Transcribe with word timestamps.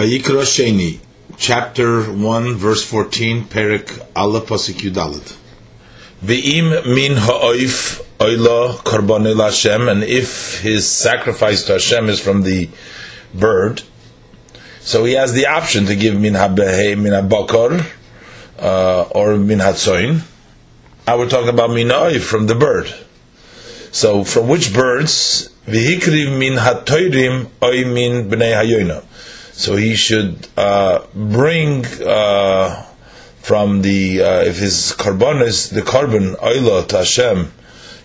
Vayikra 0.00 0.44
Sheni, 0.44 0.98
chapter 1.36 2.04
1, 2.04 2.54
verse 2.54 2.82
14, 2.86 3.44
Perik 3.44 4.02
Allah 4.16 4.40
Pasik 4.40 4.76
Yudalit. 4.76 5.36
Ve'im 6.24 6.86
min 6.94 7.16
ha'oif 7.18 8.00
oila 8.18 8.76
karbonil 8.76 9.44
Hashem, 9.44 9.90
and 9.90 10.02
if 10.02 10.62
his 10.62 10.88
sacrifice 10.88 11.64
to 11.64 11.72
Hashem 11.74 12.08
is 12.08 12.18
from 12.18 12.44
the 12.44 12.70
bird, 13.34 13.82
so 14.80 15.04
he 15.04 15.12
has 15.12 15.34
the 15.34 15.44
option 15.48 15.84
to 15.84 15.94
give 15.94 16.18
min 16.18 16.32
ha'behe, 16.32 16.96
min 16.98 17.12
ha'bakar, 17.12 17.86
uh, 18.58 19.02
or 19.10 19.36
min 19.36 19.58
ha'tzoin. 19.58 20.22
Now 21.06 21.18
we're 21.18 21.28
talking 21.28 21.50
about 21.50 21.72
min 21.72 21.90
ha'oif, 21.90 22.22
from 22.22 22.46
the 22.46 22.54
bird. 22.54 22.86
So 23.92 24.24
from 24.24 24.48
which 24.48 24.72
birds? 24.72 25.50
V'hikriv 25.66 26.38
min 26.38 26.54
ha'toirim 26.56 27.50
oy 27.62 27.84
min 27.84 28.30
b'nei 28.30 28.54
hayoina. 28.54 29.04
So 29.60 29.76
he 29.76 29.94
should 29.94 30.48
uh, 30.56 31.04
bring 31.14 31.84
uh, 31.84 32.82
from 33.40 33.82
the 33.82 34.22
uh, 34.22 34.40
if 34.44 34.56
his 34.56 34.94
korban 34.96 35.42
is 35.42 35.68
the 35.68 35.82
korban 35.82 36.34
oila 36.36 36.88
to 36.88 36.96
Hashem 36.96 37.52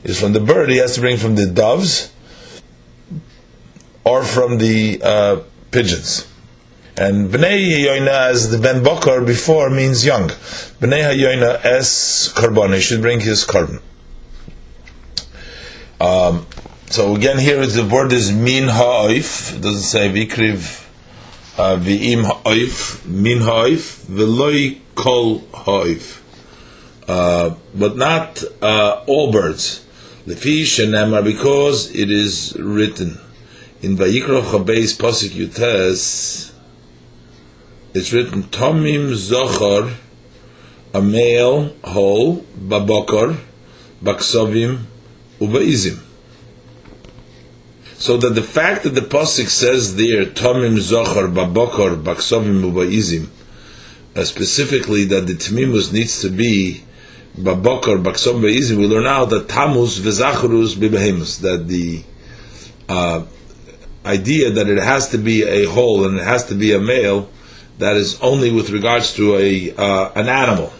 is 0.03 0.19
from 0.19 0.33
the 0.33 0.41
bird, 0.41 0.69
he 0.69 0.75
has 0.79 0.95
to 0.95 0.99
bring 0.99 1.15
from 1.15 1.35
the 1.35 1.45
doves 1.45 2.11
or 4.03 4.25
from 4.25 4.57
the 4.57 4.99
uh, 5.01 5.43
pigeons. 5.71 6.27
And 6.97 7.29
bnei 7.29 7.85
hayoina, 7.85 8.31
as 8.31 8.51
the 8.51 8.57
ben 8.57 8.83
bakar 8.83 9.21
before, 9.21 9.69
means 9.69 10.05
young. 10.05 10.27
Bnei 10.81 11.03
hayoina 11.09 11.63
es 11.63 12.33
korban, 12.35 12.75
he 12.75 12.81
should 12.81 12.99
bring 12.99 13.21
his 13.21 13.45
korban. 13.45 13.81
Um, 16.01 16.47
so 16.87 17.15
again, 17.15 17.39
here 17.39 17.65
the 17.65 17.85
word 17.85 18.11
is 18.11 18.33
min 18.33 18.67
ha'oif. 18.67 19.55
It 19.55 19.61
doesn't 19.61 19.83
say 19.83 20.09
vikriv 20.09 20.84
v'im 21.57 22.23
ha'oif, 22.23 23.05
min 23.05 23.41
ha'oif, 23.41 24.05
v'loi 24.05 24.79
kol 24.95 25.39
ha'oif. 25.53 26.21
Uh, 27.07 27.55
but 27.73 27.95
not 27.95 28.43
uh, 28.61 29.03
all 29.07 29.31
birds. 29.31 29.85
Lefi 30.25 30.63
shenemar, 30.63 31.23
because 31.23 31.93
it 31.95 32.09
is 32.09 32.55
written 32.59 33.19
in 33.81 33.95
Vayikra 33.95 34.41
Chabeis 34.41 34.97
Pasik 34.97 35.29
Yutes, 35.29 36.51
it's 37.93 38.11
written 38.11 38.43
Tomim 38.43 39.13
Zochar, 39.13 39.93
a 40.93 41.01
male 41.01 41.75
whole, 41.83 42.43
babokar, 42.57 43.37
baksovim, 44.03 44.79
ubaizim. 45.39 46.04
So 47.97 48.17
that 48.17 48.35
the 48.35 48.43
fact 48.43 48.83
that 48.83 48.89
the 48.89 49.01
pasuk 49.01 49.47
says 49.47 49.95
there 49.95 50.25
Tomim 50.25 50.77
Zochar 50.77 51.33
Babokar 51.33 52.01
Baksovim 52.01 52.61
Ubaizim, 52.61 53.29
uh, 54.15 54.23
specifically 54.25 55.05
that 55.05 55.27
the 55.27 55.33
Tmimus 55.33 55.93
needs 55.93 56.21
to 56.21 56.29
be 56.29 56.83
Babokar 57.37 58.03
Baksovim 58.03 58.41
Ubaizim, 58.41 58.77
we 58.77 58.87
learn 58.87 59.05
now 59.05 59.23
that 59.23 59.47
Tamus 59.47 59.99
Vezacharus 59.99 60.75
Bibehemus, 60.75 61.39
that 61.39 61.69
the 61.69 62.03
uh, 62.89 63.23
idea 64.05 64.51
that 64.51 64.67
it 64.67 64.83
has 64.83 65.09
to 65.09 65.17
be 65.17 65.43
a 65.43 65.63
whole 65.65 66.05
and 66.05 66.19
it 66.19 66.23
has 66.23 66.45
to 66.47 66.53
be 66.53 66.73
a 66.73 66.79
male, 66.79 67.29
that 67.77 67.95
is 67.95 68.19
only 68.21 68.51
with 68.51 68.71
regards 68.71 69.13
to 69.13 69.37
a 69.37 69.73
uh, 69.75 70.11
an 70.15 70.27
animal. 70.27 70.71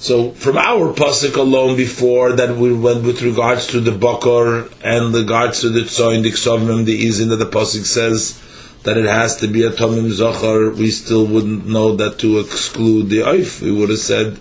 So 0.00 0.30
from 0.30 0.56
our 0.56 0.92
pasuk 0.94 1.34
alone 1.34 1.76
before 1.76 2.32
that 2.32 2.56
we 2.56 2.72
went 2.72 3.02
with 3.02 3.20
regards 3.20 3.66
to 3.68 3.80
the 3.80 3.90
bakar 3.90 4.68
and 4.84 5.12
regards 5.12 5.60
to 5.62 5.70
the 5.70 5.80
tzoin, 5.80 6.22
the 6.22 6.30
ksovim, 6.30 6.84
the 6.84 7.04
izin 7.04 7.30
that 7.30 7.36
the 7.36 7.50
pasuk 7.50 7.84
says 7.84 8.40
that 8.84 8.96
it 8.96 9.06
has 9.06 9.36
to 9.38 9.48
be 9.48 9.64
a 9.64 9.70
tomim 9.70 10.08
zachar, 10.10 10.70
we 10.70 10.92
still 10.92 11.26
wouldn't 11.26 11.66
know 11.66 11.96
that 11.96 12.20
to 12.20 12.38
exclude 12.38 13.08
the 13.08 13.18
oif. 13.18 13.60
We 13.60 13.72
would 13.72 13.90
have 13.90 13.98
said 13.98 14.38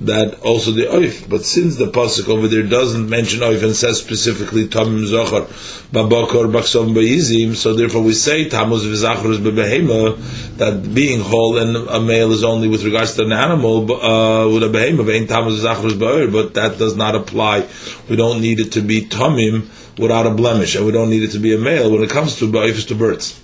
that 0.00 0.40
also 0.40 0.70
the 0.70 0.84
oif. 0.84 1.28
But 1.28 1.44
since 1.44 1.76
the 1.76 1.86
pasuk 1.86 2.28
over 2.28 2.48
there 2.48 2.62
doesn't 2.62 3.08
mention 3.08 3.40
oif 3.40 3.62
and 3.62 3.76
says 3.76 3.98
specifically 3.98 4.66
tamim 4.66 5.04
zachar, 5.06 5.46
babakar 5.92 6.50
baksom 6.50 6.94
beizim, 6.94 7.54
so 7.54 7.74
therefore 7.74 8.02
we 8.02 8.14
say 8.14 8.48
tamuz 8.48 8.86
v'zacharus 8.86 9.38
bebehema 9.38 10.56
that 10.56 10.94
being 10.94 11.20
whole 11.20 11.58
and 11.58 11.76
a 11.76 12.00
male 12.00 12.32
is 12.32 12.44
only 12.44 12.68
with 12.68 12.84
regards 12.84 13.14
to 13.14 13.24
an 13.24 13.32
animal 13.32 13.92
uh, 13.92 14.48
with 14.48 14.62
a 14.62 14.68
behema 14.68 15.04
vein 15.04 15.26
tamuz 15.26 15.60
v'zacharus 15.60 15.98
be'er, 15.98 16.30
but 16.30 16.54
that 16.54 16.78
does 16.78 16.96
not 16.96 17.14
apply. 17.14 17.68
We 18.08 18.16
don't 18.16 18.40
need 18.40 18.60
it 18.60 18.72
to 18.72 18.80
be 18.80 19.02
tamim 19.02 19.68
without 19.98 20.26
a 20.26 20.30
blemish, 20.30 20.76
and 20.76 20.86
we 20.86 20.92
don't 20.92 21.10
need 21.10 21.22
it 21.22 21.32
to 21.32 21.38
be 21.38 21.54
a 21.54 21.58
male 21.58 21.90
when 21.90 22.02
it 22.02 22.10
comes 22.10 22.36
to 22.36 22.50
ba'ifus 22.50 22.88
to 22.88 22.94
birds. 22.94 23.39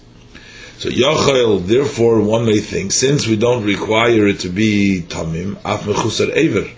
So 0.79 0.91
Yachel, 0.91 1.67
therefore, 1.67 2.21
one 2.21 2.45
may 2.45 2.59
think, 2.59 2.93
since 2.93 3.27
we 3.27 3.37
don't 3.37 3.65
require 3.65 4.27
it 4.27 4.41
to 4.41 4.51
be 4.51 5.05
tamim, 5.09 5.57
af 5.65 5.85
mechusar 5.85 6.29
ever, 6.31 6.69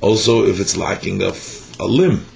also 0.00 0.44
if 0.44 0.58
it's 0.58 0.76
lacking 0.76 1.22
a, 1.22 1.32
a 1.78 1.86
limb. 1.86 2.26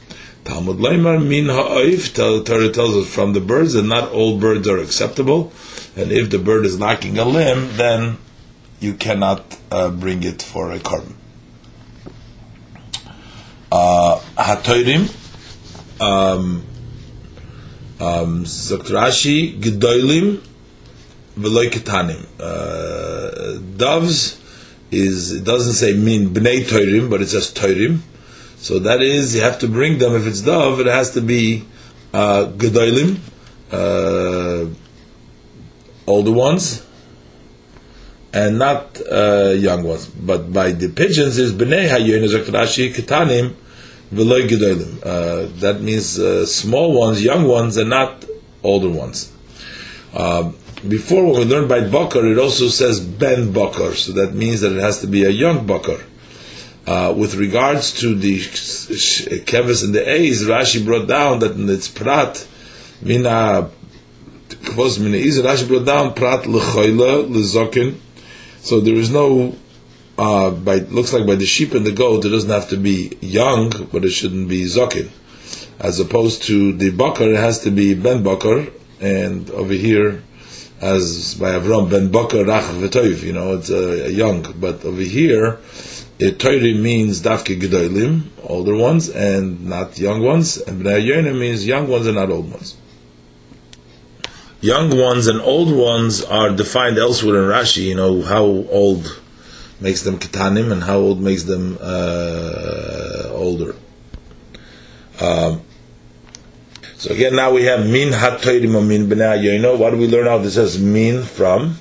Talmud 0.44 0.76
Leimar 0.76 1.18
min 1.26 1.46
ha'oif, 1.46 2.14
Torah 2.14 2.70
tells 2.70 2.96
us 2.96 3.12
from 3.12 3.32
the 3.32 3.40
birds, 3.40 3.74
and 3.74 3.88
not 3.88 4.12
all 4.12 4.38
birds 4.38 4.68
are 4.68 4.78
acceptable. 4.78 5.52
And 5.96 6.12
if 6.12 6.30
the 6.30 6.38
bird 6.38 6.64
is 6.64 6.78
lacking 6.78 7.18
a 7.18 7.24
limb, 7.24 7.76
then 7.76 8.18
you 8.78 8.94
cannot 8.94 9.58
uh, 9.72 9.90
bring 9.90 10.22
it 10.22 10.40
for 10.40 10.70
a 10.70 10.78
korban. 10.78 11.14
Uh, 13.72 14.20
Hatoirim, 14.36 15.10
um, 16.00 16.64
um, 17.98 18.44
Zaktrashi, 18.44 19.60
Gedolim, 19.60 20.44
v'loy 21.38 21.68
Uh, 22.40 23.58
doves 23.76 24.40
is 24.90 25.32
it 25.32 25.44
doesn't 25.44 25.74
say 25.74 25.94
mean 25.94 26.30
bnei 26.30 26.62
toirim, 26.64 27.10
but 27.10 27.22
it 27.22 27.28
says 27.28 27.52
toirim. 27.52 28.00
So 28.56 28.78
that 28.80 29.02
is 29.02 29.34
you 29.34 29.42
have 29.42 29.58
to 29.60 29.68
bring 29.68 29.98
them. 29.98 30.14
If 30.14 30.26
it's 30.26 30.40
dove, 30.40 30.80
it 30.80 30.86
has 30.86 31.12
to 31.12 31.20
be 31.20 31.64
uh, 32.12 32.46
gedolim, 32.56 33.18
uh, 33.70 34.66
older 36.06 36.32
ones, 36.32 36.84
and 38.32 38.58
not 38.58 39.00
uh, 39.10 39.54
young 39.56 39.84
ones. 39.84 40.06
But 40.06 40.52
by 40.52 40.72
the 40.72 40.88
pigeons 40.88 41.38
is 41.38 41.52
bnei 41.52 41.88
hayon 41.88 42.26
Rashi 42.26 42.92
ketanim 42.92 43.54
v'loy 44.12 44.48
gedolim. 44.48 44.98
Uh, 45.04 45.48
that 45.60 45.80
means 45.80 46.18
uh, 46.18 46.46
small 46.46 46.98
ones, 46.98 47.22
young 47.22 47.46
ones, 47.46 47.76
and 47.76 47.90
not 47.90 48.24
older 48.64 48.88
ones. 48.88 49.32
Um, 50.14 50.56
before 50.86 51.24
when 51.24 51.34
we 51.40 51.44
learned 51.44 51.68
by 51.68 51.80
Bakar, 51.80 52.26
it 52.26 52.38
also 52.38 52.68
says 52.68 53.00
Ben 53.00 53.52
Bakar, 53.52 53.94
so 53.94 54.12
that 54.12 54.34
means 54.34 54.60
that 54.60 54.72
it 54.72 54.80
has 54.80 55.00
to 55.00 55.06
be 55.06 55.24
a 55.24 55.30
young 55.30 55.66
Bakar. 55.66 55.98
Uh, 56.86 57.12
with 57.12 57.34
regards 57.34 57.92
to 58.00 58.14
the 58.14 58.38
kevis 58.38 59.84
and 59.84 59.94
the 59.94 60.08
A's, 60.08 60.44
Rashi 60.44 60.84
brought 60.84 61.08
down 61.08 61.40
that 61.40 61.52
in 61.52 61.68
its 61.68 61.88
prat, 61.88 62.46
mina 63.02 63.70
kvos 64.48 64.98
mina 64.98 65.16
is, 65.16 65.38
Rashi 65.38 65.66
brought 65.68 65.84
down 65.84 66.14
prat 66.14 66.44
lechoila 66.44 67.28
lezokin. 67.28 67.98
So 68.60 68.80
there 68.80 68.94
is 68.94 69.10
no, 69.10 69.56
uh, 70.16 70.50
by 70.50 70.76
looks 70.76 71.12
like 71.12 71.26
by 71.26 71.34
the 71.34 71.44
sheep 71.44 71.74
and 71.74 71.84
the 71.84 71.92
goat, 71.92 72.24
it 72.24 72.30
doesn't 72.30 72.50
have 72.50 72.70
to 72.70 72.76
be 72.76 73.18
young, 73.20 73.70
but 73.92 74.04
it 74.04 74.10
shouldn't 74.10 74.48
be 74.48 74.64
zokin. 74.64 75.10
As 75.78 76.00
opposed 76.00 76.44
to 76.44 76.72
the 76.72 76.90
bakar, 76.90 77.32
it 77.32 77.36
has 77.36 77.60
to 77.64 77.70
be 77.70 77.94
ben 77.94 78.22
bakar, 78.22 78.66
and 79.00 79.50
over 79.50 79.74
here 79.74 80.22
as 80.80 81.34
by 81.34 81.52
Avram 81.52 81.90
ben 81.90 82.10
Bakar 82.10 82.44
Rach 82.44 82.68
V'Toiv, 82.80 83.22
you 83.22 83.32
know, 83.32 83.54
it's 83.54 83.70
a, 83.70 84.10
young. 84.12 84.54
But 84.58 84.84
over 84.84 85.00
here, 85.00 85.58
it 86.18 86.38
Toiri 86.38 86.80
means 86.80 87.22
Dafke 87.22 87.60
Gedolim, 87.60 88.22
older 88.42 88.76
ones, 88.76 89.08
and 89.08 89.66
not 89.66 89.98
young 89.98 90.22
ones, 90.22 90.56
and 90.56 90.82
Bnei 90.82 91.04
Yonah 91.04 91.34
means 91.34 91.66
young 91.66 91.88
ones 91.88 92.06
and 92.06 92.16
not 92.16 92.30
old 92.30 92.50
ones. 92.50 92.76
Young 94.60 94.96
ones 94.96 95.28
and 95.28 95.40
old 95.40 95.70
ones 95.74 96.24
are 96.24 96.50
defined 96.50 96.98
elsewhere 96.98 97.44
in 97.44 97.48
Rashi, 97.48 97.84
you 97.84 97.94
know, 97.94 98.22
how 98.22 98.42
old 98.42 99.20
makes 99.80 100.02
them 100.02 100.18
ketanim 100.18 100.72
and 100.72 100.82
how 100.82 100.96
old 100.96 101.20
makes 101.20 101.44
them 101.44 101.78
uh, 101.80 103.28
older. 103.30 103.76
Um, 105.20 105.62
so 106.98 107.12
again, 107.14 107.36
now 107.36 107.52
we 107.52 107.62
have 107.62 107.86
min 107.86 108.12
hatoirim 108.12 108.74
or 108.74 108.82
min 108.82 109.08
b'nei 109.08 109.40
yoino. 109.40 109.78
What 109.78 109.90
do 109.90 109.98
we 109.98 110.08
learn 110.08 110.26
out? 110.26 110.42
This 110.42 110.56
says 110.56 110.80
min 110.80 111.22
from 111.22 111.78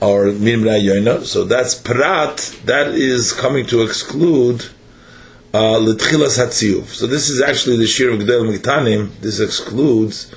or 0.00 0.26
min 0.26 0.60
b'nei 0.62 0.82
yoino. 0.84 1.22
So 1.24 1.44
that's 1.44 1.76
prat. 1.76 2.58
That 2.64 2.88
is 2.88 3.32
coming 3.32 3.64
to 3.66 3.82
exclude 3.82 4.66
uh, 5.54 5.78
l'tchilas 5.78 6.36
hatziyuv. 6.36 6.86
So 6.86 7.06
this 7.06 7.30
is 7.30 7.40
actually 7.40 7.76
the 7.76 7.86
shir 7.86 8.10
of 8.10 8.18
Gedel 8.18 8.52
Miktanim. 8.52 9.12
This 9.20 9.38
excludes 9.38 10.34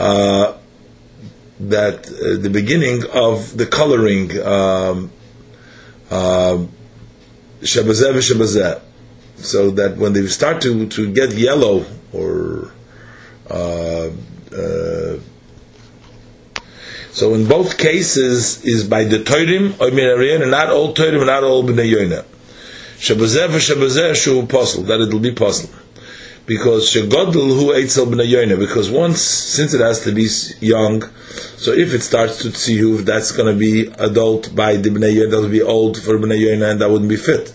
uh, 0.00 0.56
that 1.60 2.08
uh, 2.08 2.42
the 2.42 2.50
beginning 2.50 3.04
of 3.12 3.56
the 3.56 3.66
coloring. 3.66 4.36
Um, 4.42 5.12
uh, 6.10 6.66
so 7.62 7.82
that 9.70 9.96
when 9.96 10.12
they 10.12 10.26
start 10.26 10.60
to, 10.62 10.88
to 10.88 11.12
get 11.12 11.32
yellow 11.32 11.84
or 12.12 12.64
uh, 12.64 12.70
uh, 12.70 12.75
So 17.12 17.32
in 17.34 17.48
both 17.48 17.78
cases 17.78 18.64
is 18.64 18.84
by 18.84 19.04
the 19.04 19.18
Toirim 19.18 19.80
or 19.80 19.90
Min 19.90 20.42
and 20.42 20.50
not 20.50 20.68
all 20.70 20.94
Toirim 20.94 21.24
not 21.26 21.44
all 21.44 21.64
Bnei 21.64 21.90
Yoina. 21.92 22.24
Shabazeh 22.98 23.48
v'shabazeh 23.48 24.14
shu 24.16 24.42
posel, 24.46 24.86
that 24.86 25.00
it'll 25.00 25.20
be 25.20 25.30
possible. 25.30 25.78
Because 26.46 26.94
shegodl 26.94 27.32
hu 27.34 27.72
eitzel 27.74 28.06
yoina, 28.06 28.58
because 28.58 28.90
once, 28.90 29.20
since 29.20 29.74
it 29.74 29.80
has 29.80 30.00
to 30.04 30.12
be 30.12 30.26
young, 30.64 31.02
so 31.56 31.72
if 31.72 31.92
it 31.92 32.00
starts 32.00 32.38
to 32.38 32.48
tziyuv, 32.48 33.00
that's 33.00 33.32
going 33.32 33.52
to 33.52 33.58
be 33.58 33.88
adult 33.98 34.54
by 34.54 34.76
the 34.76 34.88
b'nei 34.88 35.14
yoina, 35.14 35.30
that 35.30 35.40
will 35.42 35.48
be 35.50 35.60
old 35.60 36.00
for 36.00 36.18
b'nei 36.18 36.38
yoina, 36.40 36.70
and 36.70 36.80
that 36.80 36.88
wouldn't 36.88 37.10
be 37.10 37.16
fit. 37.16 37.52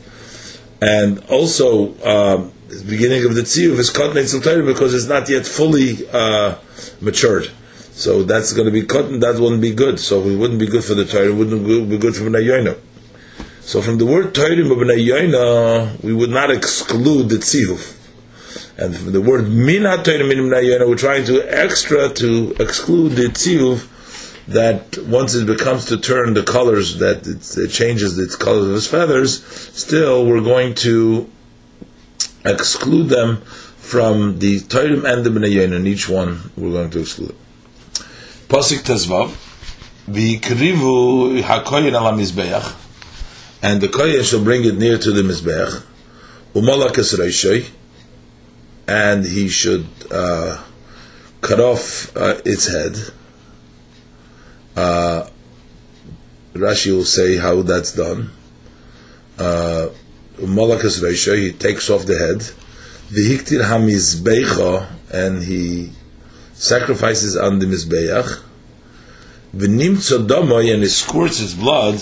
And 0.80 1.20
also, 1.30 1.96
uh, 2.04 2.50
the 2.72 2.86
beginning 2.90 3.26
of 3.26 3.36
the 3.36 3.42
tziyuv 3.42 3.78
is 3.80 3.90
cotton 3.90 4.16
eitzel 4.16 4.66
because 4.66 4.94
it's 4.94 5.08
not 5.08 5.28
yet 5.30 5.46
fully 5.46 6.08
uh, 6.10 6.56
matured. 7.02 7.52
So 7.92 8.24
that's 8.24 8.54
going 8.54 8.66
to 8.66 8.72
be 8.72 8.84
cotton, 8.84 9.20
that 9.20 9.40
wouldn't 9.40 9.62
be 9.62 9.74
good. 9.74 10.00
So 10.00 10.22
it 10.24 10.38
wouldn't 10.38 10.60
be 10.60 10.68
good 10.68 10.84
for 10.84 10.94
the 10.94 11.06
Torah, 11.06 11.30
it 11.30 11.36
wouldn't 11.36 11.90
be 11.90 11.98
good 11.98 12.16
for 12.16 12.24
b'nei. 12.24 12.80
So 13.62 13.82
from 13.82 13.98
the 13.98 14.06
word 14.06 14.34
Toirim 14.34 14.68
B'nai 14.68 15.06
Yoina, 15.06 16.02
we 16.04 16.14
would 16.14 16.30
not 16.30 16.50
exclude 16.50 17.30
the 17.30 17.36
tzivuf. 17.36 17.98
And 18.78 18.96
from 18.96 19.12
the 19.12 19.22
word 19.22 19.46
B'nai 19.46 20.04
Yoina, 20.04 20.88
we're 20.88 20.96
trying 20.96 21.26
to 21.26 21.42
extra 21.42 22.10
to 22.10 22.56
exclude 22.60 23.10
the 23.10 23.24
tzivuf 23.24 23.88
that 24.48 24.98
once 24.98 25.36
it 25.36 25.46
becomes 25.46 25.86
to 25.86 25.98
turn 25.98 26.34
the 26.34 26.44
colors, 26.44 27.00
that 27.00 27.28
it 27.28 27.68
changes 27.70 28.18
its 28.18 28.36
colors 28.36 28.68
of 28.68 28.76
its 28.76 28.88
feathers, 28.88 29.46
still 29.46 30.26
we're 30.26 30.42
going 30.42 30.74
to 30.76 31.30
exclude 32.46 33.10
them 33.10 33.42
from 33.78 34.40
the 34.40 34.60
Toirim 34.60 35.04
and 35.06 35.26
the 35.26 35.30
Yoina, 35.30 35.76
and 35.76 35.88
each 35.88 36.08
one 36.08 36.52
we're 36.56 36.72
going 36.72 36.90
to 36.92 37.00
exclude. 37.02 37.36
Pasik 38.48 38.84
Tezvav, 38.84 39.30
V'ikrivu 40.08 41.42
hakoyin 41.42 41.94
ala 41.94 42.12
mizbeach, 42.14 42.76
and 43.62 43.82
the 43.82 43.88
kohen 43.88 44.24
shall 44.24 44.44
bring 44.44 44.64
it 44.66 44.76
near 44.76 44.98
to 44.98 45.12
the 45.12 45.22
mizbech, 45.22 45.84
umolak 46.54 47.72
and 48.88 49.26
he 49.26 49.48
should 49.48 49.86
uh, 50.12 50.62
cut 51.42 51.60
off 51.60 52.16
uh, 52.18 52.40
its 52.44 52.68
head. 52.68 52.98
Uh, 54.76 55.30
Rashi 56.54 56.92
will 56.92 57.06
say 57.06 57.38
how 57.38 57.62
that's 57.62 57.94
done. 57.94 58.32
Uh, 59.38 59.90
umolak 60.42 61.38
he 61.38 61.52
takes 61.54 61.90
off 61.90 62.06
the 62.06 62.18
head. 62.18 62.40
V'hiktir 63.12 63.64
hamizbecha, 63.64 64.88
and 65.12 65.44
he 65.44 65.92
sacrifices 66.54 67.36
on 67.38 67.60
the 67.60 67.66
mizbeach. 67.66 68.42
V'nimtzo 69.56 70.28
domoy, 70.28 70.74
and 70.74 70.84
he 70.84 70.90
squirts 70.90 71.40
his 71.40 71.54
blood 71.54 72.00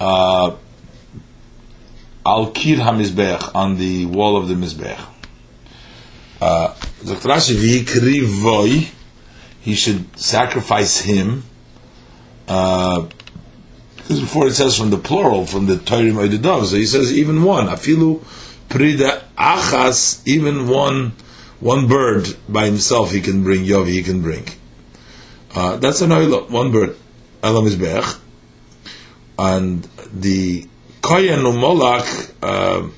uh, 0.00 0.56
al 2.26 2.50
kir 2.52 2.76
hamizbech 2.76 3.54
on 3.54 3.76
the 3.76 4.06
wall 4.06 4.36
of 4.36 4.48
the 4.48 4.54
mizbech. 4.54 5.00
Uh, 6.40 6.74
Rashi 7.04 8.90
he 9.60 9.74
should 9.74 10.18
sacrifice 10.18 11.00
him. 11.00 11.44
Uh, 12.46 13.06
before 14.08 14.46
it 14.48 14.54
says 14.54 14.76
from 14.76 14.90
the 14.90 14.98
plural, 14.98 15.46
from 15.46 15.66
the 15.66 15.76
the 15.76 16.38
dove, 16.40 16.66
so 16.66 16.76
he 16.76 16.86
says 16.86 17.16
even 17.16 17.42
one. 17.42 17.66
Afilu 17.66 18.22
prida 18.68 19.22
achas, 19.36 20.26
even 20.26 20.68
one 20.68 21.12
one 21.60 21.88
bird 21.88 22.28
by 22.48 22.66
himself 22.66 23.10
he 23.12 23.20
can 23.20 23.42
bring, 23.42 23.64
Yovi 23.64 23.88
he 23.88 24.02
can 24.02 24.20
bring. 24.20 24.46
Uh, 25.54 25.76
that's 25.76 26.00
an 26.00 26.12
oil, 26.12 26.44
one 26.48 26.72
bird. 26.72 26.96
Elam 27.42 27.64
Mizbech 27.66 28.20
and 29.38 29.82
the 30.12 30.66
Koyen 31.02 31.42
Umolak, 31.42 32.30
uh, 32.42 32.88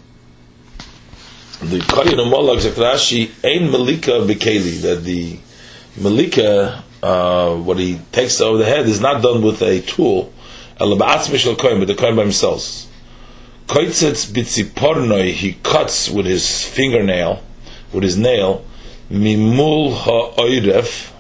the 1.65 1.79
Koyen 1.81 2.19
Umolak 2.19 2.61
Zakrashi, 2.61 3.31
Ein 3.45 3.71
Malika 3.71 4.13
Bikeli, 4.13 4.83
that 4.83 5.03
the 5.03 5.39
Malika, 6.01 6.85
uh, 7.03 7.57
what 7.57 7.79
he 7.79 7.99
takes 8.13 8.41
over 8.41 8.59
the 8.59 8.65
head, 8.65 8.87
is 8.87 9.01
not 9.01 9.23
done 9.23 9.43
with 9.43 9.63
a 9.63 9.81
tool, 9.81 10.33
Elabatz 10.79 11.29
Mishal 11.29 11.57
Koyen, 11.57 11.79
but 11.79 11.89
the 11.89 11.95
Koyen 11.95 12.17
by 12.17 12.23
himself. 12.23 12.87
Koitzetz 13.67 14.27
Bitzipornoi, 14.31 15.33
he 15.33 15.55
cuts 15.63 16.09
with 16.09 16.27
his 16.27 16.65
fingernail, 16.65 17.43
with 17.93 18.03
his 18.03 18.17
nail, 18.17 18.65
Mimul 19.11 19.93
Ha'oiref, 19.93 21.13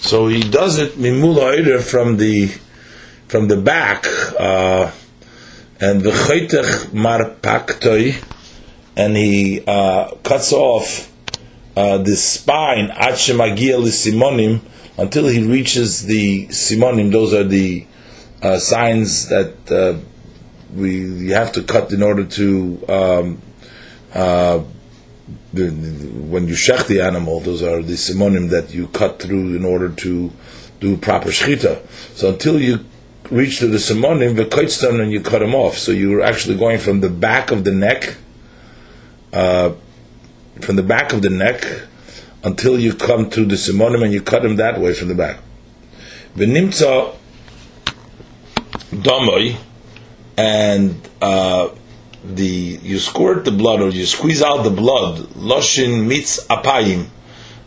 so 0.00 0.28
he 0.28 0.40
does 0.40 0.78
it 0.78 0.92
mimul 0.92 1.34
ha'oiref 1.34 1.82
from 1.82 2.16
the 2.18 2.46
from 3.26 3.48
the 3.48 3.56
back, 3.56 4.06
uh, 4.38 4.90
and 5.80 6.00
the 6.00 6.10
chaytech 6.10 6.94
mar 6.94 7.34
paktoi, 7.42 8.14
and 8.96 9.16
he 9.16 9.62
uh, 9.66 10.12
cuts 10.22 10.52
off 10.52 11.12
uh, 11.76 11.98
the 11.98 12.16
spine 12.16 12.90
at 12.90 13.14
shemagia 13.14 13.82
simonim 13.88 14.60
until 14.98 15.28
he 15.28 15.42
reaches 15.44 16.04
the 16.04 16.48
simonim. 16.48 17.10
Those 17.10 17.32
are 17.32 17.44
the 17.44 17.86
uh, 18.42 18.58
signs 18.58 19.28
that 19.28 19.54
uh, 19.70 19.98
we 20.74 21.30
have 21.30 21.52
to 21.52 21.62
cut 21.62 21.92
in 21.92 22.02
order 22.02 22.24
to. 22.24 22.84
Um, 22.88 23.42
uh, 24.12 24.62
when 25.52 26.46
you 26.46 26.54
shech 26.54 26.86
the 26.86 27.00
animal, 27.00 27.40
those 27.40 27.62
are 27.62 27.82
the 27.82 27.94
simonim 27.94 28.50
that 28.50 28.72
you 28.72 28.88
cut 28.88 29.20
through 29.20 29.54
in 29.56 29.64
order 29.64 29.88
to 29.88 30.30
do 30.80 30.96
proper 30.96 31.28
shchita. 31.28 31.86
So 32.14 32.30
until 32.30 32.60
you 32.60 32.84
reach 33.30 33.58
to 33.58 33.66
the 33.66 33.78
simonim, 33.78 34.36
the 34.36 35.00
and 35.00 35.12
you 35.12 35.20
cut 35.20 35.40
them 35.40 35.54
off. 35.54 35.76
So 35.76 35.92
you're 35.92 36.22
actually 36.22 36.56
going 36.56 36.78
from 36.78 37.00
the 37.00 37.10
back 37.10 37.50
of 37.50 37.64
the 37.64 37.72
neck, 37.72 38.16
uh, 39.32 39.72
from 40.60 40.76
the 40.76 40.82
back 40.82 41.12
of 41.12 41.22
the 41.22 41.30
neck, 41.30 41.64
until 42.44 42.78
you 42.78 42.94
come 42.94 43.28
to 43.30 43.44
the 43.44 43.56
simonim 43.56 44.04
and 44.04 44.12
you 44.12 44.22
cut 44.22 44.44
him 44.44 44.56
that 44.56 44.80
way 44.80 44.94
from 44.94 45.08
the 45.08 45.14
back. 45.14 45.38
V'nimtza 46.36 47.14
damoy, 48.92 49.56
and 50.36 51.08
uh, 51.20 51.68
the 52.24 52.44
you 52.44 52.98
squirt 52.98 53.44
the 53.44 53.50
blood 53.50 53.80
or 53.80 53.88
you 53.90 54.06
squeeze 54.06 54.42
out 54.42 54.62
the 54.62 54.70
blood. 54.70 55.18
Loshin 55.30 56.06
mitz 56.06 56.46
apayim. 56.46 57.06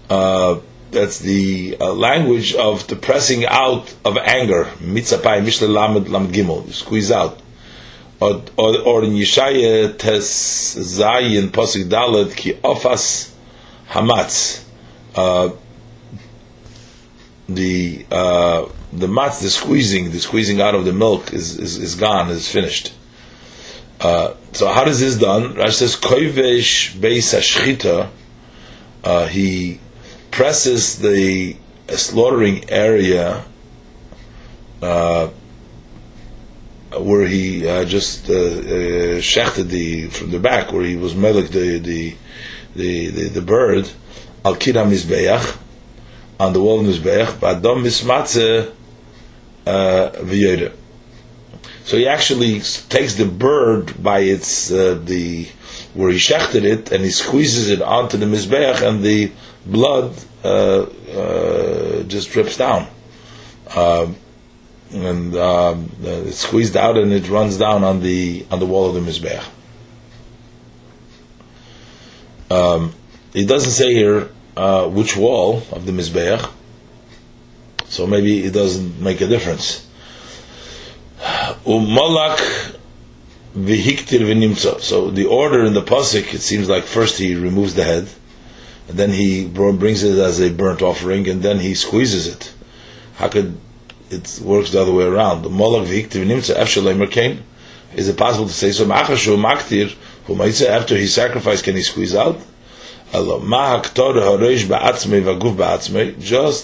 Uh, 0.09 0.59
that's 0.91 1.19
the 1.19 1.77
uh, 1.79 1.93
language 1.93 2.53
of 2.53 2.85
the 2.87 2.97
pressing 2.97 3.45
out 3.45 3.95
of 4.03 4.17
anger. 4.17 4.65
Mitzapai 4.79 5.41
Mishle 5.41 5.73
Lamed 5.73 6.09
Lam 6.09 6.31
Gimel. 6.31 6.67
You 6.67 6.73
squeeze 6.73 7.11
out. 7.11 7.39
Or, 8.19 8.43
or, 8.57 8.77
or 8.81 9.03
in 9.05 9.11
Yeshaya 9.11 9.97
Tes 9.97 10.75
Zayin 10.75 11.47
Posik 11.47 11.85
Dalet 11.85 12.35
Ki 12.35 12.53
Ofas 12.55 13.33
Hamatz. 13.89 14.65
Uh, 15.15 15.51
the 17.49 18.05
uh, 18.11 18.65
the 18.93 19.07
matz, 19.07 19.41
the 19.41 19.49
squeezing, 19.49 20.11
the 20.11 20.19
squeezing 20.19 20.61
out 20.61 20.75
of 20.75 20.85
the 20.85 20.93
milk 20.93 21.33
is, 21.33 21.57
is, 21.57 21.77
is 21.77 21.95
gone, 21.95 22.29
is 22.29 22.49
finished. 22.49 22.93
Uh, 23.99 24.33
so 24.53 24.67
how 24.67 24.83
does 24.83 24.99
this 24.99 25.17
done? 25.17 25.53
Rashi 25.53 25.73
says 25.73 25.95
koivesh 25.95 26.93
beis. 26.99 28.09
Uh, 29.03 29.27
he 29.27 29.79
presses 30.29 30.99
the 30.99 31.55
slaughtering 31.89 32.69
area 32.69 33.45
uh, 34.81 35.29
where 36.99 37.27
he 37.27 37.67
uh, 37.67 37.85
just 37.85 38.29
uh, 38.29 38.33
uh, 38.33 39.21
shechted 39.21 39.67
the 39.67 40.07
from 40.07 40.31
the 40.31 40.39
back, 40.39 40.71
where 40.71 40.83
he 40.83 40.95
was 40.95 41.13
melik 41.13 41.49
the 41.49 41.79
the 41.79 42.15
the, 42.75 43.07
the, 43.09 43.29
the 43.29 43.41
bird 43.41 43.89
al 44.43 44.55
kira 44.55 44.85
mizbeach 44.85 45.57
on 46.39 46.53
the 46.53 46.61
wall 46.61 46.79
of 46.79 46.85
mizbeach, 46.85 47.39
ba'adom 47.39 47.83
mismatze 47.83 48.73
uh, 49.67 50.71
So 51.83 51.97
he 51.97 52.07
actually 52.07 52.59
takes 52.89 53.15
the 53.15 53.25
bird 53.25 54.01
by 54.01 54.19
its 54.19 54.71
uh, 54.71 54.99
the 55.03 55.47
where 55.93 56.09
he 56.09 56.17
shechted 56.17 56.63
it, 56.63 56.91
and 56.91 57.03
he 57.03 57.11
squeezes 57.11 57.69
it 57.69 57.81
onto 57.81 58.17
the 58.17 58.25
mizbeach, 58.25 58.81
and 58.81 59.03
the 59.03 59.31
blood 59.65 60.13
uh, 60.43 60.83
uh, 60.83 62.03
just 62.03 62.31
drips 62.31 62.57
down. 62.57 62.87
Um, 63.75 64.15
and 64.93 65.35
um, 65.35 65.91
it's 66.01 66.39
squeezed 66.39 66.75
out 66.75 66.97
and 66.97 67.13
it 67.13 67.29
runs 67.29 67.57
down 67.57 67.83
on 67.83 68.01
the 68.01 68.45
on 68.51 68.59
the 68.59 68.65
wall 68.65 68.89
of 68.89 68.93
the 68.95 69.11
mizbeach. 69.11 69.45
Um, 72.49 72.93
it 73.33 73.47
doesn't 73.47 73.71
say 73.71 73.93
here 73.93 74.29
uh, 74.57 74.87
which 74.87 75.15
wall 75.15 75.63
of 75.71 75.85
the 75.85 75.91
mizbeach, 75.91 76.49
so 77.85 78.05
maybe 78.07 78.43
it 78.43 78.53
doesn't 78.53 78.99
make 79.01 79.21
a 79.21 79.27
difference. 79.27 79.87
Umalak 81.65 82.37
v'hiktir 83.55 84.21
v'nimtza. 84.21 84.81
So 84.81 85.11
the 85.11 85.25
order 85.25 85.63
in 85.65 85.73
the 85.73 85.81
pasuk, 85.81 86.33
it 86.33 86.41
seems 86.41 86.69
like 86.69 86.83
first 86.83 87.17
he 87.17 87.35
removes 87.35 87.75
the 87.75 87.83
head, 87.83 88.09
and 88.87 88.97
then 88.97 89.11
he 89.11 89.45
brings 89.47 90.03
it 90.03 90.17
as 90.17 90.39
a 90.39 90.49
burnt 90.51 90.81
offering, 90.81 91.27
and 91.27 91.41
then 91.41 91.59
he 91.59 91.73
squeezes 91.75 92.27
it. 92.27 92.53
How 93.15 93.29
could 93.29 93.57
it 94.09 94.39
works 94.43 94.71
the 94.71 94.81
other 94.81 94.91
way 94.91 95.05
around? 95.05 95.43
The 95.43 95.49
molach 95.49 95.85
v'hiktiv 95.85 96.25
nimtza 96.25 96.55
efshalem 96.55 97.41
Is 97.95 98.07
it 98.09 98.17
possible 98.17 98.47
to 98.47 98.53
say 98.53 98.71
so? 98.71 98.85
Who 98.85 100.51
say 100.51 100.67
after 100.67 100.97
he 100.97 101.07
sacrificed, 101.07 101.63
can 101.63 101.75
he 101.75 101.81
squeeze 101.81 102.15
out? 102.15 102.39
Just 103.13 103.27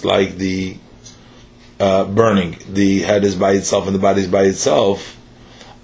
like 0.06 0.38
the 0.38 0.78
uh, 1.80 2.06
burning, 2.06 2.58
the 2.70 3.02
head 3.02 3.26
is 3.26 3.36
by 3.36 3.52
itself 3.52 3.86
and 3.86 3.96
the 3.96 4.00
body 4.00 4.22
is 4.22 4.28
by 4.28 4.44
itself. 4.44 5.18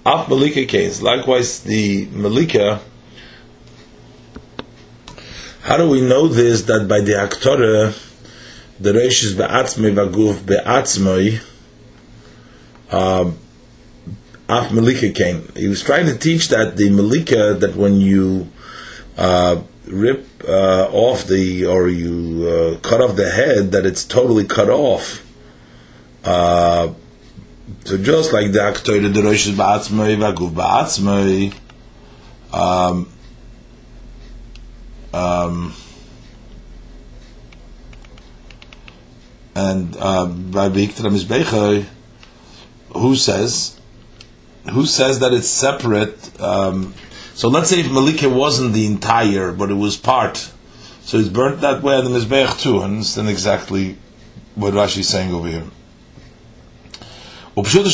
Af 0.06 0.28
malika 0.28 0.64
case. 0.64 1.02
Likewise, 1.02 1.60
the 1.60 2.06
malika. 2.06 2.80
How 5.62 5.76
do 5.76 5.88
we 5.88 6.00
know 6.00 6.28
this? 6.28 6.62
That 6.62 6.88
by 6.88 7.00
the 7.00 7.12
aktora, 7.12 7.92
the 8.80 8.92
reish 8.92 9.24
is 9.24 9.34
be'atzmei 9.34 9.94
v'aguf 9.94 10.46
be'atzmei. 10.46 11.42
Um, 12.90 13.38
af 14.48 14.72
malika 14.72 15.10
came. 15.10 15.50
He 15.56 15.68
was 15.68 15.82
trying 15.82 16.06
to 16.06 16.16
teach 16.16 16.48
that 16.48 16.76
the 16.76 16.90
malika 16.90 17.54
that 17.54 17.76
when 17.76 18.00
you 18.00 18.48
uh, 19.16 19.62
rip 19.86 20.26
uh, 20.48 20.88
off 20.90 21.26
the 21.26 21.66
or 21.66 21.88
you 21.88 22.48
uh, 22.48 22.78
cut 22.80 23.00
off 23.00 23.16
the 23.16 23.30
head, 23.30 23.72
that 23.72 23.86
it's 23.86 24.04
totally 24.04 24.44
cut 24.44 24.68
off. 24.68 25.24
Uh, 26.24 26.92
so 27.84 27.98
just 27.98 28.32
like 28.32 28.52
the 28.52 29.22
rosh 29.24 29.46
is 29.46 29.56
ba'atzmei 29.56 30.16
v'aguf 30.16 30.52
ba'atzmei. 30.52 31.54
Um, 32.52 33.08
um, 35.12 35.74
and 39.54 39.96
uh, 39.98 40.26
by 40.26 40.68
Viktor 40.68 41.04
Mizbechai, 41.04 41.86
who 42.92 43.16
says, 43.16 43.78
who 44.70 44.86
says 44.86 45.18
that 45.20 45.32
it's 45.32 45.48
separate? 45.48 46.40
Um, 46.40 46.94
so 47.34 47.48
let's 47.48 47.68
say 47.70 47.80
if 47.80 47.90
Malika 47.90 48.28
wasn't 48.28 48.72
the 48.72 48.86
entire, 48.86 49.52
but 49.52 49.70
it 49.70 49.74
was 49.74 49.96
part, 49.96 50.50
so 51.02 51.18
it's 51.18 51.28
burnt 51.28 51.60
that 51.60 51.82
way 51.82 51.96
on 51.96 52.04
the 52.04 52.10
Mizbech 52.10 52.60
too. 52.62 52.80
I 52.80 52.84
understand 52.84 53.28
exactly 53.28 53.98
what 54.54 54.72
Rashi 54.72 54.98
is 54.98 55.08
saying 55.08 55.34
over 55.34 55.48
here. 55.48 55.64
But 57.54 57.72
in 57.74 57.84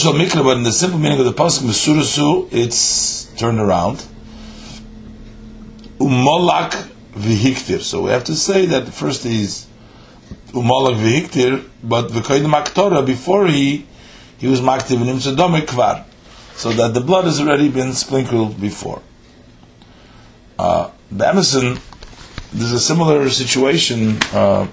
the 0.63 0.73
simple 0.73 0.99
meaning 0.99 1.19
of 1.19 1.27
the 1.27 1.33
pasuk 1.33 1.65
Mesurasu, 1.65 2.49
it's 2.51 3.25
turned 3.35 3.59
around. 3.59 4.05
Umolak 5.99 6.73
vihiktir. 7.13 7.81
So 7.81 8.03
we 8.03 8.11
have 8.11 8.25
to 8.25 8.37
say 8.37 8.67
that 8.67 8.89
first 8.95 9.27
is 9.27 9.67
umolak 10.53 10.97
vihiktir, 10.97 11.69
but 11.83 12.09
v'koydim 12.09 12.53
aktora 12.53 13.05
before 13.05 13.49
he 13.49 13.87
he 14.39 14.47
was 14.47 14.61
maktiv 14.61 14.99
nimtzadome 14.99 15.67
kvar, 15.67 16.05
so 16.55 16.71
that 16.73 16.95
the 16.95 17.01
blood 17.01 17.25
has 17.25 17.41
already 17.41 17.69
been 17.69 17.93
sprinkled 17.93 18.59
before. 18.59 19.03
Uh, 20.61 20.91
the 21.11 21.27
Emerson, 21.27 21.79
there's 22.53 22.73
a 22.73 22.79
similar 22.79 23.31
situation. 23.31 24.19
Uh, 24.31 24.67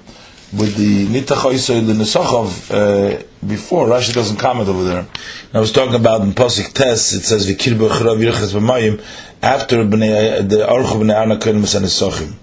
with 0.54 0.76
the 0.76 1.06
Nitachoisoy 1.08 1.86
L'Nesachov 1.88 2.50
uh, 2.72 3.24
before, 3.46 3.88
Rashi 3.88 4.14
doesn't 4.14 4.38
comment 4.38 4.68
over 4.68 4.84
there. 4.84 5.08
I 5.54 5.60
was 5.60 5.72
talking 5.72 5.96
about 5.96 6.22
in 6.22 6.32
Pasik 6.34 6.74
Tes, 6.74 7.14
it 7.14 7.24
says 7.24 7.50
Vikir 7.50 7.78
Bechrav 7.78 8.18
Yirchas 8.18 8.54
B'mayim 8.54 9.02
after 9.42 9.78
b'nei, 9.84 10.48
the 10.50 10.58
Aruch 10.58 10.94
B'nei 11.00 11.18
Arna 11.18 11.38
Koyim 11.38 11.62
Mesanesochim. 11.62 12.34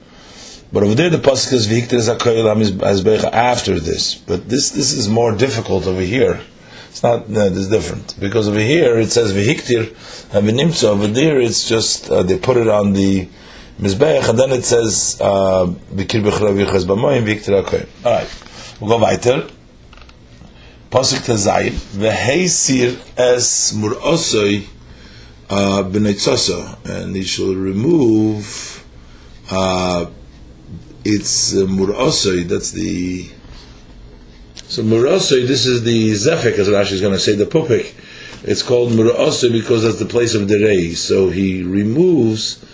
But 0.73 0.83
over 0.83 0.95
there 0.95 1.11
the 1.11 1.37
says 1.37 1.67
Vikir 1.67 2.01
Zakoyim 2.01 2.79
Azbecha 2.79 3.31
after 3.31 3.79
this. 3.79 4.15
But 4.15 4.49
this 4.49 4.71
this 4.71 4.93
is 4.93 5.09
more 5.09 5.33
difficult 5.35 5.87
over 5.87 6.01
here. 6.01 6.41
It's 6.95 7.03
not, 7.03 7.29
no, 7.29 7.47
it's 7.47 7.67
different. 7.67 8.15
Because 8.21 8.47
over 8.47 8.61
here 8.61 9.01
it 9.01 9.11
says 9.11 9.33
Vihiktir 9.33 9.89
and 10.33 10.49
V'nimtza, 10.49 10.91
over 10.91 11.09
there 11.09 11.41
it's 11.41 11.69
just, 11.69 12.09
uh, 12.09 12.23
they 12.23 12.39
put 12.39 12.57
it 12.57 12.69
on 12.69 12.93
the 12.93 13.29
Mizbeach, 13.81 14.29
and 14.29 14.39
then 14.39 14.53
it 14.53 14.65
says, 14.65 15.17
Bikir 15.19 16.23
Bechrav 16.23 16.55
Yichaz 16.55 16.85
B'moyim 16.87 17.25
Viktir 17.27 17.65
HaKoyim. 17.65 17.89
Alright, 18.07 18.31
we'll 18.81 18.91
go 18.91 18.99
weiter. 19.03 19.49
Pasuk 20.89 21.25
Tazayim, 21.27 21.73
V'heisir 21.99 22.97
es 23.19 23.73
mur'osoi 23.73 24.65
uh, 25.51 25.83
b'neitzoso, 25.83 26.79
and 26.89 27.17
he 27.17 27.25
shall 27.25 27.57
remove 27.57 28.85
uh, 29.51 30.07
its 31.05 31.55
uh, 31.55 31.67
mur'osoi, 31.67 32.45
that's 32.47 32.71
the... 32.71 33.31
So 34.66 34.83
mur'osoi, 34.83 35.47
this 35.47 35.66
is 35.66 35.85
the 35.85 36.12
zefik, 36.12 36.59
as 36.59 36.68
Rashi 36.68 36.92
is 36.92 37.00
going 37.00 37.12
to 37.12 37.18
say, 37.18 37.35
the 37.35 37.44
pupik. 37.44 37.92
It's 38.44 38.62
called 38.62 38.92
mur'osoi 38.92 39.52
because 39.52 39.83
that's 39.83 39.99
the 39.99 40.06
place 40.06 40.35
of 40.35 40.49
the 40.49 40.62
rei. 40.64 40.94
So 40.94 41.28
he 41.28 41.62
removes 41.62 42.64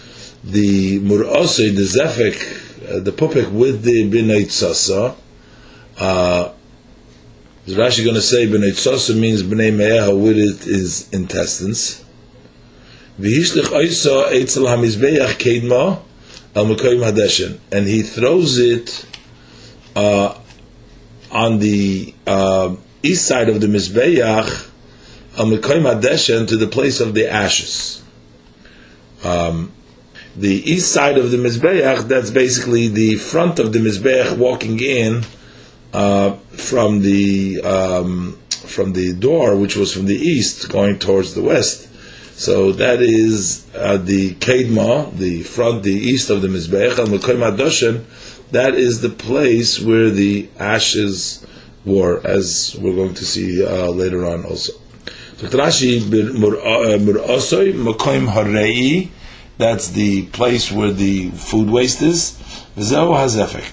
the 0.44 1.00
mur'osei, 1.00 1.74
the 1.74 1.82
zefek, 1.82 2.88
uh, 2.88 3.00
the 3.00 3.10
pupik 3.10 3.50
with 3.50 3.82
the 3.82 4.08
b'nei 4.08 4.44
tzasa. 4.44 5.16
Uh, 5.98 6.52
is 7.66 7.74
Rashi 7.74 8.04
going 8.04 8.14
to 8.14 8.22
say 8.22 8.46
b'nei 8.46 8.70
tzasa 8.70 9.18
means 9.18 9.42
b'nei 9.42 9.74
me'eha 9.74 10.14
with 10.14 10.38
it 10.38 10.66
is 10.68 11.10
intestines. 11.12 12.04
Al. 16.56 16.66
And 17.72 17.86
he 17.86 18.02
throws 18.02 18.58
it 18.58 19.06
uh, 19.94 20.34
on 21.30 21.58
the 21.58 22.14
uh, 22.26 22.74
east 23.02 23.26
side 23.26 23.48
of 23.48 23.60
the 23.60 23.66
mizbeach 23.66 24.70
al 25.38 25.46
mekoyim 25.46 26.00
hadeshen 26.00 26.48
to 26.48 26.56
the 26.56 26.66
place 26.66 27.00
of 27.00 27.14
the 27.14 27.28
ashes. 27.28 28.02
Um, 29.24 29.72
the 30.36 30.70
east 30.70 30.92
side 30.92 31.18
of 31.18 31.30
the 31.30 31.36
Mizbeach, 31.36 32.08
that's 32.08 32.30
basically 32.30 32.88
the 32.88 33.16
front 33.16 33.58
of 33.58 33.72
the 33.72 33.78
Mizbeach 33.78 34.38
walking 34.38 34.80
in 34.80 35.24
uh, 35.92 36.32
from 36.52 37.00
the 37.02 37.60
um, 37.62 38.38
from 38.48 38.92
the 38.92 39.12
door, 39.12 39.56
which 39.56 39.76
was 39.76 39.92
from 39.92 40.06
the 40.06 40.14
east, 40.14 40.68
going 40.68 40.98
towards 40.98 41.34
the 41.34 41.42
west. 41.42 41.88
So 42.38 42.72
that 42.72 43.02
is 43.02 43.66
uh, 43.74 43.98
the 43.98 44.34
Kedma, 44.36 45.14
the 45.16 45.42
front, 45.42 45.82
the 45.82 45.92
east 45.92 46.30
of 46.30 46.42
the 46.42 46.48
Mizbeach, 46.48 46.98
and 46.98 47.08
Mekoim 47.08 47.42
Adoshen, 47.50 48.04
that 48.52 48.74
is 48.74 49.00
the 49.00 49.08
place 49.08 49.80
where 49.80 50.10
the 50.10 50.48
ashes 50.58 51.46
were, 51.84 52.20
as 52.26 52.76
we're 52.80 52.94
going 52.94 53.14
to 53.14 53.24
see 53.24 53.64
uh, 53.64 53.90
later 53.90 54.26
on 54.26 54.44
also. 54.44 54.72
So 55.36 55.48
Rashi, 55.48 56.00
Mekoim 57.72 58.28
Harei, 58.28 59.08
that's 59.56 59.88
the 59.88 60.26
place 60.26 60.70
where 60.70 60.92
the 60.92 61.30
food 61.30 61.70
waste 61.70 62.02
is. 62.02 62.38
Hazefek. 62.76 63.72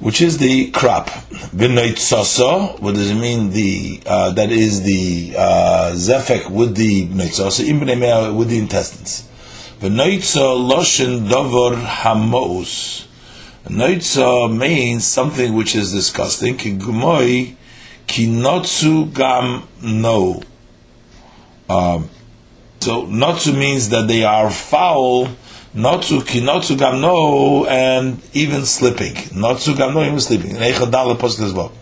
Which 0.00 0.20
is 0.20 0.38
the 0.38 0.70
crop. 0.70 1.10
What 1.10 2.94
does 2.94 3.10
it 3.10 3.14
mean? 3.16 3.50
The, 3.50 4.00
uh, 4.06 4.30
that 4.32 4.52
is 4.52 4.82
the, 4.82 5.34
uh, 5.36 5.92
zefek 5.94 6.48
with 6.50 6.76
the 6.76 7.06
with 8.34 8.48
the 8.48 8.58
intestines. 8.58 9.28
B'noitza 9.80 10.56
loshen 10.68 11.28
davar 11.28 11.76
hamos. 11.76 13.06
Noitza 13.68 14.50
means 14.52 15.06
something 15.06 15.54
which 15.54 15.76
is 15.76 15.92
disgusting. 15.92 16.56
Ki 16.56 16.72
kinotsu 18.08 19.14
gam 19.14 19.68
no. 19.80 20.42
Um, 21.68 22.10
so 22.80 23.06
notzu 23.06 23.56
means 23.56 23.90
that 23.90 24.08
they 24.08 24.24
are 24.24 24.50
foul. 24.50 25.28
Notzu 25.76 26.76
gam 26.76 27.00
no, 27.00 27.66
and 27.66 28.20
even 28.32 28.64
slipping. 28.64 29.14
gam 29.14 29.94
no, 29.94 30.02
even 30.02 30.18
slipping. 30.18 30.56
Neichadal 30.56 31.12
apostle. 31.12 31.72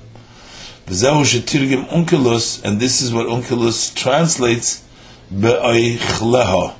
V'zehu 0.87 1.25
shetirgim 1.25 1.87
unkelus, 1.89 2.63
and 2.63 2.79
this 2.79 3.01
is 3.01 3.15
what 3.15 3.27
unkelus 3.27 3.95
translates 3.95 4.85
be'oichleho. 5.33 6.75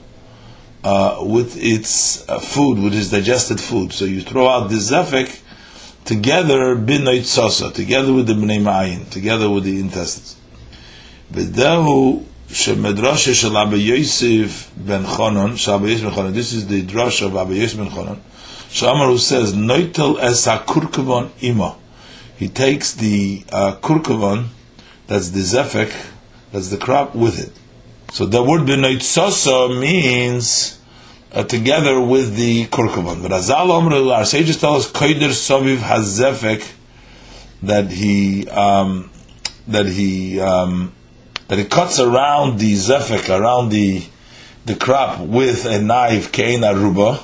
Uh, 0.89 1.19
with 1.21 1.57
its 1.61 2.23
uh, 2.29 2.39
food, 2.39 2.79
with 2.79 2.95
its 2.95 3.11
digested 3.11 3.61
food. 3.61 3.93
So 3.93 4.05
you 4.05 4.21
throw 4.21 4.47
out 4.47 4.69
the 4.69 4.77
zefik 4.77 5.41
together 6.05 6.77
bin 6.77 7.25
sosa, 7.25 7.73
together 7.73 8.13
with 8.13 8.29
the 8.29 8.35
bnei 8.35 8.61
ma'ayin, 8.61 9.11
together 9.11 9.51
with 9.51 9.65
the 9.65 9.81
intestines. 9.81 10.37
V'dehu 11.33 12.25
shemedrasha 12.47 13.35
shel 13.35 13.59
Abba 13.59 13.77
Yosef 13.77 14.71
ben 14.77 15.03
Chonon, 15.03 15.57
ben 15.57 16.13
Chonon, 16.13 16.33
this 16.33 16.53
is 16.53 16.69
the 16.69 16.83
drash 16.83 17.21
of 17.27 17.35
Abba 17.35 17.57
Yosef 17.57 17.79
ben 17.79 17.89
Chonon, 17.89 18.21
Shamar 18.71 19.09
who 19.11 19.19
says, 19.19 19.55
noitel 19.55 20.21
es 20.21 20.45
ha-kurkavon 20.45 21.33
ima. 21.41 21.75
He 22.37 22.47
takes 22.47 22.95
the 22.95 23.43
uh, 23.51 23.75
kurkavon, 23.83 24.51
that's 25.09 25.31
the 25.31 25.41
zefek, 25.41 25.93
that's 26.53 26.69
the 26.71 26.77
crop, 26.77 27.17
with 27.17 27.41
it. 27.41 27.53
So 28.17 28.25
the 28.25 28.43
word 28.43 28.63
benoitzosa 28.63 29.79
means 29.79 30.81
uh, 31.33 31.45
together 31.45 32.01
with 32.01 32.35
the 32.35 32.65
kurkuvan. 32.65 33.21
But 33.21 33.33
Azal 33.33 33.69
Omru, 33.69 34.11
our 34.11 34.25
sages 34.25 34.59
tell 34.59 34.77
us 34.77 34.91
Koider 34.91 35.29
Soviv 35.29 35.77
Hazefek 35.77 36.67
that 37.61 37.91
he 37.91 38.49
um, 38.49 39.11
that 39.69 39.85
he 39.85 40.41
um, 40.41 40.95
that 41.49 41.59
he 41.59 41.67
cuts 41.67 42.01
around 42.01 42.59
the 42.59 42.73
zefek, 42.73 43.29
around 43.39 43.69
the 43.69 44.03
the 44.65 44.77
crop 44.77 45.21
with 45.21 45.67
a 45.67 45.83
knife, 45.83 46.33
kein 46.33 46.61
aruba, 46.61 47.23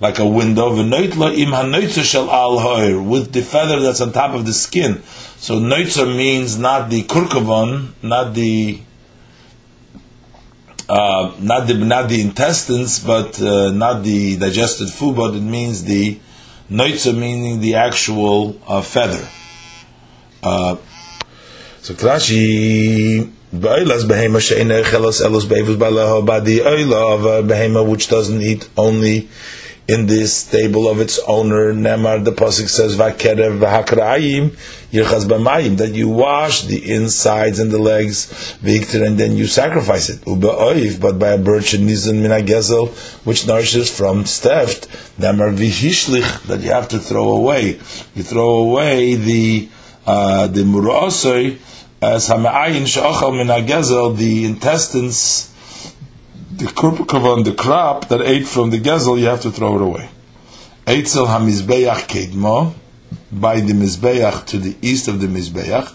like 0.00 0.18
a 0.18 0.26
window, 0.26 0.76
im 0.76 1.88
shel 1.88 2.28
al 2.28 3.00
with 3.04 3.32
the 3.32 3.42
feather 3.42 3.78
that's 3.78 4.00
on 4.00 4.10
top 4.10 4.34
of 4.34 4.44
the 4.44 4.52
skin. 4.52 5.04
So 5.36 5.60
noitza 5.60 6.04
means 6.04 6.58
not 6.58 6.90
the 6.90 7.04
kurkavon, 7.04 7.90
not 8.02 8.34
the 8.34 8.80
uh, 10.92 11.34
not 11.40 11.66
the 11.66 11.74
not 11.74 12.10
the 12.10 12.20
intestines, 12.20 12.98
but 12.98 13.40
uh, 13.40 13.70
not 13.70 14.02
the 14.02 14.36
digested 14.36 14.90
food, 14.90 15.16
but 15.16 15.34
it 15.34 15.40
means 15.40 15.84
the 15.84 16.18
noitza 16.70 17.16
meaning 17.16 17.60
the 17.60 17.76
actual 17.76 18.60
uh, 18.66 18.82
feather. 18.82 19.26
Uh, 20.42 20.76
so 21.80 21.94
Rashi 21.94 23.32
Ba'olas 23.54 24.04
behema 24.04 24.38
chelos 24.38 25.22
elos 25.24 25.46
beivus 25.46 25.76
balaha 25.76 26.26
badi 26.26 26.58
oila 26.58 27.14
of 27.14 27.24
a 27.24 27.42
behema 27.42 27.88
which 27.88 28.08
doesn't 28.08 28.42
eat 28.42 28.68
only 28.76 29.30
in 29.88 30.06
this 30.06 30.36
stable 30.36 30.88
of 30.88 31.00
its 31.00 31.18
owner. 31.20 31.72
Nemar 31.72 32.22
the 32.22 32.32
pasuk 32.32 32.68
says 32.68 32.96
vakerev 32.96 33.60
v'hakra'ayim 33.60 34.50
yirchaz 34.92 35.26
b'mayim 35.26 35.78
that 35.78 35.94
you 35.94 36.08
wash 36.08 36.62
the 36.62 36.92
insides 36.92 37.58
and 37.58 37.70
the 37.70 37.78
legs 37.78 38.52
victor 38.60 39.04
and 39.04 39.18
then 39.18 39.36
you 39.36 39.46
sacrifice 39.46 40.08
it. 40.08 40.20
Ube'oiv 40.22 41.00
but 41.00 41.18
by 41.18 41.30
a 41.30 41.38
birch 41.38 41.74
and 41.74 41.88
nizan 41.88 42.20
min 42.22 42.30
gezel 42.46 42.88
which 43.24 43.46
nourishes 43.46 43.90
from 43.90 44.24
steft. 44.24 44.86
Nemar 45.18 45.56
v'hishlich 45.56 46.46
that 46.46 46.60
you 46.60 46.70
have 46.70 46.88
to 46.88 46.98
throw 46.98 47.30
away. 47.30 47.80
You 48.14 48.22
throw 48.22 48.50
away 48.64 49.14
the 49.14 49.68
uh, 50.06 50.46
the 50.48 50.62
murasoi 50.62 51.58
as 52.02 52.28
Hama'ayin 52.28 52.82
Sha'achal 52.82 53.36
Min 53.36 53.46
HaGezel, 53.46 54.16
the 54.16 54.44
intestines, 54.44 55.54
the 56.50 56.64
kurpakavan, 56.64 57.44
the 57.44 57.54
crop 57.54 58.08
that 58.08 58.20
ate 58.20 58.44
from 58.44 58.70
the 58.70 58.80
gezel, 58.80 59.20
you 59.20 59.26
have 59.26 59.40
to 59.42 59.52
throw 59.52 59.76
it 59.76 59.82
away. 59.82 60.10
Eitzel 60.84 61.28
HaMizbeach 61.28 62.08
Kedmo, 62.08 62.74
by 63.32 63.60
the 63.60 63.72
Mizbeach 63.72 64.46
to 64.46 64.58
the 64.58 64.76
east 64.82 65.08
of 65.08 65.20
the 65.20 65.26
Mizbeach. 65.26 65.94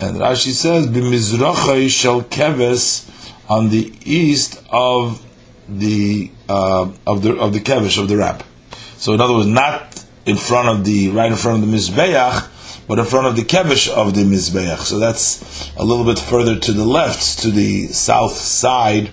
And 0.00 0.16
Rashi 0.16 0.52
says, 0.52 0.86
B'mizrachai 0.88 1.88
shall 1.88 2.22
keves, 2.22 3.08
on 3.48 3.70
the 3.70 3.92
east 4.04 4.62
of 4.70 5.24
the 5.68 6.30
uh, 6.48 6.90
of 7.06 7.22
the 7.22 7.38
of 7.38 7.52
the 7.52 7.60
kevesh 7.60 8.00
of 8.00 8.08
the 8.08 8.16
ramp. 8.16 8.42
So 8.96 9.14
in 9.14 9.20
other 9.20 9.34
words, 9.34 9.46
not 9.46 10.04
in 10.26 10.36
front 10.36 10.68
of 10.68 10.84
the 10.84 11.10
right 11.10 11.30
in 11.30 11.36
front 11.36 11.62
of 11.62 11.70
the 11.70 11.76
mizbeach, 11.76 12.86
but 12.86 12.98
in 12.98 13.04
front 13.04 13.26
of 13.26 13.36
the 13.36 13.42
kevish 13.42 13.88
of 13.88 14.14
the 14.14 14.22
mizbeach. 14.22 14.78
So 14.80 14.98
that's 14.98 15.72
a 15.76 15.84
little 15.84 16.04
bit 16.04 16.18
further 16.18 16.58
to 16.58 16.72
the 16.72 16.84
left, 16.84 17.40
to 17.40 17.50
the 17.50 17.86
south 17.88 18.32
side 18.32 19.10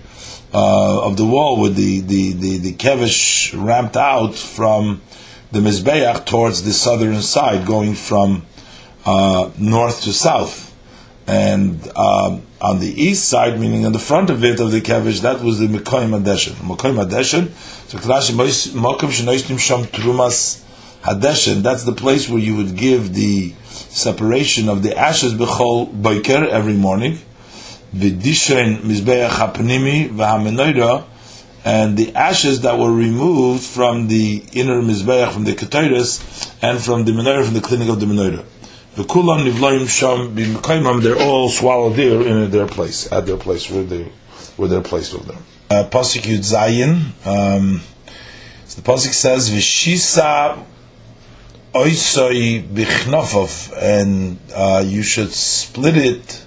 uh, 0.54 1.06
of 1.06 1.18
the 1.18 1.26
wall, 1.26 1.60
with 1.60 1.76
the 1.76 2.02
the 2.02 2.34
the, 2.34 2.58
the 2.58 2.74
kevish 2.74 3.54
ramped 3.56 3.98
out 3.98 4.36
from 4.36 5.02
the 5.52 5.60
mizbeach 5.60 6.26
towards 6.26 6.64
the 6.64 6.74
southern 6.74 7.22
side, 7.22 7.66
going 7.66 7.96
from 7.96 8.46
uh, 9.06 9.50
north 9.58 10.04
to 10.04 10.14
south. 10.14 10.74
And 11.28 11.88
um, 11.98 12.44
on 12.62 12.80
the 12.80 12.94
east 13.02 13.28
side, 13.28 13.60
meaning 13.60 13.86
on 13.86 13.94
the 13.94 14.00
front 14.00 14.30
of 14.30 14.44
it 14.44 14.60
of 14.60 14.72
the 14.72 14.82
kevish, 14.82 15.22
that 15.22 15.42
was 15.42 15.58
the 15.60 15.68
Mekoyim 15.68 16.20
Adeshin. 16.22 16.54
Mekoyim 16.54 17.04
Adeshin. 17.04 17.50
So 17.90 17.98
Mokum 17.98 19.10
Trumas 19.88 20.64
Hadeshin. 21.02 21.64
That's 21.64 21.84
the 21.84 21.94
place 21.94 22.30
where 22.30 22.40
you 22.40 22.56
would 22.56 22.76
give 22.76 23.14
the 23.16 23.54
separation 23.96 24.68
of 24.68 24.84
the 24.84 24.98
ashes 24.98 25.34
bechol 25.34 25.90
boiker 26.02 26.48
every 26.50 26.74
morning, 26.74 27.18
v'dishen 27.96 28.82
mizbeach 28.82 29.30
hapnimi 29.30 30.10
v'hamenoida, 30.10 31.06
and 31.66 31.98
the 31.98 32.14
ashes 32.14 32.62
that 32.62 32.78
were 32.78 32.94
removed 32.94 33.64
from 33.64 34.08
the 34.08 34.44
inner 34.54 34.84
mizbeach, 34.84 35.34
from 35.34 35.46
the 35.46 35.54
ketoris, 35.54 36.54
and 36.62 36.80
from 36.80 37.06
the 37.06 37.12
menorah, 37.12 37.44
from 37.44 37.56
the 37.56 37.62
cleaning 37.62 37.90
of 37.90 38.00
the 38.00 38.06
menorah. 38.06 38.46
V'kulam 38.96 39.52
nivloim 39.52 39.90
sham 39.90 40.36
b'mekaimam, 40.36 41.02
they're 41.02 41.20
all 41.20 41.50
swallowed 41.50 41.96
there 41.96 42.22
in 42.22 42.52
their 42.52 42.68
place, 42.68 43.12
at 43.12 43.26
their 43.26 43.38
place, 43.38 43.70
where 43.72 43.84
they, 43.84 44.04
where 44.58 44.70
they're 44.70 44.82
placed 44.82 45.14
with 45.14 45.26
them. 45.26 45.44
Uh, 45.72 45.84
Pasuk 45.90 46.22
Yud 46.22 46.46
Zayin, 46.46 47.26
um, 47.26 47.82
so 48.66 48.82
the 48.82 48.88
Pasuk 48.88 49.14
says, 49.14 49.50
V'shisa 49.50 50.64
oisoi 51.74 52.64
bichnofov, 52.64 53.74
and 53.76 54.38
uh, 54.54 54.84
you 54.86 55.02
should 55.02 55.32
split 55.32 55.98
it 55.98 56.46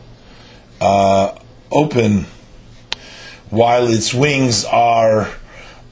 uh, 0.80 1.36
open 1.72 2.24
while 3.50 3.86
its 3.88 4.12
wings 4.12 4.64
are 4.64 5.28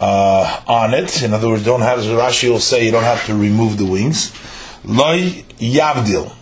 uh, 0.00 0.62
on 0.66 0.94
it. 0.94 1.22
In 1.22 1.32
other 1.32 1.48
words, 1.48 1.64
don't 1.64 1.80
have, 1.80 2.00
as 2.00 2.06
Rashi 2.06 2.50
will 2.50 2.60
say, 2.60 2.86
you 2.86 2.92
don't 2.92 3.04
have 3.04 3.24
to 3.26 3.34
remove 3.34 3.78
the 3.78 3.86
wings. 3.86 4.32
Loi 4.84 5.44
yavdil. 5.58 6.32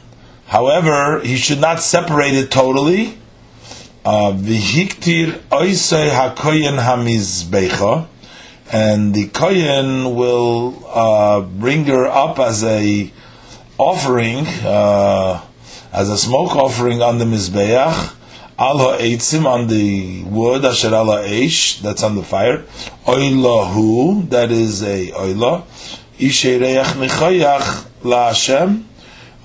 However, 0.46 1.20
he 1.20 1.37
should 1.37 1.61
not 1.61 1.81
separate 1.81 2.35
it 2.35 2.50
totally. 2.50 3.18
Vihiktir 4.05 5.38
oisei 5.50 6.11
hakoyen 6.11 6.79
hamizbecha 6.79 8.09
and 8.72 9.14
the 9.14 9.29
kohen 9.29 10.14
will 10.14 10.83
uh, 10.88 11.40
bring 11.40 11.85
her 11.85 12.07
up 12.07 12.38
as 12.38 12.64
a 12.64 13.12
offering, 13.79 14.46
uh, 14.64 15.44
as 15.92 16.09
a 16.09 16.18
smoke 16.18 16.57
offering 16.57 17.03
on 17.03 17.18
the 17.18 17.24
mizbeach, 17.24 18.13
al 18.59 18.79
ha'etzim 18.79 19.47
on 19.47 19.67
the 19.69 20.23
wood 20.25 20.64
asher 20.64 20.95
al 20.95 21.07
ha'esh 21.07 21.81
that's 21.81 22.03
on 22.03 22.17
the 22.17 22.23
fire, 22.23 22.59
oilahu 23.07 24.29
that 24.31 24.51
is 24.51 24.83
a 24.83 25.11
oila, 25.11 25.64
ishereach 26.19 26.95
nechayach 26.95 27.87
la 28.05 28.29
Hashem, 28.29 28.88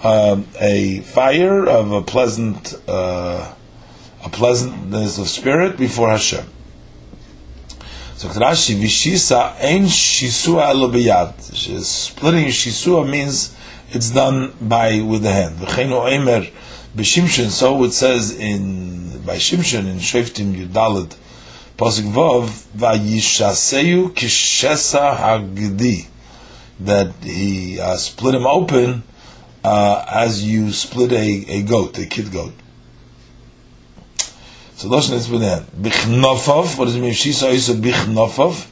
um, 0.03 0.47
a 0.59 0.99
fire 1.01 1.67
of 1.67 1.91
a 1.91 2.01
pleasant, 2.01 2.75
uh, 2.87 3.53
a 4.23 4.29
pleasantness 4.29 5.17
of 5.17 5.27
spirit 5.27 5.77
before 5.77 6.09
Hashem. 6.09 6.45
So 8.15 8.27
Rashi 8.27 8.75
vishisa 8.75 9.55
ein 9.61 9.85
shisua 9.85 10.71
elo 10.71 10.91
biyad. 10.91 11.39
Splitting 11.41 12.47
shisua 12.47 13.09
means 13.09 13.55
it's 13.91 14.09
done 14.09 14.53
by 14.59 14.99
with 14.99 15.23
the 15.23 15.31
hand. 15.31 15.55
V'cheinu 15.57 16.03
oimer 16.03 16.51
b'shimshon. 16.95 17.49
So 17.49 17.83
it 17.83 17.91
says 17.91 18.37
in 18.37 19.21
by 19.25 19.35
Shimshon 19.35 19.85
in 19.85 19.97
Shoftim 19.97 20.55
Yudalad 20.55 21.15
Pasuk 21.77 22.11
Vov 22.11 22.49
vayishaseu 22.75 24.09
kishesa 24.09 25.15
hagdi 25.15 26.07
that 26.79 27.13
he 27.23 27.79
uh, 27.79 27.95
split 27.95 28.35
him 28.35 28.47
open 28.47 29.03
uh, 29.63 30.05
as 30.09 30.43
you 30.43 30.71
split 30.71 31.11
a, 31.11 31.45
a 31.47 31.61
goat, 31.63 31.97
a 31.97 32.05
kid 32.05 32.31
goat. 32.31 32.53
So 34.75 34.87
Lashon 34.89 35.13
is 35.13 35.27
b'nen. 35.27 35.63
Bichnofov, 35.63 36.77
what 36.77 36.85
does 36.85 36.95
it 36.95 37.01
mean? 37.01 37.13
Shisa 37.13 37.49
is 37.49 37.69
a 37.69 37.73
bichnofov. 37.73 38.67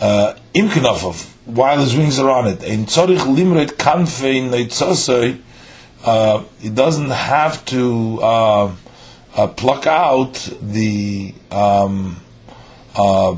Uh, 0.00 0.34
Im 0.54 0.68
knofov, 0.68 1.28
while 1.46 1.78
his 1.78 1.96
wings 1.96 2.18
are 2.18 2.30
on 2.30 2.46
it. 2.46 2.62
In 2.62 2.86
tzorich 2.86 3.18
limret 3.18 3.72
kanfein 3.76 4.50
neitzosoi, 4.50 5.40
uh, 6.08 6.44
it 6.62 6.74
doesn't 6.74 7.10
have 7.10 7.62
to 7.66 8.18
uh, 8.22 8.74
uh, 9.36 9.46
pluck 9.48 9.86
out 9.86 10.32
the 10.62 11.34
um, 11.50 12.16
uh, 12.96 13.36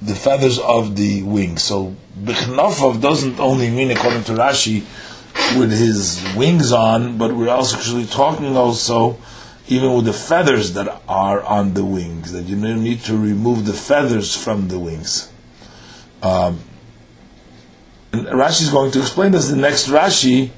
the 0.00 0.14
feathers 0.14 0.60
of 0.60 0.94
the 0.94 1.24
wings. 1.24 1.64
So 1.64 1.96
bichnofov 2.16 3.00
doesn't 3.00 3.40
only 3.40 3.70
mean, 3.70 3.90
according 3.90 4.22
to 4.24 4.32
Rashi, 4.32 4.84
with 5.58 5.72
his 5.72 6.24
wings 6.36 6.70
on, 6.70 7.18
but 7.18 7.34
we're 7.34 7.50
also 7.50 7.76
actually 7.76 8.06
talking 8.06 8.56
also 8.56 9.18
even 9.66 9.92
with 9.94 10.04
the 10.04 10.12
feathers 10.12 10.74
that 10.74 11.02
are 11.08 11.42
on 11.42 11.74
the 11.74 11.84
wings, 11.84 12.32
that 12.32 12.44
you 12.44 12.56
need 12.56 13.00
to 13.00 13.16
remove 13.16 13.66
the 13.66 13.72
feathers 13.72 14.36
from 14.36 14.68
the 14.68 14.78
wings. 14.78 15.30
Um, 16.22 16.60
Rashi 18.12 18.62
is 18.62 18.70
going 18.70 18.92
to 18.92 19.00
explain 19.00 19.32
this 19.32 19.50
in 19.50 19.56
the 19.56 19.62
next 19.62 19.88
Rashi 19.88 20.50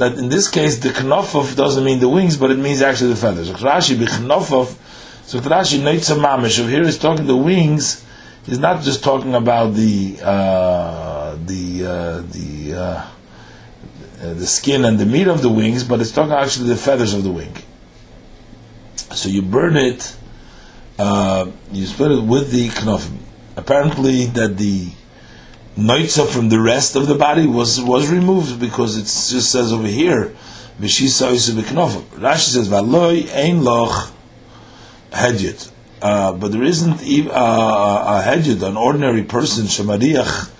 that 0.00 0.18
in 0.18 0.28
this 0.28 0.48
case 0.48 0.78
the 0.78 0.88
knofov 0.88 1.56
doesn't 1.56 1.84
mean 1.84 2.00
the 2.00 2.08
wings, 2.08 2.36
but 2.36 2.50
it 2.50 2.58
means 2.58 2.82
actually 2.82 3.10
the 3.10 3.16
feathers. 3.16 3.48
So 3.48 3.54
Rashi 3.54 3.96
b'knofov, 3.96 4.76
so 5.24 5.38
Rashi 5.40 5.78
mamish. 5.80 6.68
Here 6.68 6.84
he's 6.84 6.98
talking 6.98 7.26
the 7.26 7.36
wings. 7.36 8.04
He's 8.44 8.58
not 8.58 8.82
just 8.82 9.04
talking 9.04 9.34
about 9.34 9.74
the 9.74 10.18
uh, 10.22 11.36
the 11.44 11.84
uh, 11.84 12.20
the 12.22 12.74
uh, 12.74 14.34
the 14.34 14.46
skin 14.46 14.84
and 14.84 14.98
the 14.98 15.06
meat 15.06 15.28
of 15.28 15.42
the 15.42 15.50
wings, 15.50 15.84
but 15.84 16.00
it's 16.00 16.10
talking 16.10 16.32
actually 16.32 16.68
the 16.68 16.76
feathers 16.76 17.12
of 17.12 17.22
the 17.22 17.30
wing. 17.30 17.54
So 19.12 19.28
you 19.28 19.42
burn 19.42 19.76
it, 19.76 20.16
uh, 20.98 21.50
you 21.72 21.84
split 21.86 22.12
it 22.12 22.24
with 22.24 22.50
the 22.50 22.68
knofim. 22.68 23.18
apparently 23.56 24.26
that 24.26 24.56
the 24.56 24.88
noitza 25.76 26.26
from 26.28 26.48
the 26.48 26.60
rest 26.60 26.96
of 26.96 27.06
the 27.06 27.14
body 27.14 27.46
was 27.46 27.80
was 27.80 28.08
removed 28.10 28.60
because 28.60 28.96
it 28.96 29.02
just 29.04 29.50
says 29.50 29.72
over 29.72 29.86
here 29.86 30.34
v'shisa 30.80 31.32
isu 31.32 31.60
b'knofim. 31.60 32.02
Rashi 32.18 32.50
says 32.50 32.68
v'aloi 32.68 33.32
ein 33.34 33.62
loch. 33.62 34.12
Uh, 35.12 36.32
but 36.32 36.52
there 36.52 36.62
isn't 36.62 37.02
even, 37.02 37.30
uh, 37.32 37.34
a 37.34 38.22
hedyet, 38.24 38.62
an 38.62 38.76
ordinary 38.76 39.24
person 39.24 39.64
shemariach 39.64 40.50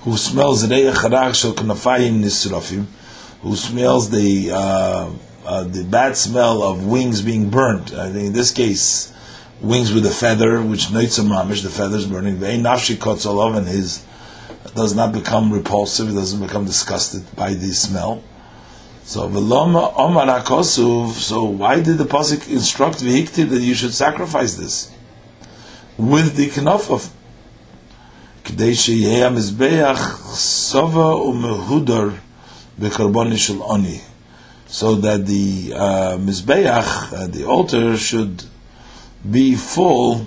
who 0.00 0.16
smells 0.16 0.64
harach 0.64 1.54
knafayim 1.54 2.22
nisrafim, 2.22 2.86
who 3.42 3.54
smells 3.54 4.10
the 4.10 4.50
uh, 4.50 5.10
uh, 5.44 5.64
the 5.64 5.84
bad 5.84 6.16
smell 6.16 6.62
of 6.62 6.86
wings 6.86 7.20
being 7.22 7.50
burnt. 7.50 7.92
I 7.92 8.10
think 8.10 8.28
in 8.28 8.32
this 8.32 8.50
case, 8.50 9.12
wings 9.60 9.92
with 9.92 10.06
a 10.06 10.10
feather, 10.10 10.62
which 10.62 10.86
noitza 10.86 11.24
mamish, 11.24 11.62
the 11.62 11.68
feathers 11.68 12.06
burning. 12.06 12.38
Ve'ein 12.38 12.62
nafshi 12.62 12.96
kotzolov, 12.96 13.56
and 13.56 13.66
his 13.68 14.04
does 14.74 14.94
not 14.94 15.12
become 15.12 15.52
repulsive, 15.52 16.10
it 16.10 16.14
doesn't 16.14 16.40
become 16.40 16.64
disgusted 16.64 17.24
by 17.36 17.54
the 17.54 17.72
smell. 17.72 18.22
So 19.04 19.22
omar. 19.24 20.44
So 20.44 21.44
why 21.44 21.80
did 21.80 21.98
the 21.98 22.04
pasuk 22.04 22.48
instruct 22.50 22.98
vehikti 22.98 23.48
that 23.48 23.60
you 23.60 23.74
should 23.74 23.94
sacrifice 23.94 24.54
this 24.54 24.92
with 25.96 26.36
the 26.36 26.48
knaf 26.48 26.90
of 26.90 27.10
so 34.66 34.94
that 34.94 35.26
the 35.26 35.72
uh, 35.74 36.16
mizbeach, 36.18 37.12
uh, 37.12 37.26
the 37.26 37.44
altar, 37.46 37.96
should 37.96 38.44
be 39.30 39.54
full 39.54 40.26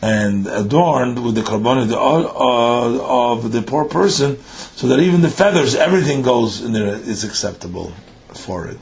and 0.00 0.46
adorned 0.46 1.24
with 1.24 1.34
the 1.34 1.40
korban 1.40 1.82
of 1.82 3.52
the, 3.52 3.62
poor 3.62 3.84
person, 3.84 4.38
so 4.42 4.86
that 4.86 5.00
even 5.00 5.22
the 5.22 5.30
feathers, 5.30 5.74
everything 5.74 6.22
goes 6.22 6.60
in 6.64 6.72
there 6.72 6.86
is 6.86 7.24
acceptable 7.24 7.92
for 8.32 8.68
it. 8.68 8.78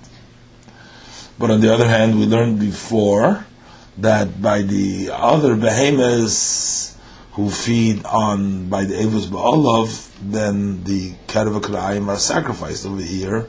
But 1.39 1.51
on 1.51 1.61
the 1.61 1.73
other 1.73 1.89
hand, 1.89 2.19
we 2.19 2.27
learned 2.27 2.61
before 2.61 3.47
that 3.99 4.43
by 4.43 4.63
the 4.63 5.11
other 5.13 5.57
behemoths 5.57 6.97
who 7.33 7.51
feed 7.51 8.05
on 8.07 8.69
by 8.69 8.85
the 8.85 8.95
Evus 8.95 9.27
Ba'alav, 9.27 10.11
then 10.23 10.85
the 10.85 11.13
Kerev 11.27 11.61
Kra'im 11.61 12.09
are 12.09 12.19
sacrificed 12.19 12.87
over 12.87 13.03
here. 13.03 13.49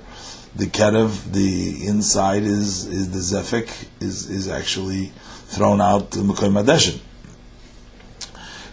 The 0.56 0.66
Kerev, 0.66 1.32
the 1.32 1.86
inside 1.88 2.44
is, 2.44 2.86
is 2.86 3.12
the 3.12 3.38
Zefik, 3.38 3.88
is, 4.02 4.30
is 4.30 4.50
actually 4.50 5.12
thrown 5.48 5.80
out 5.80 6.12
to 6.12 6.20
Mekoy 6.20 6.52
Madeshin. 6.52 7.00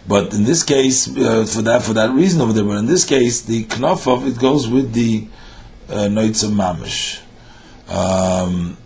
But 0.07 0.33
in 0.33 0.43
this 0.43 0.63
case, 0.63 1.07
uh, 1.17 1.45
for 1.45 1.63
that 1.63 1.81
for 1.81 1.93
that 1.93 2.11
reason 2.11 2.41
over 2.41 2.53
there, 2.53 2.63
but 2.63 2.77
in 2.77 2.85
this 2.85 3.05
case, 3.05 3.41
the 3.41 3.65
knafov 3.65 4.27
it 4.27 4.39
goes 4.39 4.67
with 4.67 4.93
the 4.93 5.27
uh, 5.89 6.05
of 6.05 6.51
mamish. 6.51 7.21
Um, 7.89 8.77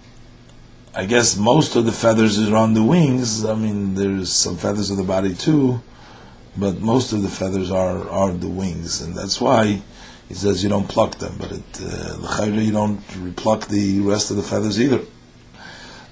I 0.95 1.05
guess 1.05 1.37
most 1.37 1.75
of 1.75 1.85
the 1.85 1.91
feathers 1.91 2.39
are 2.39 2.55
on 2.55 2.73
the 2.73 2.83
wings. 2.83 3.45
I 3.45 3.53
mean, 3.55 3.95
there's 3.95 4.31
some 4.31 4.57
feathers 4.57 4.91
of 4.91 4.97
the 4.97 5.03
body 5.03 5.33
too, 5.35 5.81
but 6.57 6.79
most 6.79 7.11
of 7.11 7.21
the 7.21 7.29
feathers 7.29 7.69
are 7.69 8.09
are 8.09 8.31
the 8.31 8.47
wings, 8.47 9.01
and 9.01 9.13
that's 9.13 9.41
why 9.41 9.81
he 10.29 10.33
says 10.33 10.63
you 10.63 10.69
don't 10.69 10.87
pluck 10.87 11.15
them. 11.15 11.35
But 11.37 11.51
it, 11.51 11.81
uh, 11.81 12.45
you 12.45 12.71
don't 12.71 13.35
pluck 13.35 13.67
the 13.67 13.99
rest 13.99 14.31
of 14.31 14.37
the 14.37 14.43
feathers 14.43 14.79
either. 14.79 15.01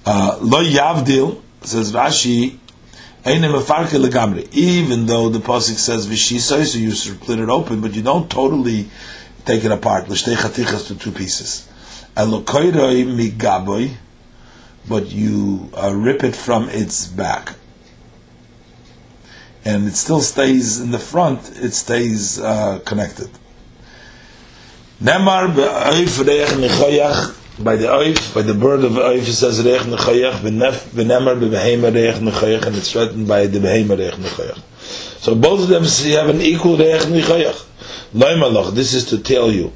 Uh, 0.05 0.37
Lo 0.41 0.63
yavdil 0.63 1.41
says 1.61 1.91
Rashi 1.93 2.59
even 3.29 5.05
though 5.05 5.29
the 5.29 5.39
pasuk 5.39 5.75
says 5.75 6.07
v'shisai, 6.07 6.65
so 6.65 6.77
you 6.77 6.91
split 6.91 7.39
it 7.39 7.49
open, 7.49 7.81
but 7.81 7.93
you 7.93 8.01
don't 8.01 8.29
totally 8.29 8.89
take 9.45 9.63
it 9.63 9.71
apart. 9.71 10.09
L'shtei 10.09 10.35
chatichas 10.35 10.87
to 10.87 10.95
two 10.95 11.11
pieces. 11.11 11.67
Elokoiroi 12.15 13.05
migaboy, 13.05 13.95
but 14.87 15.07
you 15.07 15.69
uh, 15.75 15.93
rip 15.93 16.23
it 16.23 16.35
from 16.35 16.69
its 16.69 17.05
back, 17.07 17.55
and 19.65 19.87
it 19.87 19.95
still 19.95 20.21
stays 20.21 20.79
in 20.79 20.91
the 20.91 20.99
front. 20.99 21.51
It 21.57 21.73
stays 21.73 22.39
uh, 22.39 22.79
connected. 22.85 23.29
Nemar 25.01 25.53
by 27.59 27.75
the 27.75 27.87
oif, 27.87 28.35
by 28.35 28.43
the 28.43 28.53
bird 28.53 28.83
of 28.83 28.93
oif, 28.93 29.27
it 29.27 29.33
says 29.33 29.65
reich 29.65 29.81
nechayach, 29.81 30.39
v'nemar 30.41 31.39
b'behema 31.39 31.93
reich 31.93 32.21
nechayach, 32.21 32.65
and 32.67 32.75
it's 32.75 32.93
written 32.95 33.25
by 33.25 33.47
the 33.47 33.59
behema 33.59 33.97
reich 33.97 34.13
nechayach. 34.13 34.61
So 35.19 35.33
both 35.33 35.61
of 35.61 35.67
them 35.67 35.83
have 35.83 36.29
an 36.29 36.41
equal 36.41 36.77
reich 36.77 37.01
nechayach. 37.01 37.65
Loimalach, 38.13 38.73
this 38.73 38.93
is 38.93 39.05
to 39.05 39.17
tell 39.17 39.51
you, 39.51 39.73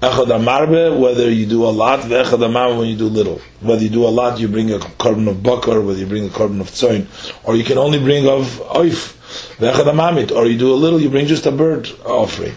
echad 0.00 0.26
amarbe, 0.26 0.96
whether 0.98 1.28
you 1.28 1.46
do 1.46 1.64
a 1.64 1.70
lot, 1.70 2.00
v'echad 2.00 2.38
amarbe 2.38 2.78
when 2.78 2.88
you 2.88 2.96
do 2.96 3.08
little. 3.08 3.40
Whether 3.60 3.82
you 3.82 3.90
do 3.90 4.04
a 4.04 4.08
lot, 4.08 4.38
you 4.38 4.46
bring 4.46 4.70
a 4.72 4.78
korban 4.78 5.28
of 5.28 5.42
bakar, 5.42 5.80
whether 5.80 5.98
you 5.98 6.06
bring 6.06 6.26
a 6.26 6.30
korban 6.30 6.60
of 6.60 6.68
tzoin, 6.70 7.06
or 7.42 7.56
you 7.56 7.64
can 7.64 7.78
only 7.78 7.98
bring 7.98 8.28
of 8.28 8.44
oif, 8.74 9.16
v'echad 9.56 9.86
amamit, 9.92 10.30
or 10.30 10.46
you 10.46 10.56
do 10.56 10.72
a 10.72 10.76
little, 10.76 11.00
you 11.00 11.10
bring 11.10 11.26
just 11.26 11.46
a 11.46 11.50
bird 11.50 11.90
offering. 12.04 12.54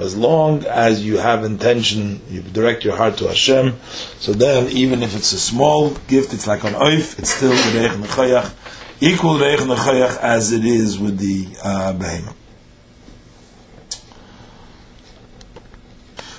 As 0.00 0.16
long 0.16 0.64
as 0.64 1.04
you 1.04 1.18
have 1.18 1.44
intention, 1.44 2.20
you 2.30 2.42
direct 2.42 2.84
your 2.84 2.96
heart 2.96 3.16
to 3.18 3.28
Hashem. 3.28 3.76
So 4.18 4.32
then, 4.32 4.68
even 4.70 5.02
if 5.02 5.16
it's 5.16 5.32
a 5.32 5.38
small 5.38 5.90
gift, 6.08 6.32
it's 6.34 6.46
like 6.46 6.64
an 6.64 6.74
oif. 6.74 7.18
It's 7.18 7.30
still 7.30 7.52
reich 7.52 7.92
nechayach, 7.92 8.52
equal 9.00 9.38
reich 9.38 9.60
nechayach 9.60 10.18
as 10.18 10.52
it 10.52 10.64
is 10.64 10.98
with 10.98 11.18
the 11.18 11.46
uh, 11.62 11.92
behemoth. 11.92 12.36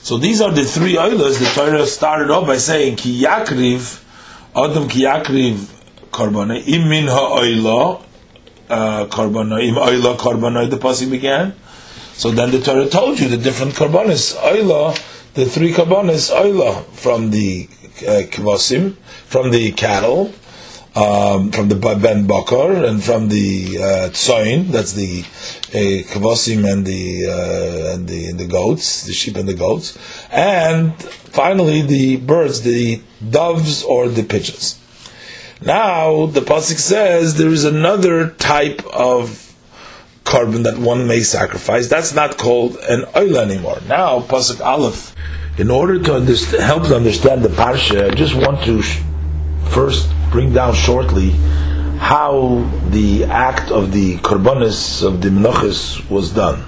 So 0.01 0.17
these 0.17 0.39
are 0.39 0.51
the 0.51 0.63
three 0.63 0.97
oilers. 0.99 1.39
The 1.39 1.45
Torah 1.45 1.87
started 1.87 2.29
off 2.29 2.45
by 2.45 2.57
saying 2.57 2.97
ki 2.97 3.23
yakriv, 3.23 4.03
adam 4.55 4.87
ki 4.87 5.01
yakriv 5.03 5.71
imin 6.11 7.07
ha 7.07 7.39
karbanah, 7.39 8.04
uh, 8.69 9.05
oila 9.05 10.17
karbanah, 10.17 10.69
the 10.69 10.77
pasuk 10.77 11.11
began. 11.11 11.53
So 12.13 12.31
then 12.31 12.51
the 12.51 12.61
Torah 12.61 12.87
told 12.87 13.19
you 13.19 13.27
the 13.27 13.37
different 13.37 13.73
karbanis, 13.73 14.35
oila, 14.35 14.97
the 15.33 15.45
three 15.45 15.73
karbanis, 15.73 16.31
oila, 16.31 16.85
from 16.85 17.31
the 17.31 17.67
uh, 18.07 18.23
from 19.27 19.51
the 19.51 19.71
cattle, 19.71 20.33
um, 20.95 21.51
from 21.51 21.67
the 21.67 21.75
ben 21.75 22.25
bakar, 22.25 22.71
and 22.85 23.03
from 23.03 23.27
the 23.29 23.77
uh, 23.77 24.09
tzoin, 24.09 24.67
that's 24.67 24.93
the 24.93 25.23
uh, 25.73 26.69
and 26.69 26.85
the 26.85 27.25
uh, 27.27 27.93
and 27.95 28.07
the 28.07 28.27
and 28.27 28.39
the 28.39 28.47
goats, 28.47 29.03
the 29.05 29.13
sheep 29.13 29.35
and 29.35 29.47
the 29.47 29.53
goats, 29.53 29.97
and 30.31 30.93
finally 31.01 31.81
the 31.81 32.15
birds, 32.17 32.61
the 32.61 33.01
doves 33.29 33.83
or 33.83 34.07
the 34.07 34.23
pigeons. 34.23 34.79
Now 35.61 36.25
the 36.25 36.41
pasuk 36.41 36.77
says 36.79 37.35
there 37.35 37.49
is 37.49 37.63
another 37.63 38.31
type 38.31 38.85
of 38.87 39.41
korban 40.23 40.63
that 40.63 40.77
one 40.77 41.07
may 41.07 41.21
sacrifice. 41.21 41.87
That's 41.87 42.13
not 42.13 42.37
called 42.37 42.77
an 42.77 43.05
oil 43.15 43.37
anymore. 43.37 43.79
Now 43.87 44.19
pasuk 44.19 44.59
aleph. 44.59 45.15
In 45.57 45.71
order 45.71 45.99
to 45.99 46.15
understand, 46.15 46.63
help 46.63 46.83
to 46.87 46.95
understand 46.95 47.43
the 47.43 47.49
parsha, 47.49 48.11
I 48.11 48.15
just 48.15 48.35
want 48.35 48.65
to 48.65 48.81
sh- 48.81 49.01
first 49.69 50.09
bring 50.29 50.51
down 50.53 50.73
shortly 50.73 51.29
how 51.99 52.69
the 52.89 53.23
act 53.23 53.71
of 53.71 53.93
the 53.93 54.17
korbanis 54.17 55.01
of 55.01 55.21
the 55.21 55.29
minchas 55.29 56.07
was 56.09 56.31
done. 56.31 56.65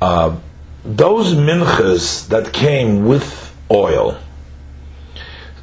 Uh, 0.00 0.36
those 0.84 1.34
minchas 1.34 2.28
that 2.28 2.52
came 2.52 3.04
with 3.06 3.52
oil 3.70 4.16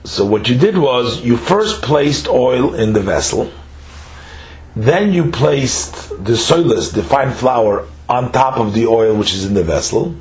so 0.04 0.26
what 0.26 0.50
you 0.50 0.58
did 0.58 0.78
was 0.78 1.22
you 1.22 1.38
first 1.38 1.82
placed 1.84 2.28
oil 2.28 2.74
in 2.74 2.94
the 2.94 3.02
vessel, 3.02 3.52
then 4.76 5.14
you 5.14 5.32
placed 5.32 6.10
the 6.10 6.34
soilus, 6.34 6.94
the 6.94 7.04
fine 7.04 7.32
flour, 7.32 7.88
on 8.10 8.32
top 8.32 8.58
of 8.58 8.74
the 8.74 8.88
oil 8.88 9.16
which 9.16 9.34
is 9.34 9.46
in 9.46 9.54
the 9.54 9.64
vessel, 9.64 10.16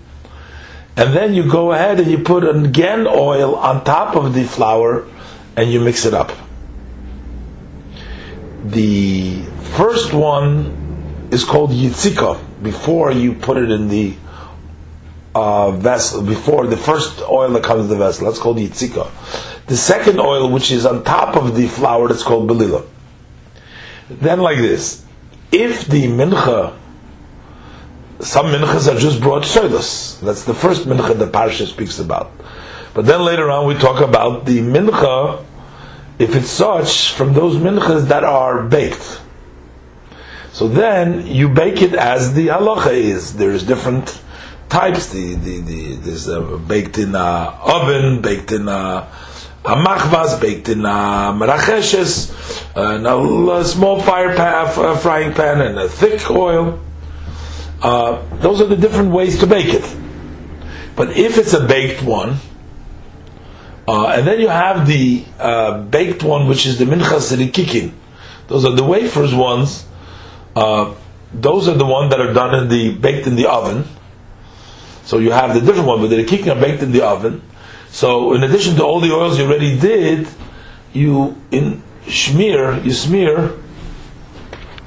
and 0.96 1.14
then 1.14 1.34
you 1.34 1.50
go 1.50 1.72
ahead 1.72 1.98
and 1.98 2.10
you 2.10 2.18
put 2.18 2.44
again 2.44 3.06
oil 3.06 3.56
on 3.56 3.82
top 3.84 4.16
of 4.16 4.34
the 4.34 4.44
flour 4.44 5.06
and 5.56 5.72
you 5.72 5.80
mix 5.80 6.04
it 6.04 6.14
up. 6.14 6.30
The 8.64 9.42
first 9.76 10.12
one 10.12 11.28
is 11.32 11.44
called 11.44 11.70
yitzika 11.70 12.38
before 12.62 13.12
you 13.12 13.32
put 13.34 13.56
it 13.56 13.70
in 13.70 13.88
the 13.88 14.14
uh, 15.34 15.70
vessel, 15.70 16.22
before 16.22 16.66
the 16.66 16.76
first 16.76 17.22
oil 17.22 17.50
that 17.52 17.64
comes 17.64 17.84
in 17.84 17.88
the 17.88 17.96
vessel. 17.96 18.26
That's 18.26 18.38
called 18.38 18.58
yitzika 18.58 19.10
the 19.70 19.76
second 19.76 20.18
oil, 20.18 20.50
which 20.50 20.72
is 20.72 20.84
on 20.84 21.04
top 21.04 21.36
of 21.36 21.54
the 21.54 21.68
flour, 21.68 22.08
that's 22.08 22.24
called 22.24 22.50
belila. 22.50 22.84
Then, 24.08 24.40
like 24.40 24.58
this, 24.58 25.06
if 25.52 25.86
the 25.86 26.08
mincha, 26.08 26.76
some 28.18 28.46
minchas 28.46 28.92
are 28.92 28.98
just 28.98 29.20
brought 29.20 29.44
soilus. 29.44 30.18
That's 30.22 30.42
the 30.42 30.54
first 30.54 30.88
mincha 30.88 31.16
the 31.16 31.28
parsha 31.28 31.68
speaks 31.68 32.00
about. 32.00 32.32
But 32.94 33.06
then 33.06 33.24
later 33.24 33.48
on, 33.48 33.68
we 33.68 33.74
talk 33.74 34.00
about 34.00 34.44
the 34.44 34.58
mincha, 34.58 35.44
if 36.18 36.34
it's 36.34 36.50
such, 36.50 37.12
from 37.12 37.32
those 37.32 37.54
minchas 37.54 38.08
that 38.08 38.24
are 38.24 38.64
baked. 38.64 39.20
So 40.50 40.66
then 40.66 41.28
you 41.28 41.48
bake 41.48 41.80
it 41.80 41.94
as 41.94 42.34
the 42.34 42.48
halacha 42.48 42.90
is. 42.90 43.34
There's 43.36 43.62
different 43.62 44.20
types. 44.68 45.12
The, 45.12 45.36
the, 45.36 45.60
the, 45.60 45.94
there's 45.94 46.26
baked 46.66 46.98
in 46.98 47.14
a 47.14 47.56
oven, 47.62 48.20
baked 48.20 48.50
in 48.50 48.66
a, 48.66 49.06
a 49.64 49.76
machvas, 49.76 50.40
baked 50.40 50.68
in 50.68 50.80
a 50.80 51.32
maracheshes, 51.36 52.30
and 52.74 53.06
a, 53.06 53.64
small 53.64 54.00
fire 54.00 54.34
pan, 54.34 54.66
a 54.66 54.96
frying 54.96 55.34
pan, 55.34 55.60
and 55.60 55.78
a 55.78 55.88
thick 55.88 56.30
oil. 56.30 56.80
Uh, 57.82 58.22
those 58.38 58.60
are 58.60 58.66
the 58.66 58.76
different 58.76 59.10
ways 59.10 59.38
to 59.40 59.46
bake 59.46 59.72
it. 59.74 59.96
But 60.96 61.16
if 61.16 61.38
it's 61.38 61.52
a 61.52 61.66
baked 61.66 62.02
one, 62.02 62.36
uh, 63.86 64.06
and 64.08 64.26
then 64.26 64.40
you 64.40 64.48
have 64.48 64.86
the 64.86 65.24
uh, 65.38 65.82
baked 65.82 66.22
one, 66.22 66.46
which 66.46 66.66
is 66.66 66.78
the 66.78 66.84
minchas 66.84 67.34
rikikin. 67.36 67.92
Those 68.48 68.64
are 68.64 68.72
the 68.72 68.84
wafers 68.84 69.34
ones. 69.34 69.86
Uh, 70.54 70.94
those 71.32 71.68
are 71.68 71.74
the 71.74 71.86
ones 71.86 72.10
that 72.10 72.20
are 72.20 72.32
done 72.32 72.54
in 72.54 72.68
the 72.68 72.94
baked 72.94 73.26
in 73.26 73.36
the 73.36 73.46
oven. 73.46 73.84
So 75.04 75.18
you 75.18 75.32
have 75.32 75.54
the 75.54 75.60
different 75.60 75.86
one, 75.86 76.00
but 76.00 76.08
the 76.08 76.24
rikikin 76.24 76.56
are 76.56 76.60
baked 76.60 76.82
in 76.82 76.92
the 76.92 77.02
oven. 77.02 77.42
So 77.90 78.34
in 78.34 78.42
addition 78.44 78.76
to 78.76 78.84
all 78.84 79.00
the 79.00 79.12
oils 79.12 79.38
you 79.38 79.44
already 79.44 79.78
did, 79.78 80.28
you 80.92 81.36
in 81.50 81.82
smear, 82.08 82.78
you 82.78 82.92
smear. 82.92 83.52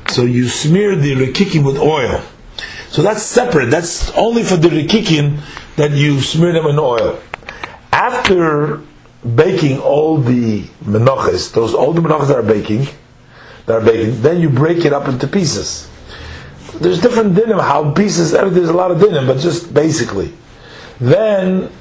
So 0.09 0.23
you 0.23 0.47
smear 0.47 0.95
the 0.95 1.13
rikikin 1.13 1.65
with 1.65 1.77
oil. 1.77 2.21
So 2.89 3.01
that's 3.01 3.23
separate. 3.23 3.71
That's 3.71 4.11
only 4.11 4.43
for 4.43 4.55
the 4.55 4.69
rikikin 4.69 5.39
that 5.75 5.91
you 5.91 6.21
smear 6.21 6.53
them 6.53 6.67
in 6.67 6.77
oil. 6.79 7.19
After 7.91 8.81
baking 9.35 9.79
all 9.79 10.17
the 10.17 10.63
menachas, 10.83 11.53
those 11.53 11.73
all 11.73 11.93
the 11.93 12.01
menachas 12.01 12.27
that 12.27 12.37
are 12.37 12.43
baking, 12.43 12.87
that 13.65 13.81
are 13.81 13.85
baking, 13.85 14.21
then 14.21 14.41
you 14.41 14.49
break 14.49 14.85
it 14.85 14.93
up 14.93 15.07
into 15.07 15.27
pieces. 15.27 15.89
There's 16.75 16.99
different 17.01 17.33
dinim, 17.33 17.61
how 17.61 17.91
pieces, 17.91 18.31
there's 18.31 18.69
a 18.69 18.73
lot 18.73 18.91
of 18.91 18.97
dinim, 18.97 19.27
but 19.27 19.39
just 19.39 19.73
basically. 19.73 20.33
Then 20.99 21.71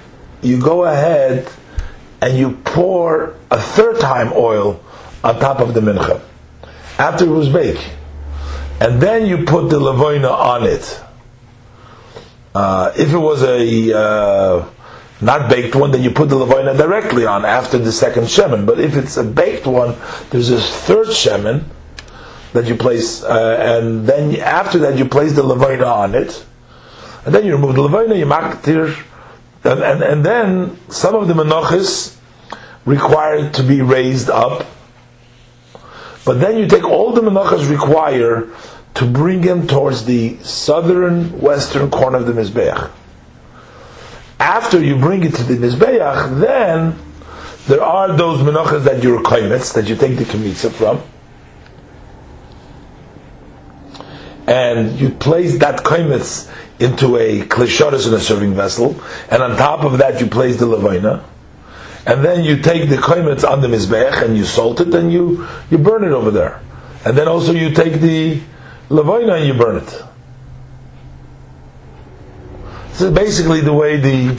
you 0.42 0.60
go 0.60 0.84
ahead 0.84 1.48
and 2.20 2.36
you 2.36 2.52
pour 2.64 3.34
a 3.50 3.58
third 3.58 4.00
time 4.00 4.32
oil 4.34 4.82
on 5.24 5.38
top 5.40 5.60
of 5.60 5.74
the 5.74 5.80
mincha 5.80 6.20
after 6.98 7.24
it 7.24 7.30
was 7.30 7.48
baked. 7.48 7.88
And 8.80 9.00
then 9.00 9.26
you 9.26 9.44
put 9.44 9.70
the 9.70 9.78
lavoina 9.78 10.30
on 10.30 10.64
it. 10.64 11.00
Uh, 12.54 12.92
if 12.96 13.12
it 13.12 13.18
was 13.18 13.42
a 13.42 13.96
uh, 13.96 14.68
not 15.20 15.48
baked 15.48 15.74
one, 15.76 15.92
then 15.92 16.02
you 16.02 16.10
put 16.10 16.28
the 16.28 16.36
lavoina 16.36 16.76
directly 16.76 17.24
on 17.24 17.44
after 17.44 17.78
the 17.78 17.92
second 17.92 18.24
shemen. 18.24 18.66
But 18.66 18.80
if 18.80 18.96
it's 18.96 19.16
a 19.16 19.24
baked 19.24 19.66
one, 19.66 19.96
there's 20.30 20.50
a 20.50 20.60
third 20.60 21.08
shemen 21.08 21.64
that 22.52 22.66
you 22.66 22.74
place, 22.74 23.22
uh, 23.22 23.56
and 23.58 24.06
then 24.06 24.36
after 24.40 24.78
that 24.80 24.98
you 24.98 25.06
place 25.06 25.32
the 25.32 25.42
lavoina 25.42 25.86
on 25.86 26.14
it, 26.14 26.44
and 27.24 27.34
then 27.34 27.46
you 27.46 27.52
remove 27.52 27.76
the 27.76 27.82
lavoina, 27.82 28.18
you 28.18 28.26
maktir, 28.26 28.94
and, 29.64 29.80
and, 29.80 30.02
and 30.02 30.24
then 30.24 30.78
some 30.90 31.14
of 31.14 31.28
the 31.28 31.34
menachis 31.34 32.16
require 32.84 33.50
to 33.50 33.62
be 33.62 33.80
raised 33.80 34.28
up, 34.28 34.66
but 36.24 36.40
then 36.40 36.58
you 36.58 36.66
take 36.66 36.84
all 36.84 37.12
the 37.12 37.20
menachas 37.20 37.70
require 37.70 38.48
to 38.94 39.06
bring 39.06 39.40
them 39.40 39.66
towards 39.66 40.04
the 40.04 40.36
southern 40.42 41.40
western 41.40 41.90
corner 41.90 42.18
of 42.18 42.26
the 42.26 42.32
mizbeach 42.32 42.90
after 44.42 44.82
you 44.82 44.96
bring 44.96 45.22
it 45.22 45.34
to 45.34 45.44
the 45.44 45.54
Mizbeach, 45.54 46.40
then 46.40 46.98
there 47.68 47.82
are 47.82 48.16
those 48.16 48.40
menachas 48.40 48.84
that 48.84 49.02
you're 49.02 49.22
kaimetz, 49.22 49.72
that 49.74 49.88
you 49.88 49.94
take 49.94 50.18
the 50.18 50.24
kemitza 50.24 50.70
from. 50.72 51.00
And 54.48 54.98
you 54.98 55.10
place 55.10 55.58
that 55.58 55.84
kaimetz 55.84 56.50
into 56.82 57.16
a 57.16 57.42
klisharis 57.42 58.08
in 58.08 58.14
a 58.14 58.20
serving 58.20 58.54
vessel, 58.54 59.00
and 59.30 59.42
on 59.42 59.56
top 59.56 59.84
of 59.84 59.98
that 59.98 60.20
you 60.20 60.26
place 60.26 60.56
the 60.58 60.66
levina, 60.66 61.24
and 62.06 62.24
then 62.24 62.44
you 62.44 62.60
take 62.60 62.88
the 62.88 62.96
kaimetz 62.96 63.48
on 63.48 63.60
the 63.60 63.68
mizbech 63.68 64.22
and 64.24 64.36
you 64.36 64.44
salt 64.44 64.80
it 64.80 64.92
and 64.92 65.12
you, 65.12 65.46
you 65.70 65.78
burn 65.78 66.02
it 66.02 66.10
over 66.10 66.32
there. 66.32 66.60
And 67.04 67.16
then 67.16 67.28
also 67.28 67.52
you 67.52 67.72
take 67.72 68.00
the 68.00 68.40
levina 68.88 69.34
and 69.34 69.46
you 69.46 69.54
burn 69.54 69.76
it. 69.76 70.02
This 72.90 73.02
is 73.02 73.12
basically 73.12 73.60
the 73.60 73.72
way 73.72 73.96
the 73.98 74.32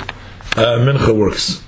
uh, 0.58 0.78
mincha 0.80 1.16
works. 1.16 1.64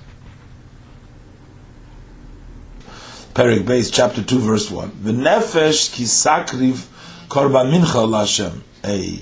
Perik 3.33 3.65
base 3.65 3.89
chapter 3.89 4.21
two 4.21 4.39
verse 4.39 4.69
one. 4.69 4.91
The 5.01 5.11
nefesh 5.11 5.95
kisakriv 5.95 6.85
korban 7.29 7.71
mincha 7.71 8.05
lashem. 8.05 8.61
A 8.83 9.21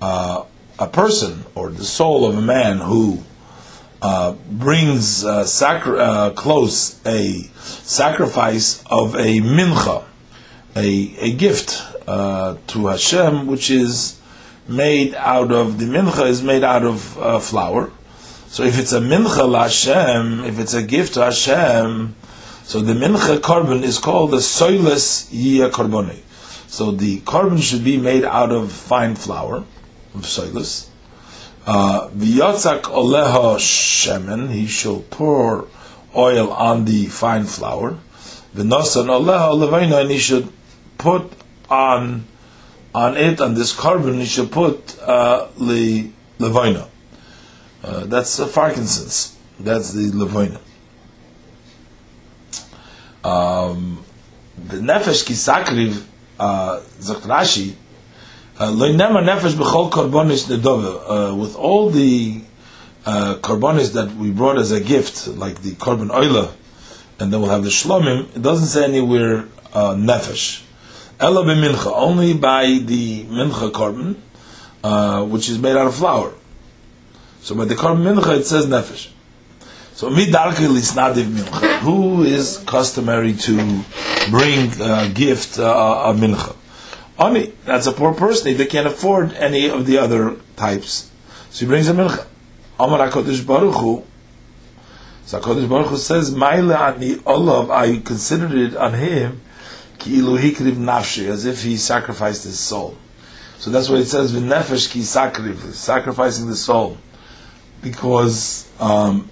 uh, 0.00 0.44
a 0.78 0.86
person 0.86 1.44
or 1.54 1.70
the 1.70 1.84
soul 1.84 2.26
of 2.26 2.36
a 2.36 2.42
man 2.42 2.78
who 2.78 3.22
uh, 4.02 4.32
brings 4.50 5.24
uh, 5.24 5.44
sacri- 5.44 5.98
uh, 5.98 6.30
close 6.30 7.00
a 7.06 7.42
sacrifice 7.58 8.84
of 8.86 9.14
a 9.14 9.40
mincha, 9.40 10.04
a, 10.76 11.16
a 11.20 11.32
gift 11.34 11.82
uh, 12.06 12.56
to 12.66 12.88
Hashem, 12.88 13.46
which 13.46 13.70
is 13.70 14.20
made 14.68 15.14
out 15.14 15.52
of 15.52 15.78
the 15.78 15.86
mincha 15.86 16.26
is 16.26 16.42
made 16.42 16.64
out 16.64 16.84
of 16.84 17.18
uh, 17.18 17.38
flour. 17.38 17.90
So 18.48 18.62
if 18.62 18.78
it's 18.78 18.92
a 18.92 19.00
mincha 19.00 19.58
Hashem, 19.58 20.44
if 20.44 20.58
it's 20.58 20.74
a 20.74 20.82
gift 20.82 21.14
to 21.14 21.24
Hashem, 21.24 22.14
so 22.64 22.80
the 22.80 22.94
mincha 22.94 23.38
korban 23.38 23.82
is 23.82 23.98
called 23.98 24.32
the 24.32 24.38
soilus 24.38 25.28
yia 25.30 25.70
korboni. 25.70 26.20
So 26.66 26.90
the 26.90 27.20
korban 27.20 27.62
should 27.62 27.84
be 27.84 27.96
made 27.96 28.24
out 28.24 28.52
of 28.52 28.72
fine 28.72 29.14
flour, 29.14 29.64
of 30.14 30.22
soilus. 30.22 30.88
Uh, 31.66 32.08
V'yotzak 32.10 32.82
oleha 32.82 33.56
shemen, 33.56 34.50
he 34.50 34.66
shall 34.66 35.00
pour 35.00 35.66
oil 36.14 36.52
on 36.52 36.84
the 36.84 37.06
fine 37.06 37.44
flour. 37.44 37.98
V'nosan 38.54 39.06
oleha 39.06 39.52
levaina, 39.52 40.02
and 40.02 40.10
he 40.10 40.18
should 40.18 40.52
put 40.98 41.32
on 41.68 42.24
on 42.94 43.16
it, 43.16 43.40
on 43.40 43.54
this 43.54 43.74
korban, 43.74 44.20
he 44.20 44.24
should 44.24 44.52
put 44.52 44.98
uh, 45.00 45.48
le, 45.56 46.10
levoina. 46.38 46.88
Uh, 47.82 48.04
that's 48.06 48.38
a 48.38 48.46
frankincense. 48.46 49.36
That's 49.58 49.92
the 49.92 50.10
levoina. 50.10 50.60
Um, 53.28 54.04
the 54.56 54.76
nefesh 54.76 55.24
kisakriv, 55.24 56.04
uh, 56.38 56.80
Rashi, 57.00 57.74
uh. 58.56 58.70
Uh, 61.08 61.34
with 61.34 61.56
all 61.56 61.90
the 61.90 62.40
uh, 63.04 63.34
that 63.34 64.14
we 64.18 64.30
brought 64.30 64.58
as 64.58 64.70
a 64.70 64.80
gift, 64.80 65.26
like 65.26 65.62
the 65.62 65.72
korban 65.72 66.10
oila, 66.10 66.52
and 67.18 67.32
then 67.32 67.40
we'll 67.40 67.50
have 67.50 67.64
the 67.64 67.70
shlomim, 67.70 68.28
it 68.36 68.42
doesn't 68.42 68.68
say 68.68 68.84
anywhere 68.84 69.46
uh, 69.72 69.94
nefesh. 69.94 70.62
Ella 71.18 71.44
mincha, 71.44 71.92
only 71.94 72.34
by 72.34 72.78
the 72.80 73.24
mincha 73.24 73.70
korban, 73.72 74.16
uh, 74.84 75.24
which 75.24 75.48
is 75.48 75.58
made 75.58 75.76
out 75.76 75.88
of 75.88 75.96
flour. 75.96 76.32
So 77.40 77.54
by 77.56 77.64
the 77.64 77.74
korban 77.74 78.02
mincha 78.14 78.38
it 78.38 78.44
says 78.44 78.66
nefesh. 78.66 79.10
So 79.94 80.10
mincha. 81.26 81.78
Who 81.80 82.22
is 82.22 82.58
customary 82.66 83.32
to 83.32 83.82
bring 84.30 84.70
a 84.80 85.10
gift 85.12 85.58
uh, 85.58 86.04
of 86.04 86.16
mincha? 86.16 86.54
Oni, 87.18 87.52
that's 87.64 87.86
a 87.86 87.92
poor 87.92 88.12
person. 88.12 88.56
They 88.56 88.66
can't 88.66 88.86
afford 88.86 89.32
any 89.34 89.68
of 89.68 89.86
the 89.86 89.98
other 89.98 90.36
types. 90.56 91.10
So 91.50 91.60
he 91.64 91.66
brings 91.66 91.88
a 91.88 91.92
mincha. 91.92 92.26
Amar 92.78 93.08
HaKadosh 93.08 93.46
Baruch 93.46 93.74
Hu. 93.76 94.04
So 95.26 95.40
HaKadosh 95.40 95.68
Baruch 95.68 95.88
Hu 95.88 95.96
says, 95.96 96.34
Maile 96.34 96.72
ani 96.72 97.18
olav, 97.24 97.70
I 97.70 97.98
considered 97.98 98.52
it 98.52 98.76
on 98.76 98.94
him, 98.94 99.40
ki 99.98 100.18
ilu 100.18 100.38
hikriv 100.38 100.74
nafshi, 100.74 101.28
as 101.28 101.44
if 101.44 101.62
he 101.62 101.76
sacrificed 101.76 102.44
his 102.44 102.58
soul. 102.58 102.96
So 103.58 103.70
that's 103.70 103.88
what 103.88 104.00
it 104.00 104.06
says, 104.06 104.32
v'nefesh 104.32 104.90
ki 104.90 105.00
sakriv, 105.00 105.72
sacrificing 105.72 106.48
the 106.48 106.56
soul. 106.56 106.98
Because 107.80 108.68
um, 108.80 109.30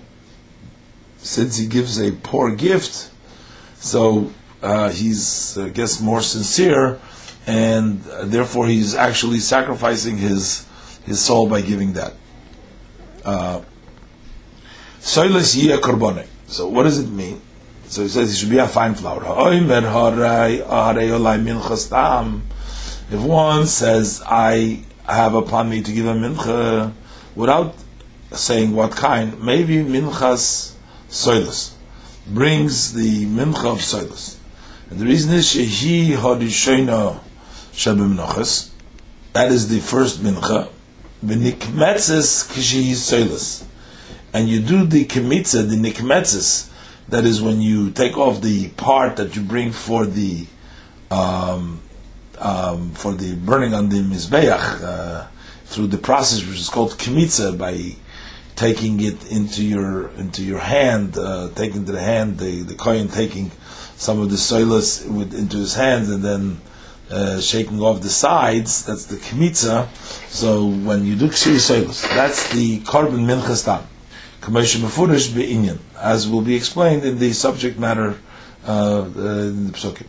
since 1.19 1.57
he 1.57 1.67
gives 1.67 2.01
a 2.01 2.13
poor 2.13 2.55
gift, 2.55 3.11
so 3.77 4.33
uh, 4.63 4.91
he's, 4.91 5.59
I 5.59 5.71
guess, 5.71 6.01
more 6.01 6.21
sincere, 6.21 7.01
and 7.47 8.03
therefore 8.25 8.67
he's 8.67 8.95
actually 8.95 9.39
sacrificing 9.39 10.19
his 10.19 10.67
his 11.05 11.21
soul 11.21 11.49
by 11.49 11.61
giving 11.61 11.95
that. 11.95 12.15
Uh, 13.25 13.63
so 15.01 15.29
what 16.69 16.83
does 16.85 16.99
it 16.99 17.09
mean? 17.09 17.41
So 17.87 18.03
he 18.03 18.09
says 18.09 18.33
it 18.33 18.37
should 18.37 18.51
be 18.51 18.59
a 18.59 18.69
fine 18.69 18.95
flour. 18.95 19.23
If 23.11 23.21
one 23.21 23.67
says, 23.67 24.23
I 24.25 24.85
have 25.07 25.35
upon 25.35 25.69
me 25.69 25.83
to 25.83 25.93
give 25.93 26.07
a 26.07 26.15
mincha, 26.15 26.93
without 27.35 27.75
saying 28.31 28.75
what 28.75 28.93
kind, 28.93 29.43
maybe 29.43 29.77
minchas 29.79 30.75
soilus 31.11 31.75
brings 32.27 32.93
the 32.95 33.27
mincha 33.27 33.73
of 33.73 33.81
soilus. 33.81 34.37
And 34.89 35.01
the 35.01 35.05
reason 35.05 35.35
is 35.35 35.47
shehi 35.49 36.17
hadishena 36.17 37.21
Menachas. 37.73 38.71
That 39.33 39.51
is 39.51 39.69
the 39.69 39.81
first 39.81 40.23
mincha. 40.23 40.69
V'nikmetzes. 41.25 42.45
And 44.35 44.49
you 44.49 44.61
do 44.61 44.87
the 44.87 45.05
kemitza, 45.05 45.69
the 45.69 45.77
nikmetzes, 45.77 46.71
that 47.09 47.25
is 47.25 47.43
when 47.43 47.61
you 47.61 47.91
take 47.91 48.17
off 48.17 48.41
the 48.41 48.69
part 48.71 49.17
that 49.17 49.37
you 49.37 49.43
bring 49.43 49.73
for 49.73 50.07
the 50.07 50.47
um, 51.11 51.83
um, 52.39 52.93
for 52.93 53.13
the 53.13 53.35
burning 53.37 53.75
on 53.75 53.91
the 53.91 53.99
mizbeach 53.99 54.83
uh, 54.83 55.27
through 55.67 55.89
the 55.89 55.99
process 55.99 56.47
which 56.47 56.59
is 56.59 56.71
called 56.71 56.93
kemitza 56.93 57.57
by 57.57 57.95
taking 58.57 59.01
it 59.01 59.31
into 59.31 59.63
your 59.63 60.09
into 60.13 60.43
your 60.43 60.59
hand, 60.59 61.19
uh, 61.19 61.51
taking 61.55 61.85
to 61.85 61.93
the 61.93 62.01
hand 62.01 62.39
the 62.39 62.63
the 62.63 62.75
kohen 62.75 63.09
taking 63.09 63.51
some 63.97 64.21
of 64.21 64.31
the 64.31 64.37
soilus 64.37 65.05
into 65.35 65.59
his 65.59 65.75
hands 65.75 66.09
and 66.09 66.23
then 66.23 66.61
uh, 67.13 67.41
shaking 67.41 67.81
off 67.81 68.01
the 68.01 68.09
sides. 68.09 68.85
That's 68.85 69.05
the 69.05 69.17
kemitza. 69.17 69.89
So 70.29 70.67
when 70.67 71.05
you 71.05 71.15
do 71.15 71.29
ksiri 71.29 71.61
soilus, 71.61 72.03
that's 72.15 72.53
the 72.53 72.81
korban 72.81 73.27
minchas 73.27 73.65
tam. 73.65 73.87
As 76.01 76.29
will 76.29 76.41
be 76.41 76.57
explained 76.57 77.05
in 77.05 77.19
the 77.19 77.33
subject 77.33 77.79
matter 77.79 78.19
uh, 78.67 79.03
uh, 79.03 79.05
in 79.05 79.67
the 79.69 79.73
psukim. 79.73 80.07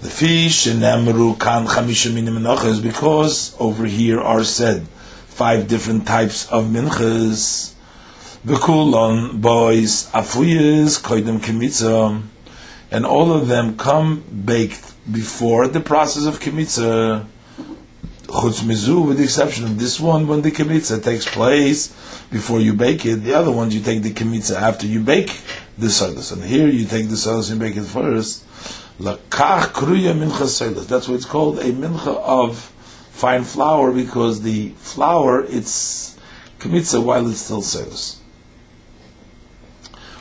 The 0.00 0.08
fish 0.08 0.66
in 0.66 0.82
Amru 0.82 1.34
kan 1.36 1.66
chamisha 1.66 2.14
minim 2.14 2.42
because 2.82 3.56
over 3.58 3.86
here 3.86 4.20
are 4.20 4.44
said 4.44 4.86
five 5.26 5.68
different 5.68 6.06
types 6.06 6.48
of 6.50 6.66
minchas. 6.66 7.74
V'kulon 8.46 9.40
boys 9.40 10.06
afuyas 10.12 11.02
koidem 11.02 11.40
kimitza, 11.40 12.22
and 12.90 13.04
all 13.04 13.32
of 13.32 13.48
them 13.48 13.76
come 13.76 14.22
baked 14.44 14.94
before 15.10 15.68
the 15.68 15.80
process 15.80 16.26
of 16.26 16.40
kimitza. 16.40 17.26
Chutz 18.26 18.60
mizu, 18.62 19.06
with 19.06 19.18
the 19.18 19.24
exception 19.24 19.64
of 19.64 19.78
this 19.78 20.00
one, 20.00 20.26
when 20.26 20.42
the 20.42 20.50
kimitza 20.50 21.02
takes 21.02 21.26
place 21.26 21.88
before 22.30 22.60
you 22.60 22.74
bake 22.74 23.06
it. 23.06 23.16
The 23.16 23.34
other 23.34 23.52
ones 23.52 23.74
you 23.74 23.80
take 23.80 24.02
the 24.02 24.12
kimitza 24.12 24.56
after 24.56 24.86
you 24.86 25.00
bake 25.00 25.40
the 25.78 25.88
sodas, 25.88 26.32
and 26.32 26.42
here 26.42 26.66
you 26.66 26.86
take 26.86 27.08
the 27.08 27.16
sodas 27.16 27.50
and 27.50 27.60
bake 27.60 27.76
it 27.76 27.84
first. 27.84 28.44
Lakach 28.98 29.72
kruya 29.72 30.12
mincha 30.12 30.86
That's 30.86 31.06
what 31.06 31.14
it's 31.14 31.24
called, 31.24 31.58
a 31.60 31.70
mincha 31.70 32.16
of 32.16 32.58
fine 33.10 33.44
flour, 33.44 33.92
because 33.92 34.42
the 34.42 34.70
flour, 34.70 35.44
it's 35.44 36.18
kmitza 36.58 37.02
while 37.02 37.28
it's 37.28 37.40
still 37.40 37.62
sodas. 37.62 38.20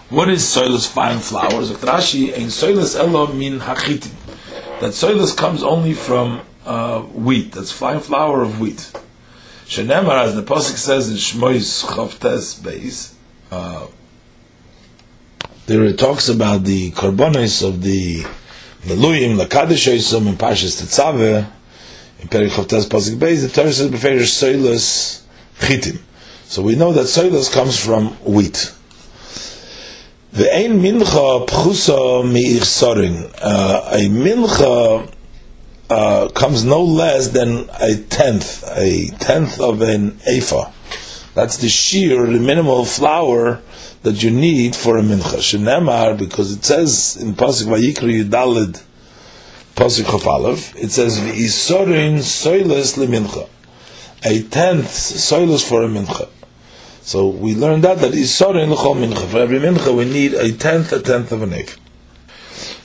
What 0.10 0.30
is 0.30 0.44
soilus 0.44 0.88
fine 0.88 1.18
flour? 1.18 1.50
Rashi, 1.50 2.32
ein 2.32 2.48
soilus 2.48 2.96
elo 2.96 3.34
min 3.34 3.60
hachitim. 3.60 4.12
That 4.80 4.92
soilus 4.92 5.36
comes 5.36 5.64
only 5.64 5.94
from 5.94 6.42
uh, 6.64 7.02
wheat. 7.02 7.54
That's 7.54 7.72
fine 7.72 8.00
flour 8.00 8.44
of 8.44 8.60
wheat. 8.60 8.92
Shenemar, 9.66 10.26
as 10.26 10.36
the 10.36 10.44
pasuk 10.44 10.78
says 10.78 11.10
in 11.10 11.16
Shmois 11.16 11.84
Chavtes 11.86 12.60
Beis, 12.60 13.16
uh, 13.50 13.88
there 15.66 15.84
it 15.86 15.98
talks 15.98 16.30
about 16.30 16.66
the 16.66 16.92
carbonis 16.92 17.68
of 17.68 17.82
the 17.82 18.22
Meluyim, 18.84 19.44
Lakadosh 19.44 19.92
Yisum, 19.92 20.28
in 20.28 20.36
Pashas 20.36 20.80
Tetzaveh, 20.80 21.50
in 22.20 22.28
Perich 22.28 22.50
Chavtes 22.50 22.86
Pasuk 22.86 23.18
Beis, 23.18 23.42
the 23.42 23.50
Torah 23.50 23.74
says, 23.74 23.90
Beferish 23.90 24.30
Soilus 24.40 25.24
Chitim. 25.58 26.00
So 26.44 26.62
we 26.62 26.76
know 26.76 26.94
that 26.94 27.06
Soilus 27.06 27.52
comes 27.52 27.84
from 27.84 28.10
wheat. 28.24 28.75
Ve'ein 30.36 30.82
mincha 30.82 31.48
pchusa 31.48 32.30
mi'ich 32.30 32.66
sorin. 32.66 33.32
Uh, 33.42 33.90
a 33.94 34.10
mincha 34.10 35.10
uh, 35.90 36.28
comes 36.36 36.66
no 36.66 36.84
less 36.84 37.30
than 37.30 37.70
a 37.80 37.96
tenth, 38.10 38.62
a 38.76 39.08
tenth 39.20 39.62
of 39.62 39.82
an 39.82 40.20
ephah. 40.26 40.70
That's 41.36 41.56
the 41.56 41.70
sheer, 41.70 42.26
the 42.26 42.40
minimal 42.40 42.84
flour 42.84 43.62
that 44.04 44.24
you 44.24 44.30
need 44.30 44.76
for 44.76 44.98
a 44.98 45.02
mincha. 45.02 45.40
Shenemar, 45.40 46.20
because 46.20 46.52
it 46.52 46.66
says 46.66 47.16
in 47.16 47.34
Pasuk 47.34 47.68
Vayikri 47.68 48.26
Yudalid, 48.26 48.84
Pasuk 49.78 50.06
Chaf 50.06 50.76
it 50.76 50.92
says 50.92 51.18
V'isorin 51.18 52.18
soiles 52.18 52.98
lemincha, 52.98 53.48
a 54.26 54.44
tenth 54.50 54.90
soiles 54.90 55.66
for 55.66 55.82
a 55.84 55.88
mincha. 55.88 56.28
So 57.06 57.28
we 57.28 57.54
learned 57.54 57.84
that 57.84 58.00
that 58.00 58.14
Isorin 58.14 58.72
l'chol 58.72 58.96
mincha. 58.96 59.28
For 59.28 59.38
every 59.38 59.60
mincha 59.60 59.96
we 59.96 60.06
need 60.06 60.34
a 60.34 60.52
tenth, 60.52 60.92
a 60.92 61.00
tenth 61.00 61.32
of 61.32 61.44
an 61.44 61.54
ephah. 61.54 61.80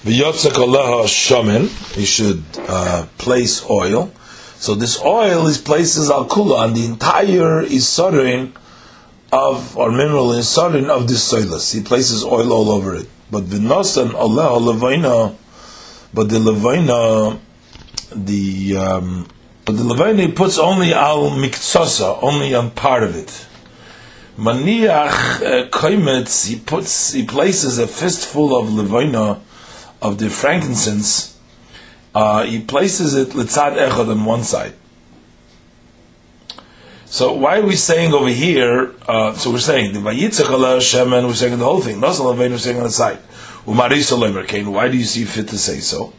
V'yotzek 0.04 0.52
aleha 0.60 1.04
shamin, 1.04 1.96
you 1.96 2.04
should 2.04 2.44
uh, 2.68 3.06
place 3.16 3.64
oil. 3.70 4.12
So 4.56 4.74
this 4.74 5.00
oil 5.02 5.46
is 5.46 5.56
places 5.56 6.10
al 6.10 6.28
kula 6.28 6.58
on 6.58 6.74
the 6.74 6.84
entire 6.84 7.64
Isorin 7.64 8.52
of 9.32 9.74
or 9.78 9.90
mineral 9.90 10.34
in 10.34 10.40
sarin 10.40 10.90
of 10.90 11.08
this 11.08 11.32
soilus. 11.32 11.72
He 11.72 11.80
places 11.82 12.22
oil 12.22 12.52
all 12.52 12.70
over 12.70 12.94
it. 12.94 13.08
But 13.30 13.44
v'nosan 13.44 14.12
Allah 14.12 14.60
levaina, 14.60 15.34
but 16.12 16.28
the 16.28 16.36
levaina, 16.36 17.40
the 18.14 18.76
um, 18.76 19.28
but 19.64 19.78
the 19.78 19.82
levaina 19.82 20.26
he 20.26 20.32
puts 20.32 20.58
only 20.58 20.92
al 20.92 21.30
miktsasa, 21.30 22.18
only 22.22 22.54
on 22.54 22.70
part 22.72 23.02
of 23.02 23.16
it. 23.16 23.46
Maniach 24.36 25.42
uh, 25.42 25.68
koimetz, 25.68 26.48
he 26.48 26.58
puts, 26.58 27.12
he 27.12 27.24
places 27.24 27.78
a 27.78 27.86
fistful 27.86 28.56
of 28.56 28.68
levaina 28.68 29.40
of 30.00 30.18
the 30.18 30.30
frankincense. 30.30 31.38
Uh, 32.14 32.44
he 32.44 32.60
places 32.60 33.14
it 33.14 33.28
litzad 33.30 33.76
echad 33.76 34.10
on 34.10 34.24
one 34.24 34.42
side. 34.42 34.74
So 37.06 37.32
why 37.32 37.58
are 37.58 37.66
we 37.66 37.74
saying 37.74 38.12
over 38.14 38.28
here? 38.28 38.94
Uh, 39.08 39.34
so 39.34 39.50
we're 39.50 39.58
saying 39.58 39.94
the 39.94 39.98
Vayitzach 39.98 40.46
Shemen. 40.46 41.26
We're 41.26 41.34
saying 41.34 41.58
the 41.58 41.64
whole 41.64 41.80
thing. 41.80 41.98
Nasal 42.00 42.32
We're 42.34 42.56
saying 42.56 42.76
on 42.76 42.84
the 42.84 42.90
side. 42.90 43.18
Why 43.64 43.88
do 43.88 43.96
you 44.96 45.04
see 45.04 45.24
fit 45.24 45.48
to 45.48 45.58
say 45.58 45.80
so? 45.80 46.12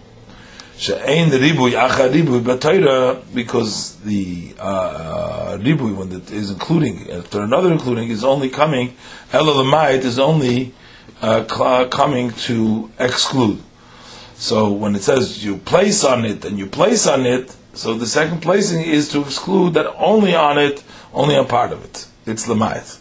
She'ein 0.82 1.30
the 1.30 1.38
ribui 1.38 1.74
acha 1.74 2.10
ribui 2.10 2.42
b'Torah 2.42 3.22
because 3.36 3.98
the 3.98 4.56
uh, 4.58 5.56
ribui 5.60 5.96
when 5.96 6.12
it 6.12 6.32
is 6.32 6.50
including 6.50 7.12
after 7.12 7.42
another 7.42 7.72
including 7.72 8.10
is 8.10 8.24
only 8.24 8.50
coming 8.50 8.96
elalamite 9.32 10.04
is 10.04 10.18
only 10.18 10.74
uh, 11.22 11.44
coming 11.92 12.32
to 12.32 12.90
exclude. 12.98 13.62
So 14.34 14.72
when 14.72 14.96
it 14.96 15.04
says 15.04 15.46
you 15.46 15.58
place 15.58 16.04
on 16.04 16.26
it 16.26 16.44
and 16.46 16.58
you 16.58 16.66
place 16.66 17.06
on 17.06 17.28
it 17.28 17.56
so 17.76 17.94
the 17.94 18.08
second 18.08 18.42
placing 18.42 18.82
is 18.82 19.10
to 19.10 19.22
exclude 19.22 19.76
that 19.76 19.94
only 19.98 20.34
on 20.34 20.58
it, 20.58 20.84
only 21.14 21.36
a 21.36 21.44
part 21.44 21.72
of 21.72 21.86
it. 21.86 22.08
It's 22.26 22.48
lemayit. 22.48 23.00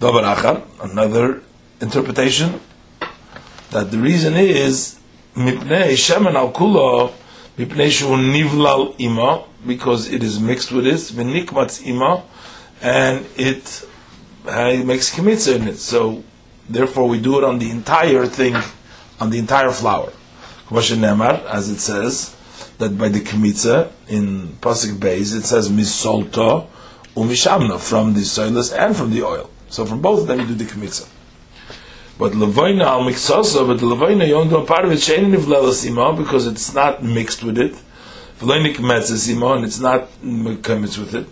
Dabar 0.00 0.36
achar, 0.36 0.64
another 0.82 1.42
interpretation, 1.80 2.60
that 3.70 3.90
the 3.90 3.98
reason 3.98 4.34
is 4.34 4.97
mipnei 5.38 5.96
shemen 5.96 6.36
al 6.36 6.52
kulo 6.52 7.12
mipnei 7.58 7.90
shu 7.90 8.16
nivlal 8.16 8.94
ima 8.98 9.44
because 9.66 10.12
it 10.12 10.22
is 10.22 10.38
mixed 10.40 10.72
with 10.72 10.86
it 10.86 11.00
v'nikmatz 11.16 11.80
ima 11.86 12.22
and 12.82 13.26
it 13.36 13.84
uh, 14.46 14.82
makes 14.84 15.14
kimitza 15.14 15.56
in 15.56 15.68
it. 15.68 15.78
So 15.78 16.22
therefore 16.68 17.08
we 17.08 17.20
do 17.20 17.38
it 17.38 17.44
on 17.44 17.58
the 17.58 17.70
entire 17.70 18.26
thing, 18.26 18.56
on 19.20 19.30
the 19.30 19.38
entire 19.38 19.70
flour. 19.70 20.12
As 20.70 21.70
it 21.70 21.78
says, 21.80 22.36
that 22.78 22.96
by 22.96 23.08
the 23.08 23.20
Kmitza 23.20 23.90
in 24.08 24.48
Pasuk 24.60 24.98
Beis 24.98 25.34
it 25.36 25.44
says 25.44 25.68
misolto 25.70 26.68
umishamna 27.16 27.78
from 27.78 28.14
the 28.14 28.20
soilus 28.20 28.76
and 28.76 28.94
from 28.96 29.10
the 29.10 29.22
oil. 29.22 29.50
So 29.68 29.84
from 29.84 30.00
both 30.00 30.20
of 30.20 30.26
them 30.28 30.40
you 30.40 30.46
do 30.46 30.54
the 30.54 30.64
Kmitza. 30.64 31.08
But 32.18 32.32
levaina 32.32 32.84
al 32.84 33.02
mixasa, 33.02 33.64
but 33.64 33.80
you 33.80 34.34
only 34.34 34.50
do 34.50 34.66
part 34.66 34.84
of 34.84 34.90
it 34.90 34.98
shein 34.98 35.32
nivlelasima 35.32 36.16
because 36.18 36.48
it's 36.48 36.74
not 36.74 37.02
mixed 37.02 37.44
with 37.44 37.58
it. 37.58 37.74
V'leinik 38.40 38.76
metzesima 38.76 39.56
and 39.56 39.64
it's 39.64 39.78
not 39.78 40.08
mixed 40.22 40.98
with 40.98 41.14
it. 41.14 41.26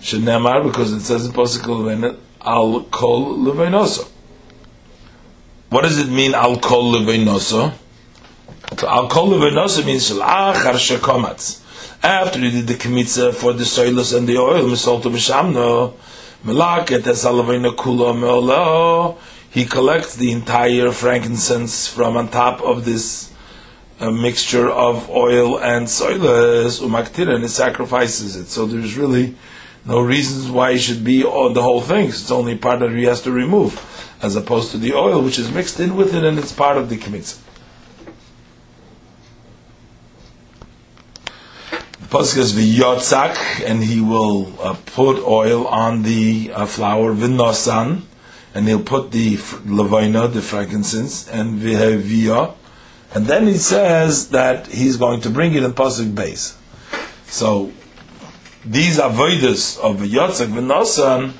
Shenemar 0.00 0.64
because 0.64 0.92
it 0.92 1.00
says 1.00 1.26
in 1.26 1.32
Pasuk 1.32 1.62
levaina 1.62 2.16
al 2.40 2.84
kol 2.84 3.36
levainosa. 3.36 4.08
What 5.68 5.82
does 5.82 5.98
it 5.98 6.08
mean 6.08 6.34
al 6.34 6.58
kol 6.58 6.94
levainosa? 6.94 7.74
So 8.78 8.88
al 8.88 9.08
kol 9.08 9.28
v'nosa 9.28 9.84
means 9.84 10.10
achar 10.10 10.74
shekomatz. 10.74 11.64
After 12.02 12.38
he 12.38 12.50
did 12.50 12.66
the 12.66 12.74
kmitza 12.74 13.34
for 13.34 13.52
the 13.52 13.64
soilus 13.64 14.16
and 14.16 14.26
the 14.26 14.38
oil, 14.38 14.64
misolto 14.64 15.10
b'shamno, 15.10 15.92
melaket 16.44 17.06
es 17.06 17.24
alavina 17.24 17.74
kula 17.74 18.18
me'olo, 18.18 19.18
he 19.50 19.64
collects 19.64 20.16
the 20.16 20.30
entire 20.32 20.92
frankincense 20.92 21.88
from 21.88 22.16
on 22.16 22.28
top 22.28 22.60
of 22.60 22.84
this 22.84 23.32
uh, 24.00 24.10
mixture 24.10 24.70
of 24.70 25.10
oil 25.10 25.58
and 25.58 25.86
soilus, 25.86 26.80
umaktira, 26.80 27.34
and 27.34 27.42
he 27.42 27.48
sacrifices 27.48 28.36
it. 28.36 28.46
So 28.46 28.66
there's 28.66 28.96
really 28.96 29.34
no 29.84 30.00
reasons 30.00 30.50
why 30.50 30.72
he 30.72 30.78
should 30.78 31.02
be 31.02 31.24
on 31.24 31.54
the 31.54 31.62
whole 31.62 31.80
thing. 31.80 32.08
It's 32.08 32.30
only 32.30 32.56
part 32.56 32.80
that 32.80 32.90
he 32.90 33.04
has 33.04 33.22
to 33.22 33.32
remove, 33.32 33.80
as 34.22 34.36
opposed 34.36 34.70
to 34.72 34.78
the 34.78 34.94
oil, 34.94 35.22
which 35.22 35.38
is 35.38 35.50
mixed 35.50 35.80
in 35.80 35.96
with 35.96 36.14
it 36.14 36.24
and 36.24 36.38
it's 36.38 36.52
part 36.52 36.76
of 36.76 36.88
the 36.88 36.96
kemitza. 36.96 37.40
Poskas 42.08 42.54
v'yotzak, 42.54 43.66
and 43.66 43.84
he 43.84 44.00
will 44.00 44.54
uh, 44.62 44.74
put 44.86 45.22
oil 45.26 45.66
on 45.66 46.04
the 46.04 46.50
uh, 46.54 46.64
flour 46.64 47.12
v'nosan, 47.14 48.02
and 48.58 48.66
he'll 48.66 48.82
put 48.82 49.12
the 49.12 49.36
levina, 49.66 50.26
the 50.26 50.42
frankincense, 50.42 51.28
and 51.28 51.60
v'heviyah, 51.60 52.56
and 53.14 53.26
then 53.26 53.46
he 53.46 53.56
says 53.56 54.30
that 54.30 54.66
he's 54.66 54.96
going 54.96 55.20
to 55.20 55.30
bring 55.30 55.54
it 55.54 55.62
in 55.62 55.72
pasuk 55.72 56.12
base. 56.12 56.58
So 57.26 57.72
these 58.64 58.98
avodas 58.98 59.78
of 59.78 59.98
v'yotzak 59.98 60.48
v'nosan 60.48 61.34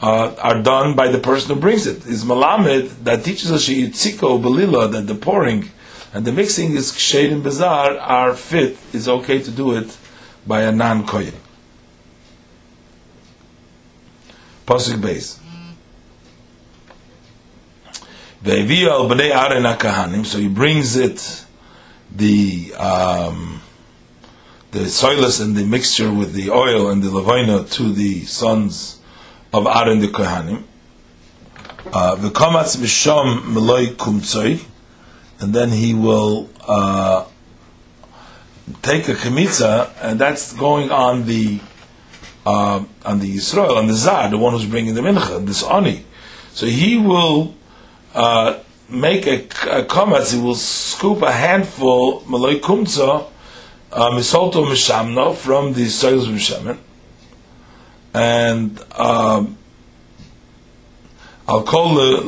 uh, 0.00 0.34
are 0.38 0.62
done 0.62 0.96
by 0.96 1.08
the 1.08 1.18
person 1.18 1.54
who 1.54 1.60
brings 1.60 1.86
it. 1.86 2.06
Is 2.06 2.24
malamed 2.24 3.04
that 3.04 3.22
teaches 3.22 3.52
us 3.52 3.68
sheyitziko 3.68 4.40
belila 4.42 4.90
that 4.92 5.06
the 5.06 5.14
pouring 5.14 5.68
and 6.14 6.24
the 6.24 6.32
mixing 6.32 6.74
is 6.74 6.90
kshed 6.90 7.32
and 7.32 7.42
bizarre 7.42 7.98
are 7.98 8.34
fit. 8.34 8.78
Is 8.94 9.10
okay 9.10 9.42
to 9.42 9.50
do 9.50 9.76
it 9.76 9.94
by 10.46 10.62
a 10.62 10.72
non 10.72 11.06
kohen. 11.06 11.34
Pasuk 14.66 15.02
base. 15.02 15.40
So 18.46 20.38
he 20.38 20.46
brings 20.46 20.94
it 20.94 21.44
the 22.12 22.74
um, 22.74 23.60
the 24.70 24.78
soilus 24.84 25.42
and 25.42 25.56
the 25.56 25.64
mixture 25.64 26.12
with 26.12 26.32
the 26.32 26.50
oil 26.50 26.88
and 26.88 27.02
the 27.02 27.10
levina 27.10 27.64
to 27.64 27.92
the 27.92 28.24
sons 28.24 29.00
of 29.52 29.66
Aaron 29.66 29.98
the 29.98 30.06
Kohanim. 30.06 30.62
Uh, 31.86 32.14
V'kamatz 32.14 32.76
misham 32.76 33.42
meloi 33.52 33.88
kumtzoi, 33.96 34.64
and 35.40 35.52
then 35.52 35.70
he 35.70 35.92
will 35.92 36.48
uh, 36.68 37.24
take 38.82 39.08
a 39.08 39.14
kemitza, 39.14 39.90
and 40.00 40.20
that's 40.20 40.52
going 40.52 40.92
on 40.92 41.26
the 41.26 41.58
uh, 42.46 42.84
on 43.04 43.18
the 43.18 43.34
Yisrael, 43.34 43.76
on 43.76 43.88
the 43.88 43.94
Zad, 43.94 44.30
the 44.30 44.38
one 44.38 44.52
who's 44.52 44.66
bringing 44.66 44.94
the 44.94 45.00
mincha, 45.00 45.44
this 45.44 45.64
ani. 45.64 46.04
So 46.52 46.66
he 46.66 46.96
will 46.96 47.56
uh, 48.16 48.58
make 48.88 49.26
a, 49.26 49.44
a 49.44 49.84
kamatz, 49.84 50.34
he 50.34 50.40
will 50.40 50.54
scoop 50.54 51.20
a 51.22 51.30
handful 51.30 52.22
meloi 52.22 52.58
kumtza, 52.60 53.30
uh, 53.92 54.10
misolto 54.10 54.64
mishamno 54.64 55.36
from 55.36 55.74
the 55.74 55.86
soils 55.86 56.26
of 56.26 56.34
mishamen, 56.34 56.78
and 58.14 58.80
um, 58.98 59.58
I'll 61.46 61.62
call 61.62 61.94
the 61.94 62.22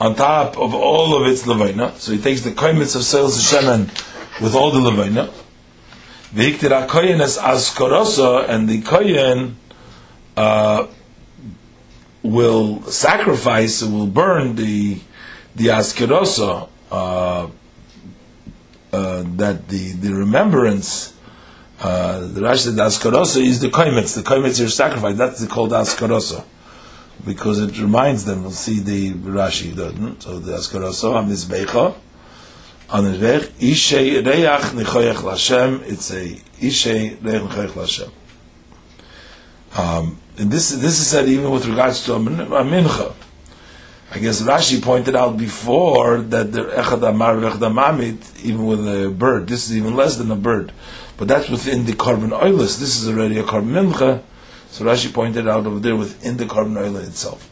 on 0.00 0.14
top 0.14 0.56
of 0.56 0.72
all 0.72 1.20
of 1.20 1.28
its 1.30 1.42
levaina. 1.42 1.94
So 1.96 2.12
he 2.12 2.18
takes 2.18 2.42
the 2.42 2.52
koimitz 2.52 2.94
of 2.94 3.02
soils 3.02 3.36
of 3.36 3.60
shemen 3.60 4.40
with 4.40 4.54
all 4.54 4.70
the 4.70 4.78
levaina. 4.78 5.30
V'iktir 6.32 6.86
koyen 6.86 7.20
as 7.20 7.36
and 8.48 8.68
the 8.68 8.80
koyen 8.82 9.54
uh, 10.36 10.86
will 12.22 12.82
sacrifice, 12.82 13.82
will 13.82 14.06
burn 14.06 14.56
the 14.56 15.00
the 15.56 15.66
askorosa. 15.66 16.68
Uh, 16.90 17.48
uh, 18.92 19.22
that 19.36 19.68
the, 19.68 19.92
the 19.92 20.12
remembrance 20.12 21.14
uh, 21.80 22.20
the 22.20 22.42
Rashi 22.42 22.58
said 22.58 22.74
the 22.74 22.82
Askarosa 22.82 23.40
is 23.40 23.60
the 23.60 23.68
Kaimitz. 23.68 24.14
The 24.14 24.22
Kaimitz 24.22 24.60
is 24.60 24.74
sacrifice. 24.74 25.16
That's 25.16 25.46
called 25.46 25.70
Askarosa. 25.70 26.44
Because 27.24 27.58
it 27.58 27.80
reminds 27.80 28.26
them, 28.26 28.42
we'll 28.42 28.50
see 28.50 28.80
the 28.80 29.12
Rashi. 29.12 29.74
So 30.22 30.38
the 30.38 30.52
Askarosa, 30.52 31.14
Hamizbecha, 31.14 31.94
on 32.90 33.04
the 33.04 33.18
Rech, 33.18 33.48
Ishe 33.60 34.26
Reach 34.26 34.86
Nichoyach 34.86 35.22
Lashem, 35.22 35.82
it's 35.88 36.10
a 36.10 36.28
Ishe 36.60 37.22
Reach 37.22 37.42
Nichoyach 37.42 37.72
Lashem. 37.72 38.10
Um, 39.78 40.18
and 40.40 40.50
this, 40.50 40.70
this 40.70 40.98
is 40.98 41.06
said 41.06 41.28
even 41.28 41.50
with 41.50 41.66
regards 41.66 42.02
to 42.06 42.14
a, 42.14 42.18
mincha. 42.18 43.12
I 44.10 44.18
guess 44.18 44.40
Rashi 44.40 44.82
pointed 44.82 45.14
out 45.14 45.36
before 45.36 46.22
that 46.22 46.50
the 46.50 46.62
Echad 46.62 47.06
Amar 47.06 47.36
Echad 47.36 47.58
Amamit, 47.58 48.42
even 48.42 48.64
with 48.64 48.80
a 48.88 49.10
bird, 49.10 49.48
this 49.48 49.68
is 49.68 49.76
even 49.76 49.94
less 49.94 50.16
than 50.16 50.30
a 50.30 50.36
bird. 50.36 50.72
But 51.18 51.28
that's 51.28 51.50
within 51.50 51.84
the 51.84 51.92
korban 51.92 52.32
oilers. 52.32 52.80
This 52.80 53.02
is 53.02 53.06
already 53.06 53.38
a 53.38 53.42
korban 53.42 53.92
mincha. 53.92 54.22
So 54.70 54.86
Rashi 54.86 55.12
pointed 55.12 55.46
out 55.46 55.66
over 55.66 55.78
there 55.78 55.94
within 55.94 56.38
the 56.38 56.46
korban 56.46 56.78
oil 56.78 56.96
itself. 56.96 57.46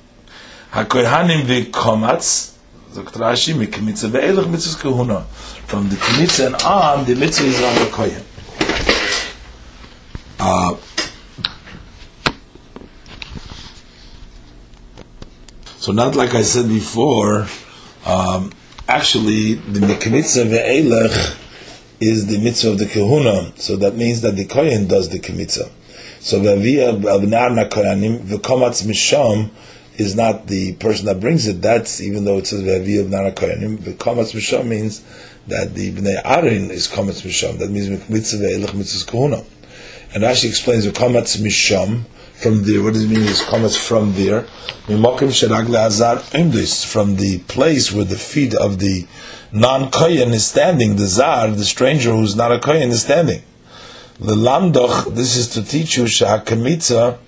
Hakohanim 0.73 1.43
v'komatz. 1.43 2.57
Rashi, 2.95 3.53
mikmitza 3.53 4.09
ve'elach 4.09 4.51
mitzvah 4.51 4.81
kahuna. 4.81 5.25
From 5.67 5.91
the 5.91 5.97
kmitza 5.97 6.47
and 6.47 6.55
on, 6.63 7.05
the 7.05 7.15
mitzvah 7.15 7.47
is 7.47 7.63
on 7.63 7.75
the 7.75 7.91
kohen. 7.91 8.25
Uh, 10.41 10.75
so 15.89 15.95
not 15.95 16.15
like 16.15 16.35
I 16.35 16.43
said 16.43 16.69
before, 16.69 17.47
um, 18.05 18.53
actually 18.87 19.55
the 19.55 19.81
mikmitza 19.81 20.45
ve'elach 20.45 21.41
is 21.99 22.27
the 22.27 22.37
mitzvah 22.37 22.73
of 22.73 22.79
the 22.79 22.85
kahuna. 22.85 23.57
So 23.57 23.75
that 23.77 23.97
means 23.97 24.21
that 24.21 24.37
the 24.37 24.45
kohen 24.45 24.87
does 24.87 25.09
the 25.09 25.33
mitzvah. 25.33 25.71
So 26.21 26.41
v'avia 26.41 26.91
abnar 26.91 27.71
kohanim 27.71 28.19
v'komatz 28.19 28.87
misham 28.87 29.49
is 29.97 30.15
not 30.15 30.47
the 30.49 30.75
person 30.75 31.07
that 31.07 31.21
brings 31.21 31.47
it. 31.47 31.63
That's 31.63 32.03
even 32.03 32.27
though 32.27 32.37
it 32.37 32.49
says 32.49 32.65
v'avia 32.65 33.07
abnar 33.07 33.31
kohanim. 33.31 33.79
V'komatz 33.79 34.35
misham 34.35 34.67
means 34.67 35.03
that 35.47 35.73
the 35.75 35.91
bnei 35.93 36.23
arin 36.23 36.69
is 36.69 36.87
komatz 36.87 37.23
misham. 37.23 37.61
That 37.61 37.71
means 37.71 37.89
mitzvah 38.11 38.45
ve'elach 38.45 38.75
mitzvah 38.75 39.11
kahuna. 39.11 39.43
And 40.13 40.23
Rashi 40.23 40.51
explains 40.51 40.87
v'komatz 40.87 41.41
misham 41.41 42.05
from 42.41 42.63
there. 42.65 42.83
What 42.83 42.95
does 42.95 43.05
it 43.05 43.11
mean? 43.11 43.25
Is 43.25 43.41
komatz 43.41 43.77
from 43.77 44.15
there? 44.15 44.47
From 44.87 44.97
the 47.17 47.39
place 47.49 47.93
where 47.93 48.05
the 48.05 48.17
feet 48.17 48.55
of 48.55 48.79
the 48.79 49.07
non-kohen 49.53 50.33
is 50.33 50.47
standing, 50.47 50.97
the 50.97 51.07
zar, 51.07 51.51
the 51.51 51.65
stranger 51.65 52.13
who's 52.13 52.37
not 52.37 52.53
a 52.53 52.59
kohen 52.59 52.91
is 52.91 53.03
standing. 53.03 53.43
The 54.21 54.35
lamdoch, 54.35 55.15
this 55.15 55.37
is 55.37 55.49
to 55.51 55.63
teach 55.63 55.97
you 55.97 56.05
shahakamitza, 56.05 57.19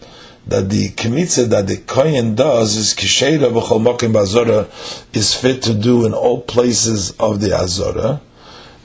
that 0.47 0.71
the 0.71 0.89
kemitza 0.91 1.49
that 1.51 1.67
the 1.67 1.77
kohen 1.77 2.35
does 2.35 2.77
is 2.77 2.95
kisheira 2.95 3.51
b'chol 3.53 3.81
mokim 3.81 4.13
b'azora 4.13 4.67
is 5.15 5.35
fit 5.35 5.63
to 5.63 5.75
do 5.75 6.07
in 6.07 6.15
all 6.15 6.41
places 6.41 7.11
of 7.21 7.41
the 7.41 7.53
azora. 7.57 8.21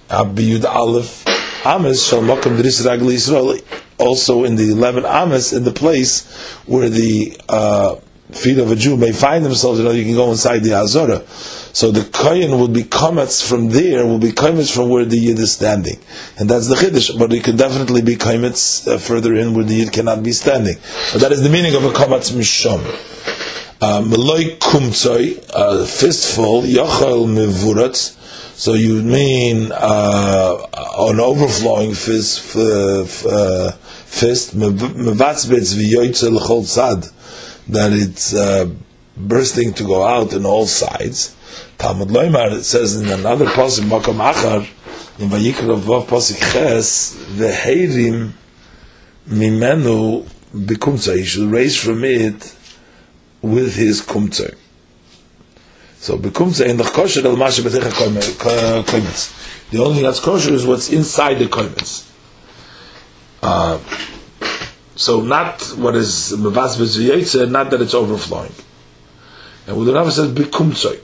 Abiyud 0.10 0.66
aleph 0.66 1.26
ames 1.66 2.06
shal 2.06 2.22
mokim 2.22 2.58
dris 2.58 2.82
ragli 2.86 3.14
Yisrael, 3.16 3.62
also 3.98 4.44
in 4.44 4.56
the 4.56 4.72
eleven 4.72 5.06
ames 5.06 5.54
in 5.54 5.64
the 5.64 5.72
place 5.72 6.26
where 6.66 6.90
the 6.90 7.38
uh, 7.48 7.96
feet 8.32 8.58
of 8.58 8.72
a 8.72 8.76
Jew 8.76 8.98
may 8.98 9.12
find 9.12 9.46
themselves. 9.46 9.80
You 9.80 9.86
know, 9.86 9.92
you 9.92 10.04
can 10.04 10.16
go 10.16 10.32
inside 10.32 10.60
the 10.60 10.74
azora. 10.74 11.24
So 11.28 11.92
the 11.92 12.04
kohen 12.10 12.52
will 12.52 12.70
be 12.70 12.84
kametz 12.84 13.48
from 13.48 13.70
there, 13.70 14.06
will 14.06 14.18
be 14.18 14.32
kametz 14.32 14.74
from 14.74 14.90
where 14.90 15.06
the 15.06 15.18
yid 15.18 15.40
is 15.40 15.52
standing, 15.54 16.00
and 16.38 16.50
that's 16.50 16.68
the 16.68 16.76
chiddush. 16.76 17.18
But 17.20 17.34
it 17.34 17.44
can 17.44 17.58
definitely 17.58 18.02
be 18.02 18.16
kametz 18.16 18.88
uh, 18.88 18.98
further 18.98 19.36
in 19.36 19.54
where 19.54 19.66
the 19.66 19.76
yid 19.76 19.92
cannot 19.92 20.24
be 20.24 20.32
standing. 20.32 20.78
But 21.12 21.22
that 21.22 21.32
is 21.32 21.44
the 21.44 21.50
meaning 21.50 21.76
of 21.76 21.84
a 21.84 21.90
kametz 21.90 22.32
mishom. 22.32 22.82
Uh, 23.82 24.02
Meloy 24.02 24.58
kumtsoy, 24.58 25.38
a 25.54 25.86
fistful, 25.86 26.62
yochel 26.62 27.28
mevuratz. 27.28 28.14
So 28.58 28.74
you 28.74 29.04
mean 29.04 29.74
uh, 29.74 30.58
an 30.98 31.20
overflowing 31.20 31.94
fist, 31.94 32.56
uh, 32.56 33.72
fist, 34.16 34.54
that 37.68 37.92
it's 37.92 38.34
uh, 38.34 38.70
bursting 39.18 39.74
to 39.74 39.84
go 39.84 40.06
out 40.06 40.34
in 40.34 40.46
all 40.46 40.66
sides. 40.66 41.36
Talmud 41.78 42.10
Loimar, 42.10 42.52
it 42.54 42.64
says 42.64 42.96
in 43.00 43.10
another 43.10 43.46
pasuk, 43.46 43.90
Makom 43.90 44.20
Achar, 44.32 44.62
in 45.20 45.30
Vayikra 45.30 45.78
Vav 45.80 46.06
pasuk 46.06 46.40
Ches, 46.54 47.16
Veheirim 47.32 48.32
Mimenu 49.28 50.28
Bikumtza, 50.54 51.18
he 51.18 51.26
should 51.26 51.50
raise 51.50 51.76
from 51.78 52.04
it 52.04 52.56
with 53.42 53.76
his 53.76 54.02
kumtza. 54.02 54.56
So 55.98 56.18
Bikumtza 56.18 56.68
in 56.68 56.78
the 56.78 56.84
kosher 56.84 57.26
el 57.26 57.36
Masha 57.36 57.62
Betecha 57.62 57.92
koimetz. 57.92 59.72
The 59.72 59.84
only 59.84 60.02
that's 60.02 60.20
kosher 60.20 60.54
is 60.54 60.66
what's 60.66 60.90
inside 60.92 61.40
the 61.40 61.46
koimetz. 61.46 62.05
Uh, 63.46 63.78
so 64.96 65.22
not 65.22 65.62
what 65.78 65.96
is 65.96 66.34
mevaz 66.36 66.78
v'zviyetze, 66.78 67.50
not 67.52 67.70
that 67.70 67.80
it's 67.80 67.94
overflowing. 67.94 68.52
And 69.68 69.86
the 69.86 69.94
Rava 69.94 70.12
says 70.12 70.32
bikumtzoy. 70.32 71.00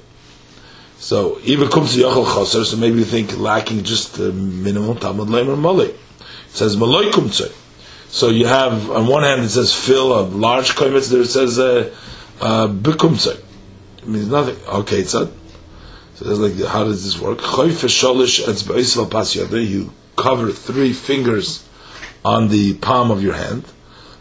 So 0.98 1.40
even 1.44 1.70
to 1.70 1.78
Yochel 1.80 2.26
Chaser, 2.26 2.66
so 2.66 2.78
maybe 2.78 2.98
you 2.98 3.06
think 3.06 3.38
lacking 3.38 3.84
just 3.84 4.16
the 4.16 4.32
minimum 4.32 4.98
Talmud 4.98 5.28
Leimer 5.28 5.58
Mali. 5.58 5.90
It 5.90 5.96
says 6.48 6.76
Maloi 6.76 7.12
Kumtze. 7.12 7.54
So 8.08 8.30
you 8.30 8.48
have 8.48 8.90
on 8.90 9.06
one 9.06 9.22
hand 9.22 9.44
it 9.44 9.50
says 9.50 9.74
fill 9.74 10.20
a 10.20 10.22
large 10.22 10.72
koimetz, 10.72 11.12
there 11.12 11.22
it 11.22 11.28
says 11.28 11.60
uh, 11.60 11.96
uh, 12.40 12.74
It 12.74 14.08
means 14.08 14.28
nothing. 14.28 14.58
Okay, 14.68 15.02
it's 15.02 15.14
a, 15.14 15.28
so 16.16 16.30
it's 16.30 16.40
like 16.40 16.70
how 16.70 16.86
does 16.86 17.04
this 17.04 17.20
work? 17.22 17.38
Choyfe 17.38 17.86
sholish 17.86 18.48
etz 18.48 18.64
ba'isval 18.64 19.12
pas 19.12 19.36
You 19.36 19.94
cover 20.16 20.52
three 20.52 20.94
fingers 20.94 21.68
on 22.24 22.50
the 22.50 22.74
palm 22.76 23.12
of 23.12 23.22
your 23.24 23.34
hand. 23.34 23.64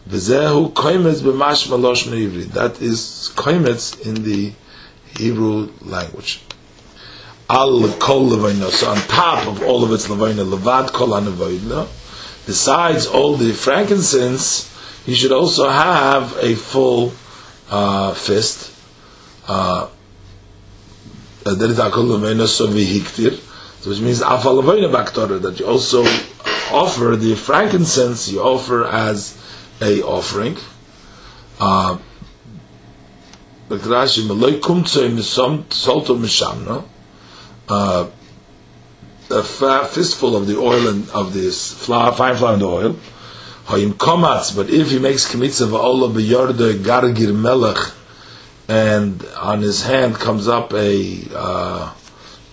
That 0.06 0.22
is 2.80 3.30
koimetz 3.36 4.06
in 4.06 4.22
the 4.24 4.52
Hebrew 5.16 5.70
language. 5.82 6.40
Al 7.48 7.88
kol 7.98 8.30
levayna. 8.30 8.70
So 8.70 8.90
on 8.90 8.96
top 9.08 9.46
of 9.46 9.62
all 9.62 9.84
of 9.84 9.92
its 9.92 10.08
levayna, 10.08 10.44
levad 10.50 10.92
kol. 10.92 11.20
Besides 12.46 13.06
all 13.06 13.36
the 13.36 13.52
frankincense, 13.52 14.70
you 15.06 15.14
should 15.14 15.32
also 15.32 15.68
have 15.68 16.36
a 16.40 16.54
full 16.54 17.12
uh, 17.70 18.14
fist. 18.14 18.72
Uh, 19.46 19.88
which 23.86 24.00
means 24.00 24.20
that 24.20 25.56
you 25.58 25.66
also 25.66 26.04
offer 26.70 27.16
the 27.16 27.34
frankincense 27.34 28.28
you 28.28 28.40
offer 28.40 28.86
as 28.86 29.36
a 29.80 30.02
offering. 30.02 30.56
Uh, 31.58 31.98
uh, 37.68 38.06
a 39.30 39.42
fistful 39.84 40.36
of 40.36 40.46
the 40.46 40.58
oil 40.58 40.88
and 40.88 41.08
of 41.10 41.32
this 41.32 41.72
flour, 41.72 42.12
fine 42.12 42.36
flour 42.36 42.54
and 42.54 42.62
oil. 42.62 42.96
But 43.68 43.78
if 44.70 44.90
he 44.90 44.98
makes 44.98 45.32
kmitza 45.32 45.68
va'ola 45.68 46.12
b'yarda 46.12 46.74
gargir 46.82 47.32
melech, 47.34 47.92
and 48.68 49.24
on 49.36 49.60
his 49.60 49.82
hand 49.84 50.16
comes 50.16 50.48
up 50.48 50.72
a 50.72 51.22
uh, 51.34 51.94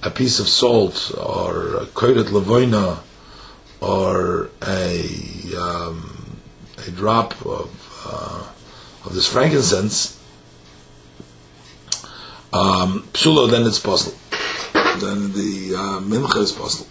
a 0.03 0.09
piece 0.11 0.39
of 0.39 0.47
salt 0.47 1.11
or 1.17 1.77
a 1.77 1.85
koiret 1.85 2.25
lavoina 2.25 2.99
or 3.81 4.49
a 4.65 5.55
um, 5.57 6.39
a 6.87 6.91
drop 6.91 7.33
of 7.45 7.69
uh, 8.05 8.47
of 9.05 9.13
this 9.13 9.27
frankincense, 9.27 10.17
um, 12.53 13.03
psula, 13.13 13.49
then 13.49 13.65
it's 13.65 13.79
possible. 13.79 14.17
Then 14.73 15.31
the 15.33 15.75
uh, 15.75 15.99
mincha 16.01 16.37
is 16.37 16.51
possible. 16.51 16.87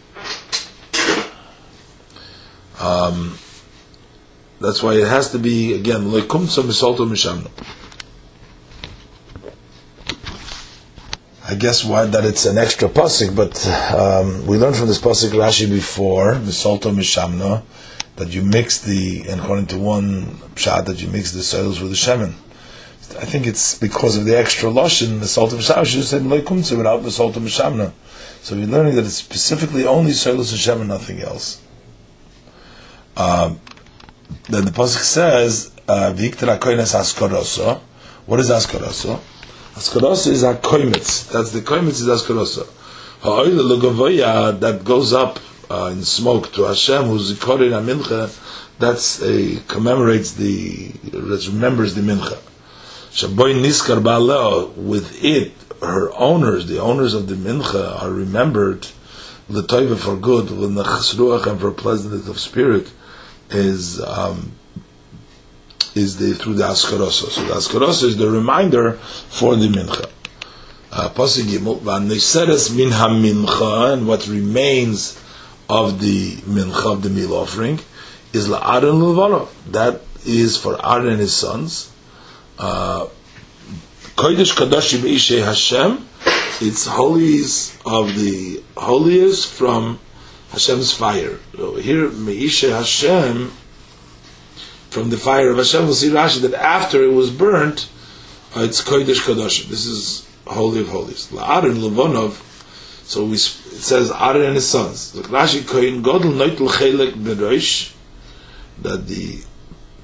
Um, 2.78 3.38
that's 4.60 4.82
why 4.82 4.94
it 4.94 5.08
has 5.08 5.32
to 5.32 5.38
be 5.38 5.74
again 5.74 6.02
lekumtza 6.10 6.62
misolto 6.62 7.06
mishamno. 7.08 7.50
I 11.48 11.54
guess 11.54 11.84
why 11.84 12.06
that 12.06 12.24
it's 12.24 12.44
an 12.44 12.58
extra 12.58 12.88
pasuk, 12.88 13.36
but 13.36 13.64
um, 13.94 14.44
we 14.48 14.56
learned 14.56 14.74
from 14.74 14.88
this 14.88 15.00
pasuk 15.00 15.30
Rashi 15.30 15.70
before 15.70 16.34
the 16.34 16.50
salto 16.50 16.90
mishamna 16.90 17.62
that 18.16 18.34
you 18.34 18.42
mix 18.42 18.80
the, 18.80 19.24
and 19.28 19.40
according 19.40 19.66
to 19.66 19.78
one 19.78 20.38
pshat, 20.56 20.86
that 20.86 21.00
you 21.00 21.06
mix 21.06 21.30
the 21.30 21.44
soils 21.44 21.78
with 21.80 21.90
the 21.90 21.96
shemen. 21.96 22.32
I 23.20 23.24
think 23.24 23.46
it's 23.46 23.78
because 23.78 24.16
of 24.16 24.24
the 24.24 24.36
extra 24.36 24.70
lashon, 24.70 25.20
the 25.20 25.28
salt 25.28 25.52
of 25.52 25.60
mishamna. 25.60 25.86
She 25.86 26.02
said 26.02 26.22
leikumtze 26.22 26.76
without 26.76 27.04
the 27.04 27.12
salt 27.12 27.36
of 27.36 27.44
mishamna. 27.44 27.92
So 28.42 28.56
we're 28.56 28.66
learning 28.66 28.96
that 28.96 29.04
it's 29.04 29.14
specifically 29.14 29.86
only 29.86 30.14
soils 30.14 30.50
and 30.50 30.60
shemen, 30.60 30.88
nothing 30.88 31.20
else. 31.20 31.62
Um, 33.16 33.60
then 34.48 34.64
the 34.64 34.72
pasuk 34.72 34.98
says, 34.98 35.70
uh. 35.86 36.12
What 38.26 38.40
is 38.40 38.50
askoroso? 38.50 39.20
Askarosa 39.76 40.28
is 40.28 40.42
a 40.42 40.54
koimitz. 40.54 41.30
That's 41.30 41.50
the 41.50 41.60
koimitz 41.60 42.00
is 42.00 42.08
askarosa. 42.08 42.66
Ha'oile 43.20 43.62
lugavoya 43.62 44.58
that 44.58 44.82
goes 44.84 45.12
up 45.12 45.38
uh, 45.70 45.90
in 45.92 46.02
smoke 46.02 46.50
to 46.54 46.62
Hashem, 46.62 47.04
who's 47.04 47.34
zikorin 47.34 47.84
mincha. 47.84 48.32
That's 48.78 49.22
a 49.22 49.56
commemorates 49.68 50.32
the 50.32 50.92
remembers 51.12 51.94
the 51.94 52.00
mincha. 52.00 52.38
Shaboy 53.10 53.60
niskar 53.60 54.02
ba'aleo. 54.02 54.74
With 54.76 55.22
it, 55.22 55.52
her 55.82 56.10
owners, 56.14 56.66
the 56.68 56.80
owners 56.80 57.12
of 57.12 57.28
the 57.28 57.34
mincha, 57.34 58.02
are 58.02 58.10
remembered. 58.10 58.88
L'toiva 59.50 59.98
for 59.98 60.16
good, 60.16 60.48
and 60.48 61.60
for 61.60 61.70
pleasantness 61.70 62.28
of 62.28 62.40
spirit, 62.40 62.90
is 63.50 64.00
um, 64.00 64.52
is 65.96 66.18
the 66.18 66.34
through 66.34 66.54
the 66.54 66.64
Askarosa. 66.64 67.30
So 67.30 67.42
the 67.44 67.54
Askarosa 67.54 68.04
is 68.04 68.16
the 68.16 68.30
reminder 68.30 68.92
for 68.92 69.56
the 69.56 69.68
Mincha. 69.68 70.10
Uh, 70.92 71.08
and 73.92 74.06
what 74.06 74.26
remains 74.28 75.22
of 75.68 76.00
the 76.00 76.36
Mincha, 76.36 76.92
of 76.92 77.02
the 77.02 77.10
meal 77.10 77.34
offering, 77.34 77.80
is 78.32 78.48
la'aron 78.48 79.00
l'vano. 79.00 79.48
That 79.72 80.02
is 80.24 80.56
for 80.56 80.74
Aaron 80.86 81.08
and 81.08 81.20
his 81.20 81.34
sons. 81.34 81.90
Uh, 82.58 83.06
Kodesh 84.16 84.54
Kadoshim 84.54 85.00
Ishe 85.00 85.44
Hashem, 85.44 86.06
it's 86.60 86.86
holies 86.86 87.76
of 87.84 88.14
the 88.18 88.62
holiest 88.76 89.50
from 89.50 89.98
Hashem's 90.50 90.92
fire. 90.92 91.38
So 91.54 91.76
here, 91.76 92.08
Meishe 92.08 92.70
Hashem, 92.70 93.52
from 94.96 95.10
the 95.10 95.18
fire 95.18 95.50
of 95.50 95.58
Hashem. 95.58 95.84
We'll 95.84 95.92
see 95.94 96.08
Rashi 96.08 96.40
that 96.40 96.54
after 96.54 97.04
it 97.04 97.12
was 97.12 97.30
burnt, 97.30 97.86
uh, 98.56 98.60
it's 98.60 98.82
Kodesh 98.82 99.20
Kadoshim. 99.26 99.68
This 99.68 99.84
is 99.84 100.26
Holy 100.46 100.80
of 100.80 100.88
Holies. 100.88 101.30
La'arin 101.32 101.76
Levonov, 101.84 102.40
so 103.04 103.26
we, 103.26 103.34
it 103.34 103.38
says 103.38 104.10
Aaron 104.10 104.40
and 104.40 104.54
his 104.54 104.66
sons. 104.66 105.12
Rashi 105.12 105.68
Kohen 105.68 106.02
Godel 106.02 106.32
Noitel 106.32 106.70
Chelek 106.70 107.12
Beroish, 107.12 107.92
that 108.80 109.06
the, 109.06 109.44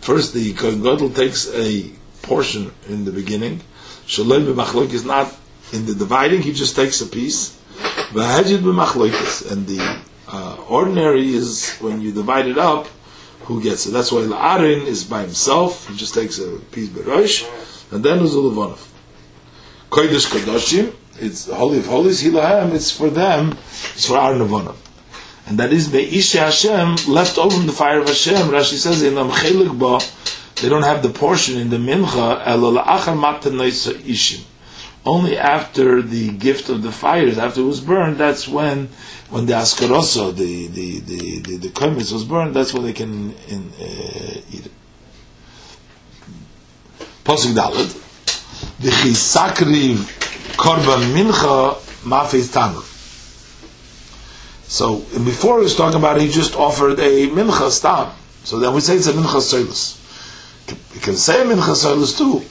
first 0.03 0.35
the 0.35 0.53
Kohen 0.53 0.83
Godel 0.83 1.17
takes 1.17 1.51
a 1.55 1.91
portion 2.21 2.71
in 2.87 3.07
the 3.07 3.13
beginning. 3.13 3.63
Shalom 4.05 4.45
B'machlok 4.45 4.93
is 4.93 5.07
not 5.07 5.35
in 5.73 5.87
the 5.87 5.95
dividing, 5.95 6.43
he 6.43 6.53
just 6.53 6.77
takes 6.77 7.01
a 7.01 7.07
piece. 7.07 7.59
And 8.15 8.27
the 8.27 10.03
uh, 10.29 10.57
ordinary 10.69 11.33
is 11.33 11.79
when 11.79 12.03
you 12.03 12.13
divide 12.13 12.47
it 12.47 12.59
up, 12.59 12.89
who 13.45 13.63
gets 13.63 13.87
it. 13.87 13.91
That's 13.91 14.13
why 14.13 14.21
La'arin 14.21 14.87
is 14.87 15.05
by 15.05 15.23
himself, 15.23 15.89
he 15.89 15.97
just 15.97 16.15
takes 16.15 16.39
a 16.39 16.59
piece 16.71 16.89
berosh, 16.89 17.45
and 17.93 18.05
then 18.05 18.19
there's 18.19 18.35
a 18.35 18.39
Levanov. 18.39 18.89
Kodesh 19.91 20.27
Kodoshim, 20.31 20.95
it's 21.21 21.49
Holy 21.51 21.79
of 21.79 21.87
Holies, 21.87 22.23
Hilahem, 22.23 22.73
it's 22.73 22.91
for 22.91 23.11
them, 23.11 23.53
it's 23.95 24.07
for 24.07 24.17
Aaron 24.19 24.41
Levanov. 24.41 24.77
And 25.47 25.59
that 25.59 25.73
is 25.73 25.89
Be'isha 25.89 26.39
Hashem, 26.39 27.13
left 27.13 27.37
over 27.37 27.55
in 27.61 27.67
the 27.67 27.73
fire 27.73 27.99
of 27.99 28.07
Hashem, 28.07 28.49
Rashi 28.49 28.75
says, 28.75 29.03
in 29.03 29.15
Amchelik 29.15 29.79
Ba, 29.79 30.01
they 30.63 30.69
don't 30.69 30.85
have 30.85 31.03
the 31.03 31.11
portion 31.11 31.59
in 31.59 31.71
the 31.71 31.77
Mincha, 31.77 32.43
Elo 32.47 32.73
La'achar 32.73 33.17
Matanoisa 33.21 33.93
Ishim. 33.95 34.45
Only 35.05 35.37
after 35.37 36.01
the 36.01 36.31
gift 36.31 36.69
of 36.69 36.83
the 36.83 36.93
fires, 36.93 37.37
after 37.37 37.61
it 37.61 37.65
was 37.65 37.81
burned, 37.81 38.19
that's 38.19 38.47
when 38.47 38.89
when 39.31 39.47
the 39.47 39.55
askarosa, 39.55 40.35
the 40.35 40.69
the 40.69 41.01
the 41.01 41.39
the, 41.41 41.69
the 41.69 42.15
was 42.15 42.25
burned, 42.25 42.55
that's 42.55 42.73
when 42.73 42.85
they 42.85 42.93
can 42.93 43.35
in, 43.49 43.73
uh, 43.81 44.41
eat 44.53 44.67
it. 44.67 44.73
Posik 47.25 47.55
Dalet, 47.55 47.91
the 48.79 48.91
chisakriv 48.91 49.97
korban 50.57 51.13
mincha 51.15 51.75
mafis 52.05 52.53
tanur. 52.53 52.89
So 54.69 54.99
before 55.25 55.59
he 55.59 55.65
was 55.65 55.75
talking 55.75 55.99
about, 55.99 56.17
it, 56.17 56.23
he 56.23 56.29
just 56.29 56.55
offered 56.55 56.99
a 57.01 57.29
mincha 57.29 57.71
stam. 57.71 58.13
So 58.45 58.59
then 58.59 58.73
we 58.73 58.81
say 58.81 58.97
it's 58.97 59.07
a 59.09 59.13
mincha 59.13 59.41
soilus. 59.41 59.99
You 60.95 61.01
can 61.01 61.17
say 61.17 61.43
a 61.43 61.45
mincha 61.45 61.75
soilus 61.75 62.17
too, 62.17 62.45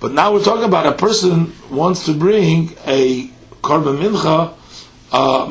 but 0.00 0.12
now 0.12 0.32
we're 0.32 0.42
talking 0.42 0.64
about 0.64 0.86
a 0.86 0.92
person 0.92 1.52
wants 1.70 2.06
to 2.06 2.14
bring 2.14 2.74
a 2.86 3.26
korban 3.62 3.98
mincha 3.98 4.54
uh, 5.12 5.46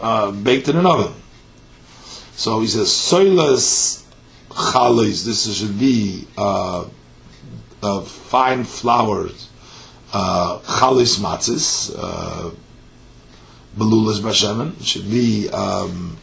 uh, 0.00 0.30
baked 0.32 0.68
in 0.68 0.76
an 0.76 0.86
oven. 0.86 1.12
So 2.32 2.60
he 2.60 2.66
says, 2.66 2.88
soilas 2.88 4.04
chalis, 4.50 5.24
this 5.24 5.56
should 5.56 5.78
be 5.78 6.26
uh, 6.36 6.84
fine 8.02 8.64
flours, 8.64 9.50
uh, 10.12 10.58
matzis, 10.60 11.94
uh, 11.96 12.50
belulas 13.76 14.84
should 14.84 15.08
be 15.10 15.48
um, 15.50 16.16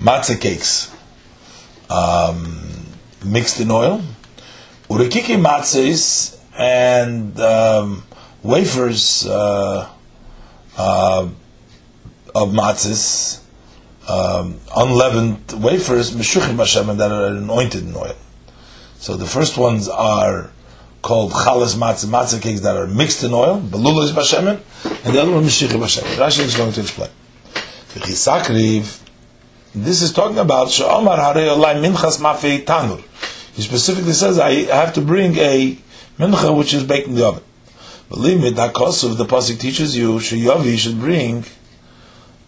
matzah 0.00 0.40
cakes 0.40 0.94
um, 1.90 2.86
mixed 3.24 3.60
in 3.60 3.70
oil, 3.70 4.02
urikiki 4.88 5.36
matzis, 5.40 6.38
and 6.56 7.38
um, 7.40 8.04
wafers, 8.42 9.26
uh, 9.26 9.88
uh, 10.76 11.28
of 12.34 12.48
matzahs, 12.50 13.40
um, 14.08 14.60
unleavened 14.76 15.52
wafers, 15.62 16.12
meshuchim 16.12 16.56
Hashem, 16.56 16.96
that 16.96 17.10
are 17.10 17.26
anointed 17.28 17.82
in 17.82 17.96
oil. 17.96 18.14
So 18.98 19.16
the 19.16 19.26
first 19.26 19.56
ones 19.58 19.88
are 19.88 20.50
called 21.02 21.32
chalas 21.32 21.76
matzah, 21.76 22.06
matzah 22.06 22.40
cakes 22.40 22.60
that 22.60 22.76
are 22.76 22.86
mixed 22.86 23.22
in 23.24 23.32
oil, 23.32 23.60
belulas 23.60 24.12
b'shemen, 24.12 24.60
and 25.04 25.14
the 25.14 25.20
other 25.22 25.32
one 25.32 25.44
meshuchim 25.44 25.80
b'shemen. 25.80 26.16
Rashi 26.16 26.40
is 26.40 26.56
going 26.56 26.72
to 26.72 26.80
explain. 26.80 27.10
This 29.74 30.02
is 30.02 30.12
talking 30.12 30.38
about 30.38 30.68
Sha'omar 30.68 31.18
Harei 31.18 31.48
Olai 31.48 31.74
Minchas 31.82 32.18
Mafei 32.20 32.64
Tanur. 32.64 33.02
He 33.56 33.62
specifically 33.62 34.12
says, 34.12 34.38
I 34.38 34.64
have 34.64 34.92
to 34.94 35.00
bring 35.00 35.34
a 35.36 35.78
mincha 36.18 36.54
which 36.56 36.74
is 36.74 36.84
baked 36.84 37.08
in 37.08 37.14
the 37.14 37.26
oven. 37.26 37.42
Believe 38.10 38.38
me, 38.42 38.50
that 38.50 38.76
of 38.76 39.16
the 39.16 39.24
pasuk 39.24 39.58
teaches 39.58 39.96
you 39.96 40.12
Shayavi 40.18 40.76
should 40.76 41.00
bring 41.00 41.44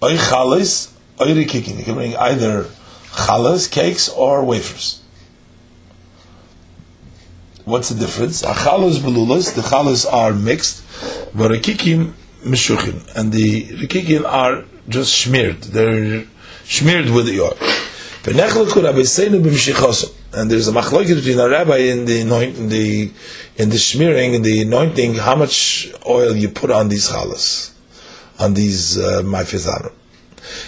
oy 0.03 0.19
chalis, 0.19 0.93
oy 1.19 1.29
rikikin. 1.29 1.79
You 1.79 1.85
can 1.85 1.95
bring 1.95 2.15
either 2.15 2.65
chalas, 3.13 3.71
cakes, 3.71 4.11
or 4.11 4.45
wafers. 4.45 5.01
What's 7.65 7.89
the 7.89 7.99
difference? 7.99 8.43
Achalos 8.43 8.99
belulas, 8.99 9.55
the 9.55 9.63
chalas 9.63 10.05
are 10.13 10.35
mixed, 10.35 10.85
but 11.35 11.51
rikikim 11.51 12.13
mishuchin, 12.45 13.11
and 13.17 13.33
the 13.33 13.65
rikikim 13.65 14.27
are 14.27 14.65
just 14.91 15.19
smeared. 15.19 15.63
They're 15.63 16.27
smeared 16.65 17.09
with 17.09 17.25
the 17.25 17.41
oil. 17.41 17.57
And 20.33 20.51
there's 20.51 20.69
a 20.69 20.73
machlokes 20.73 21.15
between 21.15 21.39
a 21.39 21.49
rabbi 21.49 21.79
in 21.79 22.05
the 22.05 22.21
in 22.21 22.69
the 22.69 23.11
in 23.57 23.71
the 23.71 23.79
smearing 23.79 24.35
and 24.35 24.45
the 24.45 24.63
anointing, 24.63 25.15
how 25.15 25.35
much 25.35 25.91
oil 26.07 26.37
you 26.37 26.49
put 26.49 26.71
on 26.71 26.89
these 26.89 27.09
chalas, 27.09 27.73
on 28.39 28.55
these 28.55 28.99
uh. 28.99 29.23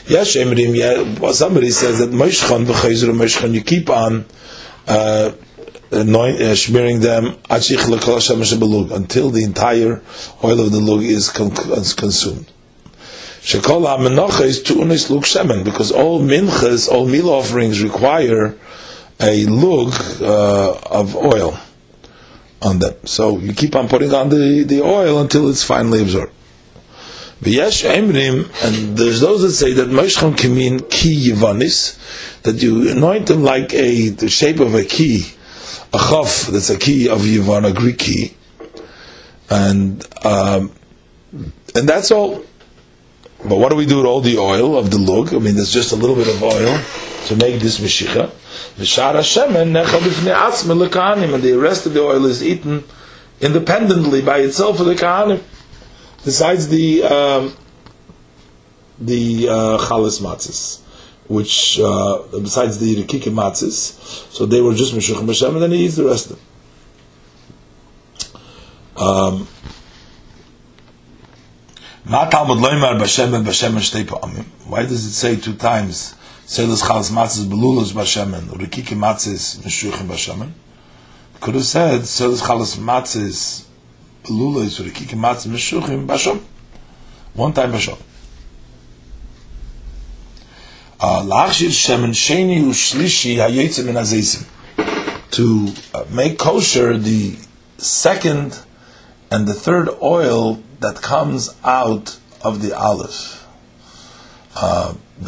Yes, 0.07 0.37
Emrim, 0.37 1.33
somebody 1.33 1.71
says 1.71 1.99
that 1.99 2.11
Moishchan 2.11 2.67
v'chayzer 2.67 3.15
Moishchan, 3.15 3.53
you 3.53 3.63
keep 3.63 3.89
on 3.89 4.27
uh, 4.87 5.33
anoint, 5.91 6.41
uh, 6.41 6.55
smearing 6.55 7.01
them 7.01 7.37
until 7.49 9.31
the 9.31 9.43
entire 9.45 10.03
oil 10.43 10.61
of 10.61 10.73
the 10.73 10.81
lug 10.81 11.03
is, 11.03 11.31
con- 11.31 11.53
is 11.73 11.95
consumed. 11.95 12.51
Shekol 13.41 13.87
ha 13.87 14.43
is 14.43 14.63
to 14.65 14.75
unis 14.75 15.11
lug 15.11 15.23
shemen, 15.23 15.65
because 15.65 15.91
all 15.93 16.21
minchas, 16.21 16.89
all 16.91 17.07
meal 17.07 17.31
offerings 17.31 17.83
require 17.83 18.59
a 19.23 19.47
lug 19.47 19.95
uh, 20.21 20.79
of 20.87 21.17
oil 21.17 21.59
on 22.63 22.79
them. 22.79 22.95
So 23.05 23.39
you 23.39 23.53
keep 23.53 23.75
on 23.77 23.89
putting 23.89 24.13
on 24.13 24.29
the, 24.29 24.65
the 24.67 24.83
oil 24.83 25.21
until 25.21 25.49
it's 25.49 25.63
finally 25.63 26.03
absorbed. 26.03 26.33
V'yesh 27.43 27.89
emrim, 27.89 28.51
and 28.63 28.99
there's 28.99 29.21
those 29.21 29.41
that 29.41 29.53
say 29.53 29.73
that 29.73 29.89
moishchan 29.89 30.37
can 30.37 30.55
mean 30.55 30.81
ki 30.81 31.31
yivanis, 31.31 32.43
that 32.43 32.63
you 32.63 32.91
anoint 32.91 33.29
them 33.29 33.43
like 33.43 33.73
a 33.73 34.11
the 34.11 34.29
shape 34.29 34.61
of 34.61 34.75
a 34.75 34.85
key, 34.85 35.25
a 35.95 35.99
chaf 35.99 36.49
that's 36.49 36.69
a 36.69 36.79
key 36.79 37.09
of 37.09 37.21
yivan, 37.21 37.65
a 37.65 37.73
Greek 37.73 37.99
key, 37.99 38.37
and 39.49 40.07
um, 40.23 40.71
and 41.33 41.89
that's 41.89 42.11
all. 42.11 42.45
But 43.43 43.57
what 43.57 43.71
do 43.71 43.77
we 43.77 43.87
do 43.87 43.97
with 43.97 44.07
all 44.07 44.21
the 44.21 44.37
oil 44.37 44.77
of 44.77 44.91
the 44.91 44.99
lug? 44.99 45.33
I 45.33 45.39
mean, 45.39 45.55
there's 45.55 45.73
just 45.73 45.93
a 45.93 45.97
little 45.97 46.17
bit 46.17 46.29
of 46.29 46.43
oil 46.43 46.79
to 47.27 47.37
make 47.37 47.61
this 47.61 47.79
mishicha. 47.81 48.31
And 48.77 48.87
the 51.43 51.59
rest 51.59 51.87
of 51.87 51.95
the 51.95 52.03
oil 52.03 52.27
is 52.27 52.43
eaten 52.43 52.85
independently 53.41 54.21
by 54.23 54.39
itself 54.39 54.79
for 54.79 54.85
the 54.85 54.95
kahanim, 54.95 55.43
besides 56.25 56.69
the 56.69 57.03
um, 57.05 57.57
the 58.99 59.49
uh, 59.49 59.79
chalas 59.79 60.21
matzahs, 60.21 60.81
which 61.27 61.81
uh, 61.81 62.23
besides 62.33 62.79
the 62.79 63.03
rikikim 63.03 63.35
matzahs, 63.35 63.99
so 64.33 64.47
they 64.47 64.61
were 64.61 64.75
just 64.75 64.95
mishuchim 64.95 65.27
b'shem, 65.27 65.55
and 65.55 65.63
then 65.63 65.73
he 65.73 65.87
eats 65.87 65.97
the 65.97 66.05
rest 66.05 66.31
of 66.31 66.37
them. 66.37 66.47
Um, 69.03 69.49
why 72.05 72.29
does 74.83 75.05
it 75.05 75.13
say 75.13 75.37
two 75.37 75.55
times? 75.55 76.15
Selas 76.51 76.83
chalas 76.83 77.13
matzes 77.13 77.45
belulos 77.45 77.93
b'shemen, 77.93 78.49
urikiki 78.49 78.97
matzes 78.97 79.61
meshuchim 79.61 80.09
b'shemen? 80.09 80.51
Could 81.41 81.55
have 81.55 81.65
said 81.65 82.01
selas 82.01 82.41
chalas 82.41 82.77
matzes 82.77 83.67
belulos 84.25 84.81
urikiki 84.81 85.15
matzes 85.15 85.47
meshuchim 85.47 86.09
b'shem. 86.09 86.41
One 87.35 87.53
time 87.53 87.71
b'shem. 87.71 87.97
Lachshir 90.99 91.71
shemen 91.71 92.11
sheni 92.11 92.65
u'shlishi 92.65 93.37
hayetzim 93.37 93.87
min. 93.87 95.27
To 95.31 95.73
uh, 95.95 96.05
make 96.11 96.37
kosher 96.37 96.99
the 96.99 97.37
second 97.79 98.59
and 99.31 99.47
the 99.47 99.55
third 99.55 99.89
oil 100.03 100.61
that 100.81 100.97
comes 100.97 101.55
out 101.63 102.19
of 102.43 102.61
the 102.61 102.77
olive. 102.77 103.47
Uh, 104.57 104.95
we 105.23 105.27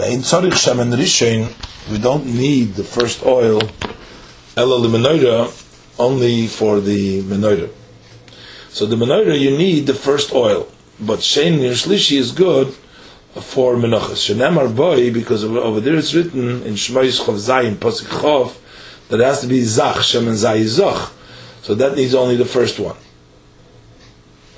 don't 1.98 2.26
need 2.26 2.74
the 2.74 2.84
first 2.84 3.26
oil, 3.26 3.60
only 5.98 6.46
for 6.46 6.80
the 6.80 7.22
menorah. 7.22 7.70
So 8.70 8.86
the 8.86 8.96
menorah 8.96 9.38
you 9.38 9.56
need 9.56 9.86
the 9.86 9.94
first 9.94 10.32
oil, 10.32 10.66
but 10.98 11.18
shein 11.18 11.58
shlishi 11.58 12.18
is 12.18 12.32
good 12.32 12.74
for 13.34 13.74
menachas. 13.74 14.34
Shenemar 14.34 14.74
boy 14.74 15.12
because 15.12 15.44
over 15.44 15.80
there 15.80 15.96
it's 15.96 16.14
written 16.14 16.62
in 16.62 16.74
Shmoyis 16.74 17.20
Chav 17.20 17.36
Zayin 17.36 17.74
Pasuk 17.74 18.06
Chav 18.06 18.56
that 19.08 19.20
it 19.20 19.24
has 19.24 19.42
to 19.42 19.46
be 19.46 19.60
zach 19.60 19.96
shemen 19.96 20.32
zay 20.32 20.64
zach. 20.64 21.10
So 21.60 21.74
that 21.74 21.96
needs 21.96 22.14
only 22.14 22.36
the 22.36 22.46
first 22.46 22.78
one. 22.78 22.96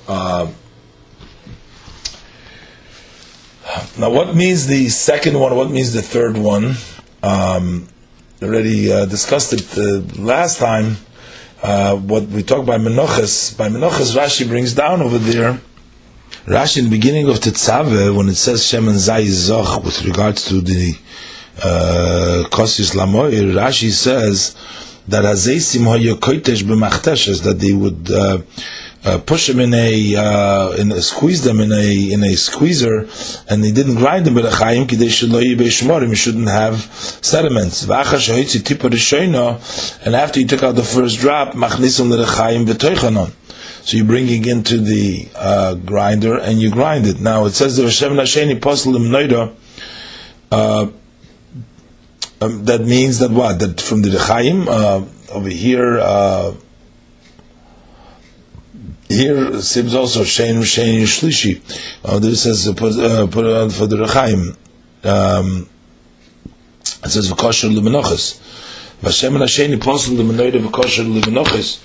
Uh, 0.07 0.47
now, 3.97 4.09
what 4.09 4.35
means 4.35 4.67
the 4.67 4.89
second 4.89 5.39
one? 5.39 5.55
What 5.55 5.71
means 5.71 5.93
the 5.93 6.01
third 6.01 6.37
one? 6.37 6.75
Um, 7.23 7.87
already 8.41 8.91
uh, 8.91 9.05
discussed 9.05 9.53
it 9.53 9.77
uh, 9.77 10.01
last 10.21 10.59
time. 10.59 10.97
Uh, 11.63 11.95
what 11.95 12.27
we 12.27 12.43
talk 12.43 12.65
by 12.65 12.77
Menoches. 12.77 13.57
By 13.57 13.69
Menoches, 13.69 14.15
Rashi 14.15 14.47
brings 14.47 14.73
down 14.73 15.01
over 15.01 15.17
there. 15.17 15.59
Rashi 16.45 16.77
in 16.79 16.85
the 16.85 16.91
beginning 16.91 17.27
of 17.27 17.37
Tetzave, 17.37 18.15
when 18.15 18.29
it 18.29 18.35
says 18.35 18.61
Shemen 18.61 18.93
Zay 18.93 19.25
Zoch, 19.25 19.83
with 19.83 20.03
regards 20.05 20.45
to 20.49 20.61
the 20.61 20.93
uh, 21.57 22.47
Kosis 22.49 22.93
Lamoy, 22.95 23.53
Rashi 23.53 23.89
says 23.89 24.55
that 25.07 25.23
Azeisim 25.23 25.85
Hoyo 25.85 26.15
Koitesh 26.15 26.63
B'Machteshes, 26.63 27.43
that 27.43 27.59
they 27.59 27.73
would 27.73 28.11
uh, 29.05 29.19
push 29.19 29.47
them 29.47 29.59
in 29.59 29.73
a, 29.73 30.15
uh, 30.15 30.71
in 30.71 30.91
a, 30.91 31.01
squeeze 31.01 31.43
them 31.43 31.59
in 31.59 31.71
a 31.71 32.11
in 32.11 32.23
a 32.23 32.35
squeezer, 32.35 33.07
and 33.47 33.63
they 33.63 33.71
didn't 33.71 33.95
grind 33.95 34.25
them 34.25 34.33
with 34.33 34.45
a 34.45 34.49
chayim 34.49 34.89
they 34.89 35.09
should 35.09 35.31
You 35.31 36.15
shouldn't 36.15 36.49
have 36.49 36.81
sediments. 37.21 37.83
And 37.83 37.91
after 40.15 40.39
you 40.39 40.47
took 40.47 40.63
out 40.63 40.75
the 40.75 40.83
first 40.83 41.19
drop, 41.19 41.53
machnisum 41.53 42.09
l'rechayim 42.09 42.65
v'toichanon. 42.65 43.31
So 43.85 43.97
you 43.97 44.03
bring 44.03 44.27
it 44.27 44.47
into 44.47 44.79
the 44.79 45.29
uh, 45.35 45.75
grinder 45.75 46.39
and 46.39 46.59
you 46.59 46.71
grind 46.71 47.05
it. 47.05 47.19
Now 47.19 47.45
it 47.45 47.51
says 47.51 47.77
the 47.77 47.83
Hashem 47.83 48.13
Nasheni 48.13 48.59
Poslim 48.59 49.09
Noida. 49.09 49.53
Uh, 50.51 50.87
um, 52.41 52.65
that 52.65 52.81
means 52.81 53.19
that 53.19 53.29
what? 53.29 53.59
That 53.59 53.79
from 53.79 54.01
the 54.01 54.09
Rechaim 54.09 54.67
uh, 54.67 55.05
over 55.31 55.49
here. 55.49 55.99
Uh, 55.99 56.55
here 59.07 59.61
seems 59.61 59.93
also 59.93 60.21
Shein 60.21 60.57
Shein 60.59 61.03
Shlishi. 61.03 61.61
Uh, 62.03 62.19
this 62.19 62.43
says 62.43 62.67
uh, 62.67 62.73
put, 62.73 62.93
uh, 62.97 63.27
put 63.27 63.45
on 63.45 63.69
for 63.69 63.87
the 63.87 63.97
Rechaim. 63.97 64.57
Um, 65.03 65.69
it 67.03 67.09
says 67.09 67.31
v'kosher 67.31 67.73
l'menoches. 67.73 68.41
Vashem 69.01 69.35
and 69.35 69.43
Hasheni 69.43 69.77
posel 69.77 70.17
l'menoide 70.17 70.59
v'kosher 70.59 71.05
l'menoches. 71.05 71.79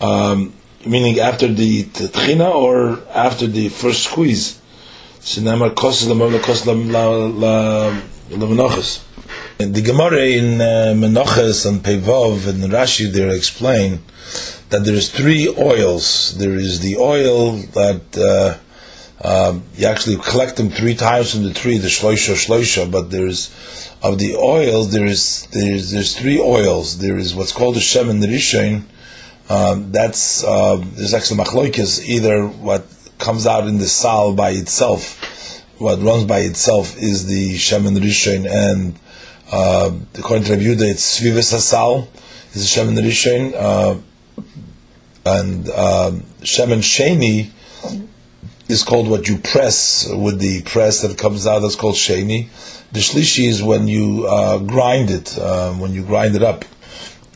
Um, 0.00 0.52
meaning 0.84 1.18
after 1.18 1.48
the 1.48 1.84
tchina 1.84 2.54
or 2.54 3.00
after 3.10 3.46
the 3.46 3.68
first 3.70 4.04
squeeze. 4.04 4.60
Sinamar 5.20 5.74
kosel 5.74 6.10
l'menoches 6.10 6.66
l'menoches. 8.30 9.02
The 9.58 9.80
Gemara 9.80 10.26
in 10.26 10.60
uh, 10.60 10.92
and 10.92 11.82
Pevov 11.82 12.46
and 12.46 12.62
Rashi 12.70 13.10
there 13.10 13.30
explain 13.34 14.02
that 14.70 14.84
there's 14.84 15.10
three 15.10 15.48
oils. 15.48 16.36
There 16.38 16.54
is 16.54 16.80
the 16.80 16.96
oil 16.96 17.52
that 17.52 18.02
uh, 18.18 18.58
um, 19.26 19.62
you 19.74 19.86
actually 19.86 20.16
collect 20.16 20.56
them 20.56 20.70
three 20.70 20.94
times 20.94 21.32
from 21.32 21.44
the 21.44 21.52
tree, 21.52 21.78
the 21.78 21.88
shloisha 21.88 22.34
shloisha. 22.34 22.90
But 22.90 23.10
there's 23.10 23.50
of 24.02 24.18
the 24.18 24.36
oils, 24.36 24.92
there's 24.92 25.46
there's 25.52 25.90
there's 25.90 26.18
three 26.18 26.40
oils. 26.40 26.98
There 26.98 27.16
is 27.16 27.34
what's 27.34 27.52
called 27.52 27.76
the 27.76 27.80
shem 27.80 28.10
and 28.10 28.22
the. 28.22 28.84
Um, 29.48 29.92
that's 29.92 30.42
uh, 30.42 30.82
there's 30.94 31.14
actually 31.14 31.44
machloikis 31.44 32.04
either 32.04 32.46
what 32.46 32.84
comes 33.18 33.46
out 33.46 33.68
in 33.68 33.78
the 33.78 33.86
sal 33.86 34.34
by 34.34 34.50
itself, 34.50 35.62
what 35.78 36.00
runs 36.00 36.24
by 36.24 36.40
itself 36.40 36.96
is 36.98 37.26
the 37.26 37.56
shem 37.56 37.86
and 37.86 37.96
and 38.46 38.98
uh, 39.52 39.92
according 40.18 40.44
to 40.44 40.52
Rabbi 40.56 40.86
it's 40.86 41.20
svivas 41.20 41.54
sal 41.60 42.08
is 42.52 42.62
the 42.62 42.66
shem 42.66 42.88
and. 42.88 43.54
Uh, 43.54 43.98
and 45.26 45.68
um, 45.70 46.20
Shemen 46.42 46.82
Sheni 46.82 47.50
is 48.68 48.82
called 48.82 49.08
what 49.08 49.28
you 49.28 49.38
press 49.38 50.08
with 50.08 50.40
the 50.40 50.62
press 50.62 51.02
that 51.02 51.16
comes 51.18 51.46
out. 51.46 51.60
That's 51.60 51.76
called 51.76 51.94
sheni. 51.94 52.48
The 52.92 53.00
shlishi 53.00 53.46
is 53.46 53.62
when 53.62 53.88
you 53.88 54.26
uh, 54.26 54.58
grind 54.58 55.10
it, 55.10 55.38
uh, 55.38 55.72
when 55.74 55.92
you 55.92 56.02
grind 56.02 56.34
it 56.36 56.42
up 56.42 56.64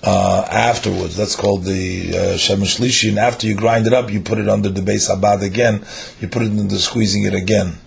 uh, 0.03 0.47
afterwards. 0.51 1.17
That's 1.17 1.37
called 1.37 1.65
the 1.65 2.11
uh, 2.11 2.15
shemesh 2.37 2.79
shlishi. 2.79 3.11
And 3.11 3.19
after 3.19 3.47
you 3.47 3.55
grind 3.55 3.87
it 3.87 3.93
up, 3.93 4.11
you 4.11 4.21
put 4.21 4.39
it 4.39 4.49
under 4.49 4.69
the 4.69 4.83
base 4.83 5.09
abad 5.09 5.43
again. 5.43 5.85
You 6.21 6.29
put 6.29 6.43
it 6.43 6.53
into 6.53 6.79
squeezing 6.79 7.25
it 7.25 7.35
again. 7.35 7.79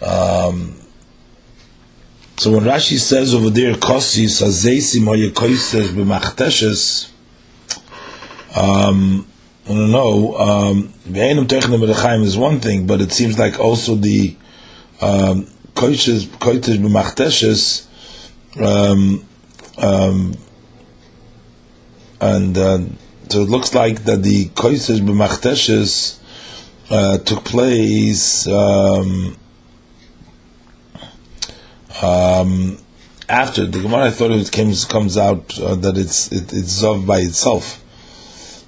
Um, 0.00 0.76
so 2.38 2.52
when 2.52 2.62
Rashi 2.62 2.98
says 2.98 3.34
over 3.34 3.50
there, 3.50 3.74
kosis 3.74 4.40
azeisim 4.40 5.04
hoyekoises 5.04 5.88
b'machteshes, 5.88 7.10
um, 8.56 9.29
I 9.66 9.74
don't 9.74 9.92
know. 9.92 10.36
Um, 10.36 10.92
is 12.22 12.36
one 12.36 12.60
thing, 12.60 12.86
but 12.86 13.00
it 13.00 13.12
seems 13.12 13.38
like 13.38 13.60
also 13.60 13.94
the 13.94 14.36
um, 15.00 15.46
koiches 15.74 16.26
b'machteshes, 16.78 17.86
um, 18.60 19.26
um, 19.78 20.34
and 22.20 22.58
uh, 22.58 22.78
so 23.28 23.42
it 23.42 23.48
looks 23.48 23.74
like 23.74 24.04
that 24.04 24.22
the 24.22 24.46
koiches 24.46 25.00
b'machteshes 25.00 26.18
uh, 26.90 27.18
took 27.18 27.44
place. 27.44 28.46
Um, 28.46 29.36
um, 32.02 32.78
after 33.28 33.66
the 33.66 33.80
Gemara, 33.80 34.06
I 34.06 34.10
thought 34.10 34.32
it 34.32 34.50
comes 34.50 34.84
comes 34.84 35.16
out 35.16 35.58
uh, 35.58 35.76
that 35.76 35.96
it's 35.96 36.32
it, 36.32 36.52
it's 36.52 36.82
zov 36.82 37.06
by 37.06 37.18
itself. 37.18 37.79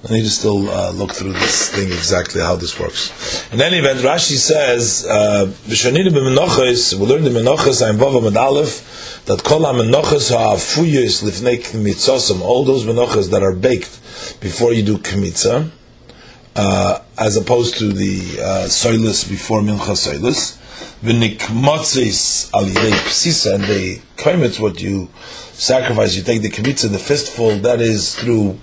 I 0.05 0.15
need 0.15 0.23
to 0.23 0.31
still 0.31 0.69
uh, 0.69 0.91
look 0.91 1.13
through 1.13 1.35
this 1.35 1.71
thing 1.71 1.87
exactly 1.87 2.41
how 2.41 2.57
this 2.57 2.79
works. 2.79 3.13
In 3.53 3.63
any 3.63 3.79
event, 3.79 4.01
Rashi 4.01 4.37
says, 4.37 5.07
uh, 5.09 5.47
b'menoches." 5.69 6.95
We 6.99 7.07
learned 7.07 7.25
the 7.25 7.31
menoches 7.31 7.89
I'm 7.89 7.99
Vav 7.99 8.21
Amad 8.21 8.35
Aleph 8.35 9.23
that 9.27 9.45
kol 9.45 9.65
ha-menoches 9.65 10.31
ha'afuyos 10.31 11.23
lifnei 11.23 11.63
kmitzosim. 11.63 12.41
All 12.41 12.65
those 12.65 12.85
menoches 12.85 13.31
that 13.31 13.45
are 13.45 13.53
baked 13.53 14.41
before 14.41 14.73
you 14.73 14.83
do 14.83 14.99
kmitza, 14.99 15.71
uh, 16.57 16.99
as 17.17 17.37
opposed 17.37 17.79
to 17.79 17.93
the 17.93 18.41
uh, 18.43 18.67
soilus 18.67 19.29
before 19.31 19.61
mincha 19.61 19.95
soilus 19.95 20.59
v'nikmotzis 21.05 22.53
al 22.53 22.65
psisa, 22.65 23.55
and 23.55 23.65
the 23.65 24.01
kaimets, 24.17 24.59
what 24.59 24.81
you 24.81 25.09
sacrifice, 25.53 26.17
you 26.17 26.25
take 26.25 26.43
the 26.43 26.51
kmitza, 26.51 26.91
the 26.91 26.99
fistful, 26.99 27.57
that 27.59 27.81
is 27.81 28.17
through 28.17 28.59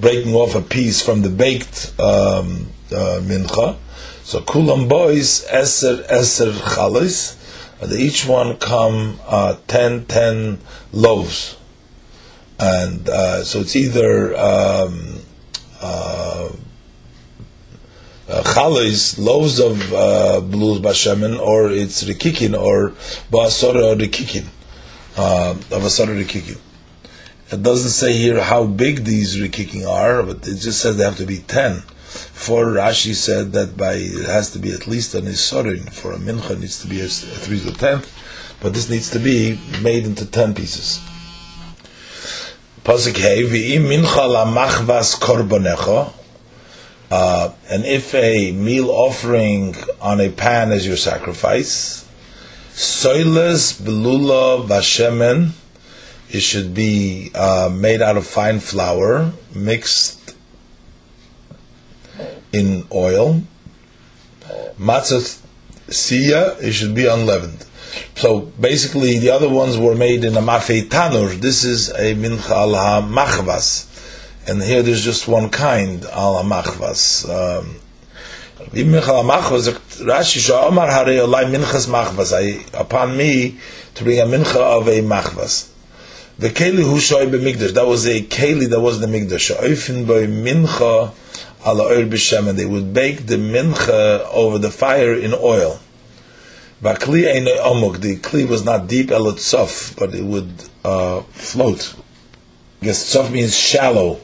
breaking 0.00 0.34
off 0.34 0.54
a 0.54 0.62
piece 0.62 1.00
from 1.04 1.22
the 1.22 1.28
baked 1.28 1.92
um, 1.98 2.68
uh, 2.90 3.20
mincha. 3.22 3.76
So 4.24 4.40
kulam 4.40 4.88
boys 4.88 5.44
eser 5.46 6.06
eser 6.08 6.52
chalis, 6.52 7.36
and 7.80 7.92
each 7.92 8.26
one 8.26 8.56
come 8.56 9.18
uh, 9.26 9.56
10, 9.66 10.06
10 10.06 10.58
loaves, 10.92 11.56
and 12.58 13.08
uh, 13.08 13.44
so 13.44 13.60
it's 13.60 13.74
either 13.74 14.36
um, 14.36 15.20
uh, 15.80 16.50
uh, 18.28 19.14
loaves 19.18 19.58
of 19.60 19.92
uh, 19.92 20.40
blues 20.40 20.80
bashemen, 20.80 21.38
or 21.38 21.70
it's 21.70 22.04
rikikin, 22.04 22.58
or 22.58 22.90
basara 23.30 23.92
or 23.92 23.96
rikikin, 23.96 24.46
uh, 25.16 25.50
of 25.50 25.82
asara 25.82 26.24
rikikin. 26.24 26.58
It 27.52 27.62
doesn't 27.62 27.90
say 27.90 28.12
here 28.14 28.42
how 28.42 28.64
big 28.64 29.04
these 29.04 29.36
rikikin 29.36 29.86
are, 29.86 30.22
but 30.22 30.46
it 30.48 30.56
just 30.56 30.80
says 30.80 30.96
they 30.96 31.04
have 31.04 31.18
to 31.18 31.26
be 31.26 31.38
ten. 31.38 31.80
For 31.80 32.64
Rashi 32.66 33.14
said 33.14 33.52
that 33.52 33.76
by 33.76 33.94
it 33.94 34.24
has 34.26 34.50
to 34.52 34.58
be 34.58 34.72
at 34.72 34.86
least 34.86 35.14
an 35.14 35.24
isorin. 35.24 35.92
For 35.92 36.12
a 36.12 36.16
mincha 36.16 36.58
needs 36.58 36.80
to 36.82 36.88
be 36.88 37.00
a, 37.00 37.04
a 37.04 37.08
three 37.08 37.60
to 37.60 37.72
tenth, 37.72 38.10
but 38.60 38.74
this 38.74 38.88
needs 38.88 39.10
to 39.10 39.18
be 39.18 39.60
made 39.82 40.04
into 40.04 40.26
ten 40.26 40.54
pieces. 40.54 41.00
Pasuk 42.84 43.16
hey 43.16 43.42
v'im 43.42 43.86
mincha 43.86 44.28
la 44.28 44.44
machvas 44.46 45.18
korbanecha 45.20 46.12
uh, 47.12 47.52
and 47.68 47.84
if 47.84 48.14
a 48.14 48.52
meal 48.52 48.90
offering 48.90 49.76
on 50.00 50.18
a 50.18 50.30
pan 50.30 50.72
is 50.72 50.86
your 50.86 50.96
sacrifice, 50.96 52.08
soiles 52.70 53.78
belula 53.78 54.66
vashemen, 54.66 55.50
it 56.32 56.40
should 56.40 56.74
be 56.74 57.30
uh, 57.34 57.70
made 57.72 58.02
out 58.02 58.16
of 58.16 58.26
fine 58.26 58.60
flour 58.60 59.32
mixed 59.54 60.34
in 62.52 62.86
oil. 62.92 63.42
Matzah 64.78 65.40
siya, 65.88 66.62
it 66.62 66.72
should 66.72 66.94
be 66.94 67.06
unleavened. 67.06 67.66
So 68.16 68.40
basically, 68.40 69.18
the 69.18 69.30
other 69.30 69.48
ones 69.48 69.76
were 69.76 69.94
made 69.94 70.24
in 70.24 70.36
a 70.36 70.40
mafei 70.40 70.88
tanur. 70.88 71.34
This 71.40 71.64
is 71.64 71.90
a 71.90 72.14
mincha 72.14 72.50
al 72.50 73.02
machvas 73.02 73.88
and 74.46 74.62
here 74.62 74.82
there's 74.82 75.04
just 75.04 75.28
one 75.28 75.50
kind 75.50 76.04
al 76.06 76.42
machvas. 76.42 77.28
Um, 77.28 77.76
Hare 78.72 78.84
Minchas 81.46 81.86
Machvas. 81.86 82.74
Upon 82.74 83.16
me 83.16 83.58
to 83.94 84.04
bring 84.04 84.20
a 84.20 84.24
mincha 84.24 84.56
of 84.56 84.88
a 84.88 85.00
machvas. 85.00 85.71
The 86.42 86.50
keli 86.50 86.82
hu 86.82 86.96
shoy 86.96 87.30
b'migdash. 87.30 87.74
That 87.74 87.86
was 87.86 88.04
a 88.04 88.20
keli 88.20 88.68
that 88.70 88.80
was 88.80 88.98
the 88.98 89.06
migdash. 89.06 89.54
Oifin 89.58 90.08
by 90.08 90.26
mincha 90.26 91.14
ala 91.64 91.84
oil 91.84 92.04
b'shem, 92.08 92.48
and 92.48 92.58
they 92.58 92.66
would 92.66 92.92
bake 92.92 93.26
the 93.26 93.36
mincha 93.36 94.28
over 94.32 94.58
the 94.58 94.72
fire 94.72 95.14
in 95.14 95.34
oil. 95.34 95.78
Bakli 96.82 97.32
ein 97.32 97.46
omuk. 97.46 98.00
The 98.00 98.16
kli 98.16 98.48
was 98.48 98.64
not 98.64 98.88
deep 98.88 99.12
elot 99.12 99.38
sof, 99.38 99.94
but 99.96 100.16
it 100.16 100.24
would 100.24 100.50
uh, 100.84 101.20
float. 101.20 101.94
I 102.80 102.86
guess 102.86 103.06
sof 103.06 103.30
means 103.30 103.56
shallow. 103.56 104.18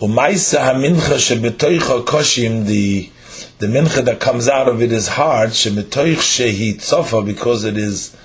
Umaisa 0.00 0.60
hamincha 0.60 1.18
shebetoicha 1.18 2.06
koshim, 2.06 2.64
the 2.64 3.10
the 3.58 3.66
mincha 3.66 4.02
that 4.06 4.18
comes 4.18 4.48
out 4.48 4.66
of 4.66 4.80
it 4.80 4.92
is 4.92 5.08
hard, 5.08 5.50
shebetoich 5.50 6.16
shehi 6.16 6.76
tzofa, 6.76 7.22
because 7.22 7.64
it 7.64 7.76
is 7.76 8.16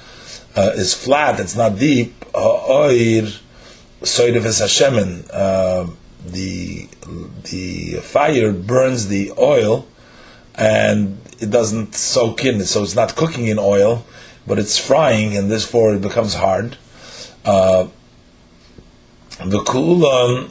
uh, 0.55 0.71
is 0.75 0.93
flat, 0.93 1.41
it's 1.41 1.57
not 1.57 1.77
deep, 1.77 2.24
ha'oir 2.35 3.23
soidev 4.01 4.43
Hashemen, 4.43 5.29
uh, 5.31 5.87
the 6.25 6.87
the 7.43 7.99
fire 8.01 8.51
burns 8.51 9.07
the 9.07 9.31
oil, 9.37 9.87
and 10.55 11.17
it 11.39 11.49
doesn't 11.49 11.95
soak 11.95 12.45
in, 12.45 12.63
so 12.65 12.83
it's 12.83 12.95
not 12.95 13.15
cooking 13.15 13.47
in 13.47 13.59
oil, 13.59 14.05
but 14.47 14.59
it's 14.59 14.77
frying, 14.77 15.35
and 15.37 15.51
therefore 15.51 15.95
it 15.95 16.01
becomes 16.01 16.35
hard. 16.35 16.77
Uh, 17.43 17.87
the 19.45 19.61
kulan 19.63 20.49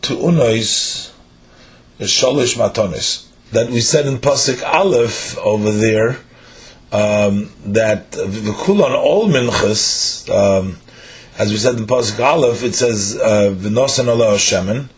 to 0.00 0.16
unois 0.16 1.12
sholish 2.00 2.56
matonis 2.56 3.26
that 3.52 3.70
we 3.70 3.80
said 3.80 4.06
in 4.06 4.18
pasuk 4.18 4.62
aleph 4.62 5.38
over 5.38 5.70
there 5.70 6.18
um, 6.90 7.52
that 7.64 8.10
v'kulan 8.12 8.96
all 8.96 9.28
minchas 9.28 10.28
um, 10.30 10.78
as 11.38 11.50
we 11.50 11.56
said 11.56 11.76
in 11.76 11.86
pasuk 11.86 12.18
aleph 12.24 12.62
it 12.62 12.74
says 12.74 13.16
uh, 13.16 13.54
v'nosan 13.56 14.08
ala 14.08 14.36
shemen. 14.36 14.88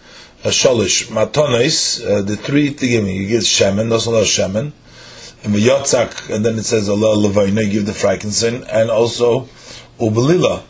A 0.44 0.48
sholish 0.48 1.06
matonis 1.08 2.04
uh, 2.04 2.22
the 2.22 2.36
three 2.36 2.74
tigim 2.74 3.12
you 3.12 3.26
give 3.26 3.42
shemen 3.42 3.88
nosan 3.88 4.08
ala 4.08 4.22
shemen. 4.24 4.72
And 5.44 5.54
v'yotzak 5.54 6.34
and 6.34 6.44
then 6.44 6.58
it 6.58 6.64
says 6.64 6.88
Allah 6.88 7.16
levayna 7.16 7.70
give 7.70 7.86
the 7.86 7.92
frankincense. 7.92 8.66
And 8.68 8.90
also 8.90 9.48
ubelila. 9.98 10.64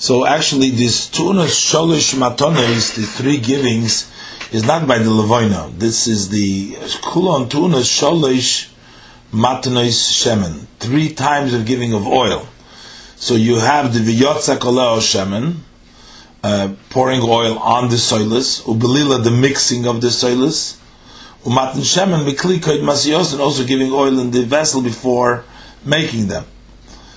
So 0.00 0.24
actually, 0.24 0.70
this 0.70 1.10
tunas 1.10 1.50
sholish 1.50 2.14
matonis, 2.14 2.94
the 2.94 3.02
three 3.02 3.36
givings, 3.36 4.10
is 4.50 4.64
not 4.66 4.88
by 4.88 4.96
the 4.96 5.10
levoina. 5.10 5.78
This 5.78 6.06
is 6.06 6.30
the 6.30 6.72
kulon 7.02 7.50
tunas 7.50 7.84
sholish 7.84 8.69
matonis 9.32 10.10
shemen, 10.12 10.66
three 10.78 11.12
times 11.12 11.54
of 11.54 11.64
giving 11.66 11.92
of 11.92 12.06
oil. 12.06 12.46
So 13.16 13.34
you 13.34 13.56
have 13.56 13.92
the 13.92 14.00
viyotza 14.00 14.58
koleo 14.58 14.98
shemen, 14.98 15.56
uh, 16.42 16.74
pouring 16.88 17.20
oil 17.22 17.58
on 17.58 17.88
the 17.88 17.96
soilus, 17.96 18.62
ubelila 18.62 19.22
the 19.22 19.30
mixing 19.30 19.86
of 19.86 20.00
the 20.00 20.08
soilus, 20.08 20.78
umatin 21.44 21.82
shemen 21.82 22.26
miklikoid 22.26 22.82
masiyos, 22.82 23.32
and 23.32 23.40
also 23.40 23.64
giving 23.64 23.92
oil 23.92 24.18
in 24.18 24.30
the 24.30 24.42
vessel 24.42 24.82
before 24.82 25.44
making 25.84 26.28
them. 26.28 26.44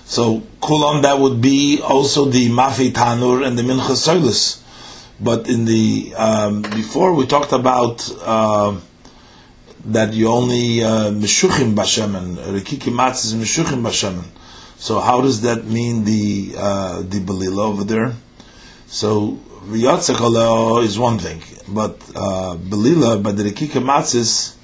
So 0.06 0.42
kulon 0.62 1.02
that 1.04 1.20
would 1.20 1.42
be 1.42 1.82
also 1.82 2.26
the 2.26 2.50
mafi 2.50 2.92
tanur 2.92 3.46
and 3.46 3.58
the 3.58 3.64
mincha 3.64 3.96
soilus. 3.96 4.60
But 5.20 5.48
in 5.48 5.66
the 5.66 6.14
um, 6.16 6.62
before 6.64 7.14
we 7.14 7.26
talked 7.26 7.54
about 7.54 8.10
uh, 8.22 8.78
that 9.86 10.14
you 10.14 10.30
only 10.30 10.84
uh, 10.84 11.12
meshuchim 11.12 11.76
bashemen 11.76 12.36
rikiki 12.38 12.94
matz 12.94 13.26
is 13.26 13.34
meshuchim 13.34 13.82
bashemen. 13.82 14.26
So 14.78 15.00
how 15.00 15.22
does 15.22 15.42
that 15.42 15.66
mean 15.66 16.04
the 16.04 16.54
uh, 16.58 17.02
the 17.02 17.20
belila 17.20 17.60
over 17.60 17.84
there? 17.84 18.14
So 18.88 19.40
riyatzakaleo 19.66 20.84
is 20.84 20.98
one 20.98 21.20
thing, 21.20 21.42
but 21.68 21.96
uh, 22.16 22.56
belila 22.56 23.22
by 23.22 23.34
the 23.34 23.44
rikiki 23.44 23.82
matzis 23.82 24.56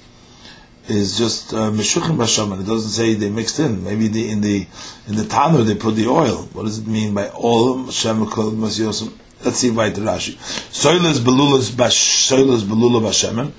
is 0.88 1.18
just 1.18 1.52
uh, 1.52 1.70
meshuchim 1.70 2.16
bashaman. 2.16 2.62
It 2.62 2.66
doesn't 2.66 2.90
say 2.90 3.14
they 3.14 3.28
mixed 3.28 3.58
in. 3.60 3.84
Maybe 3.84 4.08
the, 4.08 4.30
in 4.30 4.40
the 4.40 4.66
in 5.06 5.16
the 5.16 5.24
tanur 5.24 5.66
they 5.66 5.74
put 5.74 5.96
the 5.96 6.06
oil. 6.06 6.48
What 6.52 6.64
does 6.64 6.78
it 6.78 6.86
mean 6.86 7.14
by 7.14 7.28
all 7.28 7.84
Shemikol 7.84 8.52
masiyosam. 8.52 9.12
Let's 9.44 9.58
see 9.58 9.70
the 9.70 9.74
Rashi. 9.74 10.36
Soilas 10.70 11.18
belulas 11.18 11.74
bash 11.74 12.28
soilas 12.28 12.62
belula 12.62 13.00
bashemen. 13.00 13.52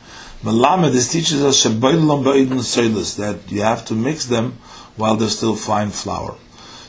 Malamed 0.44 0.92
this 0.92 1.12
teaches 1.12 1.44
us 1.44 1.64
that 3.16 3.39
you 3.52 3.62
have 3.62 3.86
to 3.86 3.94
mix 3.94 4.26
them 4.26 4.58
while 4.96 5.16
they're 5.16 5.30
still 5.30 5.56
fine 5.56 5.89
flour. 5.89 6.36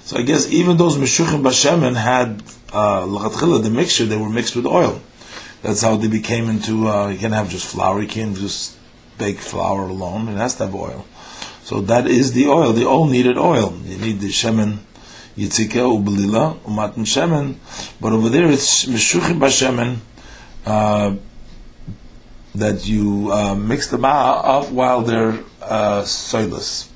So 0.05 0.16
I 0.18 0.22
guess 0.22 0.50
even 0.50 0.78
those 0.78 0.96
meshuchim 0.96 1.42
bashemen 1.42 1.94
had 1.94 2.42
uh, 2.72 3.07
the 3.07 3.70
mixture. 3.70 4.07
They 4.07 4.16
were 4.16 4.30
mixed 4.30 4.57
with 4.57 4.66
oil. 4.66 5.00
That's 5.62 5.82
how 5.82 5.96
they 5.96 6.09
became 6.09 6.48
into. 6.48 6.88
Uh, 6.88 7.09
you 7.09 7.18
can't 7.18 7.34
have 7.34 7.50
just 7.50 7.66
flour. 7.66 8.00
You 8.00 8.09
can't 8.09 8.36
just 8.36 8.76
bake 9.18 9.38
flour 9.38 9.82
alone. 9.82 10.28
It 10.28 10.36
has 10.36 10.55
to 10.57 10.66
have 10.66 10.74
oil. 10.74 11.05
So 11.62 11.80
that 11.82 12.07
is 12.07 12.32
the 12.32 12.48
oil. 12.48 12.72
they 12.72 12.84
all 12.84 13.07
needed 13.07 13.38
oil. 13.38 13.76
You 13.84 13.98
need 13.98 14.20
the 14.20 14.28
shemen, 14.28 14.78
yitzike 15.36 15.78
ubelila 15.78 16.59
umatin 16.61 17.07
shemen. 17.07 17.57
But 18.00 18.12
over 18.12 18.28
there 18.28 18.50
it's 18.50 18.86
meshuchim 18.86 19.38
bashemen. 19.38 19.98
Uh, 20.66 21.16
that 22.55 22.86
you 22.86 23.30
uh, 23.32 23.55
mix 23.55 23.88
them 23.88 24.05
up 24.05 24.70
while 24.70 25.03
they're 25.03 25.38
uh, 25.62 26.03
soilless. 26.03 26.88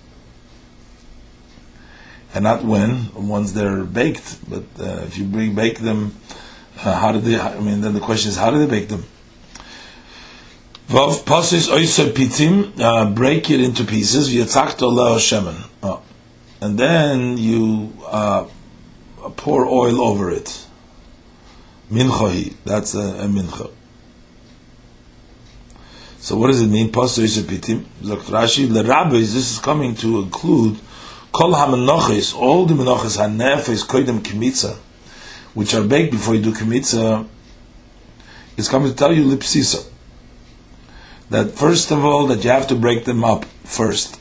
And 2.34 2.44
not 2.44 2.64
when, 2.64 3.14
once 3.14 3.52
they're 3.52 3.84
baked. 3.84 4.38
But 4.48 4.64
uh, 4.78 5.04
if 5.04 5.16
you 5.16 5.24
bring 5.24 5.54
bake 5.54 5.80
them, 5.80 6.14
uh, 6.84 6.94
how 6.94 7.12
do 7.12 7.20
they, 7.20 7.40
I 7.40 7.59
mean, 7.61 7.80
then 7.80 7.94
the 7.94 8.00
question 8.00 8.28
is, 8.28 8.36
how 8.36 8.50
do 8.50 8.59
they 8.59 8.66
bake 8.66 8.88
them? 8.88 9.04
Vav 10.88 11.24
pasis 11.24 11.68
oiser 11.68 12.12
pitim, 12.12 12.78
uh, 12.78 13.11
break 13.11 13.50
it 13.50 13.61
into 13.61 13.84
pieces, 13.84 14.32
v'yatzakto 14.32 14.92
leo. 14.92 15.64
Oh. 15.82 16.02
And 16.61 16.78
then 16.78 17.38
you 17.38 17.92
uh, 18.07 18.46
pour 19.36 19.66
oil 19.66 20.00
over 20.00 20.30
it. 20.30 20.66
Minchahi, 21.90 22.54
that's 22.64 22.94
a, 22.94 23.00
a. 23.00 23.70
So 26.26 26.36
what 26.36 26.48
does 26.48 26.60
it 26.60 26.66
mean? 26.66 26.90
Pasis 26.90 27.38
oiser 27.38 27.42
pitim. 27.42 27.84
Dr. 28.04 28.32
Rashi, 28.32 28.66
the 28.66 28.82
rabbis, 28.82 29.32
this 29.32 29.52
is 29.52 29.60
coming 29.60 29.94
to 29.94 30.22
include 30.22 30.76
kol 31.30 31.54
ha-menachis, 31.54 32.34
all 32.34 32.66
the 32.66 32.74
menachis, 32.74 33.16
ha-nefes, 33.16 33.86
koidem 33.86 34.18
kimitza, 34.18 34.74
which 35.54 35.72
are 35.72 35.84
baked 35.84 36.10
before 36.10 36.34
you 36.34 36.42
do 36.42 36.52
kimitza, 36.52 37.24
is 38.56 38.68
coming 38.68 38.90
to 38.90 38.96
tell 38.96 39.12
you 39.12 39.22
lipsisa 39.22 39.88
that 41.30 41.52
first 41.52 41.92
of 41.92 42.04
all 42.04 42.26
that 42.26 42.42
you 42.42 42.50
have 42.50 42.66
to 42.66 42.74
break 42.74 43.04
them 43.04 43.22
up 43.22 43.44
first, 43.62 44.18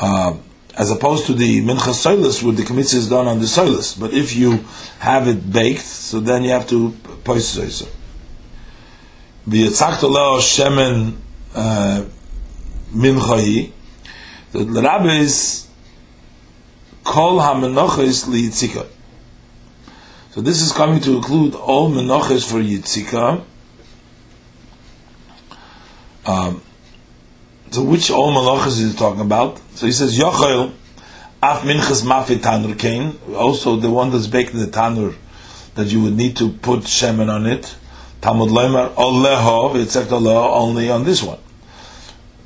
uh, 0.00 0.36
as 0.78 0.92
opposed 0.92 1.26
to 1.26 1.34
the 1.34 1.62
mincha 1.62 1.90
soilus, 1.90 2.44
where 2.44 2.52
the 2.52 2.62
kmitza 2.62 2.94
is 2.94 3.08
done 3.08 3.26
on 3.26 3.40
the 3.40 3.46
soilus. 3.46 3.98
But 3.98 4.12
if 4.12 4.36
you 4.36 4.64
have 5.00 5.26
it 5.26 5.52
baked, 5.52 5.82
so 5.82 6.20
then 6.20 6.44
you 6.44 6.50
have 6.50 6.68
to 6.68 6.90
poisoisa. 7.24 7.88
The 7.88 7.99
tzachtolah 9.48 10.40
shemen 10.40 11.16
uh, 11.54 12.04
minchahi. 12.92 13.72
The 14.52 14.82
rabbis 14.82 15.68
kol 17.04 17.38
hamenochis 17.38 18.26
liyitzika. 18.26 18.86
So 20.32 20.40
this 20.40 20.60
is 20.60 20.72
coming 20.72 21.00
to 21.00 21.16
include 21.16 21.54
all 21.54 21.90
menochis 21.90 22.48
for 22.48 22.58
yitzika 22.58 23.44
um, 26.26 26.62
so 27.70 27.82
which 27.82 28.10
all 28.10 28.32
malachas 28.32 28.80
is 28.80 28.92
he 28.92 28.98
talking 28.98 29.20
about? 29.20 29.60
So 29.74 29.86
he 29.86 29.92
says 29.92 30.18
Yochel 30.18 30.72
af 31.42 31.62
minchas 31.62 32.04
mafi 32.04 32.36
tanur 32.36 32.78
kain. 32.78 33.18
Also 33.34 33.76
the 33.76 33.90
one 33.90 34.10
that's 34.10 34.26
baked 34.26 34.52
in 34.52 34.60
the 34.60 34.66
tanur 34.66 35.16
that 35.74 35.86
you 35.86 36.02
would 36.02 36.16
need 36.16 36.36
to 36.36 36.50
put 36.50 36.80
shemen 36.80 37.32
on 37.32 37.46
it. 37.46 37.76
Talmud 38.20 38.50
leimer 38.50 38.94
olehov 38.94 39.82
except 39.82 40.12
Allah 40.12 40.50
only 40.52 40.90
on 40.90 41.04
this 41.04 41.22
one. 41.22 41.38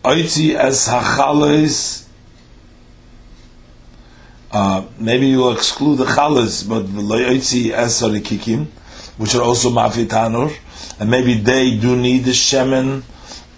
Oitzi 0.05 0.55
as 0.55 0.87
hachales. 0.87 2.07
Uh, 4.53 4.85
maybe 5.01 5.27
you'll 5.27 5.53
exclude 5.53 5.97
the 5.97 6.05
chalas, 6.05 6.69
but 6.69 6.83
the 6.83 7.03
loyotzi 7.03 7.73
as 7.73 8.01
kikim, 8.01 8.67
which 9.17 9.35
are 9.35 9.43
also 9.43 9.69
mafi 9.71 10.07
tanur, 10.07 10.57
and 11.01 11.11
maybe 11.11 11.35
they 11.35 11.77
do 11.77 11.97
need 11.97 12.25
the 12.25 12.31
shemen 12.31 13.03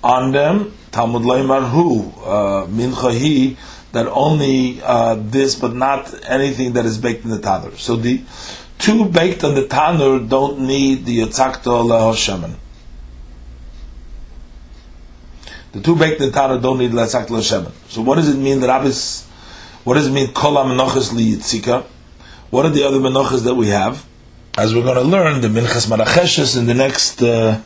on 0.03 0.33
them. 0.33 0.73
Talmud 0.93 1.23
Leimar 1.23 1.69
Hu, 1.69 2.09
uh, 2.25 2.67
Mincha 2.67 3.57
that 3.93 4.07
only 4.07 4.81
uh, 4.83 5.17
this, 5.19 5.55
but 5.55 5.75
not 5.75 6.15
anything 6.27 6.73
that 6.75 6.87
is 6.87 6.97
baked 6.97 7.25
in 7.25 7.31
the 7.31 7.39
tanur. 7.39 7.77
So 7.77 7.97
the 7.97 8.23
two 8.79 9.09
baked 9.09 9.45
on 9.45 9.55
the 9.55 9.65
tanur 9.65 10.29
don't 10.29 10.61
need 10.61 11.05
the 11.05 11.19
Yotzakto 11.19 11.85
Lehoshemen. 11.85 12.55
The 15.73 15.81
two 15.81 15.97
baked 15.97 16.21
in 16.21 16.31
the 16.31 16.39
tanur 16.39 16.61
don't 16.61 16.79
need 16.79 16.93
Yotzakto 16.93 17.29
Lehoshemen. 17.29 17.73
So 17.89 18.03
what 18.03 18.17
does 18.17 18.29
it 18.35 18.39
mean, 18.39 18.61
the 18.61 18.69
rabbis, 18.69 19.27
what 19.85 19.95
does 19.95 20.07
it 20.07 20.13
mean, 20.13 20.33
Kol 20.33 20.55
HaMenoches 20.55 21.13
Liyitzika? 21.13 21.85
What 22.51 22.67
are 22.67 22.71
the 22.71 22.85
other 22.85 22.99
menoches 22.99 23.45
that 23.45 23.55
we 23.55 23.69
have? 23.69 24.07
As 24.57 24.75
we're 24.75 24.85
going 24.85 24.97
to 24.97 25.03
learn, 25.03 25.41
the 25.41 25.49
Minchas 25.49 25.87
Maracheshes 25.87 26.59
in 26.59 26.67
the 26.67 26.75
next... 26.75 27.23
Uh, 27.23 27.61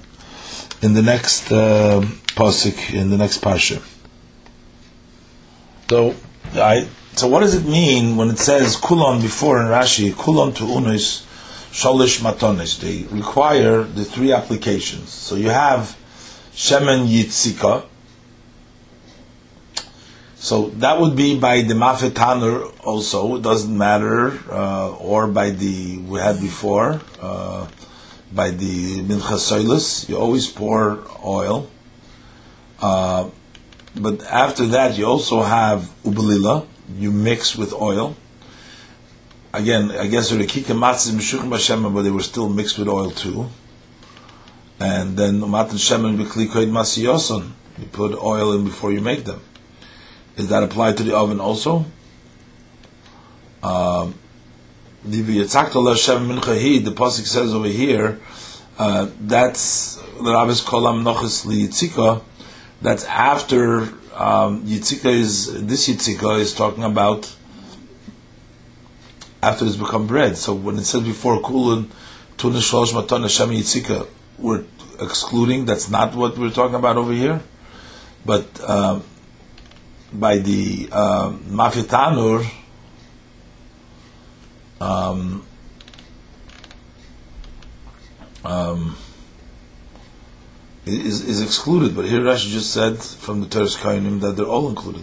in 0.82 0.94
the 0.94 1.02
next 1.02 1.52
uh, 1.52 2.00
pasuk 2.34 2.94
in 2.94 3.10
the 3.10 3.18
next 3.18 3.40
parsha. 3.42 3.82
So, 5.88 6.14
I 6.54 6.88
so 7.14 7.28
what 7.28 7.40
does 7.40 7.54
it 7.54 7.66
mean 7.66 8.16
when 8.16 8.30
it 8.30 8.38
says 8.38 8.76
kulon 8.76 9.20
before 9.20 9.60
in 9.60 9.66
Rashi 9.66 10.12
kulon 10.12 10.54
to 10.56 10.66
unis 10.66 11.26
shalish 11.70 12.20
matonis? 12.20 12.80
They 12.80 13.04
require 13.14 13.82
the 13.82 14.04
three 14.04 14.32
applications. 14.32 15.10
So 15.10 15.36
you 15.36 15.50
have 15.50 15.96
shemen 16.52 17.08
yitzika. 17.08 17.84
So 20.36 20.70
that 20.78 20.98
would 20.98 21.16
be 21.16 21.38
by 21.38 21.60
the 21.62 21.74
mafetaner 21.74 22.72
also. 22.84 23.36
It 23.36 23.42
doesn't 23.42 23.76
matter, 23.76 24.38
uh, 24.50 24.96
or 24.96 25.26
by 25.26 25.50
the 25.50 25.98
we 25.98 26.18
had 26.18 26.40
before. 26.40 27.00
Uh, 27.20 27.66
by 28.32 28.50
the 28.50 29.02
mincha 29.02 30.08
you 30.08 30.16
always 30.16 30.46
pour 30.46 31.00
oil. 31.24 31.68
Uh, 32.80 33.28
but 33.96 34.22
after 34.22 34.66
that, 34.66 34.96
you 34.96 35.04
also 35.04 35.42
have 35.42 35.90
ubelila, 36.04 36.66
you 36.96 37.10
mix 37.10 37.56
with 37.56 37.72
oil. 37.72 38.16
Again, 39.52 39.90
I 39.90 40.06
guess 40.06 40.30
the 40.30 40.36
kika 40.46 40.76
matzah 40.76 41.12
mishuchim 41.12 41.48
b'shemen, 41.48 41.92
but 41.94 42.02
they 42.02 42.10
were 42.10 42.22
still 42.22 42.48
mixed 42.48 42.78
with 42.78 42.88
oil 42.88 43.10
too. 43.10 43.48
And 44.78 45.16
then 45.16 45.40
umat 45.40 45.70
shemen 45.70 46.16
b'klikoid 46.16 46.70
masiyoson, 46.70 47.50
you 47.78 47.86
put 47.86 48.14
oil 48.14 48.52
in 48.52 48.64
before 48.64 48.92
you 48.92 49.00
make 49.00 49.24
them. 49.24 49.40
Is 50.36 50.48
that 50.48 50.62
applied 50.62 50.96
to 50.98 51.02
the 51.02 51.16
oven 51.16 51.40
also? 51.40 51.84
Um, 53.62 54.14
the 55.04 55.22
pasuk 56.94 57.26
says 57.26 57.54
over 57.54 57.68
here, 57.68 58.20
uh, 58.78 59.10
that's 59.20 59.96
the 59.96 60.32
rabbis 60.32 60.60
call 60.62 60.82
nochis 60.82 61.44
liyitzika. 61.44 62.22
That's 62.80 63.04
after 63.04 63.92
um, 64.20 64.64
yitzika 64.66 65.06
is 65.06 65.64
this 65.66 65.88
yitzika 65.88 66.38
is 66.38 66.54
talking 66.54 66.84
about 66.84 67.34
after 69.42 69.64
it's 69.64 69.76
become 69.76 70.06
bread. 70.06 70.36
So 70.36 70.54
when 70.54 70.76
it 70.76 70.84
says 70.84 71.02
before 71.02 71.40
kulun 71.40 71.88
tuna 72.36 72.60
matan 72.94 73.22
Hashem 73.22 73.48
yitzika, 73.48 74.06
we're 74.38 74.64
excluding. 75.00 75.64
That's 75.64 75.88
not 75.88 76.14
what 76.14 76.36
we're 76.36 76.50
talking 76.50 76.74
about 76.74 76.98
over 76.98 77.12
here. 77.12 77.40
But 78.26 78.46
uh, 78.62 79.00
by 80.12 80.36
the 80.36 80.90
uh, 80.92 81.32
um, 84.82 85.46
um, 88.44 88.96
is, 90.90 91.26
is 91.26 91.42
excluded. 91.42 91.94
But 91.94 92.06
here 92.06 92.20
Rashi 92.20 92.50
just 92.50 92.72
said 92.72 92.98
from 92.98 93.40
the 93.40 93.46
Teres 93.46 93.76
Kainim 93.76 94.20
that 94.20 94.36
they're 94.36 94.46
all 94.46 94.68
included. 94.68 95.02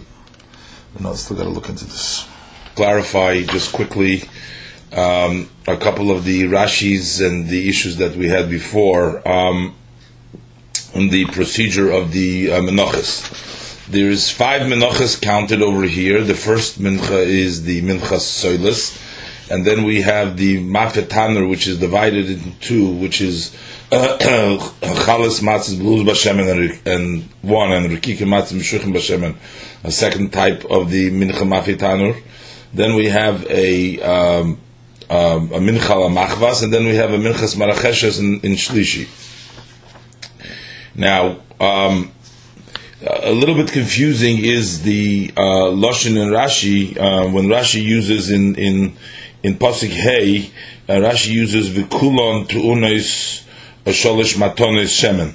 You 0.96 1.04
know, 1.04 1.14
still 1.14 1.36
got 1.36 1.44
to 1.44 1.50
look 1.50 1.68
into 1.68 1.84
this. 1.84 2.26
Clarify 2.74 3.42
just 3.42 3.72
quickly 3.72 4.22
um, 4.92 5.50
a 5.66 5.76
couple 5.76 6.10
of 6.10 6.24
the 6.24 6.44
Rashis 6.44 7.24
and 7.24 7.48
the 7.48 7.68
issues 7.68 7.96
that 7.96 8.16
we 8.16 8.28
had 8.28 8.48
before 8.48 9.26
um, 9.28 9.74
on 10.94 11.08
the 11.08 11.26
procedure 11.26 11.90
of 11.90 12.12
the 12.12 12.52
uh, 12.52 12.60
Menachas. 12.60 13.86
There's 13.86 14.30
five 14.30 14.62
Menachas 14.62 15.20
counted 15.20 15.62
over 15.62 15.84
here. 15.84 16.22
The 16.22 16.34
first 16.34 16.78
Mincha 16.78 17.24
is 17.24 17.64
the 17.64 17.82
Minchas 17.82 18.20
Soilis 18.20 19.07
and 19.50 19.64
then 19.64 19.84
we 19.84 20.02
have 20.02 20.36
the 20.36 20.58
mafet 20.58 21.48
which 21.48 21.66
is 21.66 21.78
divided 21.78 22.30
into 22.30 22.50
two, 22.60 22.90
which 22.92 23.20
is 23.20 23.54
uh, 23.90 24.18
chalas 24.20 25.40
matzahs 25.40 25.78
blues 25.78 26.02
b'shemen 26.02 26.86
and 26.86 27.22
one, 27.42 27.72
and 27.72 27.86
rikik 27.86 28.18
matzahs 28.18 28.54
mishuchim 28.54 28.94
b'shemen, 28.94 29.36
a 29.84 29.90
second 29.90 30.32
type 30.32 30.64
of 30.66 30.90
the 30.90 31.10
mincha 31.10 31.42
mafet. 31.42 32.22
Then 32.74 32.94
we 32.94 33.06
have 33.06 33.46
a 33.46 34.00
um, 34.02 34.60
um, 35.10 35.52
a 35.52 35.58
mincha 35.58 36.08
machvas, 36.10 36.62
and 36.62 36.72
then 36.72 36.84
we 36.84 36.94
have 36.96 37.12
a 37.12 37.18
minchas 37.18 37.56
maracheshes 37.56 38.18
in, 38.20 38.40
in 38.40 38.52
shlishi. 38.52 39.08
Now, 40.94 41.40
um, 41.60 42.12
a 43.00 43.32
little 43.32 43.54
bit 43.54 43.70
confusing 43.70 44.38
is 44.44 44.82
the 44.82 45.32
uh, 45.36 45.70
lashon 45.70 46.20
in 46.20 46.30
Rashi 46.30 46.96
uh, 46.98 47.28
when 47.30 47.46
Rashi 47.46 47.82
uses 47.82 48.30
in 48.30 48.56
in 48.56 48.96
in 49.42 49.54
pasuk 49.54 49.90
Hey, 49.90 50.50
uh, 50.88 50.92
Rashi 50.92 51.30
uses 51.30 51.70
v'kulon 51.70 52.48
to 52.48 52.56
unos 52.56 53.44
sholish 53.86 54.36
matonis 54.36 54.92
shemen. 55.00 55.34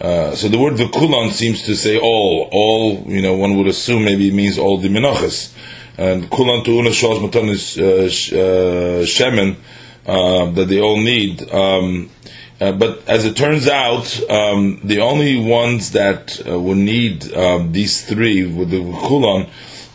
Uh, 0.00 0.34
so 0.34 0.48
the 0.48 0.58
word 0.58 0.74
v'kulon 0.74 1.30
seems 1.30 1.62
to 1.62 1.74
say 1.74 1.98
all, 1.98 2.48
all. 2.52 3.04
You 3.06 3.22
know, 3.22 3.34
one 3.34 3.56
would 3.56 3.66
assume 3.66 4.04
maybe 4.04 4.28
it 4.28 4.34
means 4.34 4.58
all 4.58 4.78
the 4.78 4.88
menachas. 4.88 5.52
And 5.96 6.24
kulon 6.24 6.64
to 6.64 6.70
unos 6.70 7.00
sholish 7.00 7.28
matonis 7.28 7.80
uh, 7.80 8.04
uh, 8.36 9.04
shemen 9.04 9.56
that 10.54 10.68
they 10.68 10.80
all 10.80 11.00
need. 11.00 11.50
Um, 11.52 12.10
uh, 12.60 12.72
but 12.72 13.06
as 13.08 13.24
it 13.24 13.36
turns 13.36 13.66
out, 13.66 14.30
um, 14.30 14.80
the 14.84 15.00
only 15.00 15.38
ones 15.38 15.90
that 15.90 16.40
uh, 16.46 16.58
will 16.58 16.76
need 16.76 17.34
um, 17.34 17.72
these 17.72 18.06
three 18.06 18.46
with 18.46 18.70
the 18.70 18.78
kulon 18.78 19.50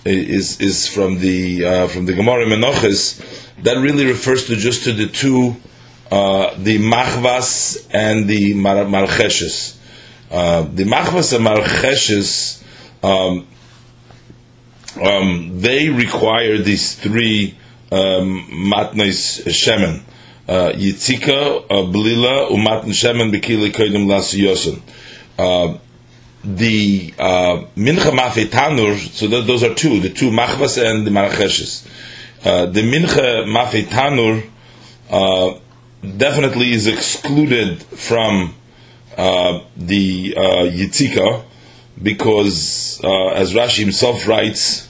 is 0.05 0.59
is 0.59 0.87
from 0.87 1.19
the 1.19 1.65
uh, 1.65 1.87
from 1.87 2.05
the 2.05 2.13
Gemara 2.13 2.45
Menachos. 2.45 3.19
That 3.63 3.77
really 3.77 4.05
refers 4.05 4.47
to 4.47 4.55
just 4.55 4.83
to 4.85 4.93
the 4.93 5.07
two, 5.07 5.55
uh, 6.11 6.55
the 6.57 6.79
machvas 6.79 7.87
and 7.91 8.27
the 8.27 8.53
mar- 8.53 8.85
marcheshes. 8.85 9.77
Uh, 10.31 10.61
the 10.61 10.83
machvas 10.83 11.35
and 11.35 11.45
marcheshes, 11.45 12.63
um, 13.03 13.47
um, 15.01 15.59
they 15.59 15.89
require 15.89 16.57
these 16.57 16.95
three 16.95 17.57
um, 17.91 18.47
matnes 18.51 19.43
shemen. 19.47 20.03
Uh, 20.47 20.71
Yitzika, 20.71 21.63
uh, 21.65 21.73
Blila, 21.91 22.49
Umat 22.49 22.83
Shemen 22.85 23.31
Bekili 23.31 23.71
Kodim 23.71 24.07
Las 24.07 24.33
Yosin. 24.33 24.81
Uh, 25.37 25.77
the 26.43 27.13
uh, 27.19 27.63
Mincha 27.75 28.11
Mafe 28.11 28.45
Tanur, 28.45 28.97
so 28.97 29.27
those 29.27 29.63
are 29.63 29.75
two, 29.75 29.99
the 29.99 30.09
two 30.09 30.31
Machvas 30.31 30.83
and 30.83 31.05
the 31.05 31.11
Maracheshes. 31.11 31.87
Uh, 32.43 32.67
the 32.67 32.81
Mincha 32.81 33.43
Mafe 33.45 33.83
Tanur 33.83 34.49
uh, 35.09 35.59
definitely 36.15 36.71
is 36.71 36.87
excluded 36.87 37.83
from 37.83 38.55
uh, 39.17 39.59
the 39.75 40.33
uh, 40.37 40.41
Yitzika 40.63 41.43
because, 42.01 43.01
uh, 43.03 43.27
as 43.31 43.53
Rashi 43.53 43.79
himself 43.79 44.25
writes, 44.25 44.87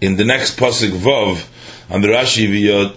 in 0.00 0.14
the 0.14 0.24
next 0.24 0.56
Pasuk 0.56 0.92
Vav, 0.92 1.48
and 1.88 2.04
the 2.04 2.08
Rashi 2.08 2.46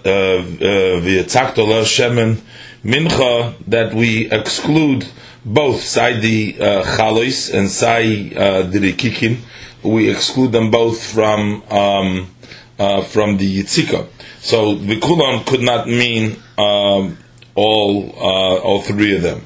v'yatzaktola 0.00 1.80
uh, 1.80 1.84
shemen 1.84 2.40
mincha 2.84 3.54
that 3.66 3.92
we 3.92 4.30
exclude 4.30 5.08
both 5.44 5.82
side 5.82 6.22
the 6.22 6.52
chalois 6.52 7.52
and 7.52 7.68
side 7.68 8.30
the 8.70 8.78
rikikin. 8.78 9.38
We 9.82 10.08
exclude 10.08 10.52
them 10.52 10.70
both 10.70 11.02
from 11.02 11.64
um, 11.70 12.28
uh, 12.80 13.02
from 13.02 13.36
the 13.36 13.62
yitzika. 13.62 14.08
So 14.40 14.74
vikulam 14.74 15.46
could 15.46 15.60
not 15.60 15.86
mean 15.86 16.36
um, 16.56 17.18
all 17.54 18.10
uh, 18.16 18.58
all 18.58 18.80
three 18.80 19.14
of 19.14 19.22
them. 19.22 19.42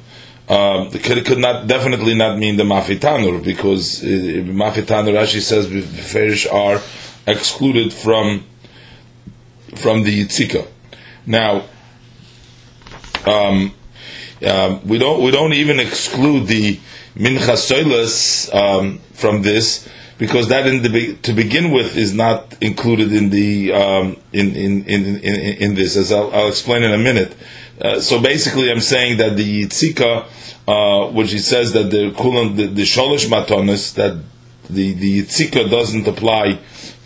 Um, 0.49 0.89
it 0.93 1.03
could, 1.03 1.25
could, 1.25 1.39
not 1.39 1.67
definitely 1.67 2.15
not 2.15 2.39
mean 2.39 2.57
the 2.57 2.65
mafitanur 2.65 3.43
because 3.43 4.05
uh, 4.05 4.07
mafitanur 4.07 5.15
Rashi 5.15 5.41
says 5.41 5.69
the 5.69 5.81
ferish 5.81 6.47
are 6.47 6.81
excluded 7.27 7.93
from 7.93 8.45
from 9.75 10.05
the 10.05 10.25
Yitzika. 10.25 10.67
Now, 11.27 11.65
um, 13.27 13.75
um, 14.47 14.87
we 14.87 14.99
don't 14.99 15.23
we 15.25 15.31
don't 15.33 15.55
even 15.55 15.81
exclude 15.81 16.47
the 16.47 16.79
mincha 17.17 17.57
soilas 17.57 18.55
um, 18.55 18.99
from 19.13 19.43
this 19.43 19.89
because 20.19 20.49
that 20.49 20.67
in 20.67 20.83
the 20.83 21.15
to 21.23 21.33
begin 21.33 21.71
with 21.71 21.97
is 21.97 22.15
not 22.15 22.57
included 22.63 23.13
in 23.13 23.31
the 23.31 23.73
um, 23.73 24.17
in, 24.33 24.55
in, 24.55 24.85
in, 24.85 25.05
in 25.17 25.57
in 25.63 25.75
this 25.75 25.97
as 25.97 26.13
I'll, 26.13 26.33
I'll 26.33 26.49
explain 26.49 26.83
in 26.83 26.93
a 26.93 26.99
minute. 26.99 27.35
Uh, 27.81 28.01
so 28.01 28.21
basically, 28.21 28.71
I'm 28.71 28.81
saying 28.81 29.19
that 29.19 29.37
the 29.37 29.65
yitzika, 29.65 30.27
uh, 30.69 31.11
which 31.13 31.33
he 31.33 31.39
says 31.39 31.73
that 31.73 31.91
the 31.91 32.13
kulan 32.13 32.57
the, 32.57 32.67
the 32.67 32.83
sholish 32.83 33.27
matonis 33.29 33.95
that 33.95 34.23
the 34.71 34.93
the 34.95 35.23
yitzika 35.23 35.69
doesn't 35.71 36.07
apply 36.07 36.59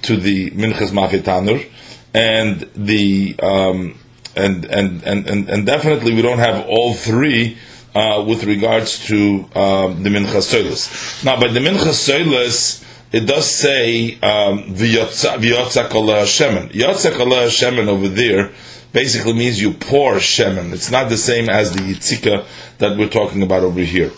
to 0.03 0.17
the 0.17 0.51
minchas 0.51 0.91
mafitanur 0.91 1.67
and 2.15 2.61
the 2.75 3.35
um, 3.43 3.99
and, 4.37 4.65
and, 4.67 5.03
and, 5.05 5.27
and 5.27 5.49
and 5.49 5.67
definitely 5.67 6.15
we 6.15 6.23
don't 6.23 6.39
have 6.39 6.67
all 6.67 6.95
three 6.95 7.57
uh, 7.95 8.25
with 8.27 8.45
regards 8.45 9.07
to 9.07 9.49
um, 9.55 10.03
the 10.03 10.11
minchas 10.11 10.47
soilis. 10.53 11.25
Now, 11.25 11.41
by 11.41 11.49
the 11.49 11.61
minchas 11.61 11.99
soilis, 12.09 12.85
it 13.11 13.21
does 13.21 13.51
say 13.51 14.19
v'yotzak 14.21 15.85
um, 15.87 16.27
shemen. 16.27 16.71
Yotzak 16.73 17.13
shemen 17.49 17.89
over 17.89 18.09
there 18.09 18.53
basically 18.93 19.33
means 19.33 19.61
you 19.61 19.73
pour 19.73 20.15
shemen. 20.15 20.73
It's 20.73 20.91
not 20.91 21.09
the 21.09 21.17
same 21.17 21.49
as 21.49 21.73
the 21.73 21.81
yitzika 21.81 22.47
that 22.79 22.99
we're 22.99 23.09
talking 23.09 23.43
about 23.43 23.63
over 23.63 23.81
here. 23.81 24.13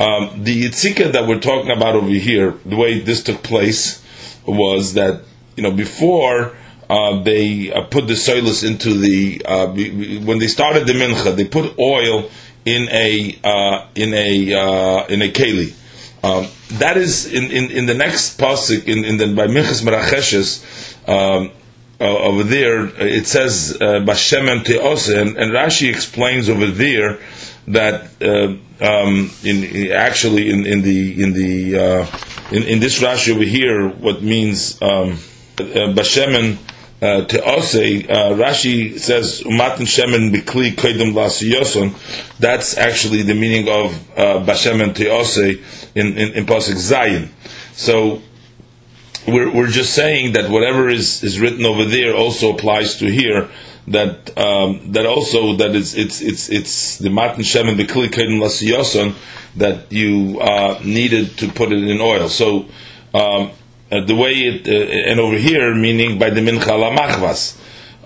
Um, 0.00 0.42
the 0.42 0.64
yitzika 0.64 1.12
that 1.12 1.26
we're 1.28 1.40
talking 1.40 1.70
about 1.70 1.94
over 1.94 2.08
here, 2.08 2.52
the 2.66 2.76
way 2.76 2.98
this 2.98 3.22
took 3.22 3.42
place 3.42 4.02
was 4.46 4.94
that 4.94 5.22
you 5.56 5.62
know 5.62 5.70
before 5.70 6.56
uh, 6.90 7.22
they 7.22 7.72
uh, 7.72 7.82
put 7.84 8.08
the 8.08 8.14
soilus 8.14 8.66
into 8.66 8.94
the 8.94 9.40
uh, 9.44 9.66
when 10.26 10.38
they 10.38 10.48
started 10.48 10.86
the 10.86 10.92
mincha, 10.92 11.36
they 11.36 11.44
put 11.44 11.78
oil 11.78 12.28
in 12.64 12.88
a 12.90 13.38
uh, 13.44 13.86
in 13.94 14.12
a 14.14 14.54
uh, 14.54 15.06
in 15.06 15.22
a 15.22 15.30
keli. 15.30 15.74
Um, 16.24 16.48
that 16.78 16.96
is 16.96 17.32
in, 17.32 17.50
in, 17.50 17.70
in 17.70 17.86
the 17.86 17.94
next 17.94 18.38
pasuk 18.38 18.84
in, 18.84 19.04
in 19.04 19.16
the 19.16 19.34
by 19.34 19.46
minchas 19.46 19.82
meracheshes 19.82 20.62
um, 21.08 21.50
over 22.00 22.42
there. 22.42 22.86
It 23.00 23.26
says 23.26 23.76
bashem 23.80 24.50
and 24.50 24.64
teose, 24.64 25.16
and, 25.16 25.36
and 25.36 25.52
Rashi 25.52 25.88
explains 25.88 26.48
over 26.48 26.66
there 26.66 27.18
that 27.68 28.10
um, 28.20 29.30
in 29.44 29.92
actually 29.92 30.50
in, 30.50 30.66
in 30.66 30.82
the 30.82 31.22
in 31.22 31.32
the 31.32 31.76
in, 32.50 32.62
in 32.64 32.80
this 32.80 33.00
Rashi 33.00 33.34
over 33.34 33.44
here, 33.44 33.88
what 33.88 34.22
means 34.22 34.80
um, 34.82 35.18
bashemen 35.56 36.58
uh, 37.02 37.24
to 37.24 37.38
Osei, 37.38 38.08
uh, 38.08 38.32
Rashi 38.34 38.96
says 38.96 39.42
Umatin 39.42 39.86
Shemen 39.86 40.32
Bikli 40.32 40.70
Kodim 40.70 41.12
Lasiyoson. 41.12 41.92
That's 42.38 42.78
actually 42.78 43.22
the 43.22 43.34
meaning 43.34 43.68
of 43.68 43.92
uh, 44.16 44.44
Bashemen 44.46 44.94
Teose 44.94 45.60
in 45.96 46.16
in, 46.16 46.32
in 46.34 46.46
Pasuk 46.46 46.76
Zayin. 46.76 47.28
So 47.72 48.22
we're 49.26 49.52
we're 49.52 49.66
just 49.66 49.94
saying 49.94 50.34
that 50.34 50.48
whatever 50.48 50.88
is, 50.88 51.24
is 51.24 51.40
written 51.40 51.66
over 51.66 51.84
there 51.84 52.14
also 52.14 52.54
applies 52.54 52.96
to 52.98 53.10
here. 53.10 53.48
That 53.88 54.38
um, 54.38 54.92
that 54.92 55.04
also 55.04 55.56
that 55.56 55.74
it's 55.74 55.94
it's 55.94 56.20
it's 56.20 56.48
it's 56.50 56.98
the 56.98 57.10
Matin 57.10 57.42
Shemen 57.42 57.76
Bikli 57.76 58.10
Kodim 58.10 58.38
Lasiyoson 58.40 59.16
that 59.56 59.90
you 59.90 60.40
uh, 60.40 60.78
needed 60.84 61.36
to 61.38 61.48
put 61.48 61.72
it 61.72 61.82
in 61.82 62.00
oil. 62.00 62.28
So. 62.28 62.66
Um, 63.12 63.50
uh, 63.92 64.00
the 64.00 64.14
way 64.14 64.32
it, 64.32 64.66
uh, 64.66 65.10
and 65.10 65.20
over 65.20 65.36
here, 65.36 65.74
meaning 65.74 66.18
by 66.18 66.30
the 66.30 66.40
mincha 66.40 66.78
la 66.78 66.90
machvas, 66.90 67.58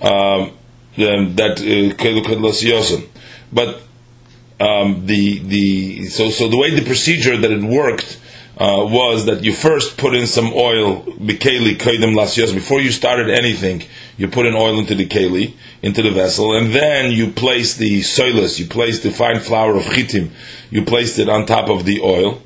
um, 0.02 0.52
that 0.96 1.60
uh, 1.60 3.06
but 3.52 3.82
um, 4.58 5.06
the 5.06 5.38
the 5.40 6.06
so 6.06 6.30
so 6.30 6.48
the 6.48 6.56
way 6.56 6.70
the 6.70 6.84
procedure 6.84 7.36
that 7.36 7.50
it 7.50 7.62
worked 7.62 8.18
uh, 8.58 8.84
was 8.88 9.26
that 9.26 9.44
you 9.44 9.52
first 9.52 9.98
put 9.98 10.14
in 10.14 10.26
some 10.26 10.52
oil 10.54 11.02
bikeli 11.02 11.76
koidem 11.76 12.14
lasios 12.14 12.54
before 12.54 12.80
you 12.80 12.90
started 12.90 13.28
anything. 13.28 13.82
You 14.16 14.28
put 14.28 14.46
in 14.46 14.54
oil 14.54 14.78
into 14.78 14.94
the 14.94 15.06
keli 15.06 15.54
into 15.82 16.02
the 16.02 16.10
vessel, 16.10 16.56
and 16.56 16.74
then 16.74 17.12
you 17.12 17.30
place 17.30 17.76
the 17.76 18.00
soilus, 18.00 18.58
you 18.58 18.66
place 18.66 19.02
the 19.02 19.10
fine 19.10 19.40
flour 19.40 19.76
of 19.76 19.84
chitim, 19.84 20.30
you 20.70 20.84
placed 20.84 21.18
it 21.18 21.28
on 21.28 21.46
top 21.46 21.68
of 21.68 21.84
the 21.84 22.00
oil, 22.00 22.42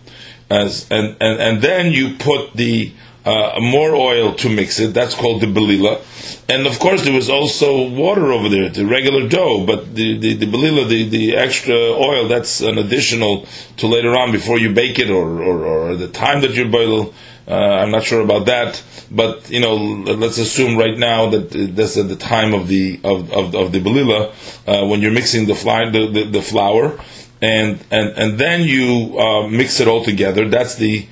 as 0.50 0.86
and 0.90 1.16
and, 1.20 1.40
and 1.40 1.62
then 1.62 1.92
you 1.92 2.16
put 2.16 2.54
the 2.54 2.92
uh, 3.24 3.58
more 3.60 3.94
oil 3.94 4.34
to 4.34 4.48
mix 4.48 4.80
it. 4.80 4.94
That's 4.94 5.14
called 5.14 5.42
the 5.42 5.46
belila. 5.46 6.00
And 6.48 6.66
of 6.66 6.78
course, 6.78 7.04
there 7.04 7.12
was 7.12 7.28
also 7.28 7.88
water 7.88 8.32
over 8.32 8.48
there, 8.48 8.68
the 8.68 8.86
regular 8.86 9.28
dough. 9.28 9.64
But 9.66 9.94
the 9.94 10.18
the, 10.18 10.34
the 10.34 10.46
belila, 10.46 10.88
the, 10.88 11.08
the 11.08 11.36
extra 11.36 11.74
oil, 11.74 12.28
that's 12.28 12.60
an 12.60 12.78
additional 12.78 13.46
to 13.76 13.86
later 13.86 14.16
on 14.16 14.32
before 14.32 14.58
you 14.58 14.72
bake 14.72 14.98
it, 14.98 15.10
or 15.10 15.42
or, 15.42 15.64
or 15.64 15.96
the 15.96 16.08
time 16.08 16.40
that 16.42 16.52
you 16.52 16.68
boil. 16.68 17.14
Uh, 17.48 17.54
I'm 17.54 17.90
not 17.90 18.04
sure 18.04 18.20
about 18.20 18.46
that, 18.46 18.80
but 19.10 19.50
you 19.50 19.60
know, 19.60 19.74
let's 19.74 20.38
assume 20.38 20.78
right 20.78 20.96
now 20.96 21.30
that 21.30 21.50
that's 21.74 21.96
at 21.96 22.08
the 22.08 22.14
time 22.14 22.54
of 22.54 22.68
the 22.68 23.00
of 23.02 23.32
of, 23.32 23.54
of 23.54 23.72
the 23.72 23.80
belila 23.80 24.30
uh, 24.68 24.86
when 24.86 25.00
you're 25.00 25.10
mixing 25.10 25.46
the, 25.46 25.54
fly, 25.56 25.90
the, 25.90 26.06
the, 26.06 26.24
the 26.24 26.42
flour, 26.42 27.00
and 27.42 27.82
and 27.90 28.10
and 28.16 28.38
then 28.38 28.62
you 28.62 29.18
uh, 29.18 29.48
mix 29.48 29.80
it 29.80 29.88
all 29.88 30.04
together. 30.04 30.48
That's 30.48 30.76
the 30.76 31.06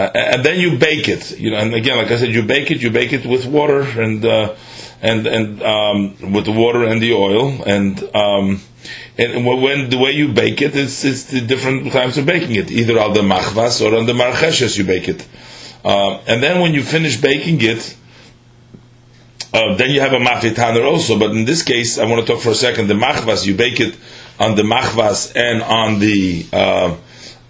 uh, 0.00 0.10
and 0.14 0.44
then 0.44 0.58
you 0.58 0.78
bake 0.78 1.08
it. 1.08 1.38
You 1.38 1.50
know, 1.50 1.58
and 1.58 1.74
again, 1.74 1.98
like 1.98 2.10
I 2.10 2.16
said, 2.16 2.30
you 2.30 2.42
bake 2.42 2.70
it. 2.70 2.80
You 2.80 2.90
bake 2.90 3.12
it 3.12 3.26
with 3.26 3.44
water 3.46 3.82
and 3.82 4.24
uh, 4.24 4.54
and 5.02 5.26
and 5.26 5.62
um, 5.62 6.32
with 6.32 6.46
the 6.46 6.52
water 6.52 6.84
and 6.84 7.02
the 7.02 7.12
oil 7.12 7.62
and. 7.66 8.02
Um, 8.14 8.60
and 9.18 9.44
when 9.44 9.90
the 9.90 9.98
way 9.98 10.12
you 10.12 10.32
bake 10.32 10.62
it, 10.62 10.74
it's, 10.74 11.04
it's 11.04 11.24
the 11.24 11.42
different 11.42 11.92
times 11.92 12.16
of 12.16 12.24
baking 12.24 12.56
it. 12.56 12.70
Either 12.70 12.98
on 12.98 13.12
the 13.12 13.20
machvas 13.20 13.84
or 13.84 13.94
on 13.94 14.06
the 14.06 14.14
marcheshes 14.14 14.78
you 14.78 14.84
bake 14.84 15.06
it. 15.06 15.26
Uh, 15.84 16.16
and 16.26 16.42
then 16.42 16.62
when 16.62 16.72
you 16.72 16.82
finish 16.82 17.20
baking 17.20 17.60
it, 17.60 17.94
uh, 19.52 19.74
then 19.76 19.90
you 19.90 20.00
have 20.00 20.14
a 20.14 20.18
mafitaner 20.18 20.82
also. 20.90 21.18
But 21.18 21.32
in 21.32 21.44
this 21.44 21.62
case, 21.62 21.98
I 21.98 22.06
want 22.06 22.26
to 22.26 22.32
talk 22.32 22.42
for 22.42 22.50
a 22.50 22.54
second. 22.54 22.86
The 22.88 22.94
machvas, 22.94 23.46
you 23.46 23.54
bake 23.54 23.80
it 23.80 23.98
on 24.38 24.54
the 24.54 24.62
machvas 24.62 25.36
and 25.36 25.62
on 25.62 25.98
the 25.98 26.46
uh, 26.50 26.96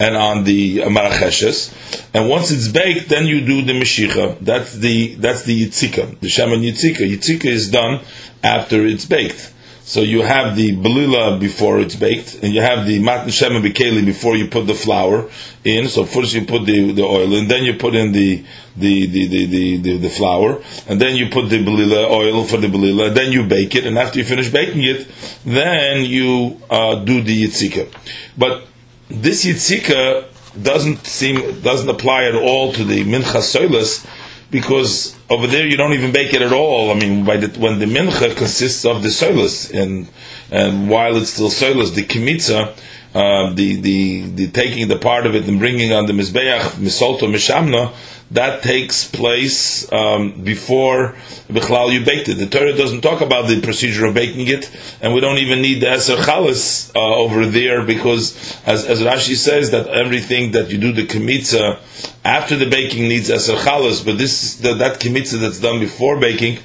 and 0.01 0.17
on 0.17 0.45
the 0.45 0.79
maracheshes. 0.79 1.73
And 2.15 2.29
once 2.29 2.51
it's 2.51 2.69
baked, 2.69 3.11
then 3.11 3.27
you 3.27 3.45
do 3.45 3.63
the 3.63 3.75
meshicha. 3.75 4.39
That's 4.41 4.73
the 4.73 5.15
that's 5.17 5.43
the 5.45 5.67
yitzika, 5.67 6.19
the 6.21 6.29
shaman 6.29 6.61
yitzika. 6.61 7.07
Yitzika 7.09 7.45
is 7.45 7.71
done 7.71 8.01
after 8.43 8.85
it's 8.85 9.05
baked. 9.05 9.53
So 9.83 10.03
you 10.03 10.23
have 10.23 10.57
the 10.57 10.77
belila 10.77 11.41
before 11.41 11.81
it's 11.81 11.97
baked, 11.97 12.45
and 12.45 12.55
you 12.55 12.61
have 12.61 12.87
the 12.87 13.01
matan 13.01 13.31
shema 13.31 13.61
bikeli 13.61 14.05
before 14.05 14.37
you 14.37 14.47
put 14.47 14.69
the 14.69 14.75
flour 14.75 15.29
in. 15.65 15.89
So 15.89 16.05
first 16.05 16.33
you 16.33 16.47
put 16.47 16.65
the, 16.65 16.93
the 16.93 17.03
oil, 17.03 17.35
and 17.35 17.51
then 17.51 17.65
you 17.65 17.75
put 17.75 17.95
in 17.95 18.13
the 18.13 18.45
the, 18.77 19.07
the, 19.07 19.27
the, 19.27 19.47
the, 19.47 19.77
the, 19.79 19.97
the 19.99 20.09
flour, 20.09 20.63
and 20.87 21.01
then 21.01 21.17
you 21.17 21.29
put 21.29 21.51
the 21.51 21.59
belila 21.59 22.09
oil 22.09 22.45
for 22.45 22.57
the 22.57 22.69
belila, 22.69 23.13
then 23.13 23.33
you 23.33 23.45
bake 23.45 23.75
it, 23.75 23.85
and 23.85 23.99
after 23.99 24.21
you 24.21 24.25
finish 24.25 24.49
baking 24.49 24.85
it, 24.85 25.09
then 25.45 26.05
you 26.05 26.59
uh, 26.71 26.95
do 27.05 27.21
the 27.21 27.45
yitzika. 27.45 27.93
But 28.39 28.70
this 29.11 29.45
yitzika 29.45 30.25
doesn't 30.63 31.07
seem 31.07 31.61
doesn't 31.61 31.89
apply 31.89 32.25
at 32.25 32.35
all 32.35 32.73
to 32.73 32.85
the 32.85 33.05
mincha 33.05 33.41
soilas 33.41 34.07
because 34.51 35.17
over 35.29 35.47
there 35.47 35.67
you 35.67 35.77
don't 35.77 35.93
even 35.93 36.13
bake 36.13 36.35
it 36.35 36.43
at 36.43 36.53
all. 36.53 36.91
I 36.91 36.95
mean, 36.95 37.25
by 37.25 37.37
the, 37.37 37.59
when 37.61 37.79
the 37.79 37.87
mincha 37.87 38.37
consists 38.37 38.85
of 38.85 39.03
the 39.03 39.09
solas, 39.09 39.73
and 39.73 40.09
and 40.51 40.89
while 40.91 41.17
it's 41.17 41.31
still 41.31 41.51
solas, 41.51 41.95
the 41.95 42.03
kimitza, 42.03 42.77
uh, 43.15 43.55
the, 43.55 43.81
the 43.81 44.21
the 44.31 44.51
taking 44.51 44.89
the 44.89 44.99
part 44.99 45.27
of 45.27 45.35
it 45.35 45.47
and 45.47 45.59
bringing 45.59 45.93
on 45.93 46.07
the 46.07 46.13
mizbeach 46.13 46.61
misolto 46.73 47.23
mishamna, 47.23 47.93
that 48.33 48.63
takes 48.63 49.09
place 49.09 49.91
um, 49.93 50.43
before 50.43 51.17
Bichlal 51.49 51.93
you 51.93 52.05
baked 52.05 52.29
it. 52.29 52.35
The 52.35 52.47
Torah 52.47 52.77
doesn't 52.77 53.01
talk 53.01 53.21
about 53.21 53.49
the 53.49 53.61
procedure 53.61 54.07
of 54.07 54.15
baking 54.15 54.47
it, 54.47 54.71
and 55.01 55.13
we 55.13 55.21
don't 55.21 55.39
even 55.39 55.61
need 55.61 55.81
the 55.81 55.87
Eser 55.87 56.17
Chalas 56.17 56.95
uh, 56.95 57.01
over 57.01 57.47
there 57.47 57.85
because, 57.85 58.57
as, 58.67 58.87
as 58.87 59.01
Rashi 59.01 59.35
says, 59.35 59.73
that 59.73 59.89
everything 59.89 60.53
that 60.53 60.71
you 60.71 60.79
do 60.79 60.93
the 60.93 61.07
Kemitza 61.07 61.81
after 62.25 62.57
the 62.57 62.71
baking 62.71 63.09
needs 63.09 63.31
Eser 63.31 63.57
Chalas, 63.57 64.05
but 64.05 64.17
this 64.17 64.57
the, 64.57 64.75
that 64.75 65.01
Kemitza 65.01 65.41
that's 65.41 65.59
done 65.59 65.81
before 65.81 66.21
baking, 66.21 66.59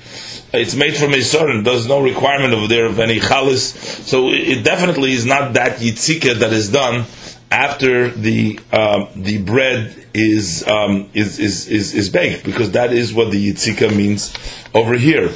it's 0.54 0.76
made 0.76 0.96
from 0.96 1.14
a 1.14 1.22
certain. 1.22 1.64
There's 1.64 1.88
no 1.88 2.02
requirement 2.02 2.54
over 2.54 2.68
there 2.68 2.86
of 2.86 3.00
any 3.00 3.20
chalas, 3.20 3.76
so 4.06 4.30
it 4.30 4.64
definitely 4.64 5.14
is 5.14 5.26
not 5.26 5.54
that 5.54 5.80
yitzika 5.80 6.36
that 6.36 6.54
is 6.54 6.72
done 6.72 7.06
after 7.52 8.10
the 8.10 8.60
uh, 8.72 9.08
the 9.16 9.40
bread 9.40 10.05
is, 10.16 10.66
um, 10.68 11.10
is, 11.14 11.40
is 11.40 11.68
is 11.68 11.94
is 11.94 12.10
baked 12.10 12.46
because 12.46 12.72
that 12.72 12.94
is 12.94 13.14
what 13.14 13.32
the 13.32 13.52
yitzika 13.52 13.96
means 13.96 14.34
over 14.74 14.94
here. 14.94 15.34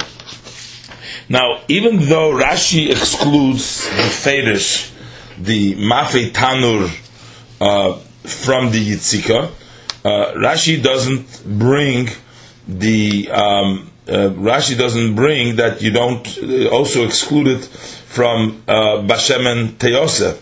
Now, 1.28 1.60
even 1.68 1.98
though 2.08 2.32
Rashi 2.32 2.90
excludes 2.90 3.84
the 3.84 4.02
fetish, 4.02 4.90
the 5.38 5.74
mafe 5.74 6.32
tanur 6.32 6.88
uh, 7.60 7.98
from 8.24 8.72
the 8.72 8.92
yitzika, 8.92 9.50
uh, 10.04 10.32
Rashi 10.34 10.82
doesn't 10.82 11.44
bring 11.58 12.08
the 12.66 13.30
um, 13.30 13.90
uh, 14.08 14.30
Rashi 14.30 14.76
doesn't 14.78 15.14
bring 15.14 15.56
that 15.56 15.82
you 15.82 15.92
don't 15.92 16.26
uh, 16.38 16.68
also 16.70 17.04
exclude 17.04 17.48
it 17.48 17.64
from 17.64 18.62
uh, 18.66 19.04
Bashem 19.06 19.74
Teose. 19.74 20.38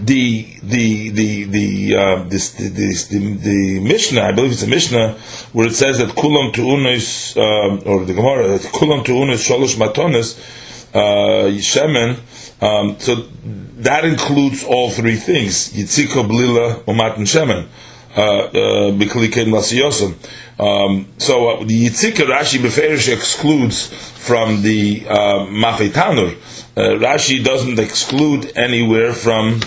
The 0.00 0.46
the 0.62 1.10
the 1.10 1.44
the 1.44 1.96
uh, 1.96 2.22
this, 2.24 2.52
this, 2.52 3.08
the, 3.08 3.34
the 3.34 3.80
Mishnah, 3.80 4.22
I 4.22 4.32
believe 4.32 4.52
it's 4.52 4.62
a 4.62 4.66
Mishnah, 4.66 5.18
where 5.52 5.66
it 5.66 5.74
says 5.74 5.98
that 5.98 6.08
kulam 6.10 6.52
tuunis 6.52 7.36
um, 7.36 7.82
or 7.84 8.04
the 8.06 8.14
Gemara 8.14 8.58
kulam 8.58 9.04
tuunis 9.04 9.46
sholosh 9.46 9.76
matonis 9.76 10.38
uh, 10.94 11.50
shemen. 11.60 12.18
Um, 12.62 12.98
so 12.98 13.16
that 13.82 14.04
includes 14.04 14.64
all 14.64 14.90
three 14.90 15.16
things: 15.16 15.72
yitzika, 15.74 16.26
blila, 16.26 16.84
umat, 16.84 17.16
shemen. 17.26 17.68
Uh, 18.14 18.20
uh, 18.20 18.92
um, 20.62 21.08
so 21.16 21.48
uh, 21.48 21.64
the 21.64 21.86
Yitzika 21.86 22.26
Rashi 22.26 22.58
Beferish 22.58 23.10
excludes 23.10 23.86
from 23.86 24.60
the 24.60 25.06
uh, 25.08 25.46
Mafetanur. 25.46 26.36
Uh, 26.76 26.98
Rashi 27.00 27.42
doesn't 27.42 27.78
exclude 27.78 28.52
anywhere 28.54 29.14
from 29.14 29.60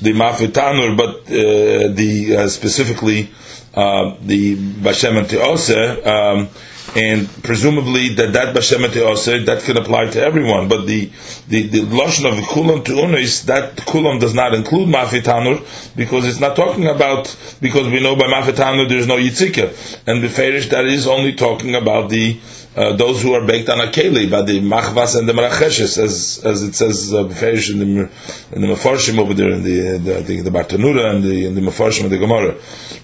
the 0.00 0.12
Mafetanur, 0.12 0.96
but 0.96 1.16
uh, 1.26 1.92
the 1.94 2.36
uh, 2.38 2.48
specifically 2.48 3.30
uh, 3.74 4.16
the 4.22 4.56
Bashem 4.56 5.18
and 5.18 5.26
Teose, 5.26 6.06
um, 6.06 6.48
and 6.94 7.28
presumably 7.42 8.14
that 8.14 8.32
that 8.32 8.54
Bashem 8.54 8.84
and 8.84 8.92
Teose 8.92 9.44
that 9.46 9.62
can 9.62 9.76
apply 9.76 10.06
to 10.06 10.22
everyone. 10.22 10.68
But 10.68 10.86
the 10.86 11.10
the, 11.48 11.62
the 11.68 11.80
lashon 11.80 12.26
of 12.30 12.42
Kulam 12.44 12.84
to 12.86 12.94
Unis 12.94 13.42
that 13.44 13.76
Kulam 13.76 14.20
does 14.20 14.34
not 14.34 14.54
include 14.54 14.88
Mafetanur 14.88 15.96
because 15.96 16.26
it's 16.26 16.40
not 16.40 16.56
talking 16.56 16.86
about 16.86 17.36
because 17.60 17.88
we 17.88 18.00
know 18.00 18.16
by 18.16 18.26
Mafetanur 18.26 18.88
there 18.88 18.98
is 18.98 19.06
no 19.06 19.16
Yitzika, 19.16 20.02
and 20.06 20.22
the 20.22 20.28
Ferish 20.28 20.68
that 20.70 20.84
is 20.86 21.06
only 21.06 21.34
talking 21.34 21.74
about 21.74 22.10
the 22.10 22.38
uh, 22.76 22.94
those 22.94 23.22
who 23.22 23.32
are 23.32 23.46
baked 23.46 23.70
on 23.70 23.80
a 23.80 23.90
keli 23.90 24.30
by 24.30 24.42
the 24.42 24.60
machvas 24.60 25.18
and 25.18 25.26
the 25.26 25.32
maracheshes, 25.32 25.96
as 25.96 26.42
as 26.44 26.62
it 26.62 26.74
says 26.74 27.12
uh, 27.12 27.20
in 27.20 27.78
the 27.78 28.10
in 28.52 28.60
the 28.60 28.68
mafarshim 28.68 29.18
over 29.18 29.32
there 29.32 29.50
in 29.50 29.62
the, 29.62 29.98
the 29.98 30.18
I 30.18 30.20
the 30.20 30.50
Bartenura 30.50 31.14
and 31.14 31.24
the 31.24 31.46
in 31.46 31.54
the 31.54 31.62
mafarshim 31.62 32.04
of 32.04 32.10
the 32.10 32.18
Gemara, 32.18 32.54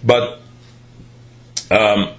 but 0.04 0.40
um, 1.70 2.12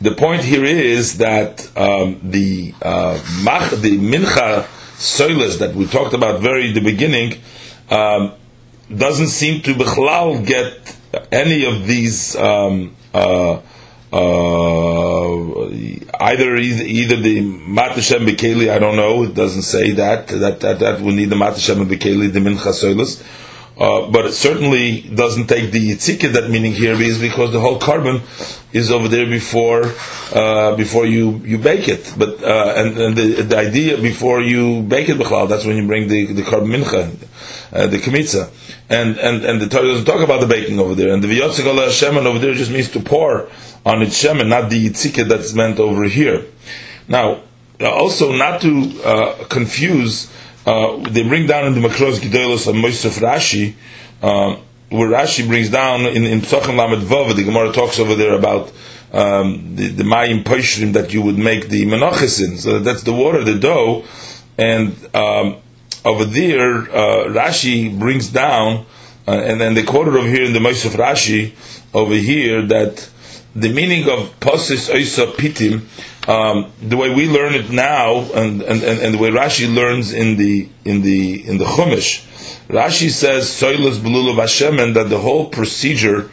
the 0.00 0.12
point 0.12 0.44
here 0.44 0.64
is 0.64 1.18
that 1.18 1.66
um, 1.78 2.20
the 2.22 2.74
uh, 2.82 3.18
mach, 3.42 3.70
the 3.70 3.98
mincha 3.98 4.64
soilas 4.98 5.58
that 5.60 5.74
we 5.74 5.86
talked 5.86 6.12
about 6.12 6.40
very 6.40 6.72
the 6.72 6.80
beginning 6.80 7.40
um, 7.90 8.34
doesn't 8.94 9.28
seem 9.28 9.62
to 9.62 9.72
bechlal 9.72 10.46
get 10.46 10.94
any 11.32 11.64
of 11.64 11.86
these. 11.86 12.36
Um, 12.36 12.94
uh, 13.14 13.60
uh, 14.12 15.68
either 16.20 16.56
either 16.56 17.16
the 17.16 17.40
matashem 17.40 18.26
bekeli, 18.26 18.70
I 18.70 18.78
don't 18.78 18.96
know. 18.96 19.24
It 19.24 19.34
doesn't 19.34 19.62
say 19.62 19.90
that 19.92 20.28
that 20.28 20.60
that, 20.60 20.78
that 20.78 21.00
we 21.00 21.14
need 21.14 21.26
the 21.26 21.36
matashem 21.36 21.84
bekeli 21.84 22.32
the 22.32 22.40
mincha 22.40 22.72
soilas. 22.72 23.22
Uh, 23.78 24.10
but 24.10 24.26
it 24.26 24.32
certainly 24.32 25.02
doesn't 25.02 25.46
take 25.46 25.70
the 25.70 25.90
yitzika 25.90 26.32
that 26.32 26.50
meaning 26.50 26.72
here 26.72 27.00
is 27.00 27.20
because 27.20 27.52
the 27.52 27.60
whole 27.60 27.78
korban 27.78 28.20
is 28.72 28.90
over 28.90 29.06
there 29.06 29.26
before 29.26 29.84
uh, 30.34 30.74
before 30.74 31.06
you, 31.06 31.36
you 31.44 31.58
bake 31.58 31.86
it. 31.86 32.12
But 32.18 32.42
uh, 32.42 32.74
and, 32.76 32.98
and 32.98 33.16
the, 33.16 33.42
the 33.42 33.56
idea 33.56 33.96
before 33.96 34.40
you 34.40 34.82
bake 34.82 35.08
it 35.08 35.16
b'chlal, 35.16 35.48
that's 35.48 35.64
when 35.64 35.76
you 35.76 35.86
bring 35.86 36.08
the 36.08 36.26
the 36.32 36.42
korban 36.42 36.74
mincha, 36.74 37.14
uh, 37.72 37.86
the 37.86 37.98
kemitza, 37.98 38.50
and 38.88 39.16
and 39.18 39.44
and 39.44 39.60
the 39.60 39.68
Torah 39.68 39.86
doesn't 39.86 40.06
talk 40.06 40.22
about 40.22 40.40
the 40.40 40.48
baking 40.48 40.80
over 40.80 40.96
there. 40.96 41.14
And 41.14 41.22
the 41.22 41.28
v'yotzik 41.28 41.72
Hashem 41.72 42.16
over 42.16 42.40
there 42.40 42.54
just 42.54 42.72
means 42.72 42.90
to 42.90 43.00
pour 43.00 43.48
on 43.88 44.02
its 44.02 44.22
shemen, 44.22 44.48
not 44.48 44.68
the 44.68 44.88
yitzika 44.88 45.26
that's 45.26 45.54
meant 45.54 45.80
over 45.80 46.04
here. 46.04 46.44
Now, 47.08 47.40
uh, 47.80 47.90
also 47.90 48.32
not 48.32 48.60
to 48.60 49.02
uh, 49.02 49.44
confuse, 49.44 50.30
uh, 50.66 50.98
they 51.08 51.22
bring 51.22 51.46
down 51.46 51.66
in 51.66 51.80
the 51.80 51.88
Makros 51.88 52.18
Gedolos 52.18 52.68
of 52.68 52.74
Mosef 52.74 53.18
Rashi, 53.18 53.74
uh, 54.22 54.56
where 54.90 55.08
Rashi 55.08 55.46
brings 55.46 55.70
down 55.70 56.02
in, 56.02 56.24
in 56.24 56.40
Psachim 56.40 56.76
Lamed 56.76 57.02
Vav, 57.02 57.34
the 57.34 57.44
Gemara 57.44 57.72
talks 57.72 57.98
over 57.98 58.14
there 58.14 58.34
about 58.34 58.70
um, 59.12 59.74
the, 59.76 59.88
the 59.88 60.02
Mayim 60.02 60.44
Poishrim 60.44 60.92
that 60.92 61.14
you 61.14 61.22
would 61.22 61.38
make 61.38 61.68
the 61.68 61.86
Menachis 61.86 62.44
in. 62.44 62.58
So 62.58 62.80
that's 62.80 63.04
the 63.04 63.14
water, 63.14 63.42
the 63.42 63.58
dough, 63.58 64.04
and 64.58 64.94
um, 65.14 65.56
over 66.04 66.26
there, 66.26 66.80
uh, 66.82 67.28
Rashi 67.28 67.98
brings 67.98 68.28
down, 68.28 68.84
uh, 69.26 69.32
and 69.32 69.58
then 69.58 69.74
they 69.74 69.82
quoted 69.82 70.14
over 70.14 70.28
here 70.28 70.44
in 70.44 70.52
the 70.52 70.60
Mosef 70.60 70.92
Rashi, 70.92 71.54
over 71.94 72.14
here, 72.14 72.66
that 72.66 73.08
the 73.54 73.68
meaning 73.72 74.08
of 74.08 74.38
posis 74.40 74.88
oisa 74.90 75.32
pitim, 75.32 75.82
um, 76.28 76.70
the 76.82 76.96
way 76.96 77.12
we 77.12 77.28
learn 77.28 77.54
it 77.54 77.70
now, 77.70 78.18
and, 78.34 78.62
and, 78.62 78.82
and, 78.82 79.00
and, 79.00 79.14
the 79.14 79.18
way 79.18 79.30
Rashi 79.30 79.72
learns 79.72 80.12
in 80.12 80.36
the 80.36 80.68
in 80.84 81.02
the 81.02 81.46
in 81.48 81.58
the 81.58 81.64
Chumash, 81.64 82.26
Rashi 82.68 83.10
says 83.10 83.46
soilus 83.46 83.98
belulav 83.98 84.38
Hashem, 84.38 84.78
and 84.78 84.94
that 84.94 85.08
the 85.08 85.18
whole 85.18 85.48
procedure 85.48 86.30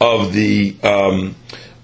of 0.00 0.32
the 0.34 0.76
um, 0.82 1.34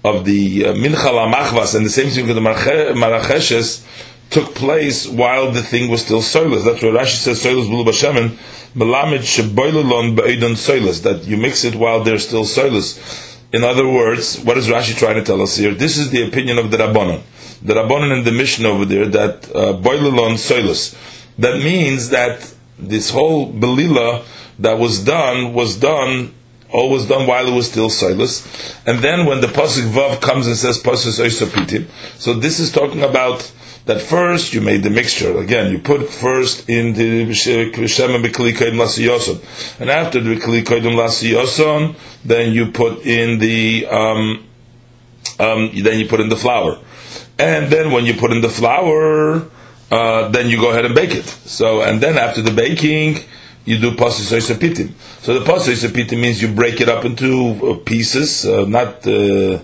of 0.03 0.25
the 0.25 0.67
uh, 0.67 0.73
mincha 0.73 1.75
and 1.75 1.85
the 1.85 1.89
same 1.89 2.09
thing 2.09 2.27
with 2.27 2.35
the 2.35 2.41
maracheshes 2.41 3.83
took 4.29 4.53
place 4.53 5.07
while 5.07 5.51
the 5.51 5.63
thing 5.63 5.89
was 5.89 6.05
still 6.05 6.21
soilus. 6.21 6.63
That's 6.63 6.83
why 6.83 6.89
Rashi 6.89 7.15
says 7.15 7.43
soilus 7.43 7.67
belulav 7.67 7.87
Hashem 7.87 8.17
and 8.17 8.31
melamid 8.75 9.21
sheboilelon 9.21 10.15
beidon 10.15 10.53
soilus 10.53 11.01
that 11.03 11.23
you 11.25 11.37
mix 11.37 11.63
it 11.63 11.75
while 11.75 12.03
they're 12.03 12.19
still 12.19 12.43
soilus. 12.43 13.34
In 13.55 13.63
other 13.63 13.87
words, 13.87 14.37
what 14.41 14.57
is 14.57 14.67
Rashi 14.67 14.97
trying 14.97 15.15
to 15.15 15.23
tell 15.23 15.41
us 15.41 15.55
here? 15.55 15.73
This 15.73 15.97
is 15.97 16.09
the 16.09 16.27
opinion 16.27 16.57
of 16.57 16.71
the 16.71 16.77
Rabbanon. 16.77 17.21
The 17.61 17.75
Rabbanon 17.75 18.17
in 18.17 18.25
the 18.25 18.33
Mishnah 18.33 18.67
over 18.67 18.83
there 18.83 19.05
that 19.07 19.45
uh, 19.55 19.73
boilelon 19.87 20.33
soilus. 20.33 20.93
That 21.37 21.63
means 21.63 22.09
that 22.09 22.53
this 22.77 23.11
whole 23.11 23.53
belila 23.53 24.25
that 24.59 24.77
was 24.77 25.01
done 25.05 25.53
was 25.53 25.77
done 25.77 26.33
all 26.69 26.89
was 26.89 27.07
done 27.07 27.27
while 27.27 27.47
it 27.47 27.55
was 27.55 27.71
still 27.71 27.87
soilus, 27.89 28.43
and 28.85 28.99
then 28.99 29.25
when 29.25 29.39
the 29.39 29.47
pasuk 29.47 29.87
vav 29.91 30.19
comes 30.19 30.47
and 30.47 30.57
says 30.57 30.81
pasuk 30.83 31.23
oisapitim, 31.23 31.87
so 32.19 32.33
this 32.33 32.59
is 32.59 32.69
talking 32.73 33.03
about 33.03 33.49
that 33.85 34.01
first 34.01 34.53
you 34.53 34.61
made 34.61 34.83
the 34.83 34.89
mixture. 34.89 35.37
Again, 35.37 35.71
you 35.71 35.79
put 35.79 36.09
first 36.09 36.67
in 36.69 36.93
the 36.93 37.25
and 39.79 39.89
after 39.89 40.19
the 40.21 40.35
then 42.25 42.51
you 42.53 42.71
put 42.71 43.05
in 43.05 43.39
the, 43.39 43.87
um, 43.87 44.47
um, 45.39 45.71
then 45.75 45.99
you 45.99 46.07
put 46.07 46.19
in 46.19 46.29
the 46.29 46.35
flour. 46.35 46.79
And 47.37 47.71
then 47.71 47.91
when 47.91 48.05
you 48.05 48.13
put 48.15 48.31
in 48.31 48.41
the 48.41 48.49
flour, 48.49 49.49
uh, 49.91 50.29
then 50.29 50.49
you 50.49 50.57
go 50.57 50.71
ahead 50.71 50.85
and 50.85 50.95
bake 50.95 51.13
it. 51.13 51.25
So, 51.25 51.81
and 51.81 52.01
then 52.01 52.17
after 52.17 52.41
the 52.41 52.51
baking, 52.51 53.19
you 53.65 53.77
do 53.77 53.95
pasis 53.95 54.49
pitim. 54.49 54.93
So 55.21 55.37
the 55.37 55.45
pasis 55.45 55.83
pitim 55.91 56.21
means 56.21 56.41
you 56.41 56.47
break 56.47 56.81
it 56.81 56.89
up 56.89 57.05
into 57.05 57.51
uh, 57.63 57.77
pieces, 57.85 58.45
uh, 58.45 58.65
not 58.65 59.05
uh, 59.05 59.59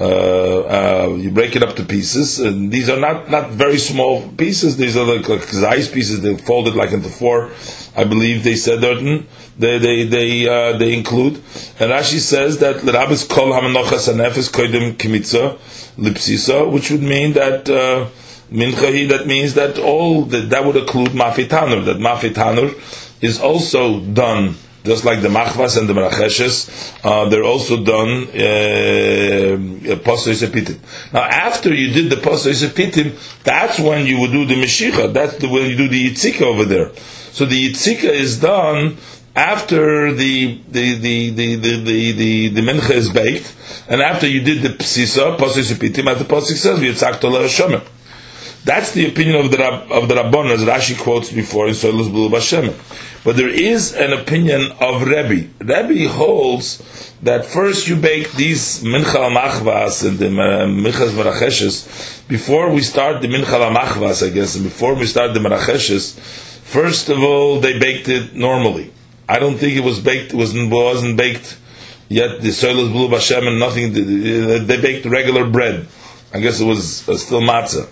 uh, 0.00 0.04
uh, 0.04 1.14
you 1.16 1.30
break 1.30 1.54
it 1.54 1.62
up 1.62 1.76
to 1.76 1.84
pieces, 1.84 2.40
and 2.40 2.72
these 2.72 2.88
are 2.88 2.98
not, 2.98 3.30
not 3.30 3.50
very 3.50 3.78
small 3.78 4.28
pieces. 4.30 4.76
These 4.76 4.96
are 4.96 5.04
like, 5.04 5.28
like 5.28 5.48
pieces. 5.92 6.20
They 6.20 6.36
folded 6.36 6.74
like 6.74 6.90
into 6.92 7.08
four. 7.08 7.50
I 7.96 8.02
believe 8.02 8.42
they 8.42 8.56
said 8.56 8.80
that 8.80 9.26
they 9.56 9.78
they 9.78 10.04
they 10.04 10.48
uh, 10.48 10.76
they 10.78 10.94
include. 10.94 11.34
And 11.78 11.92
Rashi 11.92 12.18
says 12.18 12.58
that 12.58 12.82
l'rabis 12.82 13.26
kol 13.28 13.52
hamanochas 13.52 14.12
anefes 14.12 14.50
koidim 14.50 14.96
kimitza 14.96 15.58
lipsisa, 15.96 16.70
which 16.70 16.90
would 16.90 17.02
mean 17.02 17.34
that. 17.34 17.68
Uh, 17.68 18.08
Minchahi, 18.52 19.08
that 19.08 19.26
means 19.26 19.54
that 19.54 19.78
all 19.78 20.26
that, 20.26 20.50
that 20.50 20.64
would 20.64 20.76
include 20.76 21.08
mafitanur, 21.08 21.86
that 21.86 21.96
mafitanur 21.96 22.74
is 23.22 23.40
also 23.40 24.00
done 24.00 24.54
just 24.84 25.04
like 25.04 25.22
the 25.22 25.28
machvas 25.28 25.78
and 25.78 25.88
the 25.88 25.94
meracheshes, 25.94 26.68
uh, 27.04 27.28
they're 27.30 27.42
also 27.44 27.82
done 27.82 28.24
uh, 28.28 29.96
posois 30.04 30.42
Now, 31.12 31.22
after 31.22 31.72
you 31.72 31.92
did 31.92 32.10
the 32.10 32.16
posois 32.16 32.60
that's 33.44 33.78
when 33.78 34.06
you 34.06 34.20
would 34.20 34.30
do 34.30 34.44
the 34.44 34.54
meshicha. 34.54 35.12
That's 35.12 35.38
the 35.38 35.48
when 35.48 35.70
you 35.70 35.76
do 35.76 35.88
the 35.88 36.10
yitzika 36.10 36.42
over 36.42 36.66
there. 36.66 36.94
So 37.32 37.46
the 37.46 37.70
yitzika 37.70 38.04
is 38.04 38.38
done 38.40 38.98
after 39.34 40.12
the 40.12 40.60
the 40.68 40.94
the 40.96 41.30
the 41.30 41.56
the 41.56 41.76
the, 41.82 42.12
the, 42.12 42.48
the 42.48 42.60
mincha 42.60 42.90
is 42.90 43.10
baked, 43.10 43.54
and 43.88 44.02
after 44.02 44.28
you 44.28 44.42
did 44.42 44.62
the 44.62 44.68
psisa 44.84 45.38
posois 45.38 45.72
pitim, 45.78 46.10
as 46.12 46.18
the 46.18 46.24
posik 46.24 46.56
says, 46.56 46.78
yitzak 46.78 47.20
tola 47.20 47.48
That's 48.64 48.92
the 48.92 49.06
opinion 49.08 49.44
of 49.44 49.50
the 49.50 49.62
of 49.62 50.08
the 50.08 50.14
Rabban, 50.14 50.50
as 50.50 50.64
Rashi 50.64 50.98
quotes 50.98 51.30
before 51.30 51.68
in 51.68 51.74
Soilus 51.74 52.08
Bulu 52.08 52.30
Bashem. 52.30 52.72
But 53.22 53.36
there 53.36 53.48
is 53.48 53.94
an 53.94 54.12
opinion 54.12 54.72
of 54.80 55.02
Rebbe. 55.02 55.48
Rebbe 55.60 56.08
holds 56.08 57.12
that 57.22 57.44
first 57.44 57.88
you 57.88 57.96
bake 57.96 58.32
these 58.32 58.82
mincha 58.82 59.34
machvas 59.34 60.06
and 60.06 60.18
the 60.18 60.26
minchas 60.26 61.10
maracheshes 61.10 62.26
before 62.28 62.70
we 62.70 62.80
start 62.80 63.22
the 63.22 63.28
mincha 63.28 63.74
machvas, 63.74 64.26
I 64.26 64.30
guess, 64.32 64.54
and 64.54 64.64
before 64.64 64.94
we 64.94 65.06
start 65.06 65.34
the 65.34 65.40
maracheshes. 65.40 66.18
First 66.18 67.08
of 67.08 67.22
all, 67.22 67.60
they 67.60 67.78
baked 67.78 68.08
it 68.08 68.34
normally. 68.34 68.92
I 69.28 69.38
don't 69.38 69.56
think 69.56 69.76
it 69.76 69.84
was 69.84 70.00
baked. 70.00 70.32
It 70.32 70.36
wasn't 70.36 70.70
wasn't 70.70 71.16
baked 71.16 71.58
yet. 72.08 72.40
The 72.40 72.50
soil 72.50 72.78
is 72.78 72.90
blue 72.90 73.08
b'Hashem 73.08 73.46
and 73.46 73.58
nothing. 73.58 73.92
They 73.92 74.80
baked 74.80 75.06
regular 75.06 75.48
bread. 75.48 75.86
I 76.32 76.40
guess 76.40 76.60
it 76.60 76.64
was 76.64 77.08
uh, 77.08 77.16
still 77.16 77.40
matzah, 77.40 77.88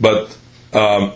but. 0.00 0.36
Um, 0.72 1.12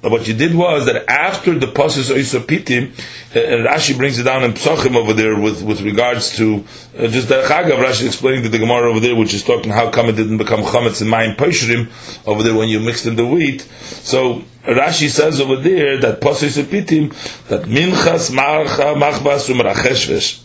what 0.00 0.28
you 0.28 0.34
did 0.34 0.54
was 0.54 0.86
that 0.86 1.10
after 1.10 1.58
the 1.58 1.66
Pasus 1.66 2.08
Oisopitim, 2.10 2.92
uh, 3.30 3.68
Rashi 3.68 3.96
brings 3.96 4.18
it 4.18 4.24
down 4.24 4.44
in 4.44 4.52
Psochim 4.52 4.94
over 4.94 5.12
there 5.12 5.38
with, 5.38 5.62
with 5.62 5.80
regards 5.80 6.36
to 6.36 6.64
uh, 6.96 7.08
just 7.08 7.28
the 7.28 7.42
Chagav, 7.42 7.84
Rashi 7.84 8.06
explaining 8.06 8.44
to 8.44 8.48
the 8.48 8.58
Gemara 8.58 8.90
over 8.90 9.00
there, 9.00 9.16
which 9.16 9.34
is 9.34 9.42
talking 9.42 9.72
how 9.72 9.90
come 9.90 10.06
it 10.06 10.12
didn't 10.12 10.38
become 10.38 10.60
Chametz 10.60 11.02
in 11.02 11.08
Mayim 11.08 11.36
Pesherim 11.36 11.88
over 12.28 12.44
there 12.44 12.54
when 12.54 12.68
you 12.68 12.78
mixed 12.78 13.06
in 13.06 13.16
the 13.16 13.26
wheat. 13.26 13.62
So 13.62 14.44
Rashi 14.64 15.08
says 15.08 15.40
over 15.40 15.56
there 15.56 15.98
that 15.98 16.20
Pasus 16.20 16.56
Oisopitim, 16.56 17.12
that 17.48 17.62
Minchas 17.62 18.30
Marcha 18.30 18.94
Machbas 18.94 19.52
Umracheshes. 19.52 20.44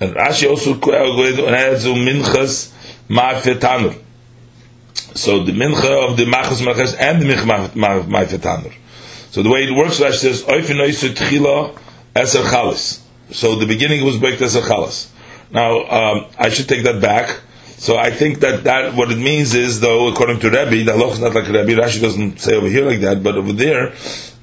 And 0.00 0.14
Rashi 0.14 0.48
also 0.48 0.72
adds 0.72 1.84
to 1.84 1.90
Minchas 1.90 2.72
Ma'afetanur. 3.08 4.07
So 5.14 5.42
the 5.44 5.52
mincha 5.52 6.10
of 6.10 6.16
the 6.16 6.24
machas 6.24 6.62
machas 6.62 6.96
and 6.98 7.20
the 7.22 7.26
mincha 7.26 7.68
ma'ifetanur. 7.70 8.72
So 9.30 9.42
the 9.42 9.50
way 9.50 9.64
it 9.64 9.72
works, 9.72 10.00
Rashi 10.00 10.14
says, 10.14 10.42
oifin 10.44 10.80
oisu 10.80 11.14
tchila 11.14 11.78
eser 12.14 12.42
chalas. 12.42 13.00
So 13.30 13.56
the 13.56 13.66
beginning 13.66 14.04
was 14.04 14.16
baked 14.16 14.40
eser 14.40 14.62
chalas. 14.62 15.08
Now, 15.50 15.84
um, 15.86 16.26
I 16.38 16.48
should 16.48 16.68
take 16.68 16.84
that 16.84 17.00
back. 17.00 17.40
So 17.78 17.96
I 17.96 18.10
think 18.10 18.40
that, 18.40 18.64
that 18.64 18.94
what 18.94 19.12
it 19.12 19.18
means 19.18 19.54
is, 19.54 19.80
though, 19.80 20.08
according 20.08 20.40
to 20.40 20.50
Rebbe, 20.50 20.84
the 20.84 20.92
halach 20.92 21.12
is 21.12 21.20
not 21.20 21.34
like 21.34 21.46
Rebbe. 21.46 21.80
Rashi 21.80 22.00
doesn't 22.00 22.40
say 22.40 22.56
over 22.56 22.66
here 22.66 22.84
like 22.84 23.00
that, 23.00 23.22
but 23.22 23.36
over 23.36 23.52
there, 23.52 23.92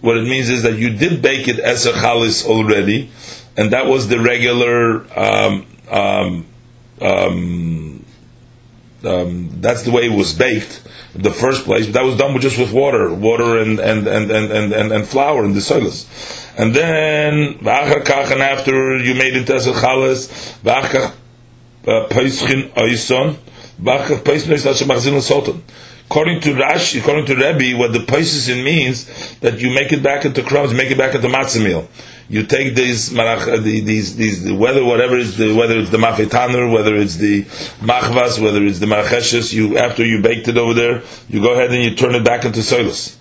what 0.02 0.18
it 0.18 0.24
means 0.24 0.50
is 0.50 0.64
that 0.64 0.78
you 0.78 0.92
did 0.92 1.22
bake 1.22 1.48
it 1.48 1.60
as 1.60 1.86
a 1.86 1.92
chalis 1.92 2.46
already, 2.46 3.12
and 3.58 3.72
that 3.74 3.88
was 3.88 4.08
the 4.08 4.20
regular 4.20 5.06
um, 5.20 5.66
um, 5.92 6.46
um, 7.02 7.95
um, 9.06 9.50
that's 9.62 9.84
the 9.84 9.92
way 9.92 10.06
it 10.06 10.12
was 10.12 10.34
baked 10.34 10.82
in 11.14 11.22
the 11.22 11.32
first 11.32 11.66
place. 11.66 11.86
But 11.86 11.94
that 11.94 12.04
was 12.04 12.18
done 12.18 12.34
with 12.34 12.44
just 12.44 12.58
with 12.58 12.72
water, 12.72 13.14
water 13.14 13.58
and 13.60 13.80
and 13.80 14.08
and 14.08 14.32
and 14.32 14.52
and, 14.52 14.74
and, 14.74 14.92
and 14.92 15.08
flour 15.08 15.44
and 15.44 15.56
the 15.56 15.60
soilus. 15.60 16.06
And 16.58 16.74
then 16.74 17.60
and 17.62 18.42
after 18.42 18.98
you 18.98 19.14
made 19.16 19.36
it 19.36 19.50
as 19.50 19.68
a 19.68 19.74
chalas, 19.74 20.56
uh. 21.88 22.10
According 26.08 26.42
to 26.42 26.54
Rashi, 26.54 27.00
according 27.00 27.26
to 27.26 27.36
Rebbe, 27.36 27.78
what 27.78 27.92
the 27.92 28.00
peischin 28.00 28.64
means 28.64 29.38
that 29.40 29.60
you 29.60 29.72
make 29.74 29.92
it 29.92 30.04
back 30.04 30.24
into 30.24 30.44
crumbs, 30.44 30.72
make 30.74 30.92
it 30.92 30.98
back 30.98 31.16
into 31.16 31.28
matzah 31.28 31.64
meal 31.64 31.88
you 32.28 32.44
take 32.44 32.76
these 32.76 33.10
marach, 33.12 33.64
these 33.64 34.16
these 34.16 34.44
the 34.44 34.56
whether 34.56 34.84
whatever 34.84 35.18
is 35.18 35.38
the 35.38 35.54
whether 35.54 35.78
it's 35.78 35.92
the 35.92 35.98
mafetaner, 35.98 36.72
whether 36.72 36.96
it's 36.96 37.18
the 37.18 37.44
machvas, 37.82 38.40
whether 38.40 38.64
it's 38.64 38.80
the 38.80 38.88
maracheshes, 38.88 39.54
you 39.54 39.78
after 39.78 40.04
you 40.04 40.22
baked 40.22 40.48
it 40.48 40.58
over 40.58 40.74
there, 40.74 41.04
you 41.30 41.42
go 41.42 41.54
ahead 41.54 41.72
and 41.72 41.84
you 41.84 41.96
turn 41.96 42.16
it 42.16 42.24
back 42.24 42.46
into 42.46 42.62
soilus. 42.62 43.18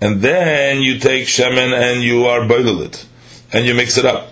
And 0.00 0.22
then 0.22 0.82
you 0.82 0.98
take 0.98 1.26
shemen 1.26 1.72
and 1.72 2.02
you 2.02 2.24
are 2.26 2.46
boiled 2.46 2.82
it, 2.82 3.06
and 3.52 3.66
you 3.66 3.74
mix 3.74 3.98
it 3.98 4.04
up. 4.04 4.28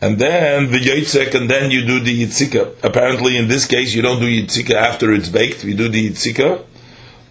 And 0.00 0.18
then 0.18 0.72
the 0.72 0.78
yitzek, 0.78 1.34
and 1.34 1.48
then 1.48 1.70
you 1.70 1.86
do 1.86 2.00
the 2.00 2.24
yitzika. 2.24 2.82
Apparently, 2.82 3.36
in 3.36 3.46
this 3.46 3.66
case, 3.66 3.94
you 3.94 4.02
don't 4.02 4.18
do 4.18 4.26
yitzika 4.26 4.74
after 4.74 5.12
it's 5.12 5.28
baked. 5.28 5.62
You 5.62 5.74
do 5.74 5.88
the 5.88 6.10
yitzika, 6.10 6.64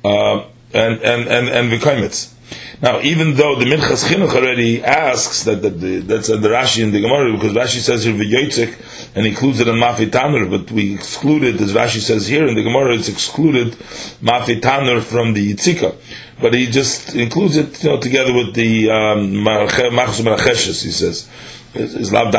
uh, 0.05 0.45
and 0.73 1.01
and 1.01 1.27
and 1.27 1.49
and 1.49 1.71
the 1.71 1.77
kaimitz. 1.77 2.31
Now, 2.79 3.01
even 3.01 3.35
though 3.35 3.57
the 3.57 3.65
Minchas 3.65 4.05
Chinuch 4.05 4.33
already 4.33 4.83
asks 4.83 5.43
that, 5.43 5.61
that 5.61 5.79
the, 5.79 5.99
that's 5.99 6.27
the 6.27 6.37
Rashi 6.37 6.83
in 6.83 6.91
the 6.91 7.01
Gemara, 7.01 7.31
because 7.33 7.53
Rashi 7.53 7.79
says 7.79 8.03
here 8.03 8.13
v'yoytzik 8.13 9.15
and 9.15 9.25
includes 9.25 9.59
it 9.59 9.67
in 9.67 9.75
Mafi 9.75 10.09
Tanur, 10.09 10.49
but 10.49 10.71
we 10.71 10.93
excluded, 10.93 11.59
as 11.61 11.73
Rashi 11.73 11.99
says 11.99 12.27
here 12.27 12.47
in 12.47 12.55
the 12.55 12.63
Gemara, 12.63 12.95
it's 12.95 13.09
excluded 13.09 13.73
Mafi 14.21 14.61
Tanur 14.61 15.01
from 15.01 15.33
the 15.33 15.53
Yitzika. 15.53 15.95
But 16.39 16.53
he 16.53 16.67
just 16.67 17.13
includes 17.13 17.57
it, 17.57 17.83
you 17.83 17.89
know, 17.89 17.99
together 17.99 18.33
with 18.33 18.55
the 18.55 18.89
um, 18.89 19.31
Machzum 19.33 20.25
Maracheshes, 20.25 20.83
he 20.83 20.91
says, 20.91 21.29
is 21.75 22.11
Lav. 22.11 22.33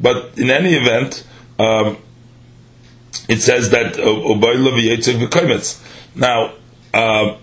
But 0.00 0.38
in 0.38 0.50
any 0.50 0.74
event, 0.74 1.24
um, 1.58 1.96
it 3.28 3.40
says 3.40 3.70
that. 3.70 3.96
Now, 6.14 6.52
uh, 6.92 7.36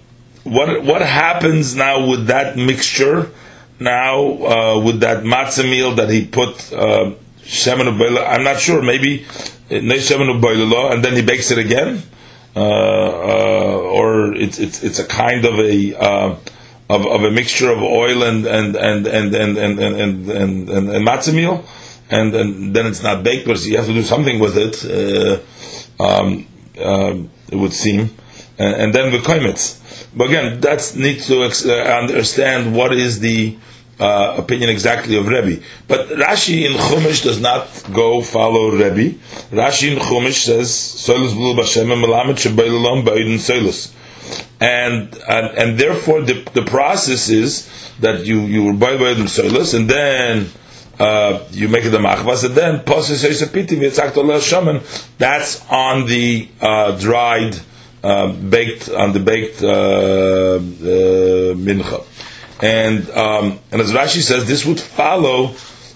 what 0.49 0.83
what 0.83 1.01
happens 1.01 1.75
now 1.75 2.07
with 2.07 2.27
that 2.27 2.57
mixture? 2.57 3.31
Now 3.79 4.19
uh, 4.19 4.81
with 4.83 5.01
that 5.01 5.23
matzah 5.23 5.69
meal 5.69 5.95
that 5.95 6.09
he 6.09 6.25
put 6.25 6.73
uh, 6.73 7.13
shemen. 7.43 7.87
I'm 8.27 8.43
not 8.43 8.59
sure. 8.59 8.81
Maybe 8.81 9.25
shemen 9.69 10.91
and 10.91 11.03
then 11.03 11.15
he 11.15 11.21
bakes 11.21 11.51
it 11.51 11.57
again, 11.57 12.03
uh, 12.55 12.59
uh, 12.59 13.77
or 13.77 14.33
it's 14.33 14.59
it's 14.59 14.83
it's 14.83 14.99
a 14.99 15.05
kind 15.05 15.45
of 15.45 15.59
a 15.59 15.95
uh, 15.95 16.35
of, 16.89 17.05
of 17.05 17.23
a 17.23 17.31
mixture 17.31 17.69
of 17.69 17.81
oil 17.83 18.23
and 18.23 18.45
and 18.45 18.75
and 18.75 19.07
and 19.07 19.35
and 19.35 19.57
and 19.57 19.79
and 19.79 19.99
and, 19.99 20.29
and, 20.29 20.69
and, 20.69 21.07
matzah 21.07 21.33
meal, 21.33 21.65
and, 22.09 22.33
and 22.33 22.75
then 22.75 22.85
it's 22.85 23.03
not 23.03 23.23
baked, 23.23 23.47
but 23.47 23.63
you 23.65 23.77
have 23.77 23.85
to 23.85 23.93
do 23.93 24.03
something 24.03 24.39
with 24.39 24.57
it. 24.57 24.85
Uh, 24.85 25.39
um, 25.99 26.47
um, 26.83 27.29
it 27.51 27.55
would 27.55 27.73
seem, 27.73 28.09
and, 28.57 28.75
and 28.81 28.93
then 28.93 29.11
the 29.11 29.19
koimitz. 29.19 29.79
But 30.15 30.29
again, 30.29 30.59
that's 30.59 30.95
need 30.95 31.21
to 31.21 31.43
uh, 31.43 31.99
understand 31.99 32.75
what 32.75 32.93
is 32.93 33.19
the 33.19 33.57
uh, 33.99 34.35
opinion 34.37 34.69
exactly 34.69 35.17
of 35.17 35.27
Rebbe. 35.27 35.61
But 35.87 36.07
Rashi 36.09 36.65
in 36.65 36.73
Chumash 36.73 37.23
does 37.23 37.39
not 37.41 37.67
go 37.93 38.21
follow 38.21 38.69
Rebbe. 38.71 39.17
Rashi 39.51 39.93
in 39.93 39.99
Chumash 39.99 40.45
says. 40.45 40.73
And, 44.59 45.15
and 45.29 45.57
and 45.57 45.79
therefore 45.79 46.21
the 46.21 46.43
the 46.53 46.63
process 46.63 47.29
is 47.29 47.69
that 47.99 48.25
you 48.25 48.41
you 48.41 48.73
buy 48.73 48.97
by 48.97 49.13
them 49.13 49.27
soilus 49.27 49.73
and 49.73 49.89
then 49.89 50.49
uh, 50.99 51.45
you 51.51 51.69
make 51.69 51.85
it 51.85 51.89
the 51.89 51.99
machvas 51.99 52.43
and 52.43 52.55
then. 52.55 52.83
That's 55.17 55.65
on 55.69 56.05
the 56.07 56.49
uh, 56.59 56.99
dried, 56.99 57.59
uh, 58.03 58.31
baked 58.33 58.89
on 58.89 59.13
the 59.13 59.19
baked 59.19 59.61
uh, 59.63 59.67
uh, 59.67 60.59
mincha. 61.55 62.05
And 62.61 63.09
um, 63.11 63.59
and 63.71 63.81
as 63.81 63.91
Rashi 63.91 64.21
says, 64.21 64.47
this 64.47 64.65
would 64.65 64.79
follow. 64.79 65.55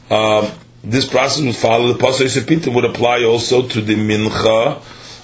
Uh, 0.09 0.53
this 0.83 1.07
process 1.07 1.43
would 1.45 1.55
follow 1.55 1.93
the 1.93 1.99
pasuk 1.99 2.73
would 2.73 2.85
apply 2.85 3.23
also 3.23 3.67
to 3.67 3.81
the 3.81 3.95
mincha 3.95 4.81